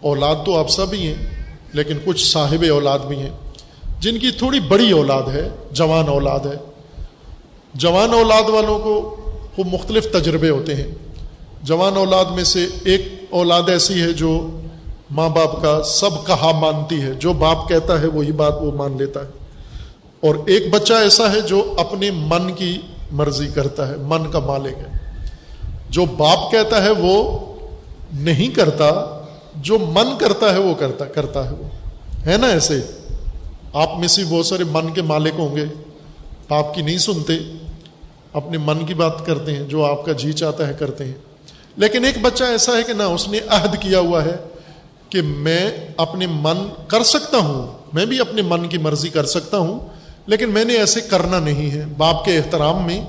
اولاد 0.01 0.35
تو 0.47 0.59
آپ 0.59 0.71
سب 0.71 0.87
ہی 0.93 1.07
ہیں، 1.07 1.45
لیکن 1.73 1.99
کچھ 2.05 2.25
صاحب 2.33 2.65
اولاد 2.71 2.99
بھی 2.99 3.17
ہیں۔ 3.17 3.31
جن 4.01 4.19
کی 4.19 4.31
تھوڑی 4.31 4.61
بڑی 4.61 4.91
اولاد 4.91 5.23
ہے، 5.23 5.49
جوان 5.71 6.09
اولاد 6.09 6.41
ہے۔ 6.41 6.57
جوان 7.75 8.15
اولاد 8.15 8.49
والوں 8.49 8.79
کو 8.79 9.17
وہ 9.59 9.65
مختلف 9.73 10.13
تجربے 10.13 10.51
ہوتے 10.51 10.75
ہیں۔ 10.75 10.95
جوان 11.63 11.97
اولاد 11.97 12.25
میں 12.25 12.45
سے 12.45 12.67
ایک 12.85 13.09
اولاد 13.31 13.63
ایسی 13.69 14.03
ہے 14.03 14.13
جو 14.13 14.61
ماں 15.11 15.29
باپ 15.29 15.63
کا 15.63 15.83
سب 15.83 16.27
کہا 16.27 16.53
مانتی 16.59 17.03
ہے۔ 17.03 17.13
جو 17.13 17.33
باپ 17.33 17.69
کہتا 17.69 18.01
ہے 18.01 18.07
وہی 18.07 18.33
بات 18.33 18.53
وہ 18.61 18.73
مان 18.73 18.97
لیتا 18.99 19.21
ہے۔ 19.21 19.29
اور 20.21 20.35
ایک 20.47 20.71
بچہ 20.71 20.95
ایسا 20.95 21.33
ہے 21.33 21.41
جو 21.41 21.75
اپنے 21.79 22.11
من 22.11 22.53
کی 22.53 22.79
مرضی 23.13 23.47
کرتا 23.55 23.89
ہے، 23.89 23.97
من 23.97 24.31
کا 24.31 24.39
مالک 24.39 24.79
ہے۔ 24.79 25.21
جو 25.91 26.05
باپ 26.05 26.51
کہتا 26.51 26.85
ہے 26.85 26.91
وہ 26.99 27.39
نہیں 28.13 28.55
کرتا، 28.55 29.21
جو 29.57 29.79
من 29.79 30.09
کرتا 30.19 30.55
ہے 30.55 30.59
وہ 30.59 30.75
کرتا 30.75 31.05
کرتا 31.05 31.51
ہے 31.51 31.55
وہ۔ 31.55 31.69
ہے 32.27 32.37
نا 32.37 32.47
ایسے؟ 32.47 32.81
آپ 33.73 33.99
میں 33.99 34.09
سے 34.09 34.23
بہت 34.29 34.47
سارے 34.47 34.65
من 34.65 34.93
کے 34.93 35.03
مالک 35.03 35.33
ہوں 35.39 35.57
گے۔ 35.57 35.65
آپ 36.49 36.75
کی 36.75 36.83
نہیں 36.83 36.99
سنتے، 36.99 37.33
اپنے 38.33 38.59
من 38.59 38.87
کی 38.87 38.95
بات 38.95 39.27
کرتے 39.27 39.53
ہیں، 39.53 39.63
جو 39.63 39.85
آپ 39.85 40.05
کا 40.05 40.13
جی 40.13 40.33
چاہتا 40.33 40.69
ہے 40.69 40.73
کرتے 40.79 41.05
ہیں۔ 41.05 41.15
لیکن 41.77 42.05
ایک 42.05 42.19
بچہ 42.23 42.45
ایسا 42.45 42.73
ہے 42.73 42.83
کہ 42.83 42.93
نہ، 42.93 43.03
اس 43.03 43.29
نے 43.29 43.39
عہد 43.49 43.77
کیا 43.81 43.99
ہوا 43.99 44.25
ہے۔ 44.25 44.37
کہ 45.11 45.23
میں 45.23 45.71
اپنے 45.97 46.27
من 46.27 46.69
کر 46.89 47.03
سکتا 47.03 47.39
ہوں، 47.39 47.79
میں 47.93 48.07
بھی 48.07 48.21
اپنے 48.21 48.43
من 48.43 48.69
کی 48.69 48.79
مرضی 48.79 49.09
کر 49.09 49.25
سکتا 49.25 49.59
ہوں، 49.59 49.89
لیکن 50.27 50.49
میں 50.49 50.65
نے 50.65 50.75
ایسے 50.75 51.01
کرنا 51.01 51.39
نہیں 51.39 51.71
ہے۔ 51.71 51.85
باپ 51.97 52.25
کے 52.25 52.37
احترام 52.37 52.87
میں، 52.87 53.01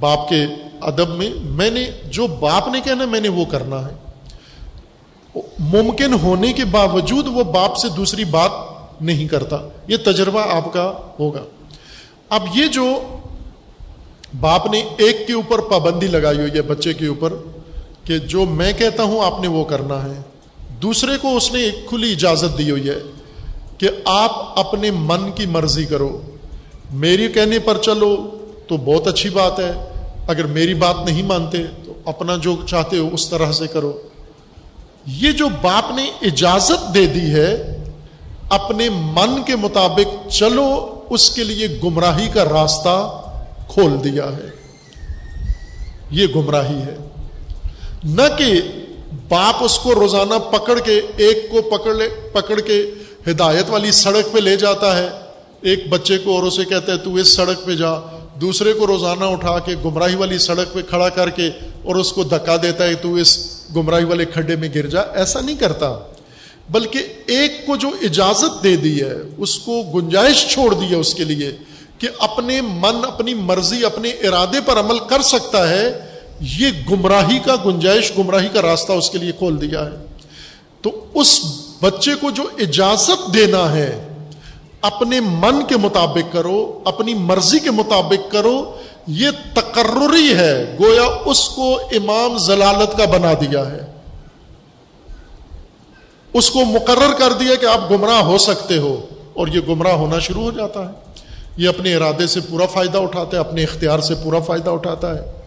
باپ 0.00 0.28
کے 0.28 0.44
ادب 0.80 1.08
میں 1.08 1.30
میں 1.44 1.70
نے 1.70 1.90
جو 2.04 2.26
باپ 2.26 2.68
نے 2.68 2.80
کہنا 2.84 3.04
میں 3.04 3.20
نے 3.20 3.28
وہ 3.28 3.44
کرنا 3.44 3.88
ہے۔ 3.88 4.08
ممکن 5.58 6.12
ہونے 6.12 6.52
کے 6.52 6.64
باوجود 6.64 7.26
وہ 7.26 7.44
باپ 7.44 7.76
سے 7.76 7.88
دوسری 7.88 8.24
بات 8.24 8.50
نہیں 9.00 9.28
کرتا۔ 9.28 9.56
یہ 9.88 9.96
تجربہ 10.04 10.40
آپ 10.52 10.72
کا 10.72 10.92
ہوگا۔ 11.20 11.42
اب 12.28 12.42
یہ 12.54 12.66
جو 12.66 12.86
باپ 14.40 14.66
نے 14.66 14.78
ایک 14.98 15.26
کے 15.26 15.32
اوپر 15.32 15.58
پابندی 15.58 16.06
لگائی 16.06 16.38
ہوئی 16.38 16.50
ہے 16.50 16.62
بچے 16.62 16.92
کے 16.94 17.06
اوپر، 17.06 17.32
کہ 18.04 18.18
جو 18.18 18.44
میں 18.44 18.72
کہتا 18.72 19.02
ہوں، 19.02 19.24
آپ 19.24 19.40
نے 19.40 19.48
وہ 19.48 19.64
کرنا 19.64 20.04
ہے۔ 20.04 20.22
دوسرے 20.82 21.18
کو 21.18 21.36
اس 21.36 21.52
نے 21.52 21.60
ایک 21.60 21.88
کھلی 21.88 22.12
اجازت 22.12 22.58
دی 22.58 22.70
ہوئی 22.70 22.88
ہے 22.88 22.98
کہ 23.78 23.88
آپ 24.04 24.58
اپنے 24.58 24.90
من 24.90 25.32
کی 25.32 25.46
مرضی 25.46 25.84
کرو۔ 25.84 26.22
میری 26.90 27.28
کہنے 27.28 27.58
پر 27.58 27.78
چلو 27.78 28.30
تو 28.68 28.76
بہت 28.76 29.06
اچھی 29.06 29.30
بات 29.30 29.60
ہے۔ 29.60 29.72
اگر 30.28 30.44
میری 30.44 30.74
بات 30.74 30.94
نہیں 31.04 31.22
مانتے 31.22 31.58
تو 31.84 31.92
اپنا 32.04 32.36
جو 32.36 32.56
چاہتے 32.66 32.98
ہو 32.98 33.08
اس 33.12 33.28
طرح 33.28 33.52
سے 33.52 33.66
کرو۔ 33.66 34.02
یہ 35.06 35.32
جو 35.32 35.48
باپ 35.62 35.92
نے 35.94 36.10
اجازت 36.22 36.94
دے 36.94 37.06
دی 37.06 37.34
ہے، 37.34 37.78
اپنے 38.48 38.88
من 38.90 39.42
کے 39.42 39.56
مطابق 39.56 40.30
چلو، 40.30 41.00
اس 41.10 41.30
کے 41.30 41.44
لیے 41.44 41.68
گمراہی 41.84 42.28
کا 42.28 42.44
راستہ 42.44 43.22
کھول 43.68 44.04
دیا 44.04 44.24
ہے۔ 44.24 44.50
یہ 46.10 46.26
گمراہی 46.36 46.78
ہے۔ 46.78 46.96
نہ 48.04 48.22
کہ 48.38 48.60
باپ 49.28 49.64
اس 49.64 49.78
کو 49.78 49.94
روزانہ 49.94 50.34
پکڑ 50.34 50.78
کے، 50.78 51.00
ایک 51.16 51.50
کو 51.50 51.62
پکڑ 51.62 51.94
لے، 51.94 52.08
پکڑ 52.32 52.60
کے 52.60 52.90
ہدایت 53.30 53.64
والی 53.68 53.90
سڑک 53.90 54.32
پہ 54.32 54.38
لے 54.38 54.56
جاتا 54.56 54.98
ہے۔ 54.98 55.08
ایک 55.60 55.88
بچے 55.88 56.18
کو 56.18 56.34
اور 56.34 56.42
اسے 56.42 56.64
کہتا 56.64 56.92
ہے، 56.92 56.96
تو 56.96 57.14
اس 57.14 57.28
سڑک 57.28 57.66
پہ 57.66 57.74
جا۔ 57.74 57.94
دوسرے 58.40 58.72
کو 58.72 58.86
روزانہ 58.86 59.24
اٹھا 59.24 59.58
کے 59.58 59.74
گمراہی 59.84 60.14
والی 60.14 60.38
سڑک 60.38 60.74
پہ 60.74 60.82
کھڑا 60.82 61.08
کر 61.08 61.30
کے 61.30 61.50
اور 61.84 61.96
اس 61.96 62.12
کو 62.12 62.24
دھکا 62.24 62.56
دیتا 62.62 62.84
ہے، 62.84 62.94
تو 62.94 63.14
اس 63.14 63.60
گمراہی 63.76 64.04
والے 64.04 64.24
کھڈے 64.24 64.56
میں 64.56 64.68
گر 64.74 64.86
جا۔ 64.86 65.00
ایسا 65.00 65.40
نہیں 65.40 65.56
کرتا۔ 65.56 65.98
بلکہ 66.70 66.98
ایک 67.26 67.66
کو 67.66 67.76
جو 67.76 67.88
اجازت 68.02 68.64
دے 68.64 68.76
دی 68.76 69.00
ہے، 69.02 69.14
اس 69.38 69.58
کو 69.58 69.82
گنجائش 69.82 70.46
چھوڑ 70.46 70.74
دی 70.74 70.86
ہے 70.86 70.96
اس 70.96 71.14
کے 71.14 71.24
لیے 71.24 71.56
کہ 71.98 72.08
اپنے 72.18 72.60
من، 72.60 73.04
اپنی 73.04 73.34
مرضی، 73.34 73.84
اپنے 73.84 74.08
ارادے 74.08 74.58
پر 74.66 74.78
عمل 74.78 74.98
کر 74.98 75.22
سکتا 75.22 75.68
ہے۔ 75.68 76.07
یہ 76.40 76.68
گمراہی 76.90 77.38
کا 77.38 77.56
گنجائش، 77.64 78.12
گمراہی 78.18 78.48
کا 78.48 78.62
راستہ 78.62 78.92
اس 78.92 79.10
کے 79.10 79.18
لیے 79.18 79.32
کھول 79.32 79.60
دیا 79.60 79.84
ہے۔ 79.84 80.06
تو 80.82 81.04
اس 81.14 81.40
بچے 81.80 82.14
کو 82.14 82.30
جو 82.30 82.42
اجازت 82.58 83.34
دینا 83.34 83.72
ہے، 83.72 84.08
اپنے 84.80 85.20
من 85.20 85.66
کے 85.68 85.76
مطابق 85.76 86.32
کرو، 86.32 86.80
اپنی 86.84 87.14
مرضی 87.14 87.58
کے 87.58 87.70
مطابق 87.70 88.32
کرو، 88.32 88.76
یہ 89.06 89.28
تقرری 89.54 90.34
ہے۔ 90.34 90.76
گویا 90.80 91.04
اس 91.24 91.48
کو 91.48 91.74
امام 91.74 92.38
ضلالت 92.38 92.98
کا 92.98 93.04
بنا 93.04 93.32
دیا 93.32 93.70
ہے۔ 93.70 93.80
اس 96.32 96.50
کو 96.50 96.64
مقرر 96.64 97.14
کر 97.18 97.32
دیا 97.32 97.54
کہ 97.54 97.66
آپ 97.66 97.90
گمراہ 97.90 98.20
ہو 98.20 98.38
سکتے 98.38 98.78
ہو 98.78 99.06
اور 99.34 99.46
یہ 99.46 99.60
گمراہ 99.68 99.92
ہونا 99.92 100.18
شروع 100.18 100.42
ہو 100.42 100.50
جاتا 100.50 100.88
ہے۔ 100.88 100.94
یہ 101.56 101.68
اپنے 101.68 101.96
ارادے 101.96 102.26
سے 102.26 102.40
پورا 102.40 102.66
فائدہ 102.66 102.98
اٹھاتا 102.98 103.36
ہے، 103.36 103.40
اپنے 103.40 103.62
اختیار 103.62 103.98
سے 103.98 104.14
پورا 104.14 104.40
فائدہ 104.40 104.70
اٹھاتا 104.70 105.14
ہے۔ 105.14 105.37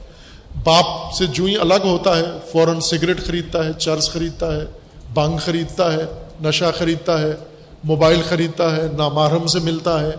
باپ 0.63 1.13
سے 1.13 1.25
جو 1.25 1.45
ہی 1.45 1.57
الگ 1.57 1.83
ہوتا 1.83 2.17
ہے، 2.17 2.25
فوراً 2.51 2.79
سگریٹ 2.79 3.25
خریدتا 3.25 3.65
ہے، 3.65 3.73
چرس 3.73 4.09
خریدتا 4.09 4.55
ہے 4.55 4.65
بانگ 5.13 5.37
خریدتا 5.37 5.93
ہے، 5.93 6.05
نشہ 6.43 6.65
خریدتا 6.77 7.21
ہے، 7.21 7.35
موبائل 7.83 8.21
خریدتا 8.29 8.77
ہے 8.77 8.87
نامارم 8.97 9.47
سے 9.47 9.59
ملتا 9.59 9.99
ہے، 9.99 10.11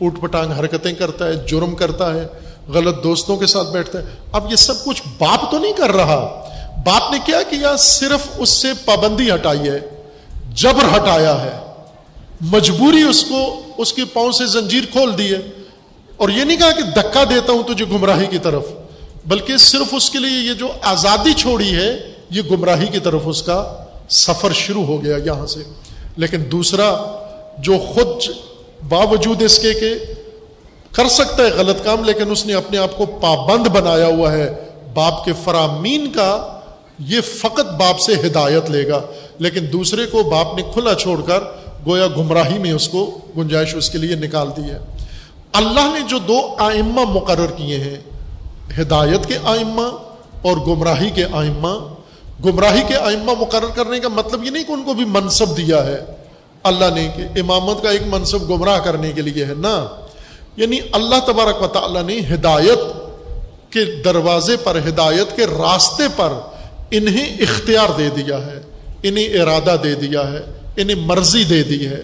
اوٹ 0.00 0.20
پٹانگ 0.20 0.52
حرکتیں 0.52 0.92
کرتا 0.92 1.26
ہے، 1.26 1.34
جرم 1.34 1.74
کرتا 1.76 2.14
ہے، 2.14 2.26
غلط 2.68 3.04
دوستوں 3.04 3.36
کے 3.36 3.46
ساتھ 3.46 3.68
بیٹھتا 3.68 3.98
ہے۔ 3.98 4.04
اب 4.32 4.50
یہ 4.50 4.56
سب 4.56 4.84
کچھ 4.84 5.02
باپ 5.18 5.50
تو 5.50 5.58
نہیں 5.58 5.72
کر 5.72 5.90
رہا۔ 5.90 6.46
باپ 6.84 7.10
نے 7.12 7.18
کیا 7.24 7.42
کیا؟ 7.42 7.76
صرف 7.76 8.20
اس 8.36 8.48
سے 8.48 8.68
پابندی 8.84 9.34
ہٹائی 9.34 9.68
ہے۔ 9.68 9.78
جبر 10.54 10.96
ہٹایا 10.96 11.42
ہے۔ 11.42 11.58
مجبوری 12.40 13.02
اس 13.02 13.24
کو، 13.24 13.60
اس 13.78 13.92
کے 13.92 14.02
پاؤں 14.04 14.32
سے 14.32 14.46
زنجیر 14.46 14.82
کھول 14.92 15.18
دی 15.18 15.34
ہے۔ 15.34 15.40
اور 16.16 16.28
یہ 16.28 16.44
نہیں 16.44 16.56
کہا 16.56 16.70
کہ 16.70 16.82
دکا 16.82 17.24
دیتا 17.30 17.52
ہوں 17.52 17.74
تجھے 17.74 17.84
گمراہی 17.84 18.26
کی 18.26 18.38
طرف۔ 18.38 18.64
بلکہ 19.26 19.56
صرف 19.56 19.94
اس 19.94 20.10
کے 20.10 20.18
لیے 20.18 20.48
یہ 20.48 20.52
جو 20.52 20.68
آزادی 20.82 21.32
چھوڑی 21.32 21.74
ہے، 21.74 22.12
یہ 22.30 22.42
گمراہی 22.50 22.86
کی 22.86 23.00
طرف 23.00 23.20
اس 23.24 23.42
کا 23.42 23.84
سفر 24.08 24.52
شروع 24.52 24.84
ہو 24.84 25.04
گیا 25.04 25.16
یہاں 25.24 25.46
سے۔ 25.46 25.60
لیکن 26.16 26.44
دوسرا، 26.52 27.18
جو 27.58 27.78
خود 27.78 28.34
باوجود 28.88 29.42
اس 29.42 29.58
کے 29.58 29.74
کہ 29.74 29.94
کر 30.92 31.08
سکتا 31.08 31.42
ہے 31.42 31.48
غلط 31.48 31.84
کام، 31.84 32.04
لیکن 32.04 32.30
اس 32.30 32.46
نے 32.46 32.54
اپنے 32.54 32.78
آپ 32.78 32.96
کو 32.96 33.06
پابند 33.06 33.66
بنایا 33.66 34.06
ہوا 34.06 34.32
ہے، 34.32 34.54
باپ 34.94 35.24
کے 35.24 35.32
فرامین 35.44 36.12
کا، 36.12 36.60
یہ 36.98 37.20
فقط 37.20 37.66
باپ 37.80 37.98
سے 37.98 38.14
ہدایت 38.14 38.70
لے 38.70 38.88
گا۔ 38.88 39.00
لیکن 39.38 39.60
دوسرے 39.72 40.06
کو 40.06 40.22
باپ 40.22 40.56
نے 40.56 40.62
کھلا 40.72 40.94
چھوڑ 40.94 41.20
کر 41.22 41.40
گویا 41.86 42.06
گمراہی 42.06 42.58
میں 42.58 42.72
اس 42.72 42.88
کو 42.88 43.18
گنجائش 43.36 43.74
اس 43.74 43.90
کے 43.90 43.98
لیے 43.98 44.16
نکال 44.16 44.48
دی 44.56 44.62
ہے۔ 44.62 44.78
اللہ 45.52 45.94
نے 45.94 46.00
جو 46.08 46.18
دو 46.18 46.54
آئمہ 46.58 47.00
مقرر 47.00 47.46
کیے 47.46 47.78
ہیں 47.78 47.96
ہدایت 48.78 49.26
کے 49.26 49.34
آئمہ 49.44 49.96
اور 50.42 50.56
گمراہی 50.56 51.10
کے 51.10 51.24
آئمہ۔ 51.24 51.94
گمراہی 52.44 52.82
کے 52.88 52.96
آئمہ 52.96 53.32
مقرر 53.40 53.66
کرنے 53.66 54.00
کا 54.00 54.08
مطلب 54.08 54.44
یہ 54.44 54.50
نہیں 54.50 54.64
کہ 54.64 54.72
ان 54.72 54.82
کو 54.82 54.94
بھی 54.94 55.04
منصب 55.04 55.56
دیا 55.56 55.86
ہے۔ 55.86 55.98
اللہ 56.62 56.84
نے 56.94 57.08
کہ 57.16 57.40
امامت 57.40 57.82
کا 57.82 57.90
ایک 57.90 58.02
منصب 58.06 58.50
گمراہ 58.50 58.78
کرنے 58.78 59.12
کے 59.12 59.22
لیے 59.22 59.44
ہے 59.44 59.54
نا 59.58 59.86
یعنی 60.56 60.78
اللہ 60.92 61.14
تبارک 61.26 61.62
و 61.62 61.66
تعالیٰ 61.66 62.02
نے 62.02 62.20
ہدایت 62.34 62.78
کے 63.72 63.84
دروازے 64.04 64.56
پر، 64.64 64.78
ہدایت 64.88 65.36
کے 65.36 65.46
راستے 65.46 66.02
پر 66.16 66.32
انہیں 66.90 67.42
اختیار 67.42 67.88
دے 67.98 68.08
دیا 68.08 68.46
ہے، 68.46 68.60
انہیں 69.02 69.42
ارادہ 69.42 69.76
دے 69.84 69.94
دیا 69.94 70.32
ہے، 70.32 70.40
انہیں 70.76 70.96
مرضی 70.96 71.44
دے 71.44 71.62
دی 71.62 71.86
ہے۔ 71.86 72.02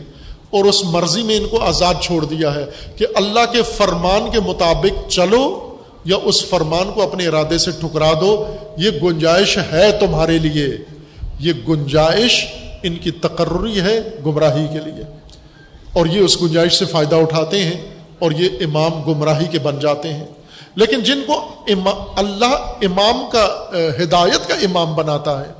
اور 0.50 0.64
اس 0.64 0.84
مرضی 0.84 1.22
میں 1.22 1.36
ان 1.36 1.48
کو 1.48 1.62
آزاد 1.62 1.94
چھوڑ 2.00 2.24
دیا 2.24 2.54
ہے 2.54 2.64
کہ 2.96 3.06
اللہ 3.14 3.52
کے 3.52 3.62
فرمان 3.62 4.30
کے 4.30 4.40
مطابق 4.40 5.10
چلو 5.10 5.65
یا 6.06 6.16
اس 6.22 6.48
فرمان 6.48 6.92
کو 6.92 7.02
اپنے 7.02 7.26
ارادے 7.26 7.58
سے 7.58 7.70
ٹھکرا 7.70 8.12
دو، 8.20 8.56
یہ 8.76 8.90
گنجائش 9.02 9.58
ہے 9.72 9.92
تمہارے 9.92 10.38
لیے۔ 10.38 10.68
یہ 11.40 11.52
گنجائش 11.68 12.46
ان 12.82 12.96
کی 12.96 13.10
تقرری 13.10 13.80
ہے 13.80 14.00
گمراہی 14.26 14.66
کے 14.72 14.78
لیے۔ 14.78 15.04
اور 15.92 16.06
یہ 16.06 16.20
اس 16.20 16.42
گنجائش 16.42 16.72
سے 16.72 16.84
فائدہ 16.84 17.16
اٹھاتے 17.16 17.64
ہیں 17.64 17.94
اور 18.18 18.32
یہ 18.32 18.48
امام 18.60 19.02
گمراہی 19.02 19.46
کے 19.46 19.58
بن 19.58 19.78
جاتے 19.78 20.12
ہیں۔ 20.12 20.24
لیکن 20.74 21.00
جن 21.00 21.20
کو 21.26 21.48
اللہ 22.16 22.54
امام 22.82 23.30
کا 23.32 23.70
ہدایت 24.02 24.48
کا 24.48 24.54
امام 24.54 24.94
بناتا 24.94 25.44
ہے، 25.44 25.52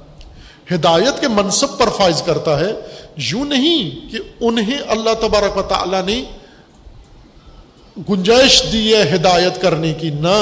ہدایت 0.74 1.20
کے 1.20 1.28
منصب 1.28 1.78
پر 1.78 1.88
فائز 1.88 2.22
کرتا 2.22 2.60
ہے، 2.60 2.72
یوں 3.16 3.44
نہیں 3.44 4.12
کہ 4.12 4.18
انہیں 4.40 4.78
اللہ 4.88 5.10
تبارک 5.20 5.56
و 5.56 5.62
تعالی 5.62 6.12
نے 6.12 6.24
گنجائش 7.96 8.62
دی 8.72 8.94
ہے 8.94 9.02
ہدایت 9.14 9.60
کرنے 9.60 9.92
کی، 9.92 10.10
نہ 10.10 10.38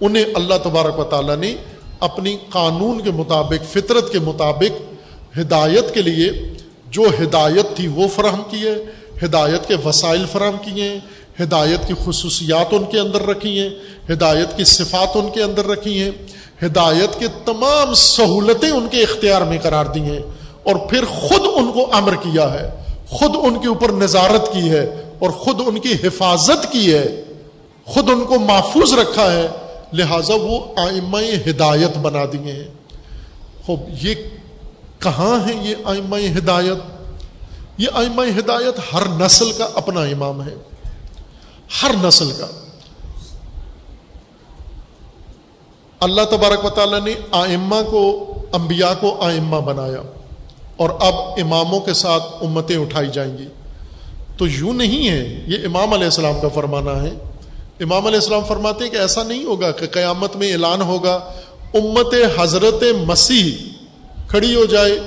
انہیں 0.00 0.24
اللہ 0.34 0.58
تبارک 0.62 0.98
و 0.98 1.04
تعالیٰ 1.04 1.36
نے 1.36 1.54
اپنی 2.00 2.36
قانون 2.50 3.00
کے 3.00 3.10
مطابق، 3.10 3.64
فطرت 3.72 4.12
کے 4.12 4.18
مطابق 4.18 5.38
ہدایت 5.38 5.92
کے 5.94 6.02
لیے 6.02 6.30
جو 6.90 7.02
ہدایت 7.22 7.76
تھی 7.76 7.86
وہ 7.94 8.06
فراہم 8.14 8.42
کی 8.50 8.62
ہے، 8.66 8.76
ہدایت 9.24 9.66
کے 9.68 9.76
وسائل 9.84 10.24
فراہم 10.32 10.56
کیے 10.64 10.88
ہیں، 10.88 10.98
ہدایت 11.42 11.86
کی 11.88 11.94
خصوصیات 12.04 12.74
ان 12.74 12.84
کے 12.90 12.98
اندر 13.00 13.26
رکھی 13.26 13.58
ہیں، 13.60 13.70
ہدایت 14.12 14.56
کی 14.56 14.64
صفات 14.64 15.16
ان 15.16 15.30
کے 15.34 15.42
اندر 15.42 15.66
رکھی 15.66 16.00
ہیں، 16.00 16.10
ہدایت 16.64 17.18
کے 17.20 17.26
تمام 17.44 17.94
سہولتیں 17.94 18.70
ان 18.70 18.86
کے 18.90 19.02
اختیار 19.02 19.42
میں 19.42 19.58
قرار 19.62 19.86
دی 19.94 20.00
ہیں 20.00 20.20
اور 20.62 20.76
پھر 20.90 21.04
خود 21.04 21.46
ان 21.54 21.70
کو 21.72 21.88
امر 21.92 22.14
کیا 22.22 22.52
ہے، 22.52 22.68
خود 23.08 23.36
ان 23.42 23.58
کے 23.58 23.68
اوپر 23.68 23.92
نظارت 23.94 24.52
کی 24.52 24.70
ہے 24.70 24.84
اور 25.18 25.30
خود 25.30 25.60
ان 25.66 25.80
کی 25.80 25.92
حفاظت 25.92 26.72
کی 26.72 26.94
ہے، 26.94 27.24
خود 27.84 28.10
ان 28.10 28.24
کو 28.24 28.38
محفوظ 28.38 28.94
رکھا 28.94 29.32
ہے، 29.32 29.48
لہذا 29.92 30.34
وہ 30.34 30.58
آئمہ 30.76 31.18
ہدایت 31.46 31.98
بنا 31.98 32.24
دیے 32.32 32.52
ہیں۔ 32.52 32.68
خوب، 33.66 33.80
یہ 34.02 34.14
کہاں 34.98 35.48
ہے 35.48 35.54
یہ 35.54 35.74
آئمہ 35.84 36.16
ہدایت؟ 36.38 36.78
یہ 37.78 37.88
آئمہ 37.94 38.22
ہدایت 38.38 38.94
ہر 38.94 39.02
نسل 39.08 39.52
کا 39.52 39.68
اپنا 39.74 40.00
امام 40.00 40.42
ہے۔ 40.42 40.54
ہر 41.82 41.90
نسل 42.02 42.32
کا۔ 42.38 42.46
اللہ 46.00 46.22
تبارک 46.30 46.64
و 46.64 46.70
تعالیٰ 46.70 47.00
نے 47.00 47.14
آئمہ 47.30 47.76
کو، 47.90 48.34
انبیاء 48.52 48.92
کو 49.00 49.20
آئمہ 49.20 49.56
بنایا 49.56 50.02
اور 50.76 50.90
اب 51.00 51.14
اماموں 51.14 51.80
کے 51.80 51.94
ساتھ 51.94 52.22
امتیں 52.40 52.76
اٹھائی 52.76 53.08
جائیں 53.12 53.38
گی۔ 53.38 53.46
تو 54.36 54.46
یوں 54.46 54.74
نہیں 54.74 55.08
ہے۔ 55.08 55.44
یہ 55.46 55.56
امام 55.64 55.92
علیہ 55.92 56.04
السلام 56.04 56.40
کا 56.42 56.48
فرمانا 56.48 57.02
ہے۔ 57.02 57.10
امام 57.80 58.06
علیہ 58.06 58.18
السلام 58.18 58.44
فرماتے 58.48 58.84
ہیں 58.84 58.90
کہ 58.90 58.96
ایسا 58.96 59.22
نہیں 59.22 59.44
ہوگا 59.44 59.70
کہ 59.70 59.86
قیامت 59.86 60.36
میں 60.36 60.52
اعلان 60.52 60.82
ہوگا، 60.82 61.14
امت 61.74 62.14
حضرت 62.38 62.82
مسیح 63.06 63.52
کھڑی 64.28 64.54
ہو 64.54 64.64
جائے۔ 64.64 64.98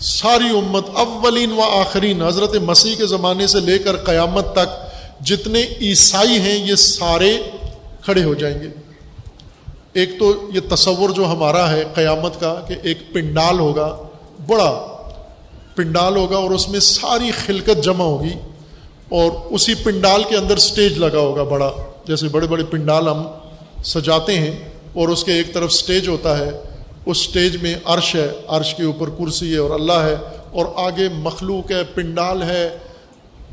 ساری 0.00 0.44
امت 0.44 0.84
اولین 0.94 1.52
و 1.52 1.62
آخرین 1.62 2.22
حضرت 2.22 2.54
مسیح 2.54 2.94
کے 2.96 3.06
زمانے 3.06 3.46
سے 3.46 3.60
لے 3.60 3.78
کر 3.78 3.96
قیامت 3.96 4.52
تک 4.52 4.88
جتنے 5.26 5.64
عیسائی 5.80 6.38
ہیں، 6.38 6.68
یہ 6.68 6.74
سارے 6.74 7.38
کھڑے 8.04 8.24
ہو 8.24 8.34
جائیں 8.34 8.58
گے۔ 8.62 8.68
ایک 9.92 10.18
تو 10.18 10.50
یہ 10.54 10.60
تصور 10.74 11.10
جو 11.10 11.26
ہمارا 11.26 11.70
ہے 11.70 11.84
قیامت 11.94 12.40
کا 12.40 12.60
کہ 12.68 12.74
ایک 12.82 13.12
پنڈال 13.12 13.58
ہوگا، 13.58 13.96
بڑا 14.46 14.97
پنڈال 15.78 16.16
ہوگا 16.16 16.36
اور 16.36 16.50
اس 16.50 16.68
میں 16.68 16.80
ساری 16.80 17.30
خلکت 17.46 17.82
جمع 17.84 18.04
ہوگی 18.04 18.34
اور 19.08 19.30
اسی 19.50 19.74
پنڈال 19.74 20.22
کے 20.28 20.36
اندر 20.36 20.58
سٹیج 20.58 20.98
لگا 20.98 21.18
ہوگا 21.18 21.42
بڑا، 21.42 21.70
جیسے 22.06 22.28
بڑے 22.28 22.46
بڑے 22.46 22.64
پنڈال 22.64 23.08
ہم 23.08 23.22
سجاتے 23.84 24.38
ہیں 24.38 24.54
اور 24.92 25.08
اس 25.08 25.24
کے 25.24 25.32
ایک 25.32 25.52
طرف 25.54 25.72
سٹیج 25.72 26.08
ہوتا 26.08 26.38
ہے، 26.38 26.50
اس 27.06 27.18
سٹیج 27.18 27.56
میں 27.62 27.74
عرش 27.84 28.14
ہے، 28.14 28.28
عرش 28.48 28.74
کے 28.74 28.84
اوپر 28.84 29.08
کرسی 29.08 29.52
ہے 29.52 29.58
اور 29.58 29.70
اللہ 29.70 30.00
ہے 30.02 30.14
اور 30.52 30.66
آگے 30.76 31.08
مخلوق 31.18 31.70
ہے، 31.70 31.82
پنڈال 31.94 32.42
ہے، 32.42 32.64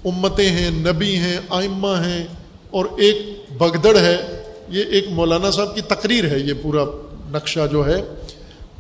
امتیں 0.06 0.50
ہیں، 0.50 0.70
نبی 0.72 1.16
ہیں، 1.16 1.38
آئمہ 1.50 1.94
ہیں 2.06 2.26
اور 2.72 2.86
ایک 2.98 3.18
بگدڑ 3.58 3.96
ہے۔ 3.98 4.18
یہ 4.70 4.84
ایک 4.92 5.06
مولانا 5.12 5.52
صاحب 5.52 5.76
کی 5.76 5.82
تقریر 5.82 6.32
ہے، 6.32 6.40
یہ 6.40 6.54
پورا 6.62 6.84
نقشہ 7.32 7.68
جو 7.72 7.86
ہے۔ 7.88 8.02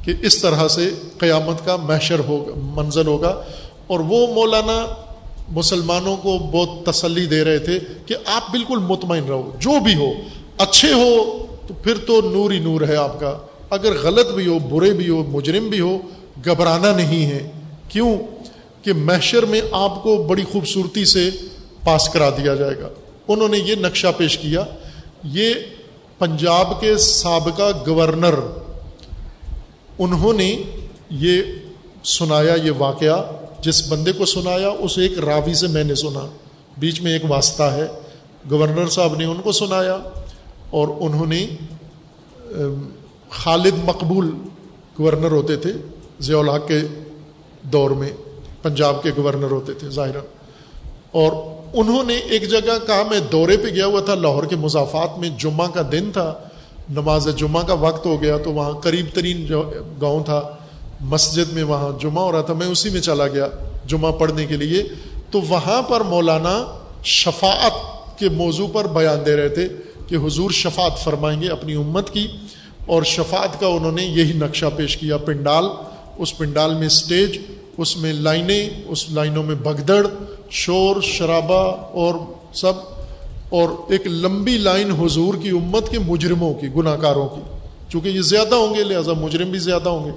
کہ 0.05 0.13
اس 0.21 0.41
طرح 0.41 0.67
سے 0.67 0.89
قیامت 1.17 1.65
کا 1.65 1.75
محشر 1.75 2.19
ہوگا، 2.19 2.51
منزل 2.55 3.07
ہوگا۔ 3.07 3.41
اور 3.87 3.99
وہ 3.99 4.27
مولانا 4.27 4.87
مسلمانوں 5.49 6.17
کو 6.17 6.37
بہت 6.37 6.85
تسلی 6.85 7.25
دے 7.25 7.43
رہے 7.43 7.59
تھے 7.59 7.79
کہ 8.05 8.15
آپ 8.25 8.51
بالکل 8.51 8.77
مطمئن 8.77 9.23
رہو، 9.23 9.51
جو 9.59 9.79
بھی 9.79 9.95
ہو، 9.95 10.11
اچھے 10.57 10.93
ہو، 10.93 11.45
تو 11.67 11.73
پھر 11.73 11.97
تو 11.97 12.21
نور 12.21 12.51
ہی 12.51 12.59
نور 12.59 12.81
ہے 12.81 12.95
آپ 12.95 13.19
کا۔ 13.19 13.37
اگر 13.69 13.91
غلط 14.03 14.31
بھی 14.31 14.47
ہو، 14.47 14.59
برے 14.59 14.91
بھی 14.91 15.09
ہو، 15.09 15.23
مجرم 15.27 15.67
بھی 15.67 15.79
ہو، 15.79 15.97
گھبرانا 16.45 16.95
نہیں 16.95 17.25
ہے۔ 17.25 17.51
کیوں؟ 17.89 18.17
کہ 18.81 18.93
محشر 18.93 19.45
میں 19.45 19.61
آپ 19.71 20.03
کو 20.03 20.23
بڑی 20.23 20.43
خوبصورتی 20.51 21.05
سے 21.05 21.29
پاس 21.83 22.09
کرا 22.09 22.29
دیا 22.29 22.55
جائے 22.55 22.81
گا۔ 22.81 22.89
انہوں 23.27 23.47
نے 23.47 23.57
یہ 23.57 23.75
نقشہ 23.75 24.07
پیش 24.17 24.37
کیا، 24.37 24.63
یہ 25.23 25.53
پنجاب 26.19 26.81
کے 26.81 26.97
سابقہ 26.97 27.71
گورنر 27.87 28.64
انہوں 29.99 30.33
نے 30.33 30.63
یہ 31.09 31.41
سنایا، 32.03 32.55
یہ 32.55 32.71
واقعہ 32.77 33.31
جس 33.59 33.91
بندے 33.91 34.11
کو 34.11 34.25
سنایا، 34.25 34.69
اس 34.69 34.97
ایک 34.97 35.19
راوی 35.19 35.53
سے 35.53 35.67
میں 35.67 35.83
نے 35.83 35.95
سنا۔ 35.95 36.27
بیچ 36.77 37.01
میں 37.01 37.13
ایک 37.13 37.21
واسطہ 37.29 37.63
ہے۔ 37.63 37.87
گورنر 38.51 38.87
صاحب 38.87 39.15
نے 39.15 39.25
ان 39.25 39.41
کو 39.41 39.51
سنایا 39.51 39.97
اور 40.69 40.87
انہوں 40.99 41.25
نے 41.25 41.47
خالد 43.29 43.73
مقبول 43.85 44.31
گورنر 44.99 45.31
ہوتے 45.31 45.55
تھے 45.55 45.73
ضیاء 46.19 46.39
الحق 46.39 46.67
کے 46.67 46.81
دور 47.61 47.91
میں، 47.91 48.09
پنجاب 48.61 49.03
کے 49.03 49.11
گورنر 49.17 49.51
ہوتے 49.51 49.73
تھے 49.73 49.89
ظاہرہ 49.89 50.21
اور 51.11 51.31
انہوں 51.73 52.03
نے 52.03 52.15
ایک 52.15 52.49
جگہ 52.49 52.87
کہا، 52.87 53.03
میں 53.09 53.19
دورے 53.19 53.57
پہ 53.57 53.67
گیا 53.67 53.85
ہوا 53.85 54.01
تھا، 54.01 54.15
لاہور 54.15 54.43
کے 54.43 54.55
مضافات 54.55 55.19
میں 55.19 55.29
جمعہ 55.37 55.67
کا 55.67 55.81
دن 55.91 56.11
تھا۔ 56.13 56.33
نماز 56.89 57.27
جمعہ 57.37 57.63
کا 57.63 57.73
وقت 57.73 58.05
ہو 58.05 58.21
گیا 58.21 58.37
تو 58.37 58.51
وہاں 58.51 58.71
قریب 58.71 59.05
ترین 59.13 59.45
جو 59.45 59.71
گاؤں 60.01 60.23
تھا، 60.23 60.41
مسجد 61.01 61.53
میں 61.53 61.63
وہاں 61.63 62.03
جمعہ 62.03 62.23
ہو 62.23 62.31
رہا 62.31 62.41
تھا، 62.41 62.53
میں 62.53 62.67
اسی 62.67 62.89
میں 62.89 63.01
چلا 63.01 63.27
گیا 63.27 63.47
جمعہ 63.85 64.11
پڑھنے 64.11 64.45
کے 64.45 64.57
لیے۔ 64.57 64.83
تو 65.31 65.41
وہاں 65.41 65.81
پر 65.81 66.01
مولانا 66.01 66.63
شفاعت 67.03 67.71
کے 68.19 68.29
موضوع 68.29 68.67
پر 68.73 68.87
بیان 68.87 69.25
دے 69.25 69.35
رہے 69.35 69.49
تھے 69.49 69.67
کہ 70.07 70.15
حضور 70.15 70.51
شفاعت 70.51 71.03
فرمائیں 71.03 71.41
گے 71.41 71.49
اپنی 71.49 71.75
امت 71.75 72.09
کی۔ 72.09 72.27
اور 72.85 73.03
شفاعت 73.03 73.59
کا 73.59 73.67
انہوں 73.67 73.91
نے 73.91 74.03
یہی 74.05 74.33
نقشہ 74.33 74.65
پیش 74.75 74.97
کیا، 74.97 75.17
پنڈال۔ 75.17 75.65
اس 76.17 76.37
پنڈال 76.37 76.73
میں 76.73 76.87
اسٹیج 76.87 77.37
اس 77.77 77.97
میں 77.97 78.13
لائنیں، 78.13 78.69
اس 78.87 79.09
لائنوں 79.09 79.43
میں 79.43 79.55
بگدڑ، 79.55 80.07
شور، 80.49 81.01
شرابہ 81.01 81.75
اور 81.91 82.15
سب۔ 82.53 82.94
اور 83.55 83.91
ایک 83.91 84.07
لمبی 84.07 84.57
لائن 84.57 84.91
حضور 84.91 85.33
کی 85.41 85.49
امت 85.49 85.89
کے 85.89 85.99
مجرموں 85.99 86.53
کی 86.53 86.67
گناہ 86.75 86.97
کاروں 86.97 87.27
کی۔ 87.27 87.41
چونکہ 87.89 88.09
یہ 88.09 88.21
زیادہ 88.21 88.55
ہوں 88.55 88.75
گے، 88.75 88.83
لہٰذا 88.83 89.13
مجرم 89.13 89.51
بھی 89.51 89.59
زیادہ 89.59 89.89
ہوں 89.89 90.05
گے۔ 90.05 90.11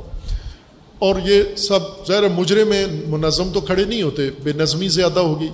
اور 0.99 1.15
یہ 1.25 1.43
سب 1.57 1.79
ظاہر 2.09 2.29
مجرم 2.29 2.69
میں 2.69 2.87
منظم 3.09 3.53
تو 3.53 3.61
کھڑے 3.61 3.85
نہیں 3.85 4.03
ہوتے، 4.03 4.23
بے 4.43 4.53
نظمی 4.53 4.89
زیادہ 4.89 5.21
ہوگی۔ 5.21 5.49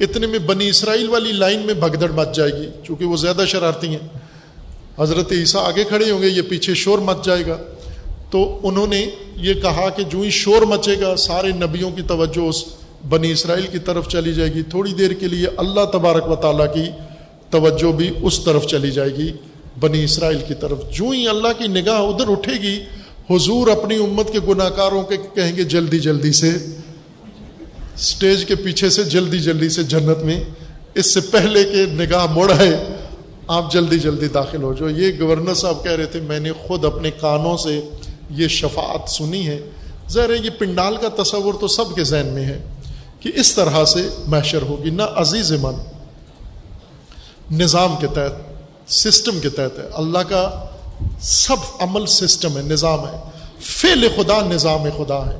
اتنے 0.00 0.26
میں 0.26 0.38
بنی 0.38 0.68
اسرائیل 0.68 1.08
والی 1.08 1.32
لائن 1.32 1.60
میں 1.60 1.74
بھگدڑ 1.74 2.10
مچ 2.10 2.36
جائے 2.36 2.52
گی، 2.52 2.66
چونکہ 2.84 3.04
وہ 3.04 3.16
زیادہ 3.16 3.44
شرارتی 3.46 3.88
ہیں۔ 3.88 4.18
حضرت 4.98 5.32
عیسیٰ 5.32 5.62
آگے 5.62 5.84
کھڑے 5.84 6.10
ہوں 6.10 6.22
گے، 6.22 6.28
یہ 6.28 6.42
پیچھے 6.42 6.74
شور 6.74 6.98
مچ 6.98 7.24
جائے 7.24 7.46
گا۔ 7.46 7.56
تو 8.30 8.60
انہوں 8.62 8.86
نے 8.86 9.06
یہ 9.36 9.54
کہا 9.54 9.88
کہ 9.88 10.04
جو 10.04 10.20
ہی 10.20 10.30
شور 10.30 10.62
مچے 10.62 11.00
گا، 11.00 11.16
سارے 11.16 11.48
نبیوں 11.48 11.90
کی 11.90 12.02
توجہ 12.02 12.40
اس 12.40 12.64
بنی 13.08 13.30
اسرائیل 13.30 13.66
کی 13.66 13.78
طرف 13.78 14.08
چلی 14.08 14.34
جائے 14.34 14.54
گی۔ 14.54 14.62
تھوڑی 14.62 14.92
دیر 14.92 15.12
کے 15.12 15.28
لیے 15.28 15.46
اللہ 15.56 15.84
تبارک 15.92 16.30
و 16.30 16.36
تعالیٰ 16.36 16.74
کی 16.74 16.84
توجہ 17.50 17.92
بھی 17.92 18.10
اس 18.22 18.40
طرف 18.44 18.66
چلی 18.66 18.90
جائے 18.90 19.10
گی، 19.10 19.32
بنی 19.80 20.04
اسرائیل 20.04 20.38
کی 20.48 20.54
طرف۔ 20.54 20.78
جو 20.92 21.08
ہی 21.08 21.28
اللہ 21.28 21.48
کی 21.58 21.66
نگاہ 21.66 22.00
ادھر 22.00 22.30
اٹھے 22.30 22.52
گی، 22.62 22.84
حضور 23.30 23.68
اپنی 23.68 23.94
امت 23.94 24.32
کے 24.32 24.38
گناہ 24.48 24.68
کاروں 24.68 25.02
کے 25.02 25.16
کہیں 25.34 25.56
گے 25.56 25.64
جلدی 25.64 25.98
جلدی 25.98 26.32
سے 26.32 26.50
اسٹیج 27.94 28.44
کے 28.44 28.54
پیچھے 28.54 28.90
سے 28.90 29.02
جلدی 29.02 29.38
جلدی 29.38 29.68
سے 29.68 29.82
جنت 29.82 30.22
میں، 30.22 30.44
اس 30.94 31.14
سے 31.14 31.20
پہلے 31.20 31.64
کہ 31.64 31.86
نگاہ 31.86 32.26
مڑائے 32.32 32.76
آپ 33.48 33.72
جلدی 33.72 33.98
جلدی 33.98 34.28
داخل 34.28 34.62
ہو 34.62 34.72
جو 34.72 34.90
یہ 34.90 35.12
گورنر 35.20 35.54
صاحب 35.54 35.84
کہہ 35.84 35.92
رہے 35.92 36.06
تھے، 36.06 36.20
میں 36.20 36.40
نے 36.40 36.52
خود 36.52 36.84
اپنے 36.84 37.10
کانوں 37.10 37.56
سے 37.56 37.80
یہ 38.30 38.48
شفاعت 38.48 39.10
سنی 39.10 39.46
ہے۔ 39.46 39.70
ظاہر 40.10 40.30
ہے 40.30 40.34
یہ 40.44 40.50
پنڈال 40.58 40.96
کا 40.96 41.22
تصور 41.22 41.54
تو 41.60 41.68
سب 41.68 41.94
کے 41.94 42.04
ذہن 42.04 42.26
میں 42.26 42.44
ہے 42.44 42.62
کہ 43.20 43.32
اس 43.34 43.54
طرح 43.54 43.84
سے 43.84 44.08
محشر 44.26 44.62
ہوگی، 44.62 44.90
نہ 44.90 45.02
عزیز 45.02 45.52
من۔ 45.52 45.74
نظام 47.50 47.96
کے 48.00 48.06
تحت 48.06 48.32
سسٹم 48.92 49.40
کے 49.40 49.48
تحت 49.48 49.78
ہے۔ 49.78 49.84
اللہ 49.92 50.18
کا 50.18 50.64
سب 51.20 51.56
عمل 51.80 52.06
سسٹم 52.06 52.56
ہے، 52.56 52.62
نظام 52.62 53.06
ہے۔ 53.06 53.20
فعل 53.60 54.08
خدا 54.16 54.40
نظام 54.40 54.82
خدا 54.96 55.26
ہے۔ 55.26 55.36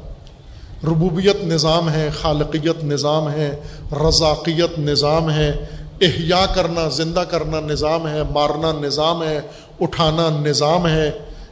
ربوبیت 0.85 1.45
نظام 1.45 1.91
ہے، 1.91 2.11
خالقیت 2.21 2.85
نظام 2.85 3.31
ہے 3.31 3.61
رضاقیت 3.93 4.79
نظام 4.79 5.31
ہے۔ 5.31 5.65
احیا 6.01 6.47
کرنا، 6.47 6.89
زندہ 6.89 7.21
کرنا 7.21 7.61
نظام 7.61 8.09
ہے، 8.09 8.23
مارنا 8.23 8.73
نظام 8.73 9.23
ہے، 9.23 9.41
اٹھانا 9.81 10.29
نظام 10.31 10.87
ہے۔ 10.89 11.11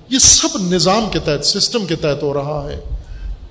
یہ 0.09 0.19
سب 0.19 0.59
نظام 0.61 1.09
کے 1.13 1.19
تحت 1.19 1.47
سسٹم 1.47 1.87
کے 1.87 1.97
تحت 1.97 2.23
ہو 2.23 2.35
رہا 2.35 2.69
ہے۔ 2.71 2.81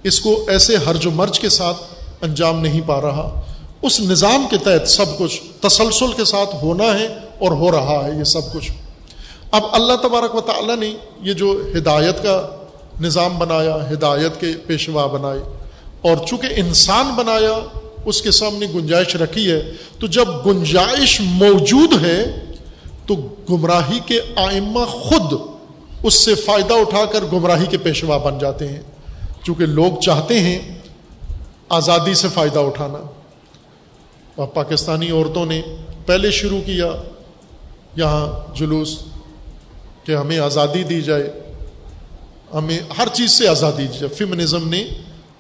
اس 0.03 0.19
کو 0.19 0.45
ایسے 0.47 0.75
ہرج 0.75 1.07
و 1.07 1.11
مرج 1.11 1.39
کے 1.39 1.49
ساتھ 1.49 1.77
انجام 2.21 2.59
نہیں 2.59 2.81
پا 2.85 3.01
رہا۔ 3.01 3.41
اس 3.83 3.99
نظام 3.99 4.45
کے 4.49 4.57
تحت 4.57 4.89
سب 4.89 5.17
کچھ 5.17 5.41
تسلسل 5.61 6.11
کے 6.11 6.25
ساتھ 6.25 6.55
ہونا 6.55 6.83
ہے 6.83 7.07
اور 7.39 7.51
ہو 7.51 7.71
رہا 7.71 8.07
ہے 8.07 8.19
یہ 8.19 8.23
سب 8.23 8.53
کچھ۔ 8.53 8.71
اب 9.51 9.63
اللہ 9.71 9.93
تبارک 9.93 10.35
و 10.35 10.41
تعالیٰ 10.41 10.77
نے 10.77 10.93
یہ 11.21 11.33
جو 11.33 11.61
ہدایت 11.77 12.23
کا 12.23 12.47
نظام 13.01 13.37
بنایا، 13.37 13.77
ہدایت 13.91 14.41
کے 14.41 14.47
پیشوا 14.67 15.05
بنائے 15.05 15.39
اور 16.01 16.17
چونکہ 16.27 16.47
انسان 16.55 17.13
بنایا، 17.15 17.59
اس 18.05 18.21
کے 18.21 18.31
سامنے 18.31 18.65
گنجائش 18.75 19.15
رکھی 19.15 19.51
ہے، 19.51 19.71
تو 19.99 20.07
جب 20.07 20.25
گنجائش 20.45 21.21
موجود 21.21 22.05
ہے، 22.05 22.45
تو 23.05 23.15
گمراہی 23.49 23.99
کے 24.05 24.19
آئمہ 24.35 24.85
خود 24.85 25.39
اس 26.03 26.13
سے 26.13 26.35
فائدہ 26.35 26.73
اٹھا 26.73 27.05
کر 27.05 27.19
گمراہی 27.33 27.65
کے 27.65 27.77
پیشوا 27.77 28.17
بن 28.17 28.37
جاتے 28.39 28.67
ہیں۔ 28.67 28.81
چونکہ 29.43 29.65
لوگ 29.65 29.99
چاہتے 29.99 30.39
ہیں 30.39 30.79
آزادی 31.69 32.13
سے 32.13 32.27
فائدہ 32.33 32.59
اٹھانا۔ 32.59 33.22
اور 34.35 34.47
پاکستانی 34.47 35.11
عورتوں 35.11 35.45
نے 35.45 35.61
پہلے 36.05 36.31
شروع 36.31 36.61
کیا 36.65 36.91
یہاں 37.95 38.55
جلوس 38.55 38.99
کہ 40.03 40.15
ہمیں 40.15 40.39
آزادی 40.39 40.83
دی 40.83 41.01
جائے۔ 41.01 41.33
ہمیں 42.53 42.79
ہر 42.97 43.07
چیز 43.13 43.31
سے 43.31 43.47
آزادی 43.47 43.87
دی 43.87 43.97
جائے۔ 43.99 44.07
فیمنزم 44.07 44.69
نے 44.69 44.87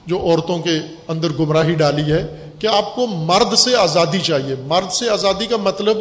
جو 0.05 0.19
عورتوں 0.19 0.59
کے 0.59 0.79
اندر 1.07 1.27
گمراہی 1.39 1.73
ڈالی 1.73 2.11
ہے 2.11 2.49
کہ 2.59 2.67
آپ 2.67 2.95
کو 2.95 3.07
مرد 3.07 3.55
سے 3.55 3.75
آزادی 3.75 4.19
چاہیے۔ 4.19 4.55
مرد 4.67 4.91
سے 4.91 5.09
آزادی 5.09 5.45
کا 5.45 5.57
مطلب 5.57 5.97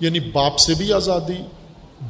یعنی 0.00 0.20
باپ 0.20 0.58
سے 0.58 0.74
بھی 0.74 0.92
آزادی، 0.92 1.42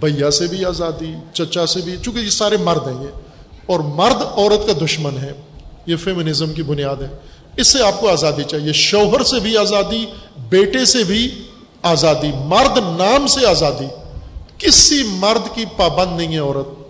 بھیا 0.00 0.30
سے 0.30 0.46
بھی 0.46 0.64
آزادی، 0.64 1.14
چچا 1.32 1.66
سے 1.66 1.80
بھی، 1.80 1.96
چونکہ 2.02 2.18
یہ 2.18 2.30
سارے 2.30 2.56
مرد 2.56 2.86
ہیں 2.86 3.02
یہ۔ 3.02 3.20
اور 3.66 3.80
مرد 3.80 4.22
عورت 4.36 4.66
کا 4.66 4.84
دشمن 4.86 5.18
ہے۔ 5.18 5.32
یہ 5.86 5.96
فیمنزم 5.96 6.52
کی 6.52 6.62
بنیاد 6.62 6.96
ہے۔ 6.96 7.16
اس 7.56 7.66
سے 7.66 7.82
آپ 7.82 8.00
کو 8.00 8.08
آزادی 8.10 8.42
چاہیے۔ 8.42 8.72
شوہر 8.72 9.22
سے 9.22 9.40
بھی 9.40 9.56
آزادی، 9.56 10.06
بیٹے 10.48 10.84
سے 10.84 11.04
بھی 11.04 11.42
آزادی، 11.82 12.32
مرد 12.44 12.78
نام 12.78 13.26
سے 13.26 13.46
آزادی۔ 13.46 13.86
کسی 14.58 15.02
مرد 15.06 15.54
کی 15.54 15.64
پابند 15.76 16.16
نہیں 16.16 16.32
ہے 16.32 16.38
عورت۔ 16.38 16.82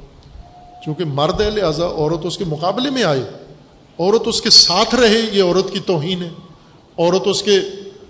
چونکہ 0.85 1.05
مرد 1.05 1.41
ہے 1.41 1.51
لہٰذا 1.51 1.87
عورت 1.87 2.27
اس 2.27 2.39
کے 2.39 2.45
مقابلے 2.45 2.91
میں 2.91 3.05
آئے۔ 3.05 3.23
عورت 3.99 4.23
اس 4.27 4.43
کے 4.43 4.51
ساتھ 4.51 4.95
رہے، 4.95 5.21
یہ 5.33 5.43
عورت 5.43 5.73
کی 5.73 5.79
توہین 5.87 6.23
ہے۔ 6.23 6.29
عورت 6.99 7.23
اس 7.27 7.43
کے 7.43 7.61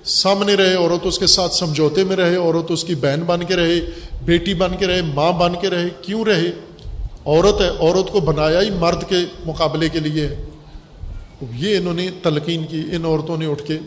سامنے 0.04 0.54
رہے، 0.54 0.74
عورت 0.74 1.06
اس 1.06 1.18
کے 1.18 1.26
ساتھ 1.26 1.54
سمجھوتے 1.54 2.04
میں 2.04 2.16
رہے۔ 2.16 2.36
عورت 2.36 2.70
اس 2.70 2.84
کی 2.84 2.94
بہن 2.94 3.20
بن 3.20 3.44
کے 3.44 3.56
رہے، 3.56 3.80
بیٹی 4.24 4.54
بن 4.54 4.76
کے 4.78 4.86
رہے، 4.86 5.02
ماں 5.02 5.32
بن 5.32 5.52
کے 5.60 5.70
رہے، 5.70 5.88
کیوں 6.02 6.24
رہے؟ 6.24 6.50
عورت 7.26 7.60
ہے، 7.60 7.68
عورت 7.68 8.12
کو 8.12 8.20
بنایا 8.20 8.60
ہی 8.60 8.70
مرد 8.70 9.08
کے 9.08 9.16
مقابلے 9.46 9.88
کے 9.88 9.98
لیے 9.98 10.26
ہے۔ 10.26 10.44
یہ 11.54 11.76
انہوں 11.76 11.94
نے 11.94 12.08
تلقین 12.22 12.64
کی، 12.66 12.82
ان 12.92 13.04
عورتوں 13.04 13.36
نے 13.36 13.46
اٹھ 13.46 13.62
کے 13.62 13.78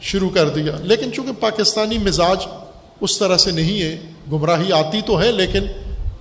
شروع 0.00 0.30
کر 0.30 0.48
دیا۔ 0.48 0.76
لیکن 0.82 1.12
چونکہ 1.12 1.32
پاکستانی 1.32 1.98
مزاج 1.98 2.46
اس 3.00 3.18
طرح 3.18 3.36
سے 3.36 3.50
نہیں 3.50 3.82
ہے، 3.82 3.98
گمراہی 4.32 4.72
آتی 4.72 5.00
تو 5.06 5.20
ہے، 5.20 5.32
لیکن 5.32 5.62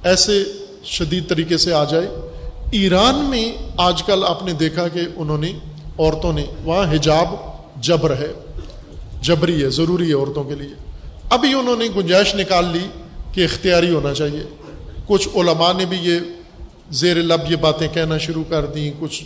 ایسے 0.03 0.43
شدید 0.84 1.27
طریقے 1.27 1.57
سے 1.57 1.73
آ 1.73 1.84
جائے۔ 1.84 2.07
ایران 2.72 3.15
میں 3.15 3.51
آج 3.77 4.03
کل 4.03 4.23
آپ 4.27 4.43
نے 4.43 4.53
دیکھا 4.53 4.88
کہ 4.88 5.01
انہوں 5.15 5.38
نے، 5.38 5.51
عورتوں 5.99 6.34
نے، 6.34 6.45
وہاں 6.64 6.93
حجاب 6.93 7.27
جبر 7.81 8.11
ہے۔ 8.11 8.31
جبری 9.22 9.64
ہے، 9.64 9.69
ضروری 9.69 10.09
ہے 10.09 10.14
عورتوں 10.14 10.43
کے 10.43 10.55
لیے۔ 10.55 10.73
ابھی 11.30 11.53
انہوں 11.53 11.77
نے 11.77 11.85
گنجائش 11.95 12.35
نکال 12.35 12.65
لی 12.65 12.88
کہ 13.34 13.43
اختیاری 13.43 13.89
ہونا 13.89 14.14
چاہیے۔ 14.14 14.43
کچھ 15.07 15.30
علماء 15.35 15.73
نے 15.73 15.85
بھی 15.85 15.97
یہ 16.01 16.19
زیر 16.91 17.18
لب 17.18 17.51
یہ 17.51 17.55
باتیں 17.55 17.88
کہنا 17.93 18.18
شروع 18.18 18.43
کر 18.49 18.65
دیں، 18.65 18.91
کچھ 18.99 19.23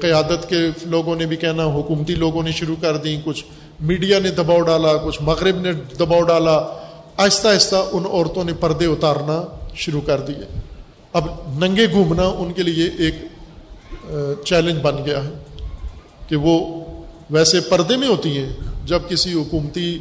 قیادت 0.00 0.48
کے 0.48 0.56
لوگوں 0.82 1.16
نے 1.16 1.26
بھی 1.26 1.36
کہنا، 1.36 1.64
حکومتی 1.64 2.14
لوگوں 2.14 2.42
نے 2.42 2.52
شروع 2.52 2.76
کر 2.80 2.96
دیں، 2.96 3.20
کچھ 3.24 3.44
میڈیا 3.80 4.18
نے 4.18 4.30
دباؤ 4.30 4.60
ڈالا، 4.60 4.96
کچھ 4.96 5.22
مغرب 5.22 5.60
نے 5.60 5.72
دباؤ 5.72 6.22
ڈالا۔ 6.22 6.56
آہستہ 7.16 7.48
آہستہ 7.48 7.76
ان 7.92 8.04
عورتوں 8.06 8.44
نے 8.44 8.52
پردے 8.52 8.86
اتارنا 8.86 9.42
شروع 9.74 10.00
کر 10.00 10.20
دیے۔ 10.20 10.46
اب 11.12 11.24
ننگے 11.58 11.86
گھومنا 11.92 12.22
ان 12.22 12.52
کے 12.52 12.62
لیے 12.62 12.88
ایک 12.98 13.14
چیلنج 14.44 14.80
بن 14.82 14.96
گیا 15.06 15.24
ہے 15.24 15.30
کہ 16.28 16.36
وہ 16.36 16.58
ویسے 17.30 17.60
پردے 17.60 17.96
میں 17.96 18.08
ہوتی 18.08 18.38
ہیں، 18.38 18.52
جب 18.84 19.00
کسی 19.08 19.32
حکومتی 19.32 19.98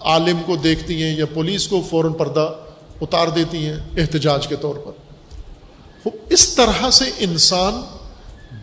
عالم 0.00 0.40
کو 0.46 0.56
دیکھتی 0.56 1.02
ہیں 1.02 1.16
یا 1.16 1.26
پولیس 1.34 1.68
کو 1.68 1.80
فوراً 1.90 2.12
پردہ 2.12 2.52
اتار 3.00 3.28
دیتی 3.28 3.66
ہیں 3.66 3.76
احتجاج 3.96 4.46
کے 4.48 4.56
طور 4.56 4.74
پر۔ 4.74 6.10
اس 6.30 6.54
طرح 6.54 6.90
سے 6.90 7.04
انسان 7.18 7.80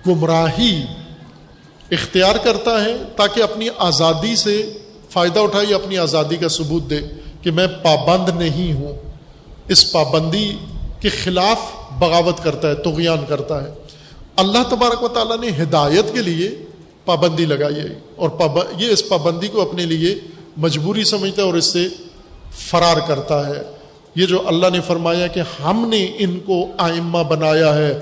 گمراہی 0.07 0.83
اختیار 1.91 2.35
کرتا 2.35 2.85
ہے 2.85 2.97
تاکہ 3.15 3.43
اپنی 3.43 3.67
آزادی 3.77 4.35
سے 4.35 4.73
فائدہ 5.09 5.39
اٹھائے 5.39 5.65
یا 5.69 5.75
اپنی 5.75 5.97
آزادی 5.97 6.35
کا 6.35 6.47
ثبوت 6.47 6.89
دے 6.89 6.99
کہ 7.41 7.51
میں 7.51 7.67
پابند 7.67 8.29
نہیں 8.41 8.73
ہوں۔ 8.73 8.93
اس 9.67 9.91
پابندی 9.91 10.57
کے 10.99 11.09
خلاف 11.09 11.57
بغاوت 11.99 12.43
کرتا 12.43 12.67
ہے، 12.67 12.75
تغیان 12.75 13.25
کرتا 13.27 13.63
ہے۔ 13.63 13.73
اللہ 14.35 14.63
تبارک 14.69 15.03
و 15.03 15.07
تعالیٰ 15.07 15.37
نے 15.37 15.49
ہدایت 15.63 16.13
کے 16.13 16.21
لیے 16.21 16.51
پابندی 17.05 17.45
لگائی 17.45 17.75
ہے 17.75 17.99
اور 18.15 18.29
یہ 18.77 18.89
اس 18.89 19.09
پابندی 19.09 19.47
کو 19.47 19.61
اپنے 19.61 19.85
لیے 19.85 20.15
مجبوری 20.57 21.03
سمجھتا 21.03 21.41
ہے 21.41 21.47
اور 21.47 21.55
اس 21.55 21.65
سے 21.65 21.87
فرار 22.57 22.97
کرتا 23.07 23.47
ہے۔ 23.47 23.61
یہ 24.15 24.25
جو 24.25 24.47
اللہ 24.47 24.67
نے 24.73 24.79
فرمایا 24.87 25.27
کہ 25.27 25.41
ہم 25.63 25.89
نے 25.89 26.11
ان 26.17 26.39
کو 26.39 26.65
آئمہ 26.77 27.23
بنایا 27.23 27.75
ہے، 27.75 27.99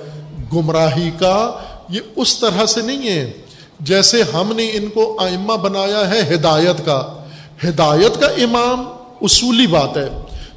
گمراہی 0.54 1.12
کا 1.20 1.52
یہ 1.90 2.00
اس 2.16 2.40
طرح 2.40 2.66
سے 2.66 2.82
نہیں 2.82 3.10
ہے۔ 3.10 3.32
جیسے 3.80 4.24
ہم 4.34 4.54
نے 4.56 4.70
ان 4.74 4.90
کو 4.90 5.18
آئمہ 5.20 5.54
بنایا 5.54 6.10
ہے 6.10 6.34
ہدایت 6.34 6.86
کا۔ 6.86 7.26
ہدایت 7.64 8.20
کا 8.20 8.28
امام 8.28 8.86
اصولی 9.22 9.68
بات 9.68 9.98
ہے۔ 9.98 10.10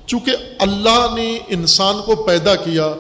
چونکہ 0.07 0.33
اللہ 0.59 1.07
نے 1.15 1.39
انسان 1.49 1.95
کو 2.07 2.17
پیدا 2.17 2.55
کیا، 2.55 2.93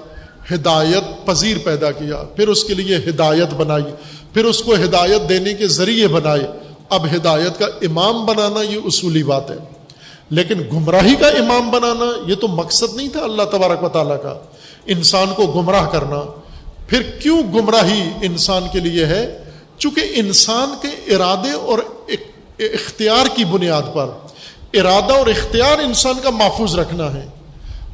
ہدایت 0.54 1.26
پذیر 1.26 1.56
پیدا 1.64 1.90
کیا، 1.90 2.16
پھر 2.36 2.48
اس 2.48 2.64
کے 2.64 2.74
لیے 2.74 2.96
ہدایت 2.96 3.54
بنائی، 3.54 3.84
پھر 4.32 4.44
اس 4.44 4.62
کو 4.62 4.74
ہدایت 4.74 5.28
دینے 5.28 5.54
کے 5.54 5.68
ذریعے 5.68 6.08
بنائے۔ 6.08 6.46
اب 6.88 7.06
ہدایت 7.16 7.58
کا 7.58 7.66
امام 7.82 8.26
بنانا 8.26 8.62
یہ 8.62 8.78
اصولی 8.84 9.22
بات 9.22 9.50
ہے۔ 9.50 9.56
لیکن 10.30 10.62
گمراہی 10.72 11.14
کا 11.14 11.28
امام 11.28 11.70
بنانا 11.70 12.30
یہ 12.30 12.34
تو 12.34 12.48
مقصد 12.48 12.96
نہیں 12.96 13.08
تھا 13.08 13.20
اللہ 13.20 13.42
تبارک 13.42 13.84
و 13.84 13.88
تعالیٰ 13.88 14.22
کا۔ 14.22 14.38
انسان 14.86 15.26
کو 15.36 15.46
گمراہ 15.46 15.90
کرنا 15.90 16.41
پھر 16.88 17.02
کیوں 17.02 17.42
گمراہی 17.42 18.10
انسان 18.22 18.62
کے 18.72 18.80
لیے 18.80 19.06
ہے؟ 19.06 19.38
چونکہ 19.78 20.00
انسان 20.14 20.68
کے 20.82 21.14
ارادے 21.14 21.50
اور 21.50 21.78
اختیار 22.58 23.26
کی 23.36 23.44
بنیاد 23.44 23.82
پر 23.94 24.06
ارادہ 24.74 25.12
اور 25.12 25.26
اختیار 25.26 25.78
انسان 25.78 26.14
کا 26.22 26.30
محفوظ 26.30 26.74
رکھنا 26.74 27.14
ہے 27.14 27.26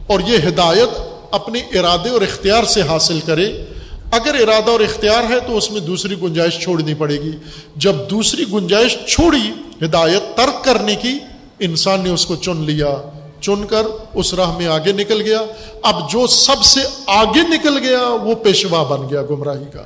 اور 0.07 0.21
یہ 0.27 0.39
ہدایت 0.49 0.89
اپنے 1.31 1.59
ارادے 1.59 2.09
اور 2.09 2.21
اختیار 2.21 2.65
سے 2.65 2.83
حاصل 2.83 3.21
کرے۔ 3.27 3.65
اگر 4.11 4.35
ارادہ 4.35 4.71
اور 4.71 4.81
اختیار 4.81 5.23
ہے 5.33 5.41
تو 5.41 5.57
اس 5.57 5.71
میں 5.71 5.81
دوسری 5.81 6.15
گنجائش 6.23 6.59
چھوڑنی 6.59 6.95
پڑے 6.95 7.21
گی۔ 7.21 7.31
جب 7.77 7.95
دوسری 8.11 8.45
گنجائش 8.53 8.97
چھوڑی، 9.07 9.53
ہدایت 9.85 10.37
ترک 10.37 10.65
کرنے 10.65 10.95
کی 10.95 11.19
انسان 11.59 12.01
نے 12.01 12.11
اس 12.11 12.27
کو 12.27 12.37
چن 12.37 12.57
لیا۔ 12.57 13.18
چن 13.41 13.67
کر 13.67 13.87
اس 14.15 14.35
راہ 14.35 14.59
میں 14.59 14.67
آگے 14.67 14.93
نکل 14.93 15.23
گیا۔ 15.23 15.41
اب 15.83 16.11
جو 16.11 16.27
سب 16.27 16.63
سے 16.63 16.81
آگے 17.07 17.43
نکل 17.49 17.79
گیا، 17.79 18.09
وہ 18.09 18.35
پیشوا 18.35 18.83
بن 18.83 19.11
گیا 19.11 19.23
گمراہی 19.31 19.65
کا۔ 19.73 19.83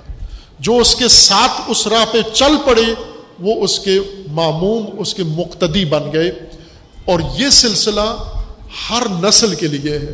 جو 0.58 0.76
اس 0.76 0.94
کے 0.94 1.08
ساتھ 1.08 1.60
اس 1.68 1.86
راہ 1.86 2.04
پہ 2.12 2.18
چل 2.32 2.56
پڑے، 2.66 2.94
وہ 3.40 3.64
اس 3.64 3.78
کے 3.78 4.00
معموم 4.32 4.86
اس 4.98 5.14
کے 5.14 5.22
مقتدی 5.22 5.84
بن 5.84 6.02
گئے۔ 6.12 6.28
اور 7.04 7.20
یہ 7.38 7.48
سلسلہ 7.48 8.24
ہر 8.90 9.02
نسل 9.22 9.54
کے 9.54 9.66
لیے 9.66 9.98
ہے۔ 9.98 10.12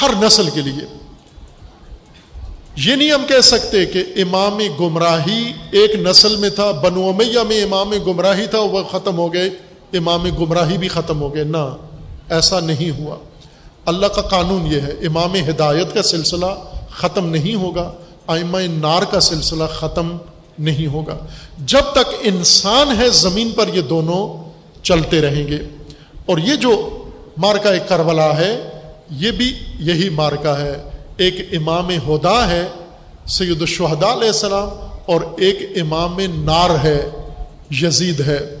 ہر 0.00 0.10
نسل 0.22 0.50
کے 0.54 0.60
لیے۔ 0.60 0.98
یہ 2.76 2.94
نہیں 2.94 3.12
ہم 3.12 3.22
کہہ 3.28 3.40
سکتے 3.40 3.86
کہ 3.86 4.04
امام 4.16 4.58
گمراہی 4.80 5.52
ایک 5.70 5.90
نسل 5.94 6.36
میں 6.36 6.50
تھا، 6.50 6.70
بنو 6.70 7.08
امیہ 7.08 7.38
میں 7.48 7.62
امام 7.62 7.90
گمراہی 7.90 8.46
تھا، 8.46 8.60
وہ 8.60 8.82
ختم 8.90 9.18
ہو 9.18 9.32
گئے۔ 9.32 9.50
امام 9.92 10.22
گمراہی 10.22 10.78
بھی 10.78 10.88
ختم 10.88 11.20
ہو 11.20 11.34
گئے۔ 11.34 11.44
نہ۔ 11.44 11.76
ایسا 12.32 12.60
نہیں 12.60 13.00
ہوا۔ 13.00 13.16
اللہ 13.86 14.06
کا 14.06 14.22
قانون 14.22 14.66
یہ 14.66 14.80
ہے، 14.80 14.92
امام 15.06 15.34
ہدایت 15.34 15.94
کا 15.94 16.02
سلسلہ 16.02 16.46
ختم 16.90 17.28
نہیں 17.28 17.54
ہوگا، 17.54 17.92
آئمہ 18.26 18.58
نار 18.58 19.02
کا 19.02 19.20
سلسلہ 19.20 19.64
ختم 19.72 20.16
نہیں 20.58 20.86
ہوگا۔ 20.86 21.16
جب 21.58 21.80
تک 21.92 22.14
انسان 22.20 23.00
ہے، 23.00 23.08
زمین 23.10 23.52
پر 23.52 23.68
یہ 23.74 23.80
دونوں 23.80 24.50
چلتے 24.82 25.20
رہیں 25.20 25.48
گے۔ 25.48 25.58
اور 26.26 26.38
یہ 26.38 26.54
جو 26.54 27.02
مارکا 27.36 27.76
کربلا 27.88 28.36
ہے، 28.36 28.70
یہ 29.10 29.30
بھی 29.30 29.54
یہی 29.78 30.08
مارکا 30.08 30.60
ہے۔ 30.60 30.82
ایک 31.16 31.34
امام 31.52 31.90
ہدا 31.90 32.50
ہے، 32.50 32.68
سید 33.26 33.60
الشہداء 33.60 34.12
علیہ 34.12 34.26
السلام، 34.26 34.68
اور 35.06 35.20
ایک 35.38 35.58
امام 35.80 36.20
نار 36.44 36.84
ہے، 36.84 37.10
یزید 37.70 38.20
ہے۔ 38.20 38.56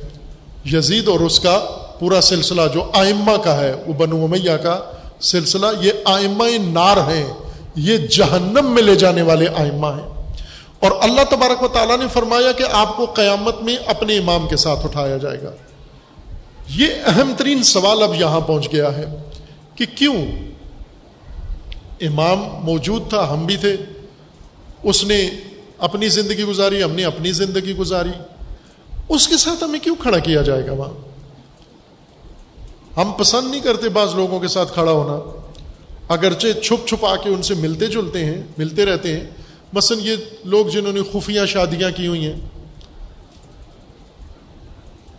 یزید 0.72 1.08
اور 1.08 1.20
اس 1.20 1.40
کا 1.40 1.64
پورا 2.02 2.20
سلسلہ 2.20 2.62
جو 2.74 2.90
آئمہ 2.92 3.36
کا 3.36 3.60
ہے، 3.60 3.74
وہ 3.86 3.92
بنو 3.92 4.24
امیہ 4.24 4.56
کا 4.62 4.80
سلسلہ، 5.20 5.66
یہ 5.80 5.92
آئمہ 6.04 6.44
نار 6.58 6.96
ہیں، 6.96 7.32
یہ 7.76 7.96
جہنم 7.96 8.70
میں 8.70 8.82
لے 8.82 8.94
جانے 8.94 9.22
والے 9.22 9.46
آئمہ 9.54 9.86
ہیں۔ 9.86 10.32
اور 10.80 10.90
اللہ 11.00 11.20
تبارک 11.30 11.62
و 11.62 11.68
تعالیٰ 11.68 11.98
نے 11.98 12.04
فرمایا 12.12 12.52
کہ 12.52 12.64
آپ 12.72 12.96
کو 12.96 13.04
قیامت 13.04 13.62
میں 13.62 13.76
اپنے 13.86 14.18
امام 14.18 14.48
کے 14.48 14.56
ساتھ 14.56 14.84
اٹھایا 14.84 15.16
جائے 15.16 15.42
گا۔ 15.42 15.50
یہ 16.68 16.86
اہم 17.06 17.32
ترین 17.36 17.62
سوال 17.62 18.02
اب 18.02 18.14
یہاں 18.14 18.40
پہنچ 18.40 18.72
گیا 18.72 18.96
ہے 18.96 19.06
کہ 19.74 19.86
کیوں؟ 19.94 20.26
امام 22.00 22.38
موجود 22.40 23.08
تھا، 23.08 23.32
ہم 23.32 23.46
بھی 23.46 23.56
تھے۔ 23.56 23.76
اس 24.82 25.04
نے 25.04 25.30
اپنی 25.78 26.08
زندگی 26.08 26.44
گزاری، 26.44 26.82
ہم 26.82 26.92
نے 26.92 27.04
اپنی 27.04 27.32
زندگی 27.32 27.76
گزاری۔ 27.76 28.12
اس 29.08 29.28
کے 29.28 29.36
ساتھ 29.36 29.64
ہمیں 29.64 29.80
کیوں 29.80 29.96
کھڑا 29.98 30.18
کیا 30.18 30.42
جائے 30.42 30.66
گا 30.66 30.72
وہاں؟ 30.72 31.11
ہم 32.96 33.12
پسند 33.12 33.50
نہیں 33.50 33.60
کرتے 33.60 33.88
بعض 33.88 34.14
لوگوں 34.14 34.40
کے 34.40 34.48
ساتھ 34.48 34.72
کھڑا 34.72 34.92
ہونا۔ 34.92 35.38
اگرچہ 36.08 36.60
چھپ 36.62 36.86
چھپ 36.86 37.06
آ 37.06 37.16
کے 37.16 37.28
ان 37.28 37.42
سے 37.42 37.54
ملتے 37.54 37.86
جلتے 37.86 38.24
ہیں، 38.24 38.42
ملتے 38.58 38.86
رہتے 38.86 39.20
ہیں، 39.20 39.30
مثلا 39.72 39.98
یہ 40.00 40.16
لوگ 40.44 40.66
جنہوں 40.66 40.92
نے 40.92 41.00
خفیہ 41.12 41.40
شادیاں 41.46 41.90
کی 41.96 42.06
ہوئی 42.06 42.26
ہیں۔ 42.26 42.40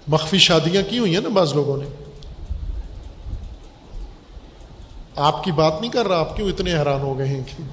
مخفی 0.08 0.38
شادیاں 0.38 0.84
کی 0.90 1.00
ہوئی 1.00 1.14
ہیں 1.14 1.22
نا 1.22 1.30
بعض 1.30 1.54
لوگوں 1.54 1.78
نے۔ 1.78 1.86
آپ 5.16 5.44
کی 5.44 5.52
بات 5.52 5.82
نہیں 5.82 5.91
کر 5.91 6.08
رہا، 6.08 6.20
آپ 6.20 6.36
کیوں 6.36 6.50
اتنے 6.50 6.74
حیران 6.74 7.02
ہو 7.02 7.18
گئے 7.18 7.28
ہیں 7.28 7.44
کہ 7.45 7.64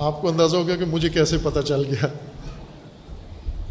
آپ 0.00 0.20
کو 0.20 0.28
اندازہ 0.28 0.56
ہو 0.56 0.66
گیا 0.66 0.76
کہ 0.76 0.84
مجھے 0.84 1.08
کیسے 1.08 1.36
پتا 1.42 1.62
چل 1.62 1.82
گیا۔ 1.84 2.06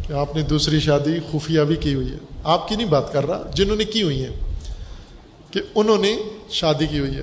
کہ 0.08 0.12
آپ 0.12 0.36
نے 0.36 0.42
دوسری 0.42 0.80
شادی 0.80 1.20
خفیہ 1.32 1.60
بھی 1.60 1.76
کی 1.76 1.94
ہوئی 1.94 2.10
ہے۔ 2.10 2.16
آپ 2.44 2.68
کی 2.68 2.76
نہیں 2.76 2.86
بات 2.86 3.12
کر 3.12 3.26
رہا، 3.26 3.50
جنہوں 3.54 3.76
نے 3.76 3.84
کی 3.84 4.02
ہوئی 4.02 4.24
ہے 4.24 4.28
کہ 5.50 5.60
انہوں 5.74 5.98
نے 5.98 6.16
شادی 6.50 6.86
کی 6.86 6.98
ہوئی 6.98 7.16
ہے۔ 7.16 7.22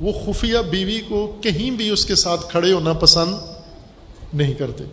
وہ 0.00 0.12
خفیہ 0.12 0.58
بیوی 0.70 1.00
کو 1.08 1.38
کہیں 1.42 1.70
بھی 1.70 1.90
اس 1.90 2.06
کے 2.06 2.14
ساتھ 2.14 2.50
کھڑے 2.50 2.72
ہونا 2.72 2.92
پسند 2.92 3.36
نہیں 4.34 4.54
کرتے۔ 4.54 4.84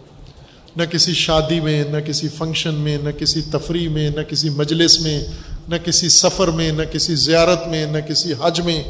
نہ 0.75 0.83
کسی 0.83 1.13
شادی 1.13 1.59
میں، 1.59 1.83
نہ 1.91 1.97
کسی 1.97 2.27
فنکشن 2.27 2.73
میں، 2.73 2.97
نہ 3.03 3.09
کسی 3.09 3.41
تفریح 3.51 3.89
میں، 3.89 4.09
نہ 4.09 4.21
کسی 4.21 4.49
مجلس 4.49 5.01
میں، 5.01 5.25
نہ 5.67 5.75
کسی 5.75 6.09
سفر 6.09 6.47
میں، 6.47 6.71
نہ 6.71 6.83
کسی 6.83 7.15
زیارت 7.15 7.67
میں، 7.67 7.85
نہ 7.85 7.97
کسی 7.97 8.33
حج 8.41 8.61
میں، 8.61 8.83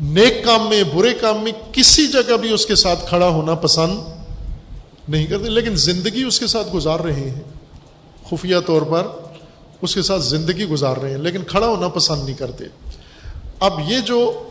نیک 0.00 0.44
کام 0.44 0.68
میں، 0.68 0.82
برے 0.94 1.12
کام 1.20 1.44
میں 1.44 1.52
کسی 1.72 2.06
جگہ 2.06 2.36
بھی 2.36 2.52
اس 2.52 2.66
کے 2.66 2.74
ساتھ 2.74 3.06
کھڑا 3.06 3.28
ہونا 3.28 3.54
پسند 3.54 3.98
نہیں 5.08 5.26
کرتے۔ 5.26 5.48
لیکن 5.48 5.76
زندگی 5.76 6.22
اس 6.22 6.40
کے 6.40 6.46
ساتھ 6.46 6.68
گزار 6.74 7.00
رہے 7.00 7.30
ہیں۔ 7.30 7.61
خفیہ 8.32 8.56
طور 8.66 8.82
پر 8.82 9.06
اس 9.82 9.94
کے 9.94 10.02
ساتھ 10.02 10.22
زندگی 10.22 10.64
گزار 10.64 10.96
رہے 10.96 11.10
ہیں، 11.10 11.18
لیکن 11.18 11.42
کھڑا 11.42 11.66
ہونا 11.66 11.88
پسند 11.88 12.24
نہیں 12.24 12.36
کرتے۔ 12.36 12.64
اب 13.60 13.80
یہ 13.88 14.00
جو 14.00 14.48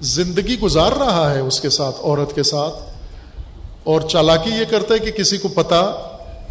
زندگی 0.00 0.58
گزار 0.60 0.92
رہا 0.92 1.34
ہے 1.34 1.40
اس 1.40 1.60
کے 1.60 1.70
ساتھ، 1.70 1.96
عورت 2.00 2.34
کے 2.34 2.42
ساتھ، 2.42 2.74
اور 3.84 4.00
چالاکی 4.00 4.50
یہ 4.50 4.64
کرتا 4.70 4.94
ہے 4.94 4.98
کہ 4.98 5.10
کسی 5.10 5.38
کو 5.38 5.48
پتا 5.48 5.80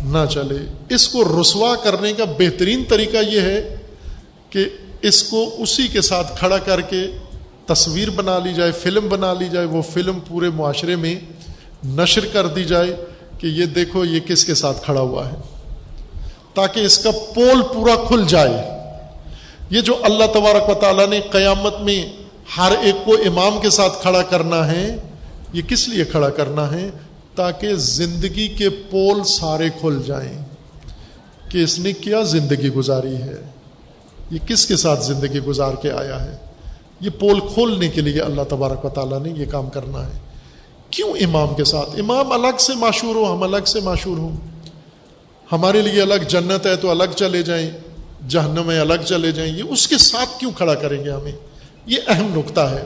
نہ 0.03 0.25
چلے۔ 0.29 0.57
اس 0.89 1.07
کو 1.09 1.41
رسوا 1.41 1.75
کرنے 1.75 2.13
کا 2.13 2.23
بہترین 2.37 2.83
طریقہ 2.87 3.17
یہ 3.17 3.41
ہے 3.41 3.77
کہ 4.49 4.65
اس 5.01 5.23
کو 5.23 5.55
اسی 5.59 5.87
کے 5.87 6.01
ساتھ 6.01 6.37
کھڑا 6.39 6.57
کر 6.57 6.81
کے 6.81 7.05
تصویر 7.65 8.09
بنا 8.09 8.39
لی 8.39 8.53
جائے، 8.53 8.71
فلم 8.71 9.09
بنا 9.09 9.33
لی 9.33 9.47
جائے، 9.51 9.65
وہ 9.65 9.81
فلم 9.81 10.19
پورے 10.19 10.49
معاشرے 10.49 10.95
میں 10.95 11.15
نشر 11.85 12.25
کر 12.25 12.47
دی 12.47 12.63
جائے 12.63 12.95
کہ 13.37 13.47
یہ 13.47 13.65
دیکھو 13.65 14.05
یہ 14.05 14.19
کس 14.19 14.45
کے 14.45 14.53
ساتھ 14.55 14.83
کھڑا 14.85 15.01
ہوا 15.01 15.31
ہے۔ 15.31 15.35
تاکہ 16.53 16.79
اس 16.79 16.97
کا 16.97 17.11
پول 17.33 17.61
پورا 17.73 17.95
کھل 18.07 18.23
جائے۔ 18.27 18.73
یہ 19.69 19.81
جو 19.81 19.95
اللہ 20.03 20.25
تبارک 20.33 20.69
و 20.69 20.73
تعالیٰ 20.73 21.07
نے 21.07 21.19
قیامت 21.19 21.79
میں 21.79 22.05
ہر 22.57 22.71
ایک 22.81 22.95
کو 23.05 23.13
امام 23.13 23.59
کے 23.61 23.69
ساتھ 23.69 24.01
کھڑا 24.01 24.21
کرنا 24.21 24.71
ہے، 24.71 24.95
یہ 25.53 25.61
کس 25.61 25.89
لیے 25.89 26.05
کھڑا 26.05 26.29
کرنا 26.29 26.71
ہے؟ 26.71 26.89
تاکہ 27.35 27.75
زندگی 27.75 28.47
کے 28.47 28.69
پول 28.69 29.23
سارے 29.23 29.69
کھل 29.79 30.01
جائیں۔ 30.05 30.45
کہ 31.49 31.63
اس 31.63 31.79
نے 31.79 31.91
کیا 31.91 32.21
زندگی 32.21 32.69
گزاری 32.69 33.15
ہے؟ 33.15 33.35
یہ 34.31 34.39
کس 34.47 34.65
کے 34.65 34.75
ساتھ 34.75 35.03
زندگی 35.03 35.39
گزار 35.39 35.73
کے 35.73 35.91
آیا 35.91 36.23
ہے؟ 36.23 36.37
یہ 36.99 37.09
پول 37.19 37.39
کھولنے 37.39 37.87
کے 37.87 38.01
لیے 38.01 38.21
اللہ 38.21 38.41
تبارک 38.49 38.85
و 38.85 38.89
تعالیٰ 38.89 39.19
نے 39.19 39.29
یہ 39.29 39.45
کام 39.45 39.69
کرنا 39.69 40.05
ہے۔ 40.05 40.19
کیوں 40.89 41.09
امام 41.09 41.55
کے 41.55 41.63
ساتھ؟ 41.63 41.89
امام 41.99 42.31
الگ 42.31 42.57
سے 42.59 42.73
معشور 42.75 43.15
ہو، 43.15 43.33
ہم 43.33 43.43
الگ 43.43 43.65
سے 43.65 43.79
معشور 43.79 44.17
ہوں۔ 44.17 44.52
ہمارے 45.53 45.81
لیے 45.81 46.01
الگ 46.01 46.27
جنت 46.27 46.65
ہے 46.65 46.75
تو 46.75 46.89
الگ 46.91 47.11
چلے 47.15 47.41
جائیں، 47.43 47.69
جہنم 48.27 48.71
ہے 48.71 48.79
الگ 48.79 49.03
چلے 49.05 49.31
جائیں، 49.31 49.51
یہ 49.57 49.63
اس 49.69 49.87
کے 49.87 49.97
ساتھ 49.97 50.39
کیوں 50.39 50.51
کھڑا 50.51 50.75
کریں 50.75 51.03
گے 51.05 51.09
ہمیں؟ 51.09 51.31
یہ 51.85 51.97
اہم 52.07 52.31
نقطہ 52.35 52.61
ہے 52.61 52.83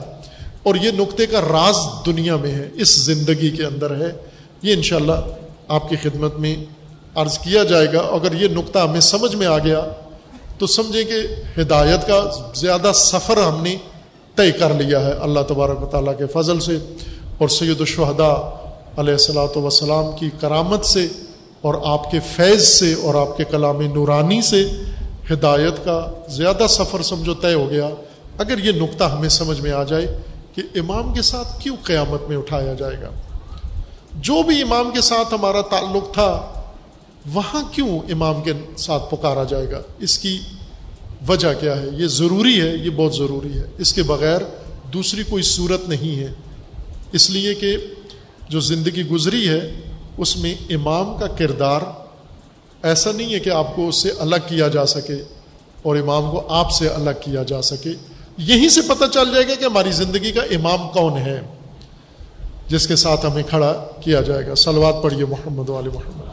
اور 0.62 0.74
یہ 0.74 0.90
نقطے 0.90 1.26
کا 1.26 1.40
راز 1.40 1.76
دنیا 2.06 2.36
میں 2.36 2.50
ہے، 2.50 2.68
اس 2.74 2.96
زندگی 3.04 3.50
کے 3.50 3.64
اندر 3.64 3.94
ہے۔ 3.96 4.10
یہ 4.62 4.74
انشاءاللہ 4.74 5.20
آپ 5.68 5.88
کی 5.88 5.96
خدمت 6.02 6.34
میں 6.34 6.54
عرض 7.14 7.38
کیا 7.38 7.62
جائے 7.64 7.86
گا۔ 7.92 8.00
اگر 8.00 8.32
یہ 8.32 8.48
نقطہ 8.48 8.78
ہمیں 8.78 9.00
سمجھ 9.00 9.34
میں 9.36 9.46
آ 9.46 9.58
گیا 9.58 9.80
تو 10.58 10.66
سمجھیں 10.66 11.04
کہ 11.04 11.20
ہدایت 11.60 12.06
کا 12.06 12.18
زیادہ 12.54 12.92
سفر 12.94 13.36
ہم 13.36 13.62
نے 13.62 13.76
طے 14.36 14.50
کر 14.52 14.74
لیا 14.74 15.04
ہے 15.04 15.12
اللہ 15.12 15.40
تبارک 15.48 15.82
و 15.82 15.86
تعالیٰ 15.86 16.18
کے 16.18 16.26
فضل 16.26 16.60
سے 16.60 16.76
اور 17.38 17.48
سید 17.48 17.80
الشہداء 17.80 18.36
علیہ 19.00 19.12
السلاۃ 19.12 19.56
وسلام 19.56 20.10
کی 20.18 20.30
کرامت 20.40 20.84
سے 20.84 21.06
اور 21.60 21.74
آپ 21.84 22.10
کے 22.10 22.20
فیض 22.36 22.62
سے 22.64 22.94
اور 22.94 23.14
آپ 23.14 23.36
کے 23.36 23.44
کلام 23.44 23.80
نورانی 23.80 24.42
سے 24.42 24.70
ہدایت 25.32 25.84
کا 25.84 26.12
زیادہ 26.28 26.66
سفر 26.68 27.02
سمجھو 27.02 27.34
طے 27.34 27.54
ہو 27.54 27.70
گیا۔ 27.70 27.88
اگر 28.38 28.64
یہ 28.64 28.72
نقطہ 28.72 29.04
ہمیں 29.04 29.28
سمجھ 29.28 29.60
میں 29.60 29.72
آ 29.72 29.84
جائے 29.84 30.18
کہ 30.54 30.62
امام 30.74 31.14
کے 31.14 31.22
ساتھ 31.22 31.60
کیوں 31.60 31.76
قیامت 31.82 32.28
میں 32.28 32.36
اٹھایا 32.36 32.74
جائے 32.74 32.96
گا؟ 33.02 33.10
جو 34.14 34.42
بھی 34.42 34.62
امام 34.62 34.90
کے 34.94 35.00
ساتھ 35.00 35.34
ہمارا 35.34 35.60
تعلق 35.60 36.14
تھا، 36.14 36.62
وہاں 37.34 37.62
کیوں 37.72 37.98
امام 37.98 38.42
کے 38.42 38.52
ساتھ 38.76 39.14
پکارا 39.14 39.44
جائے 39.44 39.70
گا؟ 39.70 39.80
اس 39.98 40.18
کی 40.18 40.38
وجہ 41.28 41.48
کیا 41.60 41.82
ہے؟ 41.82 41.86
یہ 41.92 42.06
ضروری 42.06 42.60
ہے، 42.60 42.76
یہ 42.76 42.90
بہت 42.96 43.16
ضروری 43.16 43.58
ہے۔ 43.58 43.64
اس 43.78 43.92
کے 43.92 44.02
بغیر 44.02 44.40
دوسری 44.92 45.22
کوئی 45.22 45.42
صورت 45.42 45.88
نہیں 45.88 46.20
ہے۔ 46.20 46.32
اس 47.12 47.30
لیے 47.30 47.54
کہ 47.54 47.76
جو 48.48 48.60
زندگی 48.60 49.06
گزری 49.06 49.48
ہے 49.48 49.72
اس 50.18 50.36
میں 50.36 50.54
امام 50.70 51.16
کا 51.20 51.26
کردار 51.26 51.80
ایسا 52.82 53.12
نہیں 53.12 53.34
ہے 53.34 53.38
کہ 53.38 53.50
آپ 53.50 53.76
کو 53.76 53.88
اس 53.88 54.02
سے 54.02 54.10
الگ 54.18 54.36
کیا 54.48 54.68
جا 54.68 54.86
سکے 54.86 55.14
اور 55.82 55.96
امام 55.96 56.30
کو 56.30 56.48
آپ 56.48 56.70
سے 56.70 56.88
الگ 56.88 57.10
کیا 57.20 57.42
جا 57.42 57.62
سکے۔ 57.62 57.92
یہیں 58.38 58.68
سے 58.68 58.80
پتہ 58.80 59.04
چل 59.12 59.34
جائے 59.34 59.48
گا 59.48 59.54
کہ 59.54 59.64
ہماری 59.64 59.90
زندگی 59.90 60.32
کا 60.32 60.42
امام 60.42 60.88
کون 60.88 61.16
ہے، 61.16 61.40
جس 62.68 62.86
کے 62.86 62.96
ساتھ 62.96 63.26
ہمیں 63.26 63.42
کھڑا 63.42 63.86
کیا 64.00 64.20
جائے 64.20 64.46
گا۔ 64.46 64.54
سلوات 64.54 65.02
پڑھیے 65.02 65.24
محمد 65.24 65.68
والے 65.68 65.90
محمد۔ 65.94 66.27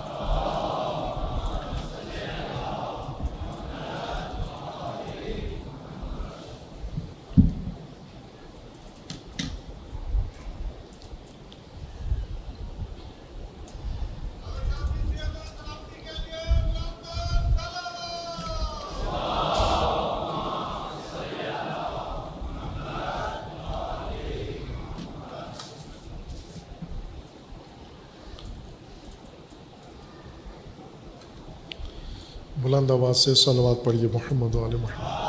بلند 32.86 32.92
آواز 32.92 33.18
سے 33.18 33.34
سلوات 33.36 33.84
پڑھیے، 33.84 34.08
محمد 34.14 34.56
علیہ 34.56 34.78
محمد۔ 34.78 35.24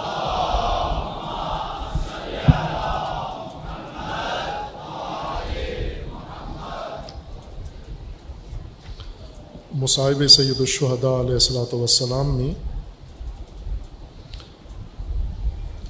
مصاحب 9.74 10.27
سید 10.28 10.61
الشہداء 10.61 11.20
علیہ 11.20 11.33
السلاۃ 11.33 11.73
والسلام 11.73 12.37
میں 12.37 12.53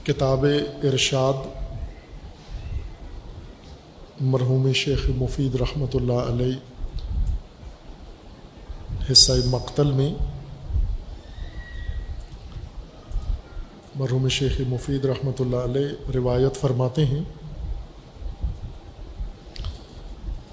کتاب 0.06 0.44
ارشاد 0.82 1.46
مرحوم 4.32 4.72
شیخ 4.74 5.08
مفید 5.16 5.54
رحمۃ 5.56 5.94
اللہ 5.94 6.32
علیہ 6.32 6.56
حصہ 9.12 9.32
مقتل 9.46 9.92
میں 9.92 10.12
مرحوم 13.98 14.26
شیخ 14.28 14.60
مفید 14.68 15.04
رحمۃ 15.04 15.38
اللہ 15.40 15.62
علیہ 15.64 16.10
روایت 16.14 16.56
فرماتے 16.60 17.04
ہیں، 17.04 17.20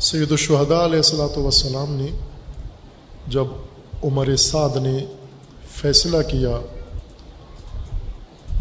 سید 0.02 0.32
الشہداء 0.32 0.84
علیہ 0.86 0.98
السلاۃ 0.98 1.38
وسلام 1.38 1.91
نے 1.94 2.07
جب 3.28 3.48
عمر 4.03 4.36
سعد 4.45 4.78
نے 4.84 4.98
فیصلہ 5.72 6.22
کیا 6.30 6.57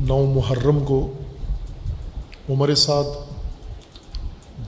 نو 0.00 0.20
محرم 0.34 0.84
کو، 0.84 1.00
عمر 2.50 2.74
سعد 2.84 3.14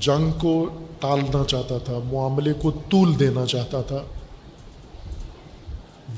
جنگ 0.01 0.31
کو 0.41 0.55
ٹالنا 1.01 1.45
چاہتا 1.45 1.79
تھا، 1.85 1.99
معاملے 2.13 2.53
کو 2.63 2.71
طول 2.91 3.19
دینا 3.21 3.47
چاہتا 3.47 3.83
تھا 3.83 4.03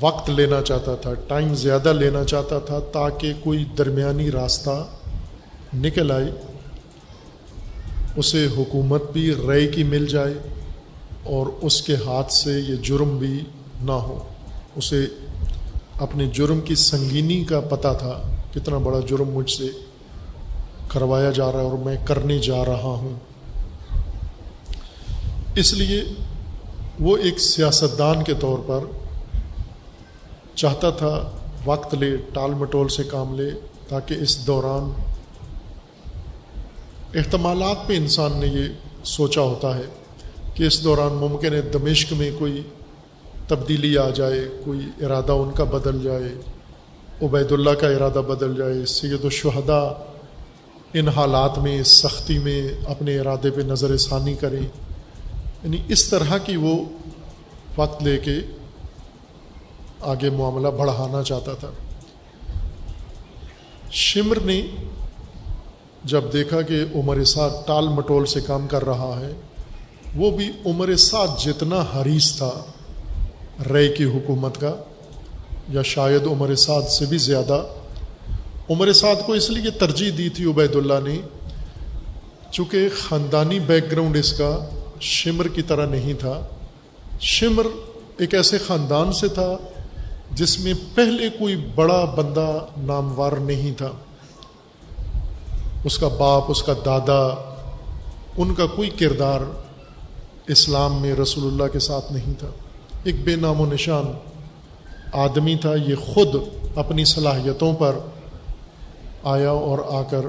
وقت 0.01 0.29
لینا 0.29 0.61
چاہتا 0.61 0.95
تھا، 0.95 1.13
ٹائم 1.13 1.55
زیادہ 1.55 1.93
لینا 1.93 2.23
چاہتا 2.23 2.59
تھا 2.59 2.79
تاکہ 2.79 3.33
کوئی 3.43 3.65
درمیانی 3.77 4.31
راستہ 4.31 4.87
نکل 5.73 6.11
آئے، 6.11 6.31
اسے 8.15 8.47
حکومت 8.57 9.11
بھی 9.11 9.35
رے 9.47 9.67
کی 9.67 9.83
مل 9.83 10.05
جائے 10.05 10.33
اور 11.23 11.47
اس 11.61 11.81
کے 11.81 11.95
ہاتھ 12.05 12.33
سے 12.33 12.51
یہ 12.51 12.75
جرم 12.75 13.17
بھی 13.17 13.39
نہ 13.81 13.91
ہو۔ 13.91 14.23
اسے 14.75 15.05
اپنے 15.99 16.25
جرم 16.25 16.61
کی 16.61 16.75
سنگینی 16.75 17.43
کا 17.43 17.59
پتہ 17.59 17.87
تھا 17.99 18.35
کتنا 18.53 18.77
بڑا 18.77 18.99
جرم 18.99 19.29
مجھ 19.29 19.51
سے 19.51 19.67
کروایا 20.87 21.31
جا 21.31 21.51
رہا 21.51 21.59
ہے 21.59 21.65
اور 21.65 21.85
میں 21.85 21.97
کرنے 22.05 22.39
جا 22.39 22.65
رہا 22.65 22.95
ہوں۔ 23.01 23.15
اس 25.55 25.73
لیے 25.73 26.03
وہ 26.99 27.17
ایک 27.17 27.39
سیاستدان 27.39 28.23
کے 28.23 28.33
طور 28.39 28.57
پر 28.67 28.79
چاہتا 30.57 30.89
تھا 30.89 31.31
وقت 31.65 31.95
لے، 31.95 32.17
ٹال 32.33 32.51
مٹول 32.53 32.87
سے 32.87 33.03
کام 33.03 33.35
لے، 33.39 33.49
تاکہ 33.87 34.13
اس 34.13 34.47
دوران 34.47 34.91
احتمالات 37.13 37.87
پہ 37.87 37.97
انسان 37.97 38.31
نے 38.37 38.47
یہ 38.47 38.67
سوچا 39.03 39.41
ہوتا 39.41 39.77
ہے 39.77 39.83
کہ 40.53 40.63
اس 40.63 40.83
دوران 40.83 41.13
ممکن 41.13 41.53
ہے 41.53 41.61
دمشق 41.61 42.13
میں 42.13 42.31
کوئی 42.39 42.61
تبدیلی 43.47 43.97
آ 43.97 44.09
جائے، 44.09 44.47
کوئی 44.65 44.79
ارادہ 45.05 45.31
ان 45.31 45.51
کا 45.51 45.63
بدل 45.63 46.03
جائے 46.03 46.33
عبید 47.21 47.51
اللہ 47.51 47.69
کا 47.69 47.87
ارادہ 47.87 48.21
بدل 48.27 48.55
جائے، 48.55 48.85
سید 48.85 49.23
الشہدا 49.23 49.79
ان 50.93 51.07
حالات 51.07 51.57
میں 51.57 51.83
سختی 51.83 52.39
میں 52.39 52.69
اپنے 52.87 53.19
ارادے 53.19 53.51
پہ 53.51 53.61
نظر 53.61 53.97
ثانی 53.97 54.33
کریں۔ 54.33 54.61
یعنی 55.63 55.77
اس 55.87 56.09
طرح 56.09 56.37
کی 56.37 56.55
وہ 56.55 56.85
وقت 57.77 58.03
لے 58.03 58.17
کے 58.17 58.35
آگے 60.01 60.29
معاملہ 60.29 60.67
بڑھانا 60.67 61.23
چاہتا 61.23 61.53
تھا۔ 61.53 61.69
شمر 63.91 64.39
نے 64.39 64.61
جب 66.03 66.23
دیکھا 66.33 66.61
کہ 66.61 66.83
عمر 66.95 67.23
سعد 67.23 67.49
ٹال 67.67 67.87
مٹول 67.87 68.25
سے 68.25 68.41
کام 68.41 68.67
کر 68.67 68.85
رہا 68.85 69.19
ہے، 69.19 69.31
وہ 70.15 70.31
بھی 70.31 70.51
عمر 70.65 70.95
سعد 70.95 71.27
جتنا 71.39 71.83
حریث 71.95 72.37
تھا 72.37 72.51
رے 73.73 73.87
کی 73.87 74.03
حکومت 74.03 74.61
کا، 74.61 74.75
یا 75.69 75.81
شاید 75.81 76.27
عمر 76.27 76.55
سعد 76.55 76.89
سے 76.89 77.05
بھی 77.05 77.17
زیادہ۔ 77.17 77.63
عمر 78.69 78.93
سعد 78.93 79.15
کو 79.25 79.33
اس 79.33 79.49
لیے 79.49 79.71
ترجیح 79.71 80.11
دی 80.17 80.29
تھی 80.29 80.45
عبید 80.45 80.75
اللہ 80.75 80.99
نے، 81.03 81.19
چونکہ 82.51 82.89
خاندانی 82.99 83.59
بیک 83.59 83.91
گراؤنڈ 83.91 84.17
اس 84.17 84.33
کا 84.33 84.69
شمر 85.01 85.47
کی 85.47 85.61
طرح 85.61 85.85
نہیں 85.85 86.13
تھا۔ 86.13 86.47
شمر 87.21 87.63
ایک 88.17 88.33
ایسے 88.33 88.57
خاندان 88.57 89.13
سے 89.13 89.27
تھا 89.27 89.57
جس 90.31 90.59
میں 90.59 90.73
پہلے 90.95 91.29
کوئی 91.29 91.55
بڑا 91.75 92.05
بندہ 92.05 92.65
ناموار 92.77 93.31
نہیں 93.31 93.77
تھا۔ 93.77 93.91
اس 95.83 95.97
کا 95.97 96.07
باپ، 96.07 96.43
اس 96.47 96.63
کا 96.63 96.73
دادا، 96.85 97.53
ان 98.37 98.55
کا 98.55 98.65
کوئی 98.65 98.89
کردار 98.89 99.41
اسلام 100.47 101.01
میں 101.01 101.15
رسول 101.15 101.47
اللہ 101.47 101.73
کے 101.73 101.79
ساتھ 101.79 102.13
نہیں 102.13 102.33
تھا۔ 102.39 102.47
ایک 103.03 103.15
بے 103.23 103.35
نام 103.35 103.61
و 103.61 103.65
نشان 103.65 104.05
آدمی 105.13 105.55
تھا۔ 105.55 105.73
یہ 105.87 105.95
خود 105.95 106.35
اپنی 106.75 107.05
صلاحیتوں 107.05 107.73
پر 107.73 107.95
آیا 109.23 109.51
اور 109.51 109.79
آ 109.87 110.01
کر 110.03 110.21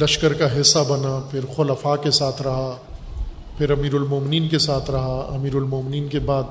لشکر 0.00 0.32
کا 0.32 0.60
حصہ 0.60 0.78
بنا، 0.88 1.20
پھر 1.30 1.40
خلفاء 1.56 1.96
کے 1.96 2.10
ساتھ 2.10 2.42
رہا، 2.42 2.76
پھر 3.58 3.70
امیر 3.70 3.94
المومنین 3.94 4.48
کے 4.48 4.58
ساتھ 4.58 4.90
رہا۔ 4.90 5.28
امیر 5.34 5.54
المومنین 5.54 6.08
کے 6.08 6.18
بعد 6.18 6.42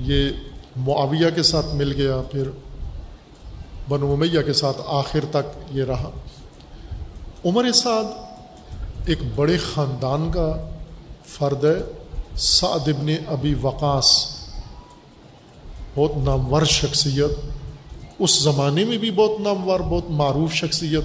یہ 0.00 0.30
معاویہ 0.76 1.30
کے 1.34 1.42
ساتھ 1.42 1.74
مل 1.74 1.92
گیا، 1.92 2.22
پھر 2.32 2.42
بنو 3.88 4.12
امیہ 4.12 4.40
کے 4.46 4.52
ساتھ 4.52 4.80
آخر 4.86 5.20
تک 5.30 5.76
یہ 5.76 5.84
رہا۔ 5.84 6.10
عمر 7.44 7.72
سعد 7.72 8.04
ایک 9.06 9.18
بڑے 9.34 9.56
خاندان 9.56 10.30
کا 10.32 10.68
فرد 11.24 11.64
ہے۔ 11.64 11.92
سعد 12.36 12.88
ابن 12.88 13.08
ابی 13.26 13.54
وقاص، 13.62 14.26
بہت 15.94 16.16
نامور 16.16 16.62
شخصیت۔ 16.62 17.30
اس 18.18 18.42
زمانے 18.42 18.84
میں 18.84 18.98
بھی 18.98 19.10
بہت 19.10 19.40
نامور، 19.40 19.80
بہت 19.80 20.10
معروف 20.10 20.52
شخصیت۔ 20.52 21.04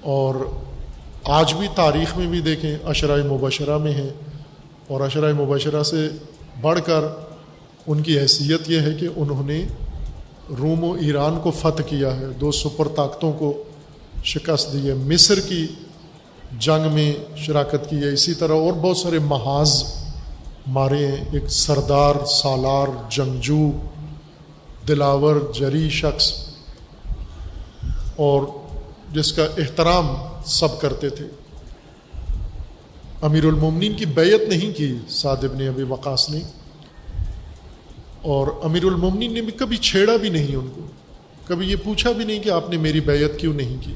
اور 0.00 0.34
آج 1.24 1.54
بھی 1.54 1.68
تاریخ 1.74 2.16
میں 2.16 2.26
بھی 2.26 2.40
دیکھیں، 2.40 2.76
اشرائے 2.84 3.22
مبشرہ 3.22 3.78
میں 3.78 3.92
ہیں۔ 3.92 4.10
اور 4.88 5.00
اشرائے 5.00 5.32
مبشرہ 5.32 5.82
سے 5.82 6.08
بڑھ 6.60 6.80
کر 6.86 7.04
ان 7.86 8.02
کی 8.02 8.18
حیثیت 8.18 8.70
یہ 8.70 8.80
ہے 8.80 8.94
کہ 8.94 9.08
انہوں 9.16 9.42
نے 9.46 9.66
روم 10.58 10.84
و 10.84 10.92
ایران 10.92 11.38
کو 11.42 11.50
فتح 11.50 11.82
کیا 11.82 12.16
ہے، 12.16 12.26
دو 12.40 12.52
سپر 12.52 12.88
طاقتوں 12.88 13.32
کو 13.32 13.62
شکست 14.24 14.72
دی 14.72 14.88
ہے، 14.88 14.94
مصر 14.94 15.40
کی 15.40 15.66
جنگ 16.58 16.92
میں 16.92 17.14
شراکت 17.36 17.90
کی 17.90 17.96
ہے۔ 17.96 18.12
اسی 18.12 18.34
طرح 18.34 18.52
اور 18.52 18.72
بہت 18.72 18.96
سارے 18.96 19.18
محاذ 19.18 19.82
مارے 20.66 21.06
ہیں۔ 21.06 21.24
ایک 21.32 21.48
سردار، 21.48 22.24
سالار، 22.24 22.86
جنگجو، 23.10 23.70
دلاور، 24.88 25.36
جری 25.54 25.90
شخص 25.90 26.32
اور 28.16 28.42
جس 29.12 29.32
کا 29.32 29.44
احترام 29.58 30.06
سب 30.44 30.80
کرتے 30.80 31.08
تھے۔ 31.08 31.26
امیر 33.22 33.44
المومنین 33.44 33.96
کی 33.96 34.06
بیعت 34.06 34.48
نہیں 34.48 34.78
کی 34.78 34.98
ابن 35.24 35.68
ابی 35.68 35.82
وقاص 35.82 36.30
نے۔ 36.30 36.40
اور 38.26 38.46
امیر 38.62 38.84
المومنین 38.84 39.34
نے 39.34 39.40
بھی 39.40 39.52
کبھی 39.52 39.76
چھیڑا 39.76 40.16
بھی 40.16 40.28
نہیں 40.28 40.56
ان 40.56 40.68
کو۔ 40.74 40.80
کبھی 41.44 41.70
یہ 41.70 41.76
پوچھا 41.84 42.12
بھی 42.12 42.24
نہیں 42.24 42.40
کہ 42.40 42.48
آپ 42.48 42.70
نے 42.70 42.76
میری 42.76 43.00
بیعت 43.00 43.40
کیوں 43.40 43.54
نہیں 43.54 43.76
کی۔ 43.80 43.94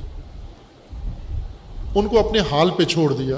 ان 1.94 2.08
کو 2.08 2.28
اپنے 2.28 2.38
حال 2.50 2.70
پہ 2.70 2.84
چھوڑ 2.84 3.12
دیا۔ 3.12 3.36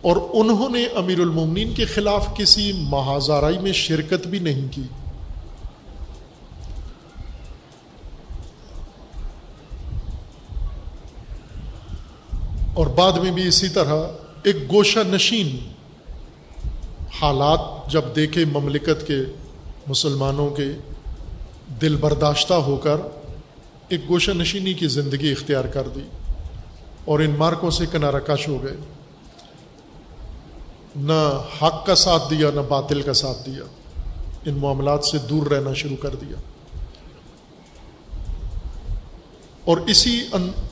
اور 0.00 0.16
انہوں 0.32 0.68
نے 0.68 0.84
امیر 0.84 1.20
المومنین 1.20 1.74
کے 1.74 1.84
خلاف 1.84 2.36
کسی 2.36 2.72
محاذارائی 2.74 3.58
میں 3.58 3.72
شرکت 3.72 4.26
بھی 4.26 4.38
نہیں 4.38 4.68
کی۔ 4.70 4.82
اور 12.74 12.86
بعد 12.86 13.12
میں 13.12 13.30
بھی 13.30 13.48
اسی 13.48 13.68
طرح 13.68 14.06
ایک 14.42 14.56
گوشہ 14.72 14.98
نشین 15.06 15.56
حالات 17.22 17.90
جب 17.90 18.02
دیکھے 18.16 18.44
مملکت 18.44 19.06
کے 19.06 19.16
مسلمانوں 19.86 20.50
کے 20.50 20.66
دل 21.80 21.96
برداشتہ 21.96 22.54
ہو 22.54 22.76
کر 22.76 22.96
ایک 23.88 24.08
گوشہ 24.08 24.30
نشینی 24.30 24.74
کی 24.74 24.88
زندگی 24.88 25.32
اختیار 25.32 25.64
کر 25.64 25.88
دی 25.94 26.00
اور 27.04 27.18
ان 27.18 27.34
مارکوں 27.38 27.70
سے 27.70 27.86
کنارہ 27.92 28.20
کش 28.26 28.48
ہو 28.48 28.62
گئے۔ 28.62 28.76
نہ 30.96 31.42
حق 31.62 31.86
کا 31.86 31.94
ساتھ 31.94 32.30
دیا، 32.30 32.50
نہ 32.54 32.60
باطل 32.68 33.02
کا 33.02 33.12
ساتھ 33.12 33.46
دیا۔ 33.46 33.62
ان 34.46 34.54
معاملات 34.54 35.04
سے 35.04 35.18
دور 35.18 35.46
رہنا 35.46 35.72
شروع 35.72 35.96
کر 35.96 36.14
دیا۔ 36.14 36.36
اور 39.64 39.76
اسی 39.76 40.22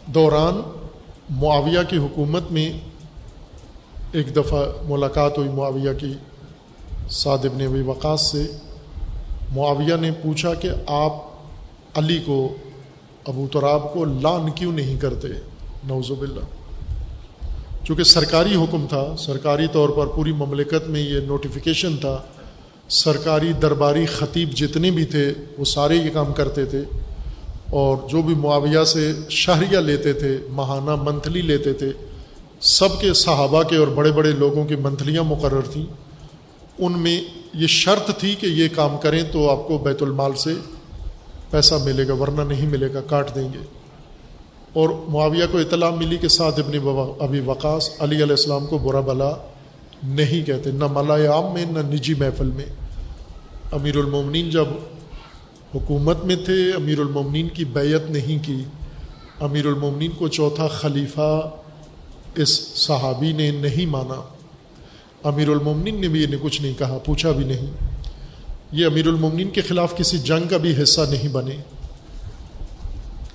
دوران 0.06 0.86
معاویہ 1.30 1.78
کی 1.88 1.96
حکومت 1.96 2.42
میں 2.50 2.80
ایک 4.12 4.36
دفعہ 4.36 4.64
ملاقات 4.82 5.38
ہوئی، 5.38 5.48
معاویہ 5.48 5.92
کی 5.98 6.12
سعد 7.10 7.38
ابن 7.44 7.60
ابی 7.60 7.82
وقاص 7.82 8.32
سے۔ 8.32 8.56
معاویہ 9.52 9.94
نے 10.00 10.10
پوچھا 10.10 10.54
کہ 10.54 10.68
آپ 10.86 11.12
علی 11.94 12.20
کو، 12.26 12.54
ابو 13.24 13.46
تراب 13.52 13.92
کو 13.92 14.04
لان 14.04 14.50
کیوں 14.50 14.72
نہیں 14.72 15.00
کرتے؟ 15.00 15.28
نوزب 15.84 16.22
اللہ 16.22 16.40
چونکہ 17.84 18.02
سرکاری 18.02 18.54
حکم 18.54 18.86
تھا، 18.88 19.14
سرکاری 19.18 19.66
طور 19.72 19.88
پر 19.88 20.06
پوری 20.06 20.32
مملکت 20.32 20.88
میں 20.88 21.00
یہ 21.00 21.20
نوٹیفیکیشن 21.20 21.96
تھا، 21.96 22.18
سرکاری 22.88 23.52
درباری 23.52 24.06
خطیب 24.06 24.50
جتنے 24.50 24.90
بھی 24.90 25.04
تھے، 25.04 25.32
وہ 25.58 25.64
سارے 25.64 25.96
یہ 25.96 26.10
کام 26.10 26.32
کرتے 26.32 26.64
تھے۔ 26.64 26.82
اور 27.70 27.96
جو 28.08 28.22
بھی 28.22 28.34
معاویہ 28.34 28.84
سے 28.84 29.12
شہریہ 29.30 29.78
لیتے 29.78 30.12
تھے، 30.12 30.38
ماہانہ 30.50 30.96
منتھلی 31.02 31.42
لیتے 31.42 31.72
تھے، 31.72 31.90
سب 32.60 33.00
کے 33.00 33.12
صحابہ 33.12 33.62
کے 33.62 33.76
اور 33.76 33.86
بڑے 33.86 34.12
بڑے 34.12 34.30
لوگوں 34.30 34.64
کی 34.64 34.76
منتھلیاں 34.76 35.22
مقرر 35.22 35.60
تھیں۔ 35.60 35.86
ان 36.78 36.92
میں 36.92 37.20
یہ 37.54 37.66
شرط 37.66 38.18
تھی 38.18 38.34
کہ 38.34 38.46
یہ 38.46 38.68
کام 38.76 38.96
کریں 39.02 39.22
تو 39.32 39.50
آپ 39.50 39.68
کو 39.68 39.78
بیت 39.78 40.02
المال 40.02 40.34
سے 40.34 40.54
پیسہ 41.50 41.74
ملے 41.84 42.08
گا، 42.08 42.14
ورنہ 42.14 42.40
نہیں 42.42 42.66
ملے 42.66 42.94
گا، 42.94 43.00
کاٹ 43.00 43.34
دیں 43.34 43.48
گے۔ 43.52 43.58
اور 44.72 44.88
معاویہ 45.08 45.44
کو 45.52 45.58
اطلاع 45.58 45.90
ملی 45.90 46.16
کہ 46.16 46.28
سعد 46.28 46.52
ابن 46.52 46.88
ابھی 47.20 47.40
وقاص 47.40 47.90
علی 47.98 48.16
علیہ 48.16 48.30
السلام 48.30 48.66
کو 48.66 48.78
برا 48.78 49.00
بلا 49.00 49.32
نہیں 50.02 50.46
کہتے، 50.46 50.70
نہ 50.70 50.84
ملا 50.92 51.14
عام 51.14 51.54
میں، 51.54 51.64
نہ 51.70 51.78
نجی 51.78 52.14
محفل 52.14 52.50
میں۔ 52.50 52.66
امیر 53.72 53.96
المومنین 53.96 54.50
جب 54.50 54.64
حکومت 55.74 56.24
میں 56.24 56.36
تھے، 56.36 56.70
امیر 56.76 56.98
المومنین 56.98 57.48
کی 57.48 57.64
بیعت 57.64 58.10
نہیں 58.10 58.44
کی۔ 58.44 58.64
امیر 59.40 59.66
المومنین 59.66 60.10
کو 60.10 60.28
چوتھا 60.28 60.68
خلیفہ 60.68 61.50
اس 62.36 62.60
صحابی 62.74 63.32
نے 63.32 63.50
نہیں 63.50 63.86
مانا۔ 63.86 64.33
امیر 65.24 65.48
المومنین 65.48 66.00
نے 66.00 66.08
بھی 66.08 66.24
انہیں 66.24 66.40
کچھ 66.42 66.60
نہیں 66.62 66.78
کہا، 66.78 66.98
پوچھا 67.04 67.30
بھی 67.30 67.44
نہیں۔ 67.44 67.66
یہ 68.72 68.86
امیر 68.86 69.06
المومنین 69.06 69.50
کے 69.50 69.60
خلاف 69.60 69.96
کسی 69.96 70.18
جنگ 70.18 70.48
کا 70.48 70.56
بھی 70.56 70.82
حصہ 70.82 71.00
نہیں 71.10 71.28
بنے۔ 71.28 71.56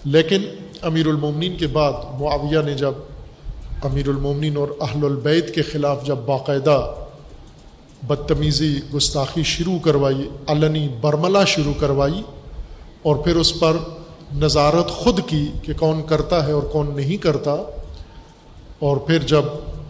لیکن 0.05 0.43
امیر 0.81 1.07
المومنین 1.07 1.57
کے 1.57 1.67
بعد 1.67 1.93
معاویہ 2.19 2.61
نے 2.65 2.73
جب 2.73 2.93
امیر 3.83 4.07
المومنین 4.07 4.57
اور 4.57 4.67
اہل 4.81 5.05
البیت 5.05 5.53
کے 5.55 5.61
خلاف 5.61 6.05
جب 6.05 6.17
باقاعدہ 6.25 6.79
بدتمیزی 8.07 8.79
گستاخی 8.93 9.43
شروع 9.43 9.77
کروائی، 9.79 10.29
علنی 10.47 10.87
برملا 11.01 11.43
شروع 11.45 11.73
کروائی 11.79 12.21
اور 13.01 13.15
پھر 13.15 13.35
اس 13.35 13.59
پر 13.59 13.77
نظارت 14.35 14.89
خود 14.89 15.19
کی 15.27 15.45
کہ 15.61 15.73
کون 15.79 16.01
کرتا 16.07 16.45
ہے 16.47 16.51
اور 16.51 16.63
کون 16.63 16.95
نہیں 16.95 17.17
کرتا، 17.17 17.55
اور 18.79 18.97
پھر 18.97 19.19
جب 19.19 19.43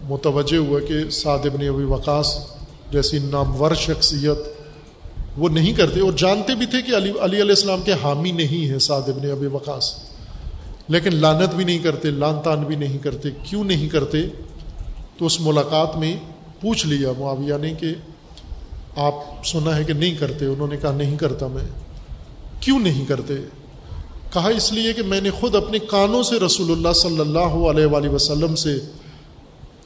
متوجہ 0.09 0.57
ہوا 0.57 0.79
کہ 0.79 1.09
سعد 1.09 1.39
ابن 1.39 1.67
ابی 1.67 1.83
وقاص 1.83 2.37
جیسی 2.91 3.19
نامور 3.19 3.75
شخصیت 3.75 4.37
وہ 5.37 5.49
نہیں 5.49 5.73
کرتے 5.73 5.99
اور 5.99 6.13
جانتے 6.17 6.55
بھی 6.55 6.65
تھے 6.65 6.81
کہ 6.81 6.95
علی 6.95 7.09
علی 7.09 7.23
علیہ 7.23 7.39
السلام 7.41 7.81
کے 7.81 7.93
حامی 8.03 8.31
نہیں 8.31 8.71
ہیں 8.71 8.79
سعد 8.79 9.09
ابن 9.09 9.31
ابی 9.31 9.47
وقاص۔ 9.47 9.95
لیکن 10.87 11.15
لانت 11.15 11.55
بھی 11.55 11.63
نہیں 11.63 11.79
کرتے 11.79 12.09
لان 12.11 12.35
تان 12.43 12.63
بھی 12.63 12.75
نہیں 12.75 12.97
کرتے، 12.97 13.29
کیوں 13.43 13.63
نہیں 13.63 13.89
کرتے؟ 13.89 14.17
تو 15.17 15.25
اس 15.25 15.41
ملاقات 15.41 15.97
میں 15.97 16.15
پوچھ 16.61 16.87
لیا 16.87 17.11
معاویہ 17.19 17.53
نے 17.61 17.73
کہ 17.73 17.87
آپ 18.95 19.13
سنا 19.45 19.77
ہے 19.77 19.83
کہ 19.83 19.93
نہیں 19.93 20.15
کرتے؟ 20.15 20.45
انہوں 20.45 20.67
نے 20.67 20.77
کہا، 20.77 20.91
نہیں 20.91 21.17
کرتا 21.17 21.47
میں۔ 21.47 21.67
کیوں 22.59 22.79
نہیں 22.79 23.05
کرتے؟ 23.05 23.33
کہا 24.33 24.49
اس 24.49 24.73
لیے 24.73 24.93
کہ 24.93 25.03
میں 25.03 25.21
نے 25.21 25.29
خود 25.29 25.55
اپنے 25.55 25.79
کانوں 25.79 26.23
سے 26.23 26.39
رسول 26.39 26.71
اللہ 26.71 26.93
صلی 26.93 27.19
اللہ 27.19 27.39
علیہ 27.39 27.85
وآلہ 27.85 28.09
وسلم 28.09 28.55
سے 28.55 28.79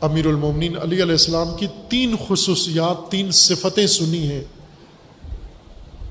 امیر 0.03 0.25
المومنین 0.25 0.77
علی 0.77 0.95
علیہ 0.95 1.11
السلام 1.11 1.47
کی 1.57 1.67
تین 1.89 2.15
خصوصیات، 2.27 3.11
تین 3.11 3.31
صفتیں 3.31 3.87
سنی 3.87 4.31
ہیں۔ 4.31 4.43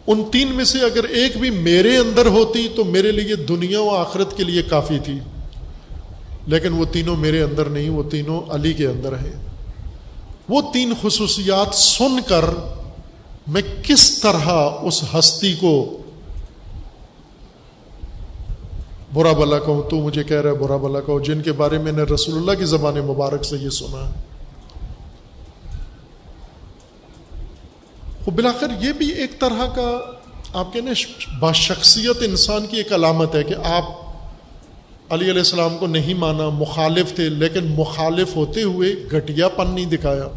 ان 0.06 0.23
تین 0.32 0.48
میں 0.48 0.64
سے 0.64 0.78
اگر 0.78 1.05
ایک 1.05 1.36
بھی 1.36 1.51
میرے 1.51 1.97
اندر 1.97 2.27
ہوتی 2.27 2.69
تو 2.77 2.85
میرے 2.85 3.12
لیے 3.12 3.36
دنیا 3.36 3.81
و 3.81 3.90
آخرت 3.90 4.36
کے 4.36 4.44
لیے 4.44 4.62
کافی 4.62 4.98
تھی۔ 5.05 5.19
لیکن 6.47 6.73
وہ 6.73 6.85
تینوں 6.85 7.16
میرے 7.16 7.43
اندر 7.43 7.64
نہیں، 7.64 7.90
وہ 7.90 8.02
تینوں 8.02 8.40
علی 8.51 8.73
کے 8.73 8.86
اندر 8.86 9.12
ہیں۔ 9.12 9.48
وہ 10.48 10.62
تین 10.73 10.93
خصوصیات 11.02 11.74
سن 11.74 12.16
کر 12.27 12.44
میں 13.47 13.62
کس 13.82 14.20
طرح 14.20 14.70
اس 14.82 15.05
ہستی 15.19 15.55
کو 15.60 16.01
برا 19.12 19.32
بلا 19.32 19.59
کہوں 19.59 19.82
تو 19.90 19.97
مجھے 19.97 20.24
کہہ 20.24 20.40
رہا 20.40 20.51
ہے 20.51 20.55
برا 20.55 20.76
بلا 20.76 21.01
کہو، 21.01 21.20
جن 21.20 21.43
کے 21.43 21.52
بارے 21.52 21.78
میں 21.78 21.93
نے 21.93 22.02
رسول 22.02 22.36
اللہ 22.36 22.52
کی 22.52 22.64
زبان 22.64 22.94
مبارک 22.94 23.44
سے 23.44 23.56
یہ 23.56 23.68
سنا۔ 23.68 24.10
ہے 28.24 28.30
بلاخر 28.30 28.66
یہ 28.80 28.93
بھی 28.93 29.10
ایک 29.10 29.40
طرح 29.40 29.66
کا 29.74 29.98
آپ 30.52 30.72
کہنے 30.72 30.90
باشخصیت 31.40 32.16
انسان 32.20 32.66
کی 32.66 32.76
ایک 32.76 32.93
علامت 32.93 33.34
ہے 33.34 33.43
کہ 33.43 33.55
آپ 33.64 33.84
علی 35.10 35.24
علیہ 35.24 35.39
السلام 35.39 35.78
کو 35.78 35.86
نہیں 35.86 36.14
مانا، 36.14 36.48
مخالف 36.48 37.14
تھے، 37.14 37.28
لیکن 37.28 37.66
مخالف 37.66 38.36
ہوتے 38.36 38.62
ہوئے 38.62 38.89
گھٹیا 39.10 39.48
پن 39.48 39.70
نہیں 39.70 39.84
دکھایا۔ 39.84 40.28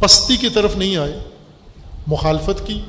پستی 0.00 0.36
کی 0.36 0.48
طرف 0.48 0.76
نہیں 0.76 0.96
آئے، 0.96 1.18
مخالفت 2.06 2.66
کی۔ 2.66 2.80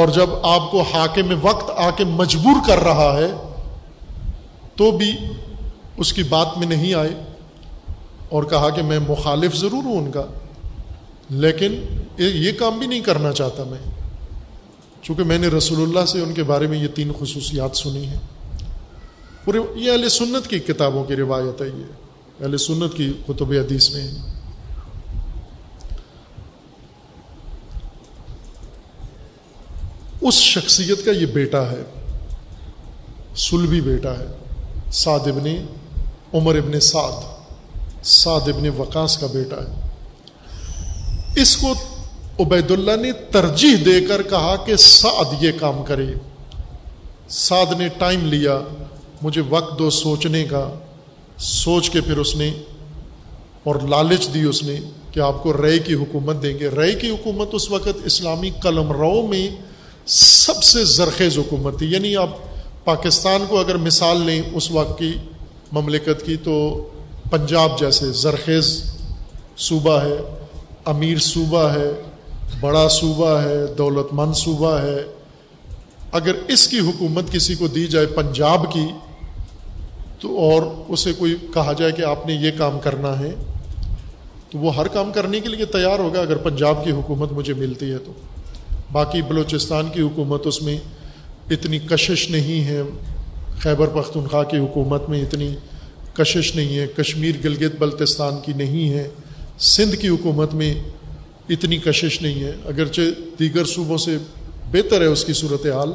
اور 0.00 0.08
جب 0.08 0.30
آپ 0.42 0.70
کو 0.70 0.82
حاکم 0.82 1.28
میں 1.28 1.36
وقت 1.42 1.70
آ 1.76 1.90
کے 1.90 2.04
مجبور 2.04 2.66
کر 2.66 2.78
رہا 2.78 3.16
ہے، 3.16 3.32
تو 4.76 4.90
بھی 4.90 5.12
اس 5.96 6.12
کی 6.12 6.22
بات 6.22 6.58
میں 6.58 6.66
نہیں 6.66 6.94
آئے 6.94 7.08
اور 8.28 8.44
کہا 8.44 8.70
کہ 8.70 8.82
میں 8.82 8.98
مخالف 9.08 9.54
ضرور 9.54 9.82
ہوں 9.84 9.98
ان 9.98 10.10
کا۔ 10.10 10.22
لیکن 11.30 11.74
یہ 12.18 12.52
کام 12.52 12.78
بھی 12.78 12.86
نہیں 12.86 13.00
کرنا 13.00 13.32
چاہتا 13.32 13.64
میں، 13.64 13.90
چونکہ 15.02 15.24
میں 15.24 15.38
نے 15.38 15.46
رسول 15.46 15.82
اللہ 15.82 16.06
سے 16.06 16.20
ان 16.20 16.34
کے 16.34 16.42
بارے 16.42 16.66
میں 16.66 16.82
یہ 16.82 16.88
تین 16.88 17.12
خصوصیات 17.18 17.76
سنی 17.76 18.06
ہیں۔ 18.06 18.20
پورے 19.44 19.58
یہ 19.74 19.92
اہل 19.92 20.08
سنت 20.08 20.48
کی 20.48 20.58
کتابوں 20.58 21.04
کی 21.04 21.16
روایت 21.16 21.62
ہے 21.62 21.66
یہ، 21.66 21.92
اہل 22.40 22.56
سنت 22.56 22.96
کی 22.96 23.12
قطب 23.26 23.52
حدیث 23.52 23.90
میں۔ 23.90 24.08
اس 30.20 30.34
شخصیت 30.34 31.04
کا 31.04 31.10
یہ 31.10 31.26
بیٹا 31.26 31.70
ہے 31.70 31.82
سلبی 33.36 33.80
بیٹا 33.80 34.12
ہے، 34.18 34.26
سعد 34.92 35.26
ابن 35.26 35.46
عمر 36.34 36.54
ابن 36.54 36.80
سعد 36.80 38.04
سعد 38.04 38.48
ابن 38.48 38.68
وقاص 38.76 39.18
کا 39.18 39.26
بیٹا 39.26 39.56
ہے۔ 39.56 41.40
اس 41.42 41.56
کو 41.56 41.72
عبید 42.38 42.70
اللہ 42.70 42.96
نے 43.00 43.12
ترجیح 43.12 43.76
دے 43.84 44.00
کر 44.00 44.22
کہا 44.22 44.56
کہ 44.56 44.76
سعد 44.76 45.42
یہ 45.42 45.52
کام 45.60 45.82
کرے۔ 45.84 46.06
سعد 47.28 47.72
نے 47.78 47.88
ٹائم 47.88 48.26
لیا، 48.26 48.60
مجھے 49.22 49.42
وقت 49.48 49.78
دو 49.78 49.90
سوچنے 49.90 50.44
کا۔ 50.44 50.74
سوچ 51.38 51.90
کے 51.90 52.00
پھر 52.00 52.16
اس 52.16 52.36
نے، 52.36 52.52
اور 53.64 53.76
لالچ 53.88 54.28
دی 54.34 54.42
اس 54.42 54.62
نے 54.62 54.76
کہ 55.12 55.20
آپ 55.20 55.42
کو 55.42 55.52
رے 55.62 55.78
کی 55.78 55.94
حکومت 55.94 56.42
دیں 56.42 56.58
گے۔ 56.58 56.68
رے 56.68 56.92
کی 56.92 57.10
حکومت 57.10 57.48
اس 57.52 57.70
وقت 57.70 57.98
اسلامی 58.04 58.50
قلم 58.50 58.92
رو 58.92 59.26
میں 59.26 59.48
سب 60.12 60.62
سے 60.62 60.84
زرخیز 60.84 61.38
حکومت 61.38 61.78
تھی۔ 61.78 61.86
یعنی 61.86 62.16
آپ 62.16 62.28
پاکستان 62.84 63.44
کو 63.48 63.60
اگر 63.60 63.76
مثال 63.76 64.20
لیں 64.20 64.42
اس 64.54 64.70
وقت 64.70 64.98
کی 64.98 65.12
مملکت 65.72 66.26
کی، 66.26 66.36
تو 66.36 66.88
پنجاب 67.30 67.78
جیسے 67.78 68.12
زرخیز 68.12 68.94
صوبہ 69.58 70.02
ہے، 70.02 70.16
امیر 70.84 71.18
صوبہ 71.18 71.62
ہے، 71.62 72.02
بڑا 72.60 72.88
صوبہ 72.88 73.40
ہے، 73.40 73.66
دولت 73.78 74.06
مند 74.12 74.34
صوبہ 74.34 74.80
ہے۔ 74.80 75.04
اگر 76.12 76.32
اس 76.48 76.68
کی 76.68 76.78
حکومت 76.78 77.24
کسی 77.30 77.54
کو 77.54 77.66
دی 77.66 77.86
جائے 77.86 78.06
پنجاب 78.06 78.72
کی، 78.72 78.86
تو 80.20 80.38
اور 80.38 80.62
اسے 80.88 81.12
کوئی 81.12 81.36
کہا 81.54 81.72
جائے 81.72 81.92
کہ 81.92 82.02
آپ 82.02 82.26
نے 82.26 82.34
یہ 82.34 82.50
کام 82.58 82.78
کرنا 82.80 83.18
ہے، 83.18 83.30
تو 84.50 84.58
وہ 84.58 84.76
ہر 84.76 84.88
کام 84.88 85.12
کرنے 85.12 85.40
کے 85.40 85.48
لیے 85.48 85.64
تیار 85.64 85.98
ہوگا۔ 85.98 86.20
اگر 86.20 86.36
پنجاب 86.36 86.84
کی 86.84 86.90
حکومت 86.90 87.32
مجھے 87.32 87.54
ملتی 87.54 87.90
ہے 87.90 87.98
تو۔ 87.98 88.12
باقی 88.92 89.22
بلوچستان 89.22 89.88
کی 89.94 90.00
حکومت 90.00 90.46
اس 90.46 90.62
میں 90.62 90.78
اتنی 91.50 91.78
کشش 91.78 92.30
نہیں 92.30 92.64
ہے۔ 92.64 92.82
خیبر 93.58 93.86
پختونخوا 93.86 94.44
کی 94.44 94.56
حکومت 94.56 95.08
میں 95.08 95.22
اتنی 95.22 95.56
کشش 96.14 96.56
نہیں 96.56 96.78
ہے۔ 96.78 96.86
کشمیر 96.96 97.32
گلگت 97.44 97.76
بلتستان 97.78 98.34
کی 98.44 98.52
نہیں 98.52 98.90
ہے۔ 98.90 99.08
سندھ 99.58 99.96
کی 99.96 100.08
حکومت 100.08 100.54
میں 100.54 100.74
اتنی 101.48 101.78
کشش 101.78 102.22
نہیں 102.22 102.44
ہے۔ 102.44 102.52
اگرچہ 102.64 103.00
دیگر 103.38 103.64
صوبوں 103.64 103.98
سے 103.98 104.16
بہتر 104.70 105.00
ہے 105.00 105.06
اس 105.06 105.24
کی 105.24 105.32
صورت 105.32 105.66
حال 105.66 105.92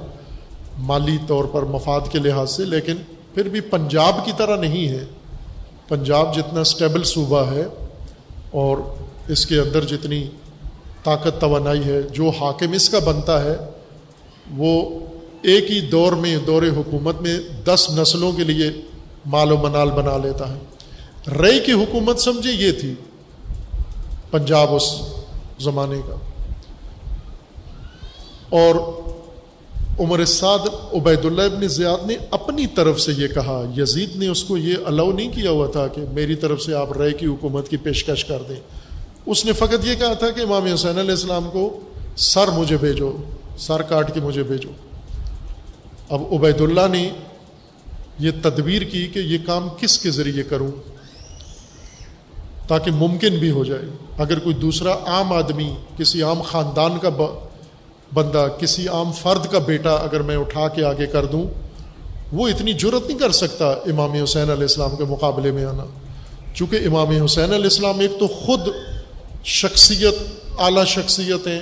مالی 0.78 1.18
طور 1.28 1.46
پر 1.46 1.62
مفاد 1.62 2.02
کے 2.12 2.20
لحاظ 2.20 2.52
سے، 2.52 2.66
لیکن 2.66 2.96
پھر 3.34 3.50
بھی 3.50 3.62
پنجاب 3.62 4.26
کی 4.26 4.32
طرح 4.38 4.58
نہیں 4.58 4.88
ہے۔ 4.88 5.04
پنجاب 5.88 6.36
جتنا 6.36 6.62
اسٹیبل 6.62 7.04
صوبہ 7.04 7.52
ہے 7.52 7.64
اور 8.52 8.78
اس 9.28 9.46
کے 9.46 9.60
اندر 9.60 9.86
جتنی 9.86 10.28
طاقت 11.06 11.42
توانائی 11.42 11.84
ہے، 11.86 12.02
جو 12.02 12.30
حاکم 12.30 12.72
اس 12.72 12.90
کا 12.90 13.00
بنتا 13.00 13.44
ہے، 13.44 13.56
وہ 14.58 15.00
ایک 15.42 15.72
ہی 15.72 15.82
دور 15.82 16.12
میں، 16.12 16.38
دور 16.48 16.64
حکومت 16.64 17.22
میں 17.22 17.40
دس 17.66 17.88
نسلوں 17.98 18.32
کے 18.32 18.44
لیے 18.44 18.82
مال 19.26 19.52
و 19.52 19.58
منال 19.58 19.90
بنا 19.90 20.18
لیتا 20.18 20.56
ہے۔ 20.56 20.60
رئی 21.42 21.60
کی 21.60 21.72
حکومت 21.72 22.20
سمجھے 22.20 22.52
یہ 22.52 22.72
تھی، 22.72 22.94
پنجاب 24.32 24.76
اس 24.76 24.84
زمانے 25.60 26.02
کا۔ 26.08 26.16
اور 28.50 28.76
عمر 30.00 30.26
سعد 30.26 30.60
عبید 30.94 31.26
اللہ 31.26 31.42
ابن 31.42 31.68
زیاد 31.68 32.06
نے 32.06 32.18
اپنی 32.32 32.68
طرف 32.68 33.02
سے 33.02 33.12
یہ 33.18 33.28
کہا، 33.28 33.64
یزید 33.78 34.16
نے 34.16 34.28
اس 34.28 34.44
کو 34.44 34.58
یہ 34.58 34.76
الاؤ 34.86 35.12
نہیں 35.12 35.32
کیا 35.32 35.52
ہوا 35.52 35.68
تھا 35.68 35.88
کہ 35.88 36.02
میری 36.14 36.36
طرف 36.36 36.62
سے 36.62 36.74
آپ 36.74 36.98
رائے 36.98 37.12
کی 37.12 37.26
حکومت 37.26 37.70
کی 37.70 37.78
پیشکش 37.78 38.26
کر 38.26 38.42
دیں۔ 38.50 38.85
اس 39.26 39.46
نے 39.46 39.54
فقط 39.54 39.86
یہ 39.86 39.96
کہا 39.96 40.14
تھا 40.14 40.30
کہ 40.30 40.42
امام 40.42 40.66
حسین 40.66 41.00
علیہ 41.00 41.12
السلام 41.12 41.50
کو 41.54 41.80
سر 42.18 42.48
مجھے 42.48 42.78
بھیجو، 42.78 43.18
سر 43.58 43.82
کاٹ 43.82 44.14
کے 44.14 44.20
مجھے 44.20 44.44
بھیجو۔ 44.44 44.70
اب 46.10 46.22
عبید 46.32 46.62
اللہ 46.62 46.88
نے 46.92 47.10
یہ 48.20 48.32
تدبیر 48.42 48.82
کی 48.82 49.08
کہ 49.08 49.20
یہ 49.20 49.38
کام 49.46 49.68
کس 49.78 50.00
کے 50.00 50.12
ذریعے 50.12 50.44
کروں؟ 50.44 50.72
تاکہ 52.68 52.92
ممکن 52.92 53.38
بھی 53.38 53.52
ہو 53.52 53.64
جائے۔ 53.64 53.82
اگر 54.18 54.40
کوئی 54.40 54.56
دوسرا 54.56 54.94
عام 55.06 55.34
آدمی، 55.34 55.76
کسی 55.98 56.22
عام 56.22 56.42
خاندان 56.42 56.98
کا 57.00 57.10
بندہ، 58.14 58.48
کسی 58.60 58.88
عام 58.88 59.12
فرد 59.12 59.52
کا 59.52 59.60
بیٹا 59.60 59.92
اگر 59.92 60.22
میں 60.22 60.38
اٹھا 60.38 60.68
کے 60.68 60.84
آگے 60.84 61.06
کر 61.06 61.26
دوں، 61.26 61.44
وہ 62.32 62.48
اتنی 62.48 62.74
جرت 62.74 63.08
نہیں 63.08 63.20
کر 63.20 63.32
سکتا 63.32 63.66
امام 63.66 64.12
حسین 64.12 64.50
علیہ 64.50 64.62
السلام 64.62 64.96
کے 64.96 65.04
مقابلے 65.04 65.52
میں 65.52 65.66
آنا۔ 65.66 65.86
چونکہ 66.56 66.76
امام 66.76 67.10
حسین 67.24 67.54
علیہ 67.54 67.64
السلام 67.64 68.00
ایک 68.00 68.12
تو 68.20 68.28
خود 68.28 68.62
شخصیت، 69.46 70.16
اعلیٰ 70.60 70.86
شخصیت 70.86 71.48
ہیں 71.48 71.60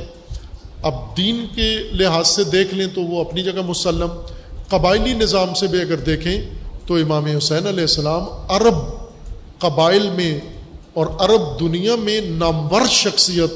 اب 0.81 1.17
دین 1.17 1.45
کے 1.55 1.77
لحاظ 1.91 2.27
سے 2.27 2.43
دیکھ 2.43 2.73
لیں 2.73 2.87
تو 2.95 3.01
وہ 3.01 3.21
اپنی 3.21 3.43
جگہ 3.43 3.61
مسلم، 3.65 4.07
قبائلی 4.67 5.13
نظام 5.13 5.53
سے 5.53 5.67
بھی 5.67 5.81
اگر 5.81 5.95
دیکھیں 5.95 6.41
تو 6.87 6.95
امام 6.95 7.25
حسین 7.25 7.67
علیہ 7.67 7.81
السلام 7.81 8.23
عرب 8.47 8.75
قبائل 9.59 10.09
میں 10.09 10.39
اور 10.93 11.07
عرب 11.19 11.59
دنیا 11.59 11.95
میں 11.95 12.21
نامور 12.21 12.81
شخصیت 12.89 13.51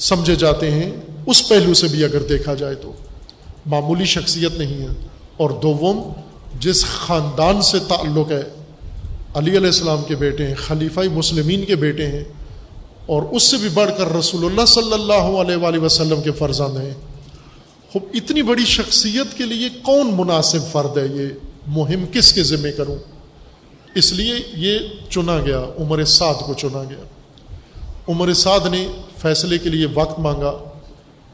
سمجھے 0.00 0.34
جاتے 0.34 0.70
ہیں، 0.70 0.92
اس 1.26 1.48
پہلو 1.48 1.74
سے 1.74 1.88
بھی 1.88 2.04
اگر 2.04 2.22
دیکھا 2.22 2.54
جائے 2.54 2.74
تو۔ 2.74 2.92
معمولی 3.66 4.04
شخصیت 4.04 4.52
نہیں 4.52 4.80
ہے۔ 4.80 4.94
اور 5.36 5.50
دوم 5.50 6.12
جس 6.60 6.84
خاندان 6.84 7.62
سے 7.62 7.78
تعلق 7.88 8.32
ہے، 8.32 8.42
علی 9.34 9.50
علیہ 9.50 9.66
السلام 9.66 10.04
کے 10.04 10.16
بیٹے 10.16 10.46
ہیں، 10.46 10.54
خلیفہ 10.54 11.00
مسلمین 11.12 11.64
کے 11.64 11.76
بیٹے 11.76 12.06
ہیں 12.06 12.24
اور 13.06 13.22
اس 13.22 13.42
سے 13.42 13.56
بھی 13.56 13.68
بڑھ 13.68 13.90
کر 13.98 14.16
رسول 14.16 14.44
اللہ 14.44 14.64
صلی 14.66 14.92
اللہ 14.92 15.12
علیہ 15.12 15.56
وآلہ 15.56 15.78
وسلم 15.78 16.22
کے 16.22 16.32
فرزند 16.32 16.76
ہیں۔ 16.76 16.94
خوب، 17.92 18.02
اتنی 18.14 18.42
بڑی 18.42 18.64
شخصیت 18.64 19.38
کے 19.38 19.44
لیے 19.44 19.68
کون 19.82 20.10
مناسب 20.16 20.72
فرد 20.72 20.98
ہے 20.98 21.22
یہ؟ 21.22 21.28
مہم 21.66 22.04
کس 22.12 22.32
کے 22.32 22.42
ذمے 22.42 22.72
کروں؟ 22.72 22.96
اس 23.94 24.12
لیے 24.12 24.34
یہ 24.52 24.78
چنا 25.10 25.40
گیا، 25.40 25.64
عمر 25.78 26.04
سعد 26.04 26.34
کو 26.34 26.54
چنا 26.54 26.82
گیا۔ 26.82 27.04
عمر 28.08 28.32
سعد 28.32 28.66
نے 28.70 28.86
فیصلے 29.16 29.58
کے 29.58 29.68
لیے 29.68 29.86
وقت 29.94 30.18
مانگا، 30.18 30.52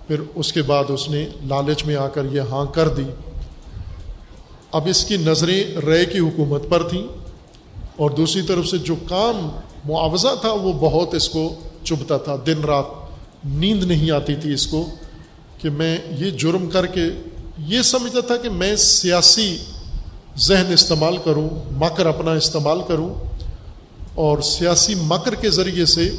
پھر 0.06 0.20
اس 0.34 0.52
کے 0.52 0.62
بعد 0.62 0.84
اس 0.88 1.08
نے 1.08 1.28
لالچ 1.46 1.84
میں 1.84 1.96
آ 1.96 2.08
کر 2.08 2.24
یہ 2.32 2.40
ہاں 2.40 2.66
کر 2.66 2.88
دی۔ 2.88 3.04
اب 4.72 4.86
اس 4.86 5.04
کی 5.04 5.16
نظریں 5.16 5.80
رے 5.80 6.04
کی 6.04 6.18
حکومت 6.18 6.62
پر 6.68 6.88
تھیں 6.88 7.06
اور 7.96 8.10
دوسری 8.10 8.42
طرف 8.42 8.66
سے 8.66 8.78
جو 8.78 8.94
کام 9.08 9.48
معاوضہ 9.84 10.28
تھا، 10.40 10.52
وہ 10.52 10.72
بہت 10.72 11.14
اس 11.14 11.28
کو 11.28 11.54
چبھتا 11.84 12.16
تھا۔ 12.16 12.36
دن 12.46 12.64
رات 12.64 12.84
نیند 13.44 13.84
نہیں 13.84 14.10
آتی 14.10 14.34
تھی 14.34 14.52
اس 14.52 14.66
کو 14.66 14.88
کہ 15.58 15.70
میں 15.70 15.98
یہ 16.10 16.30
جرم 16.30 16.70
کر 16.70 16.86
کے 16.86 17.02
یہ 17.58 17.82
سمجھتا 17.82 18.20
تھا 18.20 18.36
کہ 18.36 18.48
میں 18.48 18.76
سیاسی 18.76 19.58
ذہن 20.38 20.72
استعمال 20.72 21.16
کروں، 21.24 21.48
مکر 21.70 22.06
اپنا 22.06 22.32
استعمال 22.32 22.80
کروں 22.88 23.14
اور 24.14 24.38
سیاسی 24.38 24.94
مکر 24.94 25.34
کے 25.34 25.50
ذریعے 25.50 25.84
سے 25.84 26.10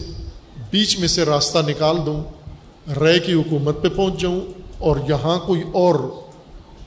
بیچ 0.71 0.99
میں 0.99 1.07
سے 1.07 1.25
راستہ 1.25 1.57
نکال 1.67 1.97
دوں، 2.05 2.23
رے 2.99 3.19
کی 3.19 3.33
حکومت 3.33 3.81
پہ 3.81 3.89
پہنچ 3.89 4.21
جاؤں 4.21 4.41
اور 4.77 4.95
یہاں 5.09 5.39
کوئی 5.39 5.61
اور 5.73 5.95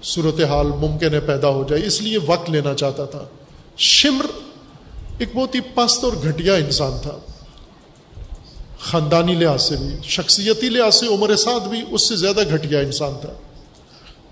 صورت 0.03 0.41
حال 0.41 0.67
ممکن 0.67 1.15
ہے 1.15 1.21
پیدا 1.21 1.49
ہو 1.49 1.65
جائے۔ 1.69 1.83
اس 1.87 2.03
لیے 2.03 2.19
وقت 2.27 2.51
لینا 2.51 2.75
چاہتا 2.75 3.05
تھا۔ 3.05 3.25
شمر 3.77 4.27
ایک 5.19 5.29
بہت 5.35 5.55
ہی 5.55 5.61
پست 5.61 6.05
اور 6.05 6.13
گھٹیا 6.13 6.55
انسان 6.55 6.93
تھا۔ 7.03 7.19
خاندانی 8.81 9.35
لحاظ 9.35 9.63
سے 9.63 9.77
بھی، 9.77 9.87
شخصیتی 10.03 10.69
لحاظ 10.69 10.95
سے 10.95 11.07
عمر 11.07 11.37
سعد 11.37 11.61
بھی 11.61 11.83
اس 11.91 12.09
سے 12.09 12.17
زیادہ 12.17 12.55
گھٹیا 12.55 12.81
انسان 12.81 13.13
تھا۔ 13.21 13.33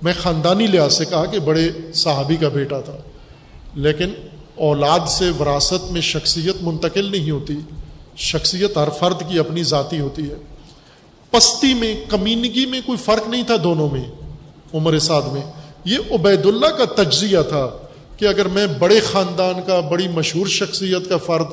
میں 0.02 0.12
خاندانی 0.22 0.66
لحاظ 0.66 0.94
سے 0.94 1.04
کہا 1.04 1.24
کہ 1.24 1.38
بڑے 1.38 1.68
صحابی 1.94 2.36
کا 2.36 2.48
بیٹا 2.48 2.80
تھا۔ 2.80 2.96
لیکن 3.74 4.12
اولاد 4.54 5.00
سے 5.08 5.30
وراثت 5.40 5.92
میں 5.92 6.00
شخصیت 6.00 6.56
منتقل 6.60 7.10
نہیں 7.10 7.30
ہوتی، 7.30 7.54
شخصیت 8.16 8.76
ہر 8.76 8.88
فرد 8.90 9.20
کی 9.28 9.38
اپنی 9.38 9.62
ذاتی 9.62 10.00
ہوتی 10.00 10.22
ہے۔ 10.22 10.34
پستی 11.30 11.74
میں، 11.74 12.04
کمینگی 12.08 12.66
میں 12.66 12.80
کوئی 12.86 12.98
فرق 12.98 13.28
نہیں 13.28 13.42
تھا 13.42 13.54
دونوں 13.64 13.88
میں، 13.90 14.04
عمر 14.74 14.98
سعد 14.98 15.22
میں۔ 15.22 15.42
یہ 15.84 15.98
عبید 16.10 16.46
اللہ 16.46 16.66
کا 16.66 17.02
تجزیہ 17.02 17.38
تھا۔ 17.48 17.83
کہ 18.16 18.24
اگر 18.24 18.48
میں 18.48 18.66
بڑے 18.66 19.00
خاندان 19.00 19.54
کا، 19.66 19.80
بڑی 19.80 20.08
مشہور 20.08 20.46
شخصیت 20.46 21.08
کا 21.08 21.16
فرد 21.16 21.46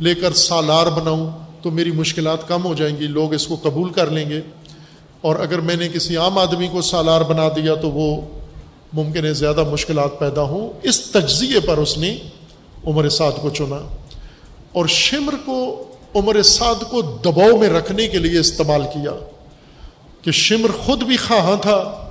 لے 0.00 0.14
کر 0.14 0.32
سالار 0.32 0.86
بناؤں 0.86 1.30
تو 1.62 1.70
میری 1.70 1.90
مشکلات 1.90 2.48
کم 2.48 2.64
ہو 2.64 2.74
جائیں 2.74 2.96
گی، 2.96 3.06
لوگ 3.06 3.34
اس 3.34 3.46
کو 3.46 3.56
قبول 3.62 3.90
کر 3.90 4.10
لیں 4.10 4.30
گے۔ 4.30 4.40
اور 5.20 5.36
اگر 5.36 5.58
میں 5.58 5.76
نے 5.76 5.88
کسی 5.88 6.16
عام 6.16 6.38
آدمی 6.38 6.68
کو 6.72 6.82
سالار 6.82 7.20
بنا 7.20 7.48
دیا 7.48 7.74
تو 7.74 7.90
وہ 7.90 8.20
ممکن 8.92 9.24
ہے 9.24 9.32
زیادہ 9.32 9.64
مشکلات 9.64 10.18
پیدا 10.18 10.42
ہوں۔ 10.42 10.72
اس 10.82 11.00
تجزیے 11.00 11.60
پر 11.60 11.78
اس 11.78 11.98
نے 11.98 12.18
عمر 12.86 13.08
سعد 13.08 13.32
کو 13.40 13.50
چنا۔ 13.50 13.96
اور 14.72 14.86
شمر 14.86 15.34
کو، 15.44 15.84
عمر 16.14 16.42
سعد 16.42 16.90
کو 16.90 17.02
دباؤ 17.02 17.58
میں 17.58 17.68
رکھنے 17.68 18.08
کے 18.08 18.18
لیے 18.18 18.40
استعمال 18.40 18.82
کیا 18.82 19.12
کہ 20.22 20.30
شمر 20.30 20.70
خود 20.84 21.02
بھی 21.02 21.16
خواہاں 21.16 21.56
تھا 21.56 22.08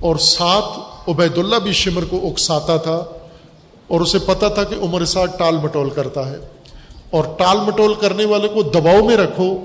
اور 0.00 0.16
ساتھ 0.16 0.95
عبید 1.08 1.38
اللہ 1.38 1.56
بھی 1.56 1.72
شمر 1.72 2.04
کو 2.04 2.28
اکساتا 2.28 2.76
تھا 2.76 3.04
اور 3.86 4.00
اسے 4.00 4.18
پتا 4.18 4.48
تھا 4.48 4.64
کہ 4.64 4.74
عمر 4.74 5.04
سعد 5.04 5.26
ٹال 5.38 5.56
مٹول 5.56 5.90
کرتا 5.90 6.30
ہے۔ 6.30 6.36
اور 7.10 7.24
ٹال 7.38 7.56
مٹول 7.58 7.94
کرنے 7.94 8.24
والے 8.24 8.48
کو 8.48 8.62
دباؤ 8.62 9.06
میں 9.06 9.16
رکھو 9.16 9.58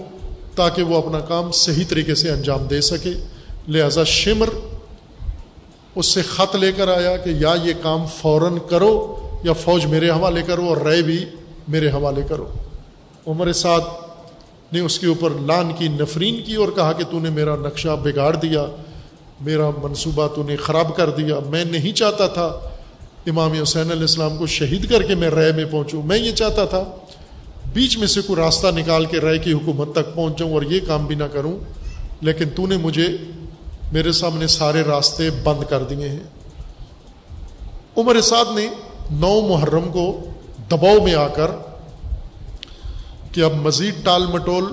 تاکہ 0.56 0.84
وہ 0.84 0.98
اپنا 0.98 1.20
کام 1.20 1.52
صحیح 1.52 1.84
طریقے 1.90 2.16
سے 2.16 2.32
انجام 2.32 2.64
دے 2.64 2.82
سکے۔ 2.82 3.14
لہذا 3.68 4.04
شمر 4.04 4.50
اس 5.96 6.06
سے 6.06 6.22
خط 6.22 6.56
لے 6.56 6.72
کر 6.72 6.88
آیا 6.88 7.18
کہ 7.18 7.30
یا 7.30 7.56
یہ 7.64 7.74
کام 7.82 8.06
فوراً 8.22 8.58
کرو 8.70 9.18
یا 9.44 9.54
فوج 9.54 9.86
میرے 9.86 10.10
حوالے 10.10 10.42
کرو 10.42 10.66
اور 10.66 10.78
رے 10.78 11.02
بھی 11.02 11.26
میرے 11.68 11.90
حوالے 11.90 12.22
کرو۔ 12.30 12.48
عمر 13.28 13.52
سعد 13.52 13.80
نے 14.72 14.80
اس 14.80 15.00
کے 15.00 15.08
اوپر 15.08 15.30
لان 15.30 15.72
کی 15.78 15.88
نفرین 15.88 16.42
کی 16.44 16.56
اور 16.56 16.68
کہا 16.76 16.92
کہ 16.92 17.04
تو 17.12 17.20
نے 17.20 17.30
میرا 17.30 17.56
نقشہ 17.56 17.96
بگاڑ 18.04 18.36
دیا۔ 18.36 18.66
میرا 19.42 19.70
منصوبہ 19.84 20.28
تو 20.28 20.44
نے 20.44 20.56
خراب 20.56 20.96
کر 20.96 21.10
دیا۔ 21.10 21.40
میں 21.50 21.66
نہیں 21.66 21.92
چاہتا 21.92 22.28
تھا 22.28 22.60
امام 23.28 23.52
حسین 23.52 23.92
علیہ 23.92 24.02
السلام 24.02 24.38
کو 24.38 24.48
شہید 24.48 24.90
کر 24.90 25.04
کے 25.04 25.16
میں 25.16 25.30
رے 25.30 25.52
میں 25.52 25.66
پہنچوں۔ 25.72 26.04
میں 26.04 26.18
یہ 26.18 26.32
چاہتا 26.32 26.66
تھا 26.66 26.84
بیچ 27.74 27.98
میں 27.98 28.08
سے 28.08 28.22
کوئی 28.22 28.42
راستہ 28.42 28.68
نکال 28.68 29.06
کے 29.06 29.20
رائے 29.20 29.38
کی 29.38 29.54
حکومت 29.54 29.96
تک 29.96 30.16
پہنچ 30.16 30.40
جاؤں 30.40 30.54
اور 30.54 30.62
یہ 30.62 30.80
کام 30.88 31.06
بھی 31.06 31.16
نہ 31.16 31.24
کروں۔ 31.24 31.60
لیکن 32.22 32.50
تو 32.50 32.68
نے 32.68 32.78
مجھے 32.78 33.08
میرے 33.92 34.12
سامنے 34.12 34.48
سارے 34.48 34.82
راستے 34.82 35.30
بند 35.44 35.70
کر 35.70 35.84
دیے 35.84 36.10
ہیں۔ 36.10 36.20
عمر 37.98 38.22
سعد 38.22 38.46
نے 38.56 38.68
نو 39.12 39.42
محرم 39.42 39.92
کو 39.92 40.20
دباؤ 40.72 41.04
میں 41.04 41.16
آ 41.16 41.28
کر 41.28 41.52
کہ 43.32 43.42
اب 43.42 43.54
مزید 43.54 43.94
ٹال 44.04 44.26
مٹول 44.26 44.64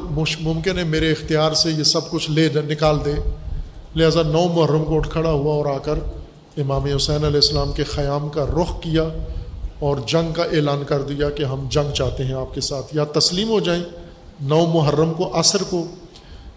ممکن 0.40 0.78
ہے 0.78 0.84
میرے 0.84 1.12
اختیار 1.12 1.52
سے 1.52 1.70
یہ 1.70 1.82
سب 1.82 2.10
کچھ 2.10 2.30
لے 2.30 2.48
نکال 2.68 2.98
دے۔ 3.04 3.14
لہذا 3.96 4.22
نو 4.22 4.46
محرم 4.48 4.84
کو 4.84 4.96
اٹھ 4.96 5.08
کھڑا 5.10 5.30
ہوا 5.30 5.54
اور 5.54 5.66
آ 5.66 5.78
کر 5.78 5.98
امام 6.56 6.84
حسین 6.84 7.24
علیہ 7.24 7.40
السلام 7.42 7.72
کے 7.72 7.84
قیام 7.84 8.28
کا 8.28 8.44
رخ 8.46 8.80
کیا 8.82 9.02
اور 9.78 9.96
جنگ 10.06 10.32
کا 10.32 10.42
اعلان 10.42 10.84
کر 10.84 11.02
دیا 11.02 11.30
کہ 11.30 11.42
ہم 11.42 11.66
جنگ 11.70 11.92
چاہتے 11.92 12.24
ہیں 12.24 12.34
آپ 12.34 12.54
کے 12.54 12.60
ساتھ، 12.60 12.96
یا 12.96 13.04
تسلیم 13.12 13.48
ہو 13.48 13.60
جائیں 13.60 13.82
نو 14.40 14.66
محرم 14.66 15.12
کو، 15.14 15.30
عصر 15.40 15.62
کو، 15.70 15.84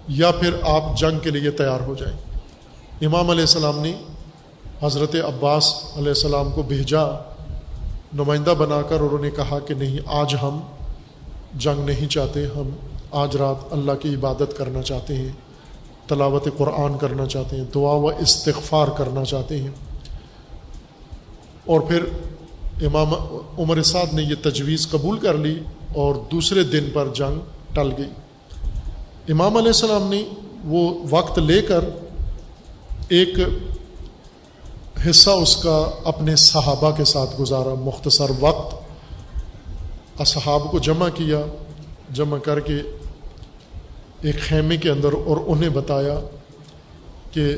یا 0.08 0.32
پھر 0.32 0.56
آپ 0.64 0.98
جنگ 0.98 1.20
کے 1.20 1.30
لیے 1.30 1.52
تیار 1.52 1.80
ہو 1.80 1.96
جائیں۔ 1.96 2.18
امام 3.02 3.30
علیہ 3.30 3.42
السلام 3.42 3.80
نے 3.80 3.94
حضرت 4.82 5.16
عباس 5.16 5.74
علیہ 5.96 6.08
السلام 6.08 6.52
کو 6.52 6.64
بھیجا، 6.64 7.04
نمائندہ 8.14 8.54
بنا 8.58 8.82
کر 8.82 9.00
انہوں 9.00 9.22
نے 9.22 9.30
کہا 9.30 9.60
کہ 9.60 9.74
نہیں، 9.74 10.00
آج 10.06 10.36
ہم 10.42 10.60
جنگ 11.56 11.86
نہیں 11.86 12.08
چاہتے، 12.08 12.46
ہم 12.46 12.70
آج 13.12 13.36
رات 13.36 13.74
اللہ 13.74 13.92
کی 14.00 14.16
عبادت 14.16 14.58
کرنا 14.58 14.82
چاہتے 14.82 15.16
ہیں۔ 15.16 15.32
تلاوت 16.12 16.48
قرآن 16.58 16.98
کرنا 16.98 17.26
چاہتے 17.26 17.56
ہیں، 17.56 17.64
دعا 17.76 17.94
و 17.94 18.08
استغفار 18.08 18.88
کرنا 18.88 19.26
چاہتے 19.26 19.62
ہیں۔ 19.62 19.70
اور 21.66 21.82
پھر 21.82 22.04
امام 22.82 23.14
عمر 23.58 23.82
سعد 23.82 24.14
نے 24.14 24.24
یہ 24.24 24.36
تجویز 24.42 24.90
قبول 24.92 25.18
کر 25.18 25.34
لی 25.34 25.60
اور 25.96 26.16
دوسرے 26.32 26.64
دن 26.64 26.90
پر 26.94 27.08
جنگ 27.14 27.40
ٹل 27.74 27.92
گئی۔ 27.98 28.10
امام 29.32 29.58
علیہ 29.58 29.68
السلام 29.68 30.10
نے 30.10 30.24
وہ 30.64 31.08
وقت 31.10 31.40
لے 31.40 31.62
کر 31.62 31.86
ایک 33.10 33.30
حصہ 35.10 35.30
اس 35.30 35.58
کا 35.58 35.90
اپنے 36.04 36.36
صحابہ 36.36 36.92
کے 36.92 37.06
ساتھ 37.06 37.42
گزارا۔ 37.42 37.74
مختصر 37.80 38.32
وقت، 38.40 38.76
اصحاب 40.22 40.72
کو 40.72 40.80
جمع 40.80 41.10
کیا، 41.10 41.42
جمع 42.10 42.38
کر 42.38 42.60
کے 42.60 42.82
ایک 44.22 44.40
خیمے 44.40 44.78
کے 44.78 44.90
اندر 44.90 45.10
اور 45.26 45.38
انہیں 45.48 45.70
بتایا 45.70 46.20
کہ 47.32 47.56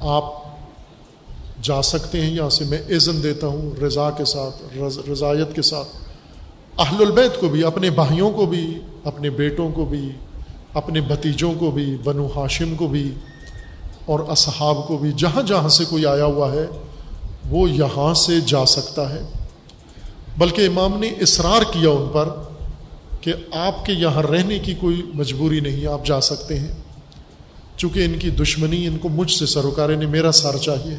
آپ 0.00 0.24
جا 1.62 1.82
سکتے 1.82 2.20
ہیں، 2.20 2.30
یہاں 2.30 2.50
سے 2.50 2.64
میں 2.64 2.78
عزن 2.78 3.22
دیتا 3.22 3.46
ہوں 3.46 3.80
رضا 3.80 4.10
کے 4.10 4.24
ساتھ 4.24 4.78
رضایت 5.10 5.54
کے 5.54 5.62
ساتھ۔ 5.62 5.88
اہل 6.80 6.96
البیت 7.00 7.40
کو 7.40 7.48
بھی، 7.48 7.64
اپنے 7.64 7.90
بھائیوں 7.90 8.30
کو 8.30 8.46
بھی، 8.46 8.80
اپنے 9.04 9.30
بیٹوں 9.30 9.72
کو 9.72 9.84
بھی، 9.84 10.10
اپنے 10.74 11.00
بھتیجوں 11.00 11.52
کو 11.58 11.70
بھی، 11.70 11.96
بنو 12.04 12.26
ہاشم 12.36 12.74
کو 12.74 12.86
بھی 12.86 13.14
اور 14.06 14.20
اصحاب 14.28 14.88
کو 14.88 14.98
بھی، 14.98 15.12
جہاں 15.12 15.42
جہاں 15.42 15.68
سے 15.68 15.84
کوئی 15.84 16.06
آیا 16.06 16.24
ہوا 16.24 16.52
ہے، 16.52 16.66
وہ 17.50 17.70
یہاں 17.70 18.14
سے 18.14 18.40
جا 18.46 18.66
سکتا 18.66 19.10
ہے۔ 19.10 19.22
بلکہ 20.38 20.66
امام 20.66 21.00
نے 21.00 21.08
اصرار 21.08 21.62
کیا 21.72 21.90
ان 21.90 22.08
پر 22.12 22.28
کہ 23.20 23.32
آپ 23.52 23.84
کے 23.84 23.92
یہاں 23.92 24.22
رہنے 24.22 24.58
کی 24.58 24.74
کوئی 24.74 25.02
مجبوری 25.14 25.60
نہیں، 25.60 25.86
آپ 25.86 26.06
جا 26.06 26.20
سکتے 26.20 26.58
ہیں۔ 26.60 26.72
چونکہ 27.76 28.04
ان 28.04 28.18
کی 28.18 28.30
دشمنی، 28.30 28.86
ان 28.86 28.98
کو 28.98 29.08
مجھ 29.08 29.32
سے 29.32 29.46
سروکار 29.46 29.88
نے 29.88 30.06
میرا 30.06 30.32
سار 30.32 30.54
چاہیے۔ 30.56 30.96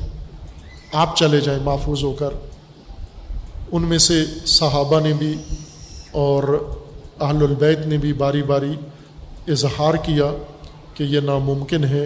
آپ 0.93 1.15
چلے 1.15 1.41
جائیں 1.41 1.63
محفوظ 1.63 2.03
ہو 2.03 2.11
کر۔ 2.11 2.29
ان 3.71 3.81
میں 3.81 3.97
سے 3.97 4.25
صحابہ 4.45 4.99
نے 4.99 5.13
بھی 5.13 5.33
اور 6.11 6.67
اہل 7.19 7.35
البیت 7.35 7.79
نے 7.85 7.97
بھی 7.97 8.13
باری 8.13 8.43
باری 8.43 8.75
اظہار 9.47 9.93
کیا 9.93 10.31
کہ 10.93 11.03
یہ 11.03 11.19
ناممکن 11.19 11.83
ہے۔ 11.83 12.05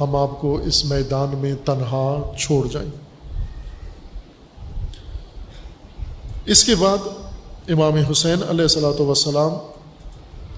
ہم 0.00 0.16
آپ 0.16 0.40
کو 0.40 0.58
اس 0.58 0.84
میدان 0.84 1.38
میں 1.38 1.54
تنہا 1.64 2.32
چھوڑ 2.38 2.68
جائیں۔ 2.68 2.90
اس 6.44 6.64
کے 6.64 6.74
بعد 6.74 6.98
امام 7.72 7.94
حسین 8.10 8.42
علیہ 8.48 8.64
السلاۃ 8.64 9.00
وسلام 9.00 9.52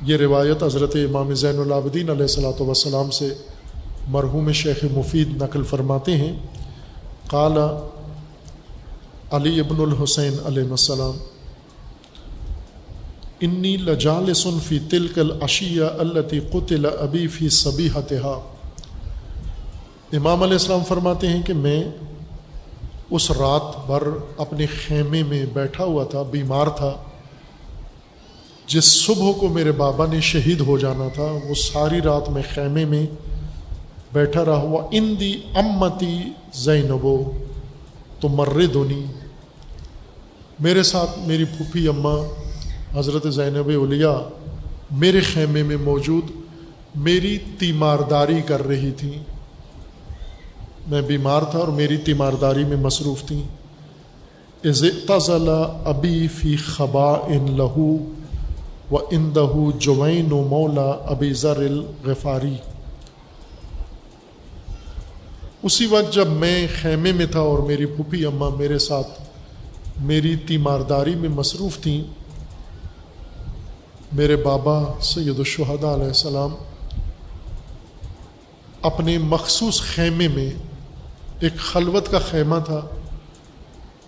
یہ 0.03 0.17
روایت 0.17 0.63
حضرت 0.63 0.97
امام 0.97 1.33
زین 1.35 1.59
العابدین 1.61 2.09
علیہ 2.11 2.23
السلاۃ 2.23 2.61
وسلام 2.61 3.11
سے 3.11 3.29
مرحوم 4.09 4.51
شیخ 4.53 4.85
مفید 4.95 5.43
نقل 5.43 5.63
فرماتے 5.63 6.17
ہیں۔ 6.17 6.33
قالا 7.27 7.67
علی 9.31 9.61
ابن 9.61 9.81
الحسین 9.81 10.35
علیہ 10.45 10.71
السلام، 10.71 11.17
انی 13.41 13.77
لجال 13.77 14.33
فی 14.63 14.79
تلک 14.91 15.19
العشیہ 15.19 15.85
التی 15.99 16.41
قتل 16.53 16.87
ابی 16.99 17.27
فی 17.29 17.49
صبی 17.49 17.89
امام 20.13 20.43
علیہ 20.43 20.53
السلام 20.53 20.85
فرماتے 20.89 21.29
ہیں 21.29 21.43
کہ 21.43 21.55
میں 21.55 21.83
اس 23.11 23.31
رات 23.31 23.87
بھر 23.87 24.03
اپنے 24.37 24.67
خیمے 24.67 25.23
میں 25.23 25.47
بیٹھا 25.53 25.85
ہوا 25.85 26.05
تھا، 26.05 26.23
بیمار 26.23 26.67
تھا۔ 26.67 26.95
جس 28.67 28.85
صبح 28.85 29.33
کو 29.33 29.49
میرے 29.49 29.73
بابا 29.73 30.07
نے 30.07 30.21
شہید 30.21 30.61
ہو 30.61 30.79
جانا 30.79 31.09
تھا، 31.15 31.39
وہ 31.49 31.55
ساری 31.55 32.01
رات 32.01 32.31
میں 32.31 32.43
خیمے 32.55 32.85
میں 32.85 33.07
بیٹھا 34.13 34.45
رہا 34.45 34.57
ہوا۔ 34.57 34.89
ان 34.91 35.15
دی 35.21 35.41
امتی 35.55 36.21
زینبو 36.55 37.31
تو 38.21 38.29
مر 38.29 38.67
دونی 38.67 39.05
میرے 40.61 40.83
ساتھ 40.83 41.19
میری 41.19 41.45
پھوپھی 41.45 41.89
اماں، 41.89 42.19
حضرت 42.99 43.35
زینب 43.35 43.71
اولیاء، 43.75 44.19
میرے 44.91 45.21
خیمے 45.21 45.63
میں 45.63 45.77
موجود، 45.77 46.25
میری 46.95 47.39
تیمارداری 47.59 48.43
کر 48.47 48.67
رہی 48.67 48.91
تھیں۔ 48.91 49.36
میں 50.87 51.03
بیمار 51.03 51.43
تھا 51.43 51.59
اور 51.59 51.69
میری 51.69 51.97
تیمارداری 51.97 52.65
میں 52.65 52.77
مصروف 52.77 53.23
تھیں۔ 53.27 53.43
تضلا 55.07 55.61
ابی 55.85 56.29
فی 56.29 56.57
خبا 56.57 57.13
ان 57.13 57.57
لہو 57.57 57.97
و 58.91 58.97
ان 59.11 59.35
دہو 59.35 59.71
جوین 59.79 60.33
و 60.33 60.43
مولا 60.43 60.91
ابی 61.07 61.33
ذر 61.33 61.57
الغفاری 61.57 62.57
اسی 65.63 65.87
وقت 65.87 66.15
جب 66.15 66.27
میں 66.27 66.67
خیمے 66.81 67.13
میں 67.13 67.27
تھا 67.27 67.41
اور 67.41 67.59
میری 67.59 67.87
پھوپھی 67.87 68.25
اماں 68.25 68.51
میرے 68.51 68.79
ساتھ 68.79 69.09
میری 70.01 70.37
تیمارداری 70.37 71.15
میں 71.15 71.29
مصروف 71.29 71.79
تھیں، 71.79 72.03
میرے 74.13 74.37
بابا 74.37 74.83
سید 75.01 75.39
الشہداء 75.39 75.95
علیہ 75.95 76.07
السلام 76.07 76.55
اپنے 78.83 79.19
مخصوص 79.19 79.81
خیمے 79.81 80.29
میں 80.29 80.51
ایک 81.41 81.57
خلوت 81.57 82.11
کا 82.11 82.19
خیمہ 82.19 82.57
تھا 82.65 82.81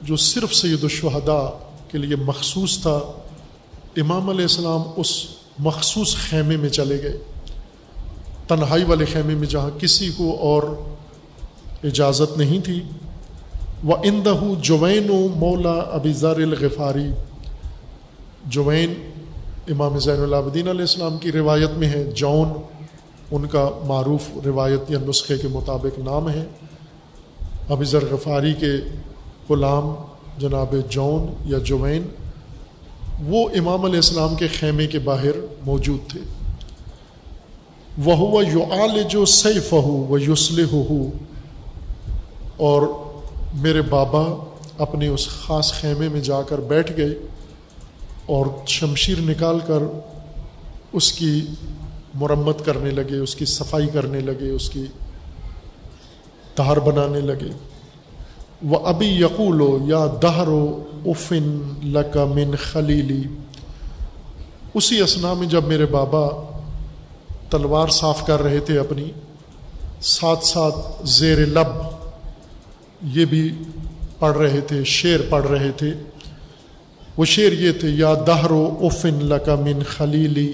جو 0.02 0.16
صرف 0.16 0.54
سید 0.54 0.82
الشہداء 0.82 1.46
کے 1.88 1.98
لیے 1.98 2.16
مخصوص 2.16 2.82
تھا۔ 2.82 3.00
امام 3.96 4.30
علیہ 4.30 4.42
السلام 4.42 4.82
اس 4.96 5.26
مخصوص 5.58 6.16
خیمے 6.16 6.56
میں 6.56 6.68
چلے 6.68 7.02
گئے۔ 7.02 7.18
تنہائی 8.48 8.84
والے 8.84 9.04
خیمے 9.04 9.34
میں 9.34 9.48
جہاں 9.48 9.70
کسی 9.78 10.10
کو 10.16 10.36
اور 10.40 10.62
اجازت 11.84 12.38
نہیں 12.38 12.60
تھی۔ 12.60 12.82
وہ 13.84 13.96
اندہ 14.04 14.34
جوین 14.60 15.10
و 15.10 15.28
مولا 15.28 15.72
ابی 15.72 16.12
ذر 16.12 16.36
الغفاری 16.36 17.06
جوین 18.46 18.94
امام 19.68 19.98
زین 19.98 20.22
العابدین 20.22 20.68
علیہ 20.68 20.80
السلام 20.80 21.18
کی 21.18 21.32
روایت 21.32 21.70
میں 21.70 21.88
ہے۔ 21.88 22.04
جون 22.04 22.48
ان 23.30 23.46
کا 23.46 23.70
معروف 23.86 24.22
روایت 24.46 24.90
یا 24.90 24.98
نسخے 25.08 25.38
کے 25.38 25.48
مطابق 25.48 25.98
نام 25.98 26.28
ہے۔ 26.28 26.46
ابھی 27.68 27.86
ذر 27.86 28.04
غفاری 28.10 28.54
کے 28.54 28.72
غلام 29.50 29.94
جناب 30.38 30.74
جون 30.88 31.26
یا 31.44 31.58
جوین، 31.58 32.02
وہ 33.26 33.48
امام 33.54 33.84
علیہ 33.84 33.96
السلام 33.96 34.34
کے 34.34 34.48
خیمے 34.48 34.86
کے 34.86 34.98
باہر 34.98 35.40
موجود 35.66 36.10
تھے۔ 36.10 36.20
وہ 38.04 38.44
یو 38.44 38.62
آل 38.72 39.02
جو 39.02 39.24
سیف 39.24 39.72
ہو 39.72 39.96
وہ 40.08 40.20
یوسل 40.20 40.64
ہو 40.72 41.10
اور 42.56 42.82
میرے 43.54 43.82
بابا 43.82 44.22
اپنے 44.78 45.08
اس 45.08 45.28
خاص 45.28 45.72
خیمے 45.72 46.08
میں 46.08 46.20
جا 46.20 46.42
کر 46.42 46.58
بیٹھ 46.58 46.92
گئے 46.96 47.14
اور 48.26 48.46
شمشیر 48.66 49.20
نکال 49.20 49.58
کر 49.66 49.82
اس 50.92 51.12
کی 51.12 51.40
مرمت 52.14 52.64
کرنے 52.64 52.90
لگے، 52.90 53.18
اس 53.18 53.34
کی 53.34 53.44
صفائی 53.44 53.86
کرنے 53.86 54.20
لگے، 54.20 54.50
اس 54.50 54.70
کی 54.70 54.86
تہار 56.58 56.76
بنانے 56.76 57.20
لگے۔ 57.20 57.50
وہ 58.62 58.78
ابھی 58.86 59.06
یقول 59.06 59.60
و 59.60 59.78
یا 59.86 60.06
دہرو، 60.22 60.84
افن 61.06 61.46
لکا 61.84 62.24
من 62.24 62.54
خلیلی۔ 62.56 63.22
اسی 64.74 65.00
اسنا 65.00 65.34
میں 65.34 65.46
جب 65.46 65.64
میرے 65.64 65.86
بابا 65.86 66.24
تلوار 67.50 67.88
صاف 67.88 68.26
کر 68.26 68.42
رہے 68.42 68.60
تھے 68.60 68.78
اپنی، 68.78 69.10
ساتھ 70.00 70.44
ساتھ 70.44 70.76
زیر 71.04 71.38
لب 71.46 71.70
یہ 73.02 73.24
بھی 73.24 73.42
پڑھ 74.18 74.36
رہے 74.36 74.60
تھے، 74.60 74.84
شعر 74.84 75.20
پڑھ 75.28 75.46
رہے 75.46 75.70
تھے۔ 75.76 75.92
وہ 77.16 77.24
شعر 77.24 77.52
یہ 77.52 77.72
تھے، 77.72 77.88
یا 77.88 78.14
دہرو، 78.26 78.78
افن 78.80 79.18
لکا 79.22 79.54
من 79.54 79.82
خلیلی، 79.88 80.52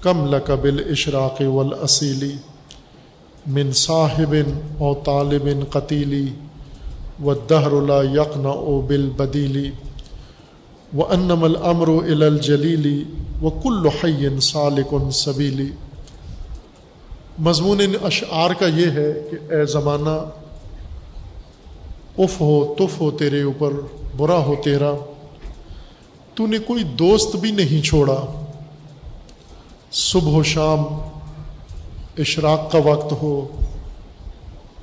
کم 0.00 0.34
لکا 0.34 0.54
بل 0.54 0.82
اشراق 0.90 1.40
والاصیلی 1.40 2.32
من 3.46 3.72
صاحب 3.72 4.34
او 4.78 4.94
طالب 4.94 5.48
قتیلی 5.70 6.26
و 7.24 7.34
دہر 7.34 7.72
اللہ 7.72 8.14
یقن 8.14 8.46
او 8.46 8.80
بل 8.80 9.10
بدیلی 9.16 9.70
و 10.96 11.04
انم 11.04 11.44
الامر 11.44 11.88
الجلیلی 11.88 13.04
و 13.42 13.50
کل 13.50 13.88
حین 13.88 14.40
سالکن 14.40 15.10
سبیلی 15.10 15.70
مضمون 17.38 17.80
اشعار 18.02 18.50
کا 18.50 18.66
یہ 18.66 18.90
ہے 18.90 19.12
کہ 19.30 19.54
اے 19.54 19.64
زمانہ، 19.66 20.18
اف 22.18 22.40
ہو، 22.40 22.74
تف 22.78 23.00
ہو 23.00 23.10
تیرے 23.10 23.42
اوپر، 23.42 23.72
برا 24.16 24.36
ہو 24.36 24.54
تیرا، 24.64 24.94
تو 26.34 26.46
نے 26.46 26.58
کوئی 26.58 26.84
دوست 26.84 27.36
بھی 27.36 27.50
نہیں 27.50 27.82
چھوڑا۔ 27.82 28.26
صبح 29.92 30.32
و 30.32 30.42
شام 30.42 30.84
اشراق 32.18 32.72
کا 32.72 32.78
وقت 32.78 33.12
ہو 33.12 33.48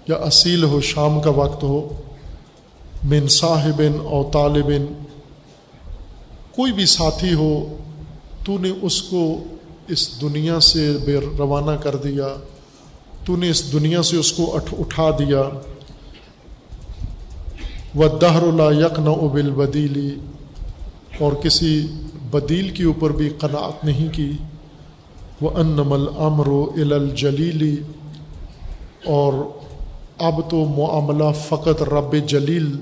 یا 0.08 0.16
اصیل 0.16 0.64
ہو، 0.64 0.82
شام 0.82 1.22
کا 1.22 1.30
وقت 1.30 1.64
ہو، 1.64 1.90
من 3.04 3.28
صاحب 3.28 3.82
او 4.04 4.30
طالب 4.34 4.72
کوئی 6.56 6.72
بھی 6.72 6.86
ساتھی 6.86 7.34
ہو، 7.34 7.78
تو 8.46 8.58
نے 8.58 8.72
اس 8.82 9.02
کو 9.02 9.44
اس 9.88 10.22
دنیا 10.22 10.60
سے 10.60 10.98
بے 11.06 11.20
روانہ 11.38 11.72
کر 11.72 11.96
دیا، 11.96 12.28
تو 13.26 13.36
نے 13.36 13.50
اس 13.50 13.74
دنیا 13.74 14.04
سے 14.04 14.18
اس 14.18 14.32
کو 14.32 14.56
اٹھا 14.56 15.10
دیا۔ 15.10 15.42
و 17.96 18.08
دہر 18.08 18.44
اللہ 18.44 18.86
یک 18.86 19.00
نہ 19.00 19.10
ابل 19.10 19.52
بدیلی 19.52 20.16
اور 21.20 21.32
کسی 21.34 21.88
بدیل 22.32 22.70
کے 22.70 22.84
اوپر 22.84 23.10
بھی 23.10 23.30
قناعت 23.30 23.86
نہیں 23.86 24.14
کی۔ 24.14 24.32
وہ 25.42 25.50
انم 25.56 25.94
الامر 25.94 26.48
و 26.48 26.72
الجلیلی 26.76 27.76
اور 29.06 29.34
اب 30.18 30.50
تو 30.50 30.66
معاملہ 30.66 31.24
فقط 31.48 31.82
رب 31.82 32.16
جلیل 32.26 32.76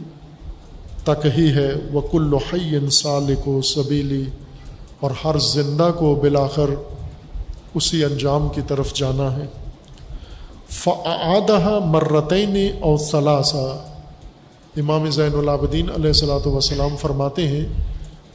تک 1.04 1.26
ہی 1.38 1.52
ہے۔ 1.52 1.74
وہ 1.92 2.02
کل 2.12 2.34
انسال 2.52 3.36
کو 3.44 3.62
سبیلی 3.62 4.24
اور 5.00 5.12
ہر 5.24 5.38
زندہ 5.38 5.92
کو 5.98 6.16
بلاخر 6.16 6.70
اسی 7.74 8.04
انجام 8.04 8.48
کی 8.56 8.62
طرف 8.68 8.94
جانا 8.94 9.38
ہے۔ 9.38 9.46
فعادہ 10.70 11.80
مرتین 11.86 12.58
اور 12.80 12.98
ثلاثہ 12.98 13.86
امام 14.78 15.10
زین 15.10 15.34
العابدین 15.34 15.90
علیہ 15.90 16.08
السلاۃ 16.08 16.48
وسلام 16.48 16.96
فرماتے 17.02 17.48
ہیں 17.48 17.66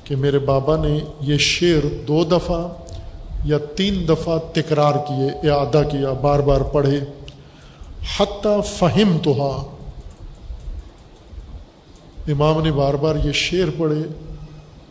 کہ 0.05 0.17
میرے 0.17 0.39
بابا 0.39 0.77
نے 0.77 0.99
یہ 1.21 1.37
شعر 1.39 1.87
دو 2.09 2.25
دفعہ 2.25 2.69
یا 3.45 3.59
تین 3.77 4.09
دفعہ 4.09 4.39
تکرار 4.53 4.95
کیے 5.09 5.51
اعادہ 5.51 5.83
کیا، 5.91 6.13
بار 6.13 6.41
بار 6.41 6.61
پڑھے، 6.61 7.01
حتیٰ 8.19 8.61
فہم 8.65 9.19
تو 9.23 9.33
امام 12.29 12.63
نے 12.63 12.73
بار 12.73 12.95
بار 12.95 13.17
یہ 13.25 13.33
شعر 13.33 13.69
پڑھے 13.79 14.03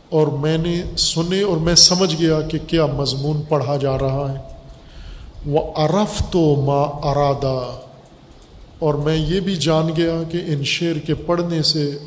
اور 0.09 0.27
میں 0.27 0.57
نے 0.57 0.83
سنے 0.97 1.41
اور 1.41 1.57
میں 1.57 1.75
سمجھ 1.75 2.15
گیا 2.19 2.41
کہ 2.41 2.57
کیا 2.67 2.85
مضمون 2.85 3.41
پڑھا 3.49 3.77
جا 3.77 3.97
رہا 3.97 4.33
ہے۔ 4.33 4.37
وہ 5.45 5.59
عرف 5.75 6.23
تو 6.31 6.63
ما 6.65 6.81
ارادہ 7.09 7.71
اور 8.79 8.93
میں 8.93 9.15
یہ 9.15 9.39
بھی 9.39 9.55
جان 9.55 9.91
گیا 9.97 10.23
کہ 10.31 10.37
ان 10.45 10.63
شعر 10.63 10.99
کے 10.99 11.13
پڑھنے 11.13 11.61
سے 11.61 11.97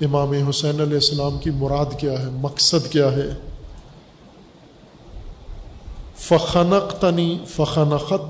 امام 0.00 0.32
حسین 0.48 0.80
علیہ 0.80 0.94
السلام 0.94 1.38
کی 1.38 1.50
مراد 1.50 1.98
کیا 1.98 2.12
ہے، 2.12 2.26
مقصد 2.30 2.92
کیا 2.92 3.12
ہے۔ 3.12 3.53
فخنق 6.28 6.92
تنی 7.00 7.38
فخنقت 7.48 8.22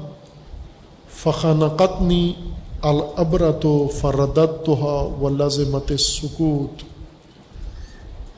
فخنقتنی 1.23 2.33
العبرت 2.83 3.67
و 3.67 3.89
فردت 3.89 4.69
و 4.69 5.29
لازمت 5.29 5.93
سکوت 5.99 6.83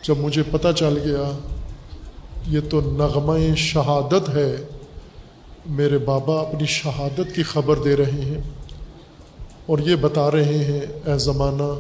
جب 0.02 0.18
مجھے 0.18 0.42
پتہ 0.50 0.68
چل 0.76 0.98
گیا، 1.04 1.30
یہ 2.46 2.60
تو 2.70 2.80
نغمہ 2.80 3.54
شہادت 3.56 4.28
ہے، 4.28 4.56
میرے 5.66 5.98
بابا 5.98 6.40
اپنی 6.40 6.66
شہادت 6.66 7.34
کی 7.34 7.42
خبر 7.42 7.76
دے 7.76 7.96
رہے 7.96 8.24
ہیں 8.24 8.40
اور 9.66 9.78
یہ 9.78 9.96
بتا 9.96 10.30
رہے 10.30 10.64
ہیں، 10.64 10.80
اے 10.80 11.18
زمانہ، 11.18 11.72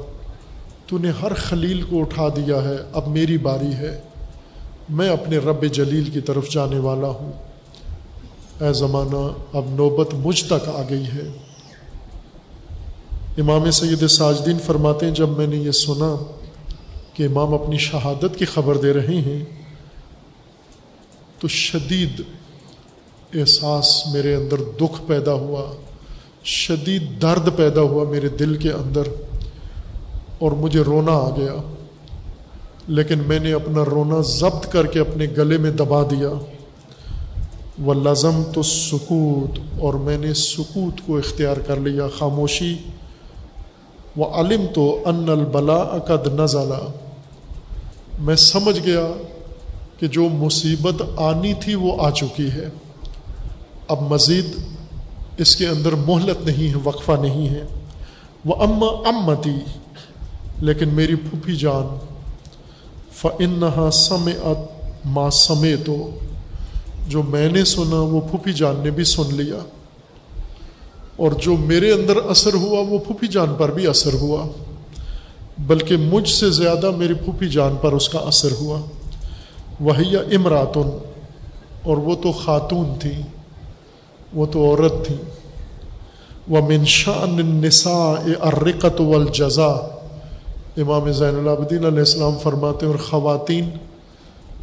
تو 0.86 0.98
نے 0.98 1.10
ہر 1.22 1.34
خلیل 1.34 1.82
کو 1.82 2.00
اٹھا 2.00 2.28
دیا 2.28 2.62
ہے، 2.64 2.76
اب 2.92 3.08
میری 3.08 3.38
باری 3.38 3.72
ہے، 3.74 4.00
میں 4.88 5.08
اپنے 5.08 5.38
رب 5.38 5.64
جلیل 5.72 6.10
کی 6.10 6.20
طرف 6.20 6.50
جانے 6.50 6.78
والا 6.78 7.08
ہوں۔ 7.08 7.32
اے 8.60 8.72
زمانہ، 8.72 9.56
اب 9.56 9.64
نوبت 9.68 10.14
مجھ 10.14 10.44
تک 10.44 10.68
آ 10.68 10.82
گئی 10.90 11.04
ہے۔ 11.04 11.28
امام 13.38 13.70
سید 13.70 14.06
ساجدین 14.06 14.58
فرماتے 14.58 15.06
ہیں، 15.06 15.14
جب 15.14 15.28
میں 15.28 15.46
نے 15.46 15.56
یہ 15.56 15.70
سنا 15.70 16.16
کہ 17.12 17.22
امام 17.22 17.54
اپنی 17.54 17.78
شہادت 17.78 18.38
کی 18.38 18.44
خبر 18.44 18.76
دے 18.76 18.92
رہے 18.92 19.20
ہیں، 19.20 19.44
تو 21.38 21.48
شدید 21.48 22.22
احساس 23.34 24.06
میرے 24.12 24.34
اندر 24.34 24.56
دکھ 24.56 25.00
پیدا 25.06 25.32
ہوا، 25.32 25.72
شدید 26.44 27.22
درد 27.22 27.56
پیدا 27.56 27.80
ہوا 27.80 28.10
میرے 28.10 28.28
دل 28.28 28.56
کے 28.56 28.72
اندر، 28.72 29.02
اور 30.38 30.52
مجھے 30.52 30.80
رونا 30.80 31.12
آ 31.12 31.30
گیا۔ 31.36 31.72
لیکن 32.88 33.18
میں 33.18 33.38
نے 33.38 33.52
اپنا 33.52 33.84
رونا 33.84 34.20
ضبط 34.20 34.72
کر 34.72 34.86
کے 34.86 35.00
اپنے 35.00 35.26
گلے 35.36 35.58
میں 35.58 35.70
دبا 35.70 36.02
دیا۔ 36.02 36.28
وہ 37.78 37.94
لزم 37.94 38.42
تو 38.54 38.62
سکوت 38.62 39.58
اور 39.78 39.94
میں 39.94 40.18
نے 40.18 40.34
سکوت 40.34 41.00
کو 41.06 41.18
اختیار 41.18 41.56
کر 41.56 41.76
لیا 41.76 42.06
خاموشی۔ 42.18 42.76
وہ 44.16 44.26
علم 44.26 44.66
تو 44.74 45.02
ان 45.06 45.28
البلا 45.28 45.82
عقد 45.82 46.40
نزلہ 46.40 46.88
میں 48.18 48.36
سمجھ 48.36 48.78
گیا 48.86 49.06
کہ 50.00 50.06
جو 50.06 50.22
مصیبت 50.22 51.02
آنی 51.16 51.54
تھی 51.54 51.74
وہ 51.74 51.92
آ 51.98 52.10
چکی 52.10 52.50
ہے۔ 52.50 52.68
اب 53.88 54.02
مزید 54.02 54.46
اس 55.38 55.56
کے 55.56 55.68
اندر 55.68 55.92
مہلت 55.92 56.46
نہیں 56.46 56.68
ہے، 56.68 56.74
وقفہ 56.84 57.12
نہیں 57.12 57.48
ہے۔ 57.48 57.62
وہ 58.44 58.54
اما 58.54 58.86
امتی 58.86 59.58
لیکن 60.58 60.88
میری 60.88 61.14
پھوپھی 61.14 61.56
جان 61.56 61.98
فنحا 63.12 63.90
سم 63.90 64.28
ات 64.44 64.58
ماں 65.04 65.30
سمے 65.30 65.76
تو 65.76 66.10
جو 67.08 67.22
میں 67.22 67.48
نے 67.48 67.64
سنا 67.64 68.00
وہ 68.10 68.20
پھوپھی 68.30 68.52
جان 68.52 68.80
نے 68.84 68.90
بھی 68.90 69.04
سن 69.04 69.34
لیا 69.34 69.58
اور 71.16 71.32
جو 71.42 71.56
میرے 71.56 71.92
اندر 71.92 72.16
اثر 72.28 72.54
ہوا 72.54 72.80
وہ 72.88 72.98
پھوپھی 72.98 73.28
جان 73.28 73.54
پر 73.58 73.70
بھی 73.70 73.86
اثر 73.86 74.14
ہوا 74.20 74.46
بلکہ 75.66 75.96
مجھ 75.96 76.28
سے 76.28 76.50
زیادہ 76.50 76.90
میری 76.90 77.14
پھوپھی 77.14 77.48
جان 77.48 77.76
پر 77.80 77.92
اس 77.92 78.08
کا 78.08 78.18
اثر 78.26 78.52
ہوا 78.60 78.80
وہی 79.80 80.16
امراتن 80.36 80.90
اور 81.82 81.96
وہ 81.96 82.14
تو 82.22 82.32
خاتون 82.32 82.92
تھی، 82.98 83.12
وہ 84.34 84.46
تو 84.46 84.64
عورت 84.66 85.04
تھی۔ 85.06 85.14
وہ 86.48 86.60
منشان 86.68 87.36
نسا 87.62 87.98
ارقت 88.42 89.00
والجزا 89.00 89.70
امام 90.76 91.10
زین 91.12 91.38
العابدین 91.38 91.84
علیہ 91.84 91.98
السلام 91.98 92.38
فرماتے 92.42 92.86
ہیں، 92.86 92.92
اور 92.92 93.00
خواتین 93.00 93.70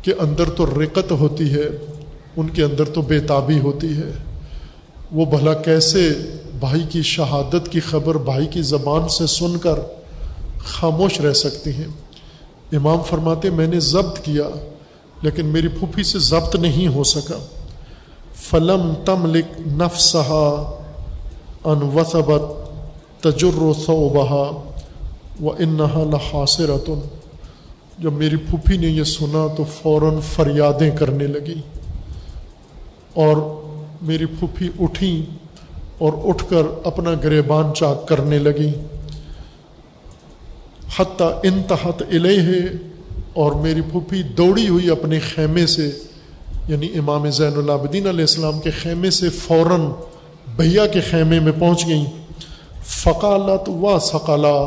کے 0.02 0.14
اندر 0.20 0.49
تو 0.49 0.65
رقت 0.65 1.11
ہوتی 1.11 1.52
ہے۔ 1.53 1.68
ان 2.38 2.49
کے 2.49 2.64
اندر 2.64 2.85
تو 2.85 3.01
بے 3.01 3.19
تابی 3.19 3.60
ہوتی 3.60 3.97
ہے۔ 3.97 4.11
وہ 5.11 5.26
بھلا 5.26 5.53
کیسے 5.53 6.10
بھائی 6.60 6.84
کی 6.89 7.01
شہادت 7.01 7.72
کی 7.72 7.80
خبر 7.80 8.18
بھائی 8.18 8.47
کی 8.47 8.61
زبان 8.61 9.10
سے 9.10 9.27
سن 9.27 9.57
کر 9.57 9.80
خاموش 10.57 11.22
رہ 11.22 11.34
سکتی 11.34 11.72
ہیں؟ 11.72 11.88
امام 12.73 13.01
فرماتے، 13.01 13.49
میں 13.49 13.68
نے 13.68 13.80
ضبط 13.80 14.19
کیا، 14.19 14.43
لیکن 15.22 15.45
میری 15.45 15.68
پھوپھی 15.68 16.03
سے 16.03 16.19
ضبط 16.19 16.55
نہیں 16.55 16.88
ہو 16.88 17.03
سکا۔ 17.03 17.45
فلم 18.35 18.93
تم 19.05 19.35
لک 19.35 19.60
نفسا 19.60 20.80
ان 21.64 21.81
وصبت 21.81 22.69
تجر 23.23 23.61
و 23.61 23.73
صوبہ 23.73 24.61
و 25.41 25.51
انہا 25.51 26.03
لحاصرتن۔ 26.11 26.99
جب 27.99 28.14
میری 28.14 28.35
پھوپھی 28.35 28.77
نے 28.77 28.88
یہ 28.88 29.03
سنا 29.03 29.47
تو 29.57 29.64
فوراً 29.81 30.19
فریادیں 30.35 30.91
کرنے 30.97 31.27
لگی۔ 31.27 31.61
اور 33.14 33.38
میری 34.02 34.26
پھوپھی 34.26 34.69
اٹھیں 34.80 35.35
اور 35.98 36.14
اٹھ 36.23 36.44
کر 36.49 36.64
اپنا 36.84 37.14
گریبان 37.23 37.73
چاک 37.73 38.07
کرنے 38.07 38.40
لگی 38.40 38.72
حتیٰ 40.98 41.31
انتہت 41.44 42.02
الہ 42.02 42.49
اور 43.34 43.52
میری 43.52 43.81
پھوپھی 43.81 44.23
دوڑی 44.23 44.68
ہوئی 44.69 44.90
اپنے 44.90 45.19
خیمے 45.19 45.65
سے 45.65 45.90
یعنی 46.68 46.88
امام 46.98 47.30
زین 47.30 47.57
العابدین 47.57 48.07
علیہ 48.07 48.26
السلام 48.30 48.60
کے 48.60 48.72
خیمے 48.72 49.10
سے 49.10 49.30
فوراً 49.30 49.81
بھیا 50.56 50.88
کے 50.88 51.02
خیمے 51.02 51.40
میں 51.40 51.52
پہنچ 51.60 51.88
گئیں۔ 51.88 52.06
فقالت 52.85 53.69
و 53.69 53.99
ثقلا، 53.99 54.57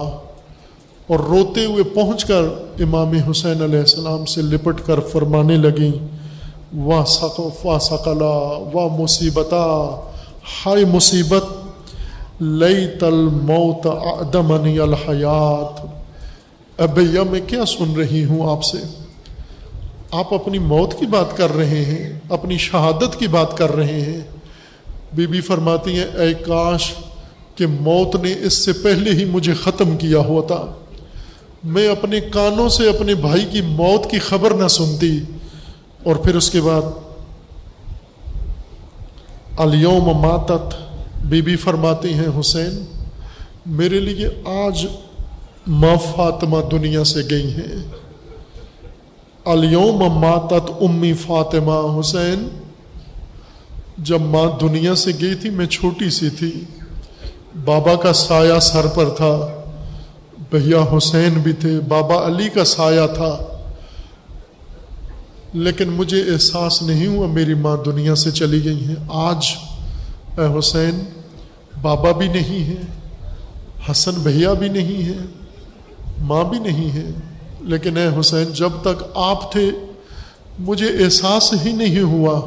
اور 1.07 1.19
روتے 1.19 1.65
ہوئے 1.65 1.83
پہنچ 1.85 2.25
کر 2.25 2.43
امام 2.83 3.13
حسین 3.31 3.63
علیہ 3.63 3.79
السلام 3.79 4.25
سے 4.25 4.43
لپٹ 4.43 4.81
کر 4.87 5.01
فرمانے 5.01 5.57
لگیں۔ 5.57 6.16
واہ 6.75 7.05
ثقف 7.05 7.67
واہ 7.67 7.79
ثقلا 7.79 8.59
واہ 8.75 8.97
مصیبتا، 9.01 9.97
ہائے 10.67 10.85
مصیبت 10.85 11.45
لئی 12.43 12.87
تل 13.01 13.29
موت 13.43 13.87
دمنی 14.33 14.79
الحیات۔ 14.79 15.87
ابیا 16.81 17.23
میں 17.23 17.41
کیا 17.47 17.65
سن 17.65 17.97
رہی 17.97 18.25
ہوں 18.25 18.51
آپ 18.51 18.65
سے؟ 18.65 18.79
آپ 20.11 20.35
اپنی 20.35 20.59
موت 20.59 20.95
کی 20.99 21.07
بات 21.07 21.37
کر 21.37 21.57
رہے 21.57 21.85
ہیں، 21.85 22.19
اپنی 22.29 22.59
شہادت 22.59 23.19
کی 23.19 23.27
بات 23.27 23.57
کر 23.57 23.77
رہے 23.77 24.01
ہیں۔ 24.01 24.21
بی 25.13 25.27
بی 25.27 25.41
فرماتی 25.41 25.99
ہیں، 25.99 26.19
اے 26.19 26.35
کاش 26.35 26.95
کہ 27.55 27.67
موت 27.67 28.17
نے 28.17 28.35
اس 28.45 28.65
سے 28.65 28.73
پہلے 28.73 29.11
ہی 29.11 29.25
مجھے 29.25 29.55
ختم 29.55 29.97
کیا 29.97 30.19
ہوتا۔ 30.19 30.57
میں 31.65 31.89
اپنے 31.89 32.21
کانوں 32.21 32.69
سے 32.69 32.89
اپنے 32.89 33.15
بھائی 33.15 33.47
کی 33.51 33.61
موت 33.61 34.11
کی 34.11 34.19
خبر 34.19 34.55
نہ 34.55 34.69
سنتی۔ 34.69 35.21
اور 36.07 36.17
پھر 36.17 36.37
اس 36.37 36.51
کے 36.51 36.61
بعد 36.61 36.83
الیوم 39.59 40.05
ماتت 40.05 40.75
بی 41.25 41.43
بی 41.43 41.57
فرماتی 41.57 42.15
ہیں، 42.15 42.41
حسین، 42.41 42.85
میرے 43.67 44.01
لیے 44.01 44.29
آج 44.45 44.87
ماں 45.67 45.97
فاطمہ 46.17 46.57
دنیا 46.71 47.05
سے 47.05 47.21
گئی 47.31 47.53
ہیں۔ 47.53 47.83
الیوم 49.45 49.97
ماتت 49.97 50.71
امی 50.81 51.13
فاطمہ، 51.13 52.01
حسین، 52.01 52.49
جب 53.99 54.21
ماں 54.21 54.59
دنیا 54.61 54.95
سے 54.95 55.13
گئی 55.21 55.35
تھی، 55.35 55.51
میں 55.51 55.67
چھوٹی 55.67 56.11
سی 56.11 56.31
تھی۔ 56.31 56.65
بابا 57.65 57.95
کا 57.95 58.13
سایہ 58.13 58.59
سر 58.59 58.87
پر 58.87 59.09
تھا، 59.09 59.63
بھیا 60.51 60.97
حسین 60.97 61.33
بھی 61.33 61.53
تھے، 61.53 61.81
بابا 61.89 62.27
علی 62.27 62.49
کا 62.49 62.65
سایہ 62.65 63.07
تھا۔ 63.15 63.56
لیکن 65.57 65.89
مجھے 65.89 66.21
احساس 66.21 66.83
نہیں 66.83 67.07
ہوا 67.07 67.27
میری 67.27 67.55
ماں 67.55 67.77
دنیا 67.87 68.15
سے 68.15 68.31
چلی 68.31 68.65
گئی 68.65 68.85
ہیں۔ 68.85 68.95
آج 69.09 69.47
اے 70.39 70.59
حسین، 70.59 70.99
بابا 71.83 72.13
بھی 72.13 72.29
نہیں 72.29 72.65
ہے 72.69 72.83
حسن 73.91 74.13
بھیا 74.13 74.53
بھی 74.53 74.69
نہیں 74.69 75.03
ہے 75.09 75.25
ماں 76.19 76.45
بھی 76.45 76.59
نہیں 76.59 76.91
ہے 76.91 77.11
لیکن 77.61 77.97
اے 77.97 78.09
حسین، 78.21 78.53
جب 78.53 78.73
تک 78.83 79.03
آپ 79.15 79.53
تھے، 79.53 79.71
مجھے 80.59 80.87
احساس 81.05 81.55
ہی 81.67 81.73
نہیں 81.73 82.01
ہوا 82.01 82.41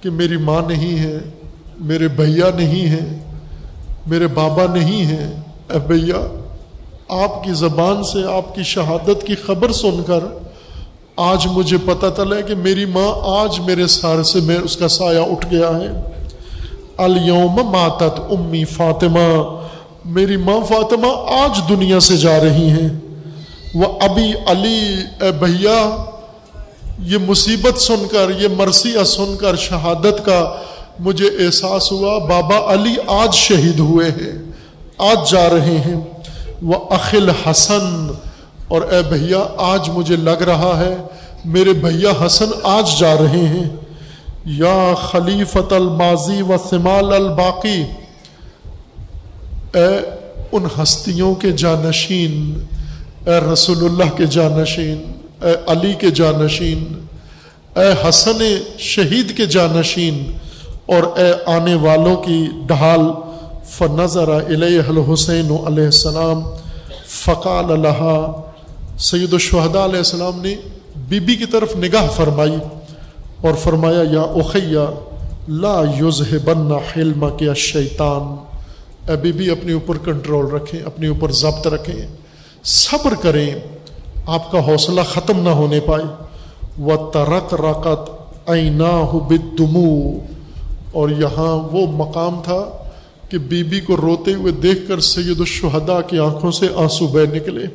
کہ 0.00 0.10
میری 0.10 0.36
ماں 0.36 0.62
نہیں 0.68 0.98
ہے، 0.98 1.18
میرے 1.80 2.08
بھیا 2.08 2.50
نہیں 2.56 2.86
ہیں، 2.86 3.18
میرے 4.06 4.26
بابا 4.26 4.64
نہیں 4.74 5.04
ہیں۔ 5.04 5.40
اے 5.70 5.78
بھیا، 5.86 6.20
آپ 7.08 7.44
کی 7.44 7.52
زبان 7.52 8.04
سے، 8.04 8.24
آپ 8.36 8.54
کی 8.54 8.62
شہادت 8.62 9.26
کی 9.26 9.34
خبر 9.34 9.72
سن 9.72 10.02
کر 10.06 10.24
آج 11.16 11.46
مجھے 11.46 11.76
پتہ 11.78 12.06
چلا 12.16 12.40
کہ 12.40 12.54
میری 12.54 12.84
ماں 12.84 13.40
آج 13.40 13.60
میرے 13.60 13.86
سار 13.86 14.22
سے 14.22 14.40
میں 14.40 14.56
اس 14.56 14.76
کا 14.76 14.88
سایہ 14.88 15.18
اٹھ 15.18 15.46
گیا 15.50 15.68
ہے۔ 15.68 16.02
الوم 16.96 17.60
ماتت 17.70 18.20
امی 18.30 18.64
فاطمہ۔ 18.64 19.60
میری 20.04 20.36
ماں 20.36 20.60
فاطمہ 20.68 21.06
آج 21.28 21.68
دنیا 21.68 22.00
سے 22.00 22.16
جا 22.16 22.40
رہی 22.40 22.70
ہیں۔ 22.70 22.88
وہ 23.74 23.84
ابھی 24.00 24.32
علی، 24.46 24.94
اے 25.20 25.32
بھیا، 25.32 25.96
یہ 26.98 27.18
مصیبت 27.18 27.80
سن 27.80 28.06
کر، 28.10 28.30
یہ 28.38 28.48
مرثیہ 28.48 29.04
سن 29.04 29.36
کر 29.40 29.56
شہادت 29.56 30.24
کا 30.24 30.54
مجھے 30.98 31.26
احساس 31.26 31.92
ہوا۔ 31.92 32.18
بابا 32.18 32.72
علی 32.72 32.94
آج 33.06 33.34
شہید 33.34 33.78
ہوئے 33.78 34.10
ہیں، 34.10 34.42
آج 34.98 35.30
جا 35.30 35.48
رہے 35.50 35.78
ہیں۔ 35.78 36.00
وہ 36.62 36.74
عقل 36.90 37.30
حسن 37.30 38.12
اور 38.72 38.82
اے 38.82 39.02
بھیا، 39.02 39.40
آج 39.56 39.90
مجھے 39.90 40.16
لگ 40.16 40.42
رہا 40.42 40.72
ہے 40.80 40.96
میرے 41.44 41.72
بھیا 41.72 42.26
حسن 42.26 42.50
آج 42.62 43.00
جا 43.00 43.14
رہے 43.14 43.46
ہیں۔ 43.46 43.68
یا 44.44 44.94
خلیفت 45.10 45.72
الماضی 45.72 46.42
و 46.42 46.54
سمال 46.70 47.12
الباقی۔ 47.14 47.82
اے 49.74 49.92
ان 50.52 50.64
ہستیوں 50.82 51.34
کے 51.34 51.50
جانشین، 51.50 52.64
اے 53.26 53.52
رسول 53.52 53.84
اللہ 53.84 54.16
کے 54.16 54.26
جانشین، 54.26 54.98
اے 55.42 55.54
علی 55.66 55.92
کے 55.92 56.10
جانشین، 56.10 56.80
اے 57.76 58.08
حسن 58.08 58.40
شہید 58.78 59.36
کے 59.36 59.46
جانشین، 59.46 60.32
اور 60.86 61.18
اے 61.18 61.32
آنے 61.46 61.74
والوں 61.74 62.16
کی 62.16 62.48
ڈھال۔ 62.66 63.00
فنظر 63.70 64.28
علیہ 64.46 64.82
الحسین 64.88 65.50
علیہ 65.66 65.84
السلام، 65.84 66.42
فقال 67.24 67.72
اللہ 67.72 68.22
سید 68.98 69.32
الشہداء 69.32 69.84
علیہ 69.84 69.96
السلام 69.96 70.40
نے 70.40 70.54
بی 70.96 71.20
بی 71.20 71.36
کی 71.36 71.44
طرف 71.44 71.76
نگاہ 71.76 72.08
فرمائی 72.16 72.56
اور 73.40 73.54
فرمایا، 73.54 74.02
یا 74.10 74.20
اخیا 74.20 74.90
لا 75.48 75.82
یوزہ 75.98 76.36
بننا 76.44 76.74
حلم 76.74 77.24
کے 77.38 77.54
شیطان۔ 77.56 78.36
اے 79.10 79.16
بی 79.16 79.32
بی 79.32 79.50
اپنے 79.50 79.72
اوپر 79.72 79.98
کنٹرول 79.98 80.46
رکھیں، 80.46 80.80
اپنے 80.80 81.08
اوپر 81.08 81.32
ضبط 81.32 81.66
رکھیں۔ 81.66 82.06
صبر 82.64 83.14
کریں، 83.20 83.54
آپ 84.26 84.50
کا 84.50 84.58
حوصلہ 84.58 85.00
ختم 85.00 85.42
نہ 85.42 85.48
ہونے 85.48 85.80
پائے۔ 85.80 86.04
وہ 86.78 87.10
ترک 87.10 87.54
رکت 87.54 88.10
اینا 88.50 89.18
بدمو 89.28 90.18
اور 90.92 91.08
یہاں 91.08 91.68
وہ 91.72 91.86
مقام 91.86 92.40
تھا 92.44 92.64
کہ 93.28 93.38
بی 93.38 93.62
بی 93.62 93.80
کو 93.80 93.96
روتے 93.96 94.34
ہوئے 94.34 94.52
دیکھ 94.52 94.88
کر 94.88 95.00
سید 95.00 95.40
الشہدا 95.40 96.00
کی 96.00 96.18
آنکھوں 96.18 96.50
سے 96.50 96.66
آنسو 96.76 97.06
بہ 97.06 97.34
نکلے۔ 97.34 97.66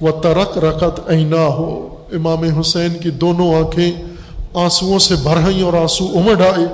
وہ 0.00 0.10
ترک 0.22 0.58
رکت 0.58 1.00
اینا 1.06 1.46
ہو 1.46 1.94
امام 2.12 2.42
حسین 2.60 2.98
کی 3.02 3.10
دونوں 3.10 3.54
آنکھیں 3.54 3.92
آنسوؤں 4.54 4.98
سے 4.98 5.14
بھر 5.14 5.36
بھرائیں 5.36 5.62
اور 5.62 5.72
آنسو 5.72 6.04
امڑ 6.04 6.40
آئے۔ 6.40 6.66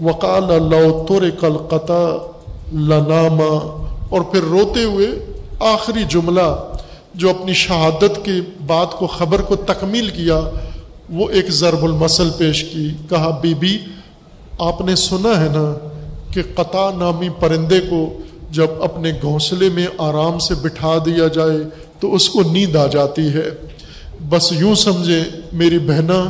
وقال 0.00 0.50
اللہ 0.50 1.02
تور 1.08 1.22
کل 1.40 1.56
لناما 2.72 3.52
اور 4.08 4.20
پھر 4.20 4.40
روتے 4.40 4.84
ہوئے 4.84 5.06
آخری 5.60 6.04
جملہ 6.08 6.56
جو 7.14 7.30
اپنی 7.30 7.52
شہادت 7.52 8.24
کی 8.24 8.40
بات 8.66 8.92
کو 8.92 9.06
خبر 9.06 9.42
کو 9.42 9.56
تکمیل 9.56 10.08
کیا، 10.08 10.40
وہ 11.12 11.30
ایک 11.30 11.50
ضرب 11.50 11.84
المسل 11.84 12.30
پیش 12.38 12.64
کی۔ 12.64 12.90
کہا 13.08 13.38
بی 13.40 13.54
بی 13.54 13.78
آپ 14.58 14.80
نے 14.80 14.96
سنا 14.96 15.40
ہے 15.40 15.48
نا 15.48 15.88
کہ 16.30 16.42
قطع 16.54 16.90
نامی 16.90 17.28
پرندے 17.28 17.80
کو 17.80 18.18
جب 18.50 18.82
اپنے 18.82 19.12
گھونسلے 19.22 19.68
میں 19.68 19.86
آرام 19.98 20.38
سے 20.38 20.54
بٹھا 20.54 20.98
دیا 21.06 21.28
جائے 21.28 21.58
تو 22.04 22.14
اس 22.14 22.28
کو 22.28 22.42
نیند 22.42 22.76
آ 22.76 22.86
جاتی 22.86 23.28
ہے۔ 23.28 23.50
بس 24.28 24.52
یوں 24.52 24.74
سمجھے 24.74 25.20
میری 25.52 25.78
بہنا 25.78 26.28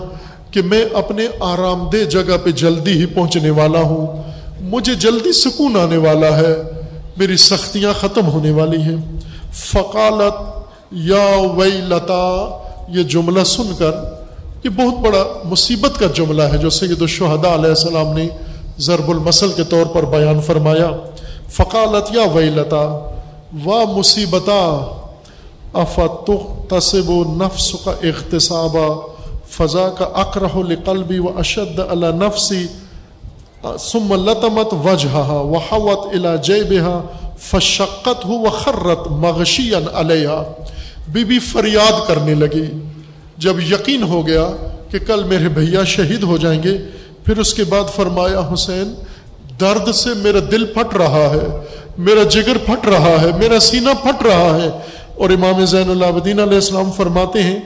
کہ 0.50 0.62
میں 0.62 0.84
اپنے 0.94 1.26
آرام 1.40 1.88
دہ 1.92 2.04
جگہ 2.04 2.36
پہ 2.44 2.50
جلدی 2.50 2.92
ہی 2.92 3.06
پہنچنے 3.06 3.50
والا 3.50 3.78
ہوں۔ 3.78 4.22
مجھے 4.60 4.94
جلدی 4.94 5.32
سکون 5.32 5.76
آنے 5.76 5.96
والا 5.96 6.36
ہے۔ 6.36 6.56
میری 7.16 7.36
سختیاں 7.36 7.92
ختم 8.00 8.26
ہونے 8.26 8.50
والی 8.50 8.82
ہیں۔ 8.82 8.96
فقالت، 9.52 10.34
یا 10.92 11.36
وئی 11.56 11.70
لتا 11.70 12.58
یہ 12.88 13.02
جملہ 13.02 13.44
سن 13.44 13.72
کر، 13.78 13.92
یہ 14.64 14.70
بہت 14.70 15.00
بڑا 15.00 15.24
مصیبت 15.44 16.00
کا 16.00 16.06
جملہ 16.14 16.42
ہے 16.42 16.58
جو 16.58 16.70
سید 16.70 17.00
الشہداء 17.00 17.54
علیہ 17.54 17.68
السلام 17.68 18.16
نے 18.16 18.28
ضرب 18.78 19.10
المسل 19.10 19.52
کے 19.56 19.64
طور 19.64 19.86
پر 19.86 20.04
بیان 20.04 20.40
فرمایا۔ 20.40 20.90
فقالت، 21.50 22.16
یا 22.16 22.22
وئی 22.34 22.50
لتا 22.50 23.10
و 23.64 23.92
مصیبتا 25.76 26.34
تصب 26.68 27.08
و 27.10 27.22
نفس 27.34 27.70
کا 27.84 27.90
اختصابہ 28.02 28.88
فضا 29.50 29.88
کا 29.98 30.04
اقرح 30.20 30.56
القلبی 30.56 31.18
و 31.18 31.38
اشد 31.38 31.78
اللہ 31.88 32.14
نفسی 32.16 32.66
ثم 33.80 34.14
لتمت 34.24 34.72
وجہ 34.84 35.16
و 35.30 35.58
حوت 35.70 36.14
الا 36.14 36.34
فشقت 37.40 38.24
ہو 38.24 38.38
و 38.38 38.50
خرت 38.50 39.06
مغشی 39.22 39.70
علیہ 39.74 40.42
بی 41.08 41.24
بی 41.24 41.38
فریاد 41.38 42.06
کرنے 42.08 42.34
لگی. 42.34 42.66
جب 43.38 43.60
یقین 43.60 44.02
ہو 44.02 44.26
گیا 44.26 44.46
کہ 44.90 44.98
کل 44.98 45.24
میرے 45.24 45.48
بھیا 45.48 45.84
شہید 45.84 46.22
ہو 46.22 46.36
جائیں 46.36 46.62
گے، 46.62 46.76
پھر 47.24 47.38
اس 47.38 47.54
کے 47.54 47.64
بعد 47.64 47.84
فرمایا، 47.94 48.40
حسین، 48.52 48.94
درد 49.60 49.92
سے 49.94 50.14
میرا 50.14 50.38
دل 50.50 50.64
پھٹ 50.74 50.96
رہا 50.96 51.26
ہے، 51.34 51.46
میرا 51.98 52.22
جگر 52.22 52.58
پھٹ 52.66 52.86
رہا 52.86 53.20
ہے، 53.20 53.30
میرا 53.38 53.60
سینہ 53.60 53.90
پھٹ 54.02 54.22
رہا 54.22 54.56
ہے 54.56 54.70
اور 55.16 55.30
امام 55.30 55.64
زین 55.64 55.90
اللہ 55.90 56.06
علیہ 56.06 56.40
السلام 56.40 56.92
فرماتے 56.92 57.42
ہیں 57.42 57.60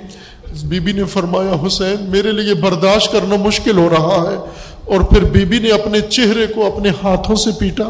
بی 0.65 0.81
بی 0.81 0.93
نے 0.93 1.05
فرمایا، 1.05 1.66
حسین، 1.66 1.97
میرے 2.01 2.33
لیے 2.33 2.55
برداشت 2.55 3.12
کرنا 3.12 3.37
مشکل 3.37 3.79
ہو 3.79 3.89
رہا 3.91 4.31
ہے۔ 4.31 4.37
اور 4.85 5.01
پھر 5.01 5.25
بی 5.25 5.45
بی 5.45 5.59
نے 5.59 5.70
اپنے 5.70 6.01
چہرے 6.01 6.47
کو 6.47 6.66
اپنے 6.66 6.89
ہاتھوں 7.03 7.37
سے 7.37 7.51
پیٹا 7.59 7.85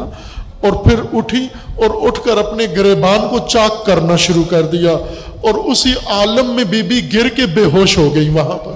اور 0.61 0.71
پھر 0.71 0.99
اٹھی 1.13 1.47
اور 1.75 2.07
اٹھ 2.07 2.19
کر 2.25 2.37
اپنے 2.37 2.65
گریبان 2.65 3.19
کو 3.29 3.47
چاک 3.47 3.85
کرنا 3.85 4.15
شروع 4.15 4.43
کر 4.43 4.61
دیا۔ 4.61 4.91
اور 5.41 5.53
اسی 5.53 5.93
عالم 6.05 6.55
میں 6.55 6.63
بی 6.63 6.81
بی 6.81 7.13
گر 7.13 7.27
کے 7.27 7.45
بے 7.45 7.63
ہوش 7.63 7.97
ہو 7.97 8.15
گئی 8.15 8.29
وہاں 8.29 8.57
پر۔ 8.57 8.73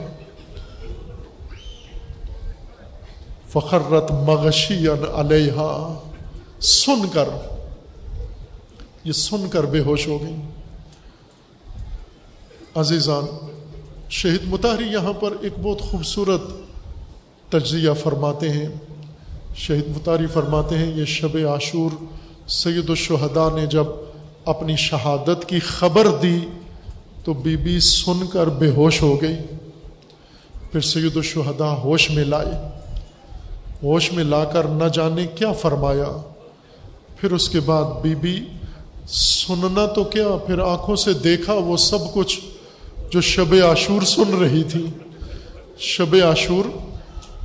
فخرت 3.50 4.12
مغشی 4.12 4.88
علیہ 5.16 5.88
سن 6.62 7.08
کر، 7.14 7.30
یہ 9.04 9.12
سن 9.12 9.50
کر 9.50 9.64
بے 9.64 9.80
ہوش 9.80 10.08
ہو 10.08 10.22
گئی۔ 10.22 10.36
عزیزان، 12.76 13.48
شہید 14.10 14.40
متحری 14.46 14.88
یہاں 14.88 15.14
پر 15.14 15.34
ایک 15.42 15.54
بہت 15.62 15.82
خوبصورت 15.82 16.42
تجزیہ 17.52 17.90
فرماتے 18.04 18.50
ہیں۔ 18.50 18.70
شہید 19.56 19.88
متاری 19.88 20.28
فرماتے 20.28 20.78
ہیں، 20.78 20.96
یہ 20.96 21.06
شب 21.06 21.38
عاشور 21.38 22.04
سید 22.48 22.90
الشہداء 22.90 23.56
نے 23.56 23.66
جب 23.66 23.84
اپنی 24.46 24.76
شہادت 24.76 25.50
کی 25.50 25.60
خبر 25.60 26.08
دی 26.22 26.40
تو 27.24 27.34
بی 27.34 27.58
بی 27.58 27.80
سن 27.80 28.28
کر 28.28 28.50
بے 28.50 28.70
ہوش 28.70 29.02
ہو 29.02 29.22
گئی۔ 29.22 29.36
پھر 30.72 30.82
سید 30.82 31.18
الشہداء 31.18 31.74
ہوش 31.74 32.12
میں 32.12 32.26
لائے۔ 32.26 32.70
ہوش 33.84 34.14
میں 34.14 34.24
لا 34.24 34.46
کر 34.46 34.64
نہ 34.64 34.88
جانے 34.94 35.28
کیا 35.28 35.52
فرمایا۔ 35.52 36.10
پھر 37.18 37.32
اس 37.32 37.50
کے 37.50 37.60
بعد 37.60 37.84
بی 38.02 38.16
بی، 38.16 38.46
سننا 39.08 39.86
تو 39.86 40.04
کیا؟ 40.04 40.28
پھر 40.46 40.60
آنکھوں 40.60 40.96
سے 40.96 41.14
دیکھا 41.14 41.54
وہ 41.54 41.78
سب 41.78 42.14
کچھ۔ 42.14 42.40
جو 43.14 43.22
شب 43.22 43.54
عاشور 43.54 44.02
سن 44.02 44.38
رہی 44.42 44.64
تھی۔ 44.64 44.86
شب 45.78 46.16
عاشور، 46.16 46.66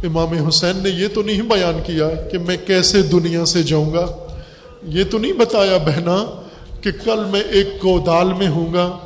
امام 0.05 0.47
حسین 0.49 0.77
نے 0.77 0.91
یہ 0.91 1.09
تو 1.15 1.23
نہیں 1.23 1.43
بیان 1.43 1.81
کیا 1.87 2.09
کہ 2.33 2.39
میں 2.39 2.57
کیسے 2.67 3.03
دنیا 3.03 3.45
سے 3.45 3.63
جاؤں 3.63 3.93
گا۔ 3.93 4.07
یہ 4.83 5.05
تو 5.11 5.19
نہیں 5.19 5.33
بتایا 5.33 5.77
بہنا 5.77 6.25
کہ 6.81 6.91
کل 7.05 7.25
میں 7.25 7.41
ایک 7.41 7.67
گودال 7.85 8.33
میں 8.33 8.49
ہوں 8.49 8.75
گا، 8.75 8.99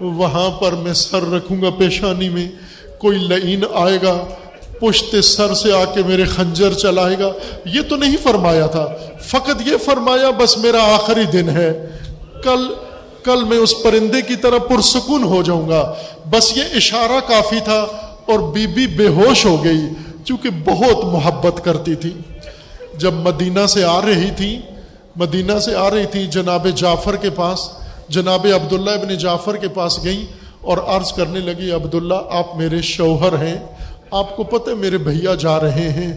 وہاں 0.00 0.50
پر 0.50 0.72
میں 0.72 0.92
سر 0.92 1.22
رکھوں 1.22 1.62
گا 1.62 1.70
پیشانی 1.70 2.28
میں، 2.28 2.48
کوئی 2.98 3.18
لعین 3.18 3.64
آئے 3.74 3.98
گا، 4.02 4.24
پشت 4.80 5.24
سر 5.24 5.54
سے 5.54 5.72
آ 5.72 5.84
کے 5.84 6.02
میرے 6.06 6.24
خنجر 6.24 6.72
چلائے 6.72 7.16
گا۔ 7.18 7.32
یہ 7.64 7.80
تو 7.88 7.96
نہیں 7.96 8.16
فرمایا 8.22 8.66
تھا۔ 8.66 8.86
فقط 9.20 9.68
یہ 9.68 9.76
فرمایا 9.84 10.30
بس 10.30 10.58
میرا 10.58 10.94
آخری 10.94 11.24
دن 11.32 11.48
ہے۔ 11.48 11.86
کل 12.44 12.74
کل 13.24 13.44
میں 13.44 13.58
اس 13.58 13.74
پرندے 13.82 14.22
کی 14.22 14.36
طرح 14.36 14.58
پرسکون 14.58 15.22
ہو 15.22 15.42
جاؤں 15.42 15.68
گا۔ 15.68 15.94
بس 16.30 16.56
یہ 16.56 16.62
اشارہ 16.74 17.20
کافی 17.28 17.60
تھا 17.64 17.86
اور 18.26 18.38
بی 18.38 18.66
بی 18.66 18.86
بے 18.86 19.06
ہوش 19.08 19.46
ہو 19.46 19.64
گئی 19.64 19.88
چونکہ 20.24 20.50
بہت 20.64 21.04
محبت 21.04 21.64
کرتی 21.64 21.94
تھی۔ 21.94 22.12
جب 22.94 23.12
مدینہ 23.12 23.66
سے 23.66 23.84
آ 23.84 24.00
رہی 24.00 24.30
تھی، 24.36 24.60
مدینہ 25.16 25.58
سے 25.58 25.74
آ 25.74 25.90
رہی 25.90 26.06
تھی 26.06 26.26
جناب 26.26 26.66
جعفر 26.74 27.16
کے 27.16 27.30
پاس، 27.30 27.68
جناب 28.08 28.46
عبداللہ 28.54 28.90
ابن 28.90 29.14
جعفر 29.18 29.56
کے 29.56 29.68
پاس 29.68 30.04
گئیں 30.04 30.24
اور 30.60 30.78
عرض 30.78 31.12
کرنے 31.12 31.40
لگی، 31.40 31.70
عبداللہ، 31.70 32.14
آپ 32.30 32.56
میرے 32.56 32.82
شوہر 32.82 33.42
ہیں، 33.42 33.58
آپ 34.10 34.36
کو 34.36 34.44
پتہ 34.44 34.70
میرے 34.70 34.98
بھیا 34.98 35.34
جا 35.34 35.60
رہے 35.60 35.88
ہیں، 35.88 36.12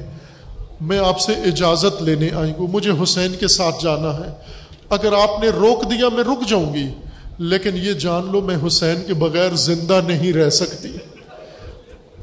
میں 0.81 0.99
آپ 0.99 1.19
سے 1.19 1.33
اجازت 1.33 2.01
لینے 2.01 2.29
آئی 2.35 2.51
ہوں، 2.59 2.67
مجھے 2.73 2.91
حسین 3.03 3.35
کے 3.39 3.47
ساتھ 3.47 3.83
جانا 3.83 4.13
ہے، 4.13 4.31
اگر 4.89 5.13
آپ 5.13 5.43
نے 5.43 5.49
روک 5.49 5.83
دیا، 5.91 6.09
میں 6.09 6.23
رک 6.23 6.47
جاؤں 6.47 6.73
گی۔ 6.73 6.87
لیکن 7.37 7.69
یہ 7.73 7.93
جان 7.93 8.31
لو 8.31 8.41
میں 8.41 8.55
حسین 8.67 9.03
کے 9.07 9.13
بغیر 9.13 9.55
زندہ 9.55 10.01
نہیں 10.07 10.33
رہ 10.33 10.49
سکتی۔ 10.49 10.89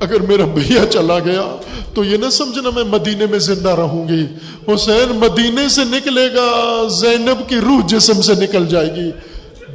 اگر 0.01 0.21
میرا 0.21 0.45
بھیا 0.45 0.87
چلا 0.87 1.19
گیا 1.19 1.57
تو 1.95 2.05
یہ 2.05 2.17
نہ 2.17 2.31
سمجھنا 2.31 2.71
میں 2.71 2.85
مدینے 2.85 3.27
میں 3.27 3.39
زندہ 3.39 3.69
رہوں 3.69 4.09
گی۔ 4.09 4.27
حسین 4.75 5.17
مدینے 5.17 5.69
سے 5.69 5.85
نکلے 5.85 6.35
گا، 6.35 6.83
زینب 6.89 7.49
کی 7.49 7.57
روح 7.57 7.87
جسم 7.87 8.21
سے 8.21 8.35
نکل 8.35 8.67
جائے 8.67 8.95
گی۔ 8.97 9.11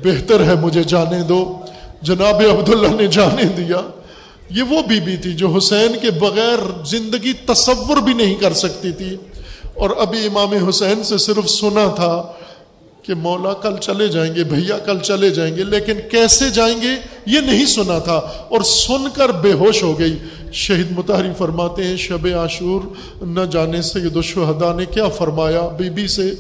بہتر 0.03 0.43
ہے 0.43 0.55
مجھے 0.55 0.83
جانے 0.83 1.21
دو۔ 1.21 1.59
جناب 2.01 2.35
عبداللہ 2.35 2.87
نے 2.87 3.07
جانے 3.07 3.43
دیا۔ 3.43 3.81
یہ 4.49 4.63
وہ 4.63 4.81
بی 4.81 4.99
بی 4.99 5.17
تھی 5.17 5.33
جو 5.33 5.47
حسین 5.57 5.91
کے 6.01 6.11
بغیر 6.11 6.85
زندگی 6.85 7.33
تصور 7.33 7.97
بھی 7.97 8.13
نہیں 8.13 8.35
کر 8.35 8.53
سکتی 8.53 8.91
تھی۔ 8.91 9.17
اور 9.73 9.89
ابھی 9.99 10.25
امام 10.25 10.67
حسین 10.69 11.03
سے 11.03 11.17
صرف 11.17 11.49
سنا 11.49 11.93
تھا۔ 11.95 12.31
کہ 13.07 13.13
مولا 13.13 13.53
کل 13.53 13.77
چلے 13.77 14.07
جائیں 14.07 14.35
گے، 14.35 14.43
بھیا 14.43 14.77
کل 14.77 14.99
چلے 14.99 15.29
جائیں 15.29 15.55
گے، 15.55 15.63
لیکن 15.63 15.93
کیسے 16.11 16.49
جائیں 16.49 16.81
گے 16.81 16.95
یہ 17.25 17.39
نہیں 17.39 17.65
سنا 17.65 17.99
تھا 17.99 18.21
اور 18.49 18.61
سن 18.61 19.07
کر 19.13 19.31
بے 19.31 19.53
ہوش 19.53 19.83
ہو 19.83 19.99
گئی۔ 19.99 20.17
شہید 20.53 20.91
متحری 20.91 21.29
فرماتے 21.37 21.83
ہیں، 21.83 21.97
شب 21.97 22.27
عاشور 22.35 22.81
نہ 23.21 23.45
جانے 23.51 23.81
سے 23.81 23.99
یہ 23.99 24.09
نے 24.77 24.85
کیا 24.85 25.07
فرمایا 25.07 25.67
بی 25.77 25.89
بی 25.89 26.07
سے۔ 26.07 26.33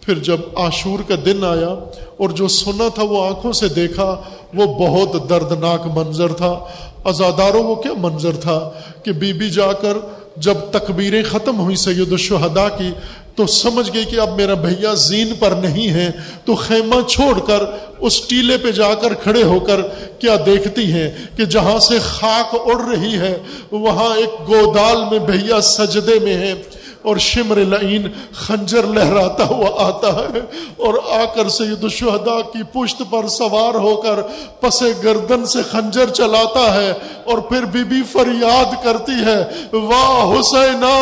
پھر 0.00 0.18
جب 0.18 0.40
عاشور 0.56 0.98
کا 1.08 1.14
دن 1.24 1.44
آیا 1.44 1.74
اور 2.16 2.28
جو 2.28 2.48
سنا 2.48 2.88
تھا 2.94 3.02
وہ 3.02 3.26
آنکھوں 3.26 3.52
سے 3.52 3.68
دیکھا، 3.68 4.16
وہ 4.54 4.66
بہت 4.66 5.30
دردناک 5.30 5.86
منظر 5.86 6.32
تھا۔ 6.32 6.64
ازاداروں 7.04 7.62
وہ 7.62 7.74
کیا 7.74 7.92
منظر 7.98 8.36
تھا 8.36 8.70
کہ 9.02 9.12
بی 9.12 9.32
بی 9.32 9.50
جا 9.50 9.72
کر 9.72 9.96
جب 10.36 10.54
تکبیریں 10.70 11.22
ختم 11.22 11.60
ہوئی 11.60 11.76
سید 11.76 12.12
الشہداء 12.12 12.68
کی 12.68 12.90
تو 13.36 13.46
سمجھ 13.46 13.88
گئی 13.94 14.04
کہ 14.04 14.18
اب 14.20 14.36
میرا 14.36 14.54
بھیا 14.54 14.92
زین 14.94 15.32
پر 15.38 15.50
نہیں 15.50 15.90
ہے، 15.90 16.10
تو 16.44 16.54
خیمہ 16.54 17.00
چھوڑ 17.08 17.38
کر 17.38 17.62
اس 17.98 18.20
ٹیلے 18.28 18.56
پہ 18.56 18.70
جا 18.70 18.92
کر 18.94 19.14
کھڑے 19.14 19.42
ہو 19.42 19.58
کر 19.60 19.80
کیا 20.18 20.36
دیکھتی 20.46 20.92
ہیں 20.92 21.10
کہ 21.36 21.44
جہاں 21.44 21.78
سے 21.78 21.98
خاک 22.04 22.54
اڑ 22.64 22.80
رہی 22.84 23.14
ہے، 23.18 23.34
وہاں 23.72 24.14
ایک 24.16 24.40
گودال 24.48 25.04
میں 25.10 25.18
بھیا 25.26 25.60
سجدے 25.60 26.18
میں 26.24 26.34
ہے۔ 26.34 26.54
اور 27.02 27.16
شمر 27.16 27.56
لعین 27.64 28.06
خنجر 28.34 28.86
لہراتا 28.86 29.44
ہوا 29.44 29.70
آتا 29.86 30.12
ہے 30.16 30.40
اور 30.76 30.94
آ 31.10 31.24
کر 31.34 31.48
سید 31.48 31.84
الشہداء 31.84 32.40
کی 32.52 32.62
پشت 32.72 33.02
پر 33.10 33.28
سوار 33.28 33.74
ہو 33.74 33.94
کر 33.96 34.20
پس 34.60 34.82
گردن 35.04 35.46
سے 35.46 35.62
خنجر 35.70 36.10
چلاتا 36.10 36.64
ہے 36.74 36.92
اور 37.24 37.38
پھر 37.38 37.64
بی 37.72 37.84
بی 37.84 38.02
فریاد 38.12 38.74
کرتی 38.84 39.18
ہے، 39.26 39.40
واہ 39.72 40.32
حسینا 40.32 40.94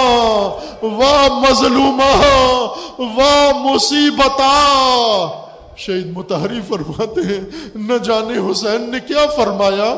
واہ 0.83 1.29
مظلومہ، 1.41 2.13
واہ 2.99 3.53
مصیبتا 3.59 4.51
شہید 5.77 6.07
متحری 6.17 6.61
فرماتے 6.69 7.21
ہیں، 7.21 7.41
نہ 7.75 7.99
جانے 8.05 8.39
حسین 8.51 8.91
نے 8.91 8.99
کیا 9.09 9.27
فرمایا۔ 9.37 9.95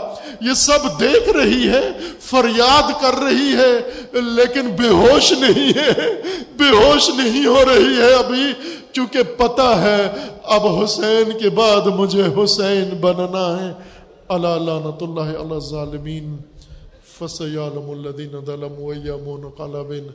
یہ 0.49 0.55
سب 0.55 1.01
دیکھ 1.01 1.37
رہی 1.37 1.69
ہے، 1.69 1.89
فریاد 2.21 3.03
کر 3.03 3.15
رہی 3.25 3.55
ہے، 3.55 3.81
لیکن 4.21 4.69
بے 4.69 4.89
ہوش 4.89 5.33
نہیں 5.33 5.79
ہے۔ 5.79 6.23
بے 6.57 6.77
ہوش 6.77 7.11
نہیں 7.11 7.47
ہو 7.47 7.65
رہی 7.65 8.01
ہے 8.01 8.15
ابھی 8.15 8.53
کیونکہ 8.93 9.23
پتا 9.23 9.83
ہے، 9.83 10.13
اب 10.43 10.67
حسین 10.67 11.39
کے 11.39 11.51
بعد 11.51 11.87
مجھے 11.87 12.23
حسین 12.45 12.89
بننا 13.01 13.63
ہے۔ 13.63 13.73
اللہ 14.29 14.49
لعنت 14.49 15.03
اللہ 15.03 15.39
علی 15.39 15.55
الظالمین۔ 15.55 16.37
فسیعلم 17.19 17.91
الذین 17.91 18.45
ظلموا 18.47 18.95
ایامون 18.95 19.51
قلبن 19.57 20.07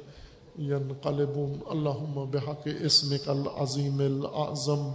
ینقلبون۔ 0.62 1.60
اللہم 1.70 2.30
بحق 2.32 2.68
اسمک 2.82 3.30
العظیم 3.30 4.00
الاعظم 4.00 4.90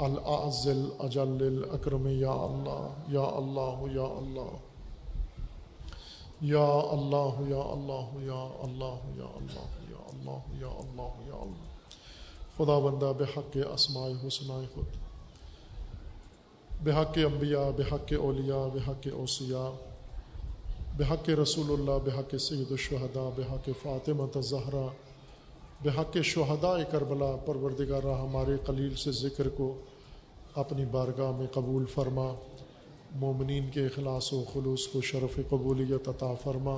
العز 0.00 0.66
الاجل 0.68 1.42
الاکرم 1.46 2.06
یا 2.08 2.32
اللہ 2.42 3.10
یا 3.12 3.24
اللہ 3.36 3.86
یا 3.92 4.06
اللہ 4.18 4.52
یا 6.42 6.68
اللہ 6.92 7.40
یا 7.48 7.62
اللہ 7.72 8.14
یا 8.26 8.42
اللہ 8.60 9.02
یا 9.16 9.26
اللہ 9.38 9.90
یا 9.90 10.04
اللہ 10.06 10.54
یا 10.60 10.68
اللہ 10.78 11.26
یا 11.26 11.40
اللہ 11.40 11.68
خدا 12.56 12.78
بندہ 12.78 13.12
بحق 13.18 13.56
اسماء 13.72 14.08
حسنائے 14.24 14.66
خود. 14.74 14.96
بحق 16.84 17.18
انبیاء 17.24 17.70
بحق 17.76 18.12
اولیاء 18.18 18.66
بحق 18.74 19.08
اوسیاء 19.12 19.70
بحق 20.98 21.28
رسول 21.40 21.72
اللہ 21.72 21.98
بحق 22.04 22.34
سید 22.40 22.70
الشہداء 22.70 23.28
بحق 23.36 23.68
فاطمہ 23.82 24.40
زہرا 24.40 24.86
بحق 25.84 26.16
شہداء 26.24 26.76
کربلا، 26.90 27.34
پروردگار 27.46 28.04
ہمارے 28.20 28.56
قلیل 28.66 28.94
سے 29.04 29.10
ذکر 29.20 29.48
کو 29.48 29.72
اپنی 30.54 30.84
بارگاہ 30.84 31.32
میں 31.38 31.46
قبول 31.46 31.84
فرما، 31.84 32.34
مومنین 33.14 33.70
کے 33.74 33.80
اخلاص 33.80 34.32
و 34.32 34.44
خلوص 34.52 34.86
کو 34.86 35.00
شرف 35.00 35.40
قبولیت 35.48 36.08
عطا 36.08 36.34
فرما۔ 36.42 36.76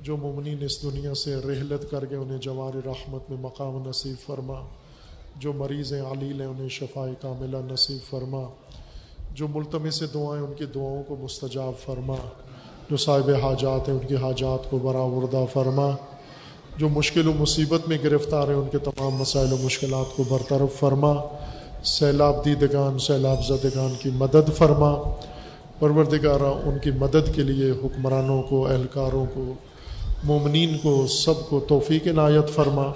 جو 0.00 0.16
مومنین 0.16 0.64
اس 0.64 0.82
دنیا 0.82 1.14
سے 1.14 1.34
رحلت 1.34 1.90
کر 1.90 2.04
گئے 2.10 2.18
انہیں 2.18 2.38
جوار 2.38 2.86
رحمت 2.86 3.30
میں 3.30 3.38
مقام 3.40 3.88
نصیب 3.88 4.26
فرما۔ 4.26 4.60
جو 5.36 5.52
مریض 5.52 5.92
علیل 5.92 6.40
ہیں 6.40 6.48
انہیں 6.48 6.68
شفاء 6.68 7.06
کاملہ 7.20 7.56
نصیب 7.72 8.10
فرما۔ 8.10 8.42
جو 9.34 9.48
ملتمے 9.48 9.90
سے 9.90 10.06
دعائیں 10.14 10.44
ان 10.44 10.52
کی 10.54 10.64
دعاؤں 10.64 11.02
کو 11.02 11.16
مستجاب 11.20 11.72
فرما۔ 11.84 12.16
جو 12.90 12.96
صاحب 12.96 13.30
حاجات 13.30 13.88
ہیں 13.88 13.96
ان 13.96 14.06
کی 14.06 14.16
حاجات 14.16 14.70
کو 14.70 14.78
برآوردہ 14.78 15.44
فرما۔ 15.52 15.90
جو 16.76 16.88
مشکل 16.88 17.28
و 17.28 17.32
مصیبت 17.38 17.88
میں 17.88 17.98
گرفتار 18.04 18.48
ہیں 18.48 18.54
ان 18.54 18.68
کے 18.72 18.78
تمام 18.78 19.10
مسائل 19.10 19.52
و 19.52 19.56
مشکلات 19.56 20.16
کو 20.16 20.24
برطرف 20.28 20.80
فرما۔ 20.80 21.14
سیلاب 21.84 22.44
دیدگان، 22.44 22.98
سیلاب 22.98 23.44
زدگان 23.44 23.94
کی 24.02 24.10
مدد 24.14 24.56
فرما۔ 24.56 25.02
پروردگارہ، 25.78 26.68
ان 26.68 26.78
کی 26.78 26.90
مدد 26.90 27.34
کے 27.34 27.42
لیے 27.42 27.70
حکمرانوں 27.70 28.42
کو، 28.42 28.66
اہلکاروں 28.66 29.26
کو، 29.34 29.52
مومنین 30.24 30.78
کو، 30.82 31.06
سب 31.06 31.48
کو 31.48 31.60
توفیق 31.68 32.06
عنایت 32.06 32.48
فرما۔ 32.48 32.92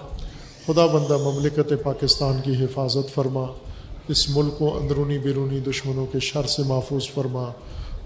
خدا 0.67 0.87
بندہ 0.87 1.17
مملکت 1.17 1.73
پاکستان 1.83 2.41
کی 2.45 2.65
حفاظت 2.65 3.15
فرما۔ 3.15 3.45
اس 4.09 4.37
ملک 4.37 4.59
کو 4.59 4.79
اندرونی 4.79 5.19
بیرونی 5.19 5.61
دشمنوں 5.61 6.07
کے 6.13 6.21
شر 6.21 6.47
سے 6.47 6.63
محفوظ 6.63 7.09
فرما۔ 7.09 7.51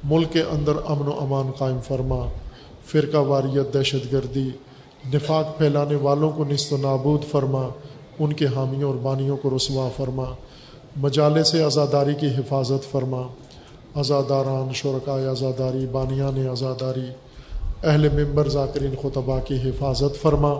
ملک 0.04 0.32
کے 0.32 0.42
اندر 0.42 0.72
امن 0.86 1.08
و 1.08 1.18
امان 1.20 1.50
قائم 1.58 1.78
فرما۔ 1.88 2.26
فرقہ 2.86 3.16
واریت 3.16 3.74
دہشت 3.74 4.12
گردی، 4.12 4.48
نفاق 5.14 5.58
پھیلانے 5.58 5.94
والوں 5.94 6.30
کو 6.30 6.44
نست 6.44 6.72
و 6.72 6.76
نابود 6.76 7.24
فرما۔ 7.30 7.68
ان 8.18 8.32
کے 8.32 8.46
حامیوں 8.46 8.90
اور 8.90 8.98
بانیوں 8.98 9.36
کو 9.36 9.56
رسوا 9.56 9.88
فرما۔ 9.96 10.24
مجالے 10.96 11.44
سے 11.44 11.64
آزاداری 11.64 12.14
کی 12.14 12.26
حفاظت 12.26 12.92
فرما، 12.92 13.22
آزاداران، 13.94 14.72
شرکائے 14.72 15.26
آزاداری، 15.26 15.86
بانیان 15.92 16.48
آزاداری، 16.48 17.04
اہل 17.84 18.08
ممبر 18.08 18.48
ذاکرین 18.48 18.94
خطبہ 19.02 19.40
کی 19.44 19.54
حفاظت 19.54 20.22
فرما۔ 20.22 20.54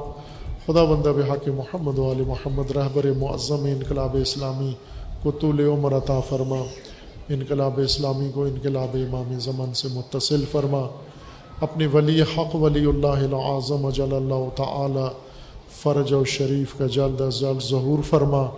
خدا 0.67 0.85
بندہ 0.85 1.09
بحق 1.09 1.49
محمد 1.49 1.99
وال 1.99 2.23
محمد، 2.27 2.71
رہبر 2.71 3.13
معظم 3.19 3.65
انقلاب 3.65 4.17
اسلامی 4.23 4.73
کو 5.23 5.31
طول 5.31 5.61
عمر 5.61 5.97
عطا 5.97 6.21
فرما۔ 6.21 6.59
انقلاب 7.29 7.81
اسلامی 7.81 8.31
کو 8.35 8.45
انقلاب 8.45 8.97
امام 9.09 9.39
زمن 9.39 9.75
سے 9.75 9.89
متصل 9.93 10.45
فرما۔ 10.53 10.87
اپنی 11.61 11.87
ولی 11.87 12.23
حق، 12.23 12.57
ولی 12.57 12.85
اللہ 12.85 13.35
العظم 13.35 13.91
جل 13.91 14.15
اللہ 14.15 14.57
تعالی، 14.57 15.07
فرج 15.83 16.13
و 16.13 16.25
شریف 16.25 16.79
کا 16.79 16.87
جلد 16.87 17.21
از 17.21 17.41
جلد 17.41 17.63
ظہور 17.63 18.03
فرما۔ 18.03 18.49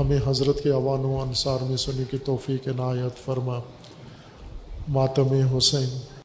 ہمیں 0.00 0.18
حضرت 0.26 0.62
کے 0.62 0.70
عوان 0.70 1.00
و 1.00 1.20
انصار 1.20 1.62
میں 1.62 1.76
سنی 1.76 2.04
کی 2.10 2.18
توفیق 2.18 2.68
عنایت 2.68 3.24
فرما 3.24 3.60
ماتم 4.88 5.56
حسین۔ 5.56 5.88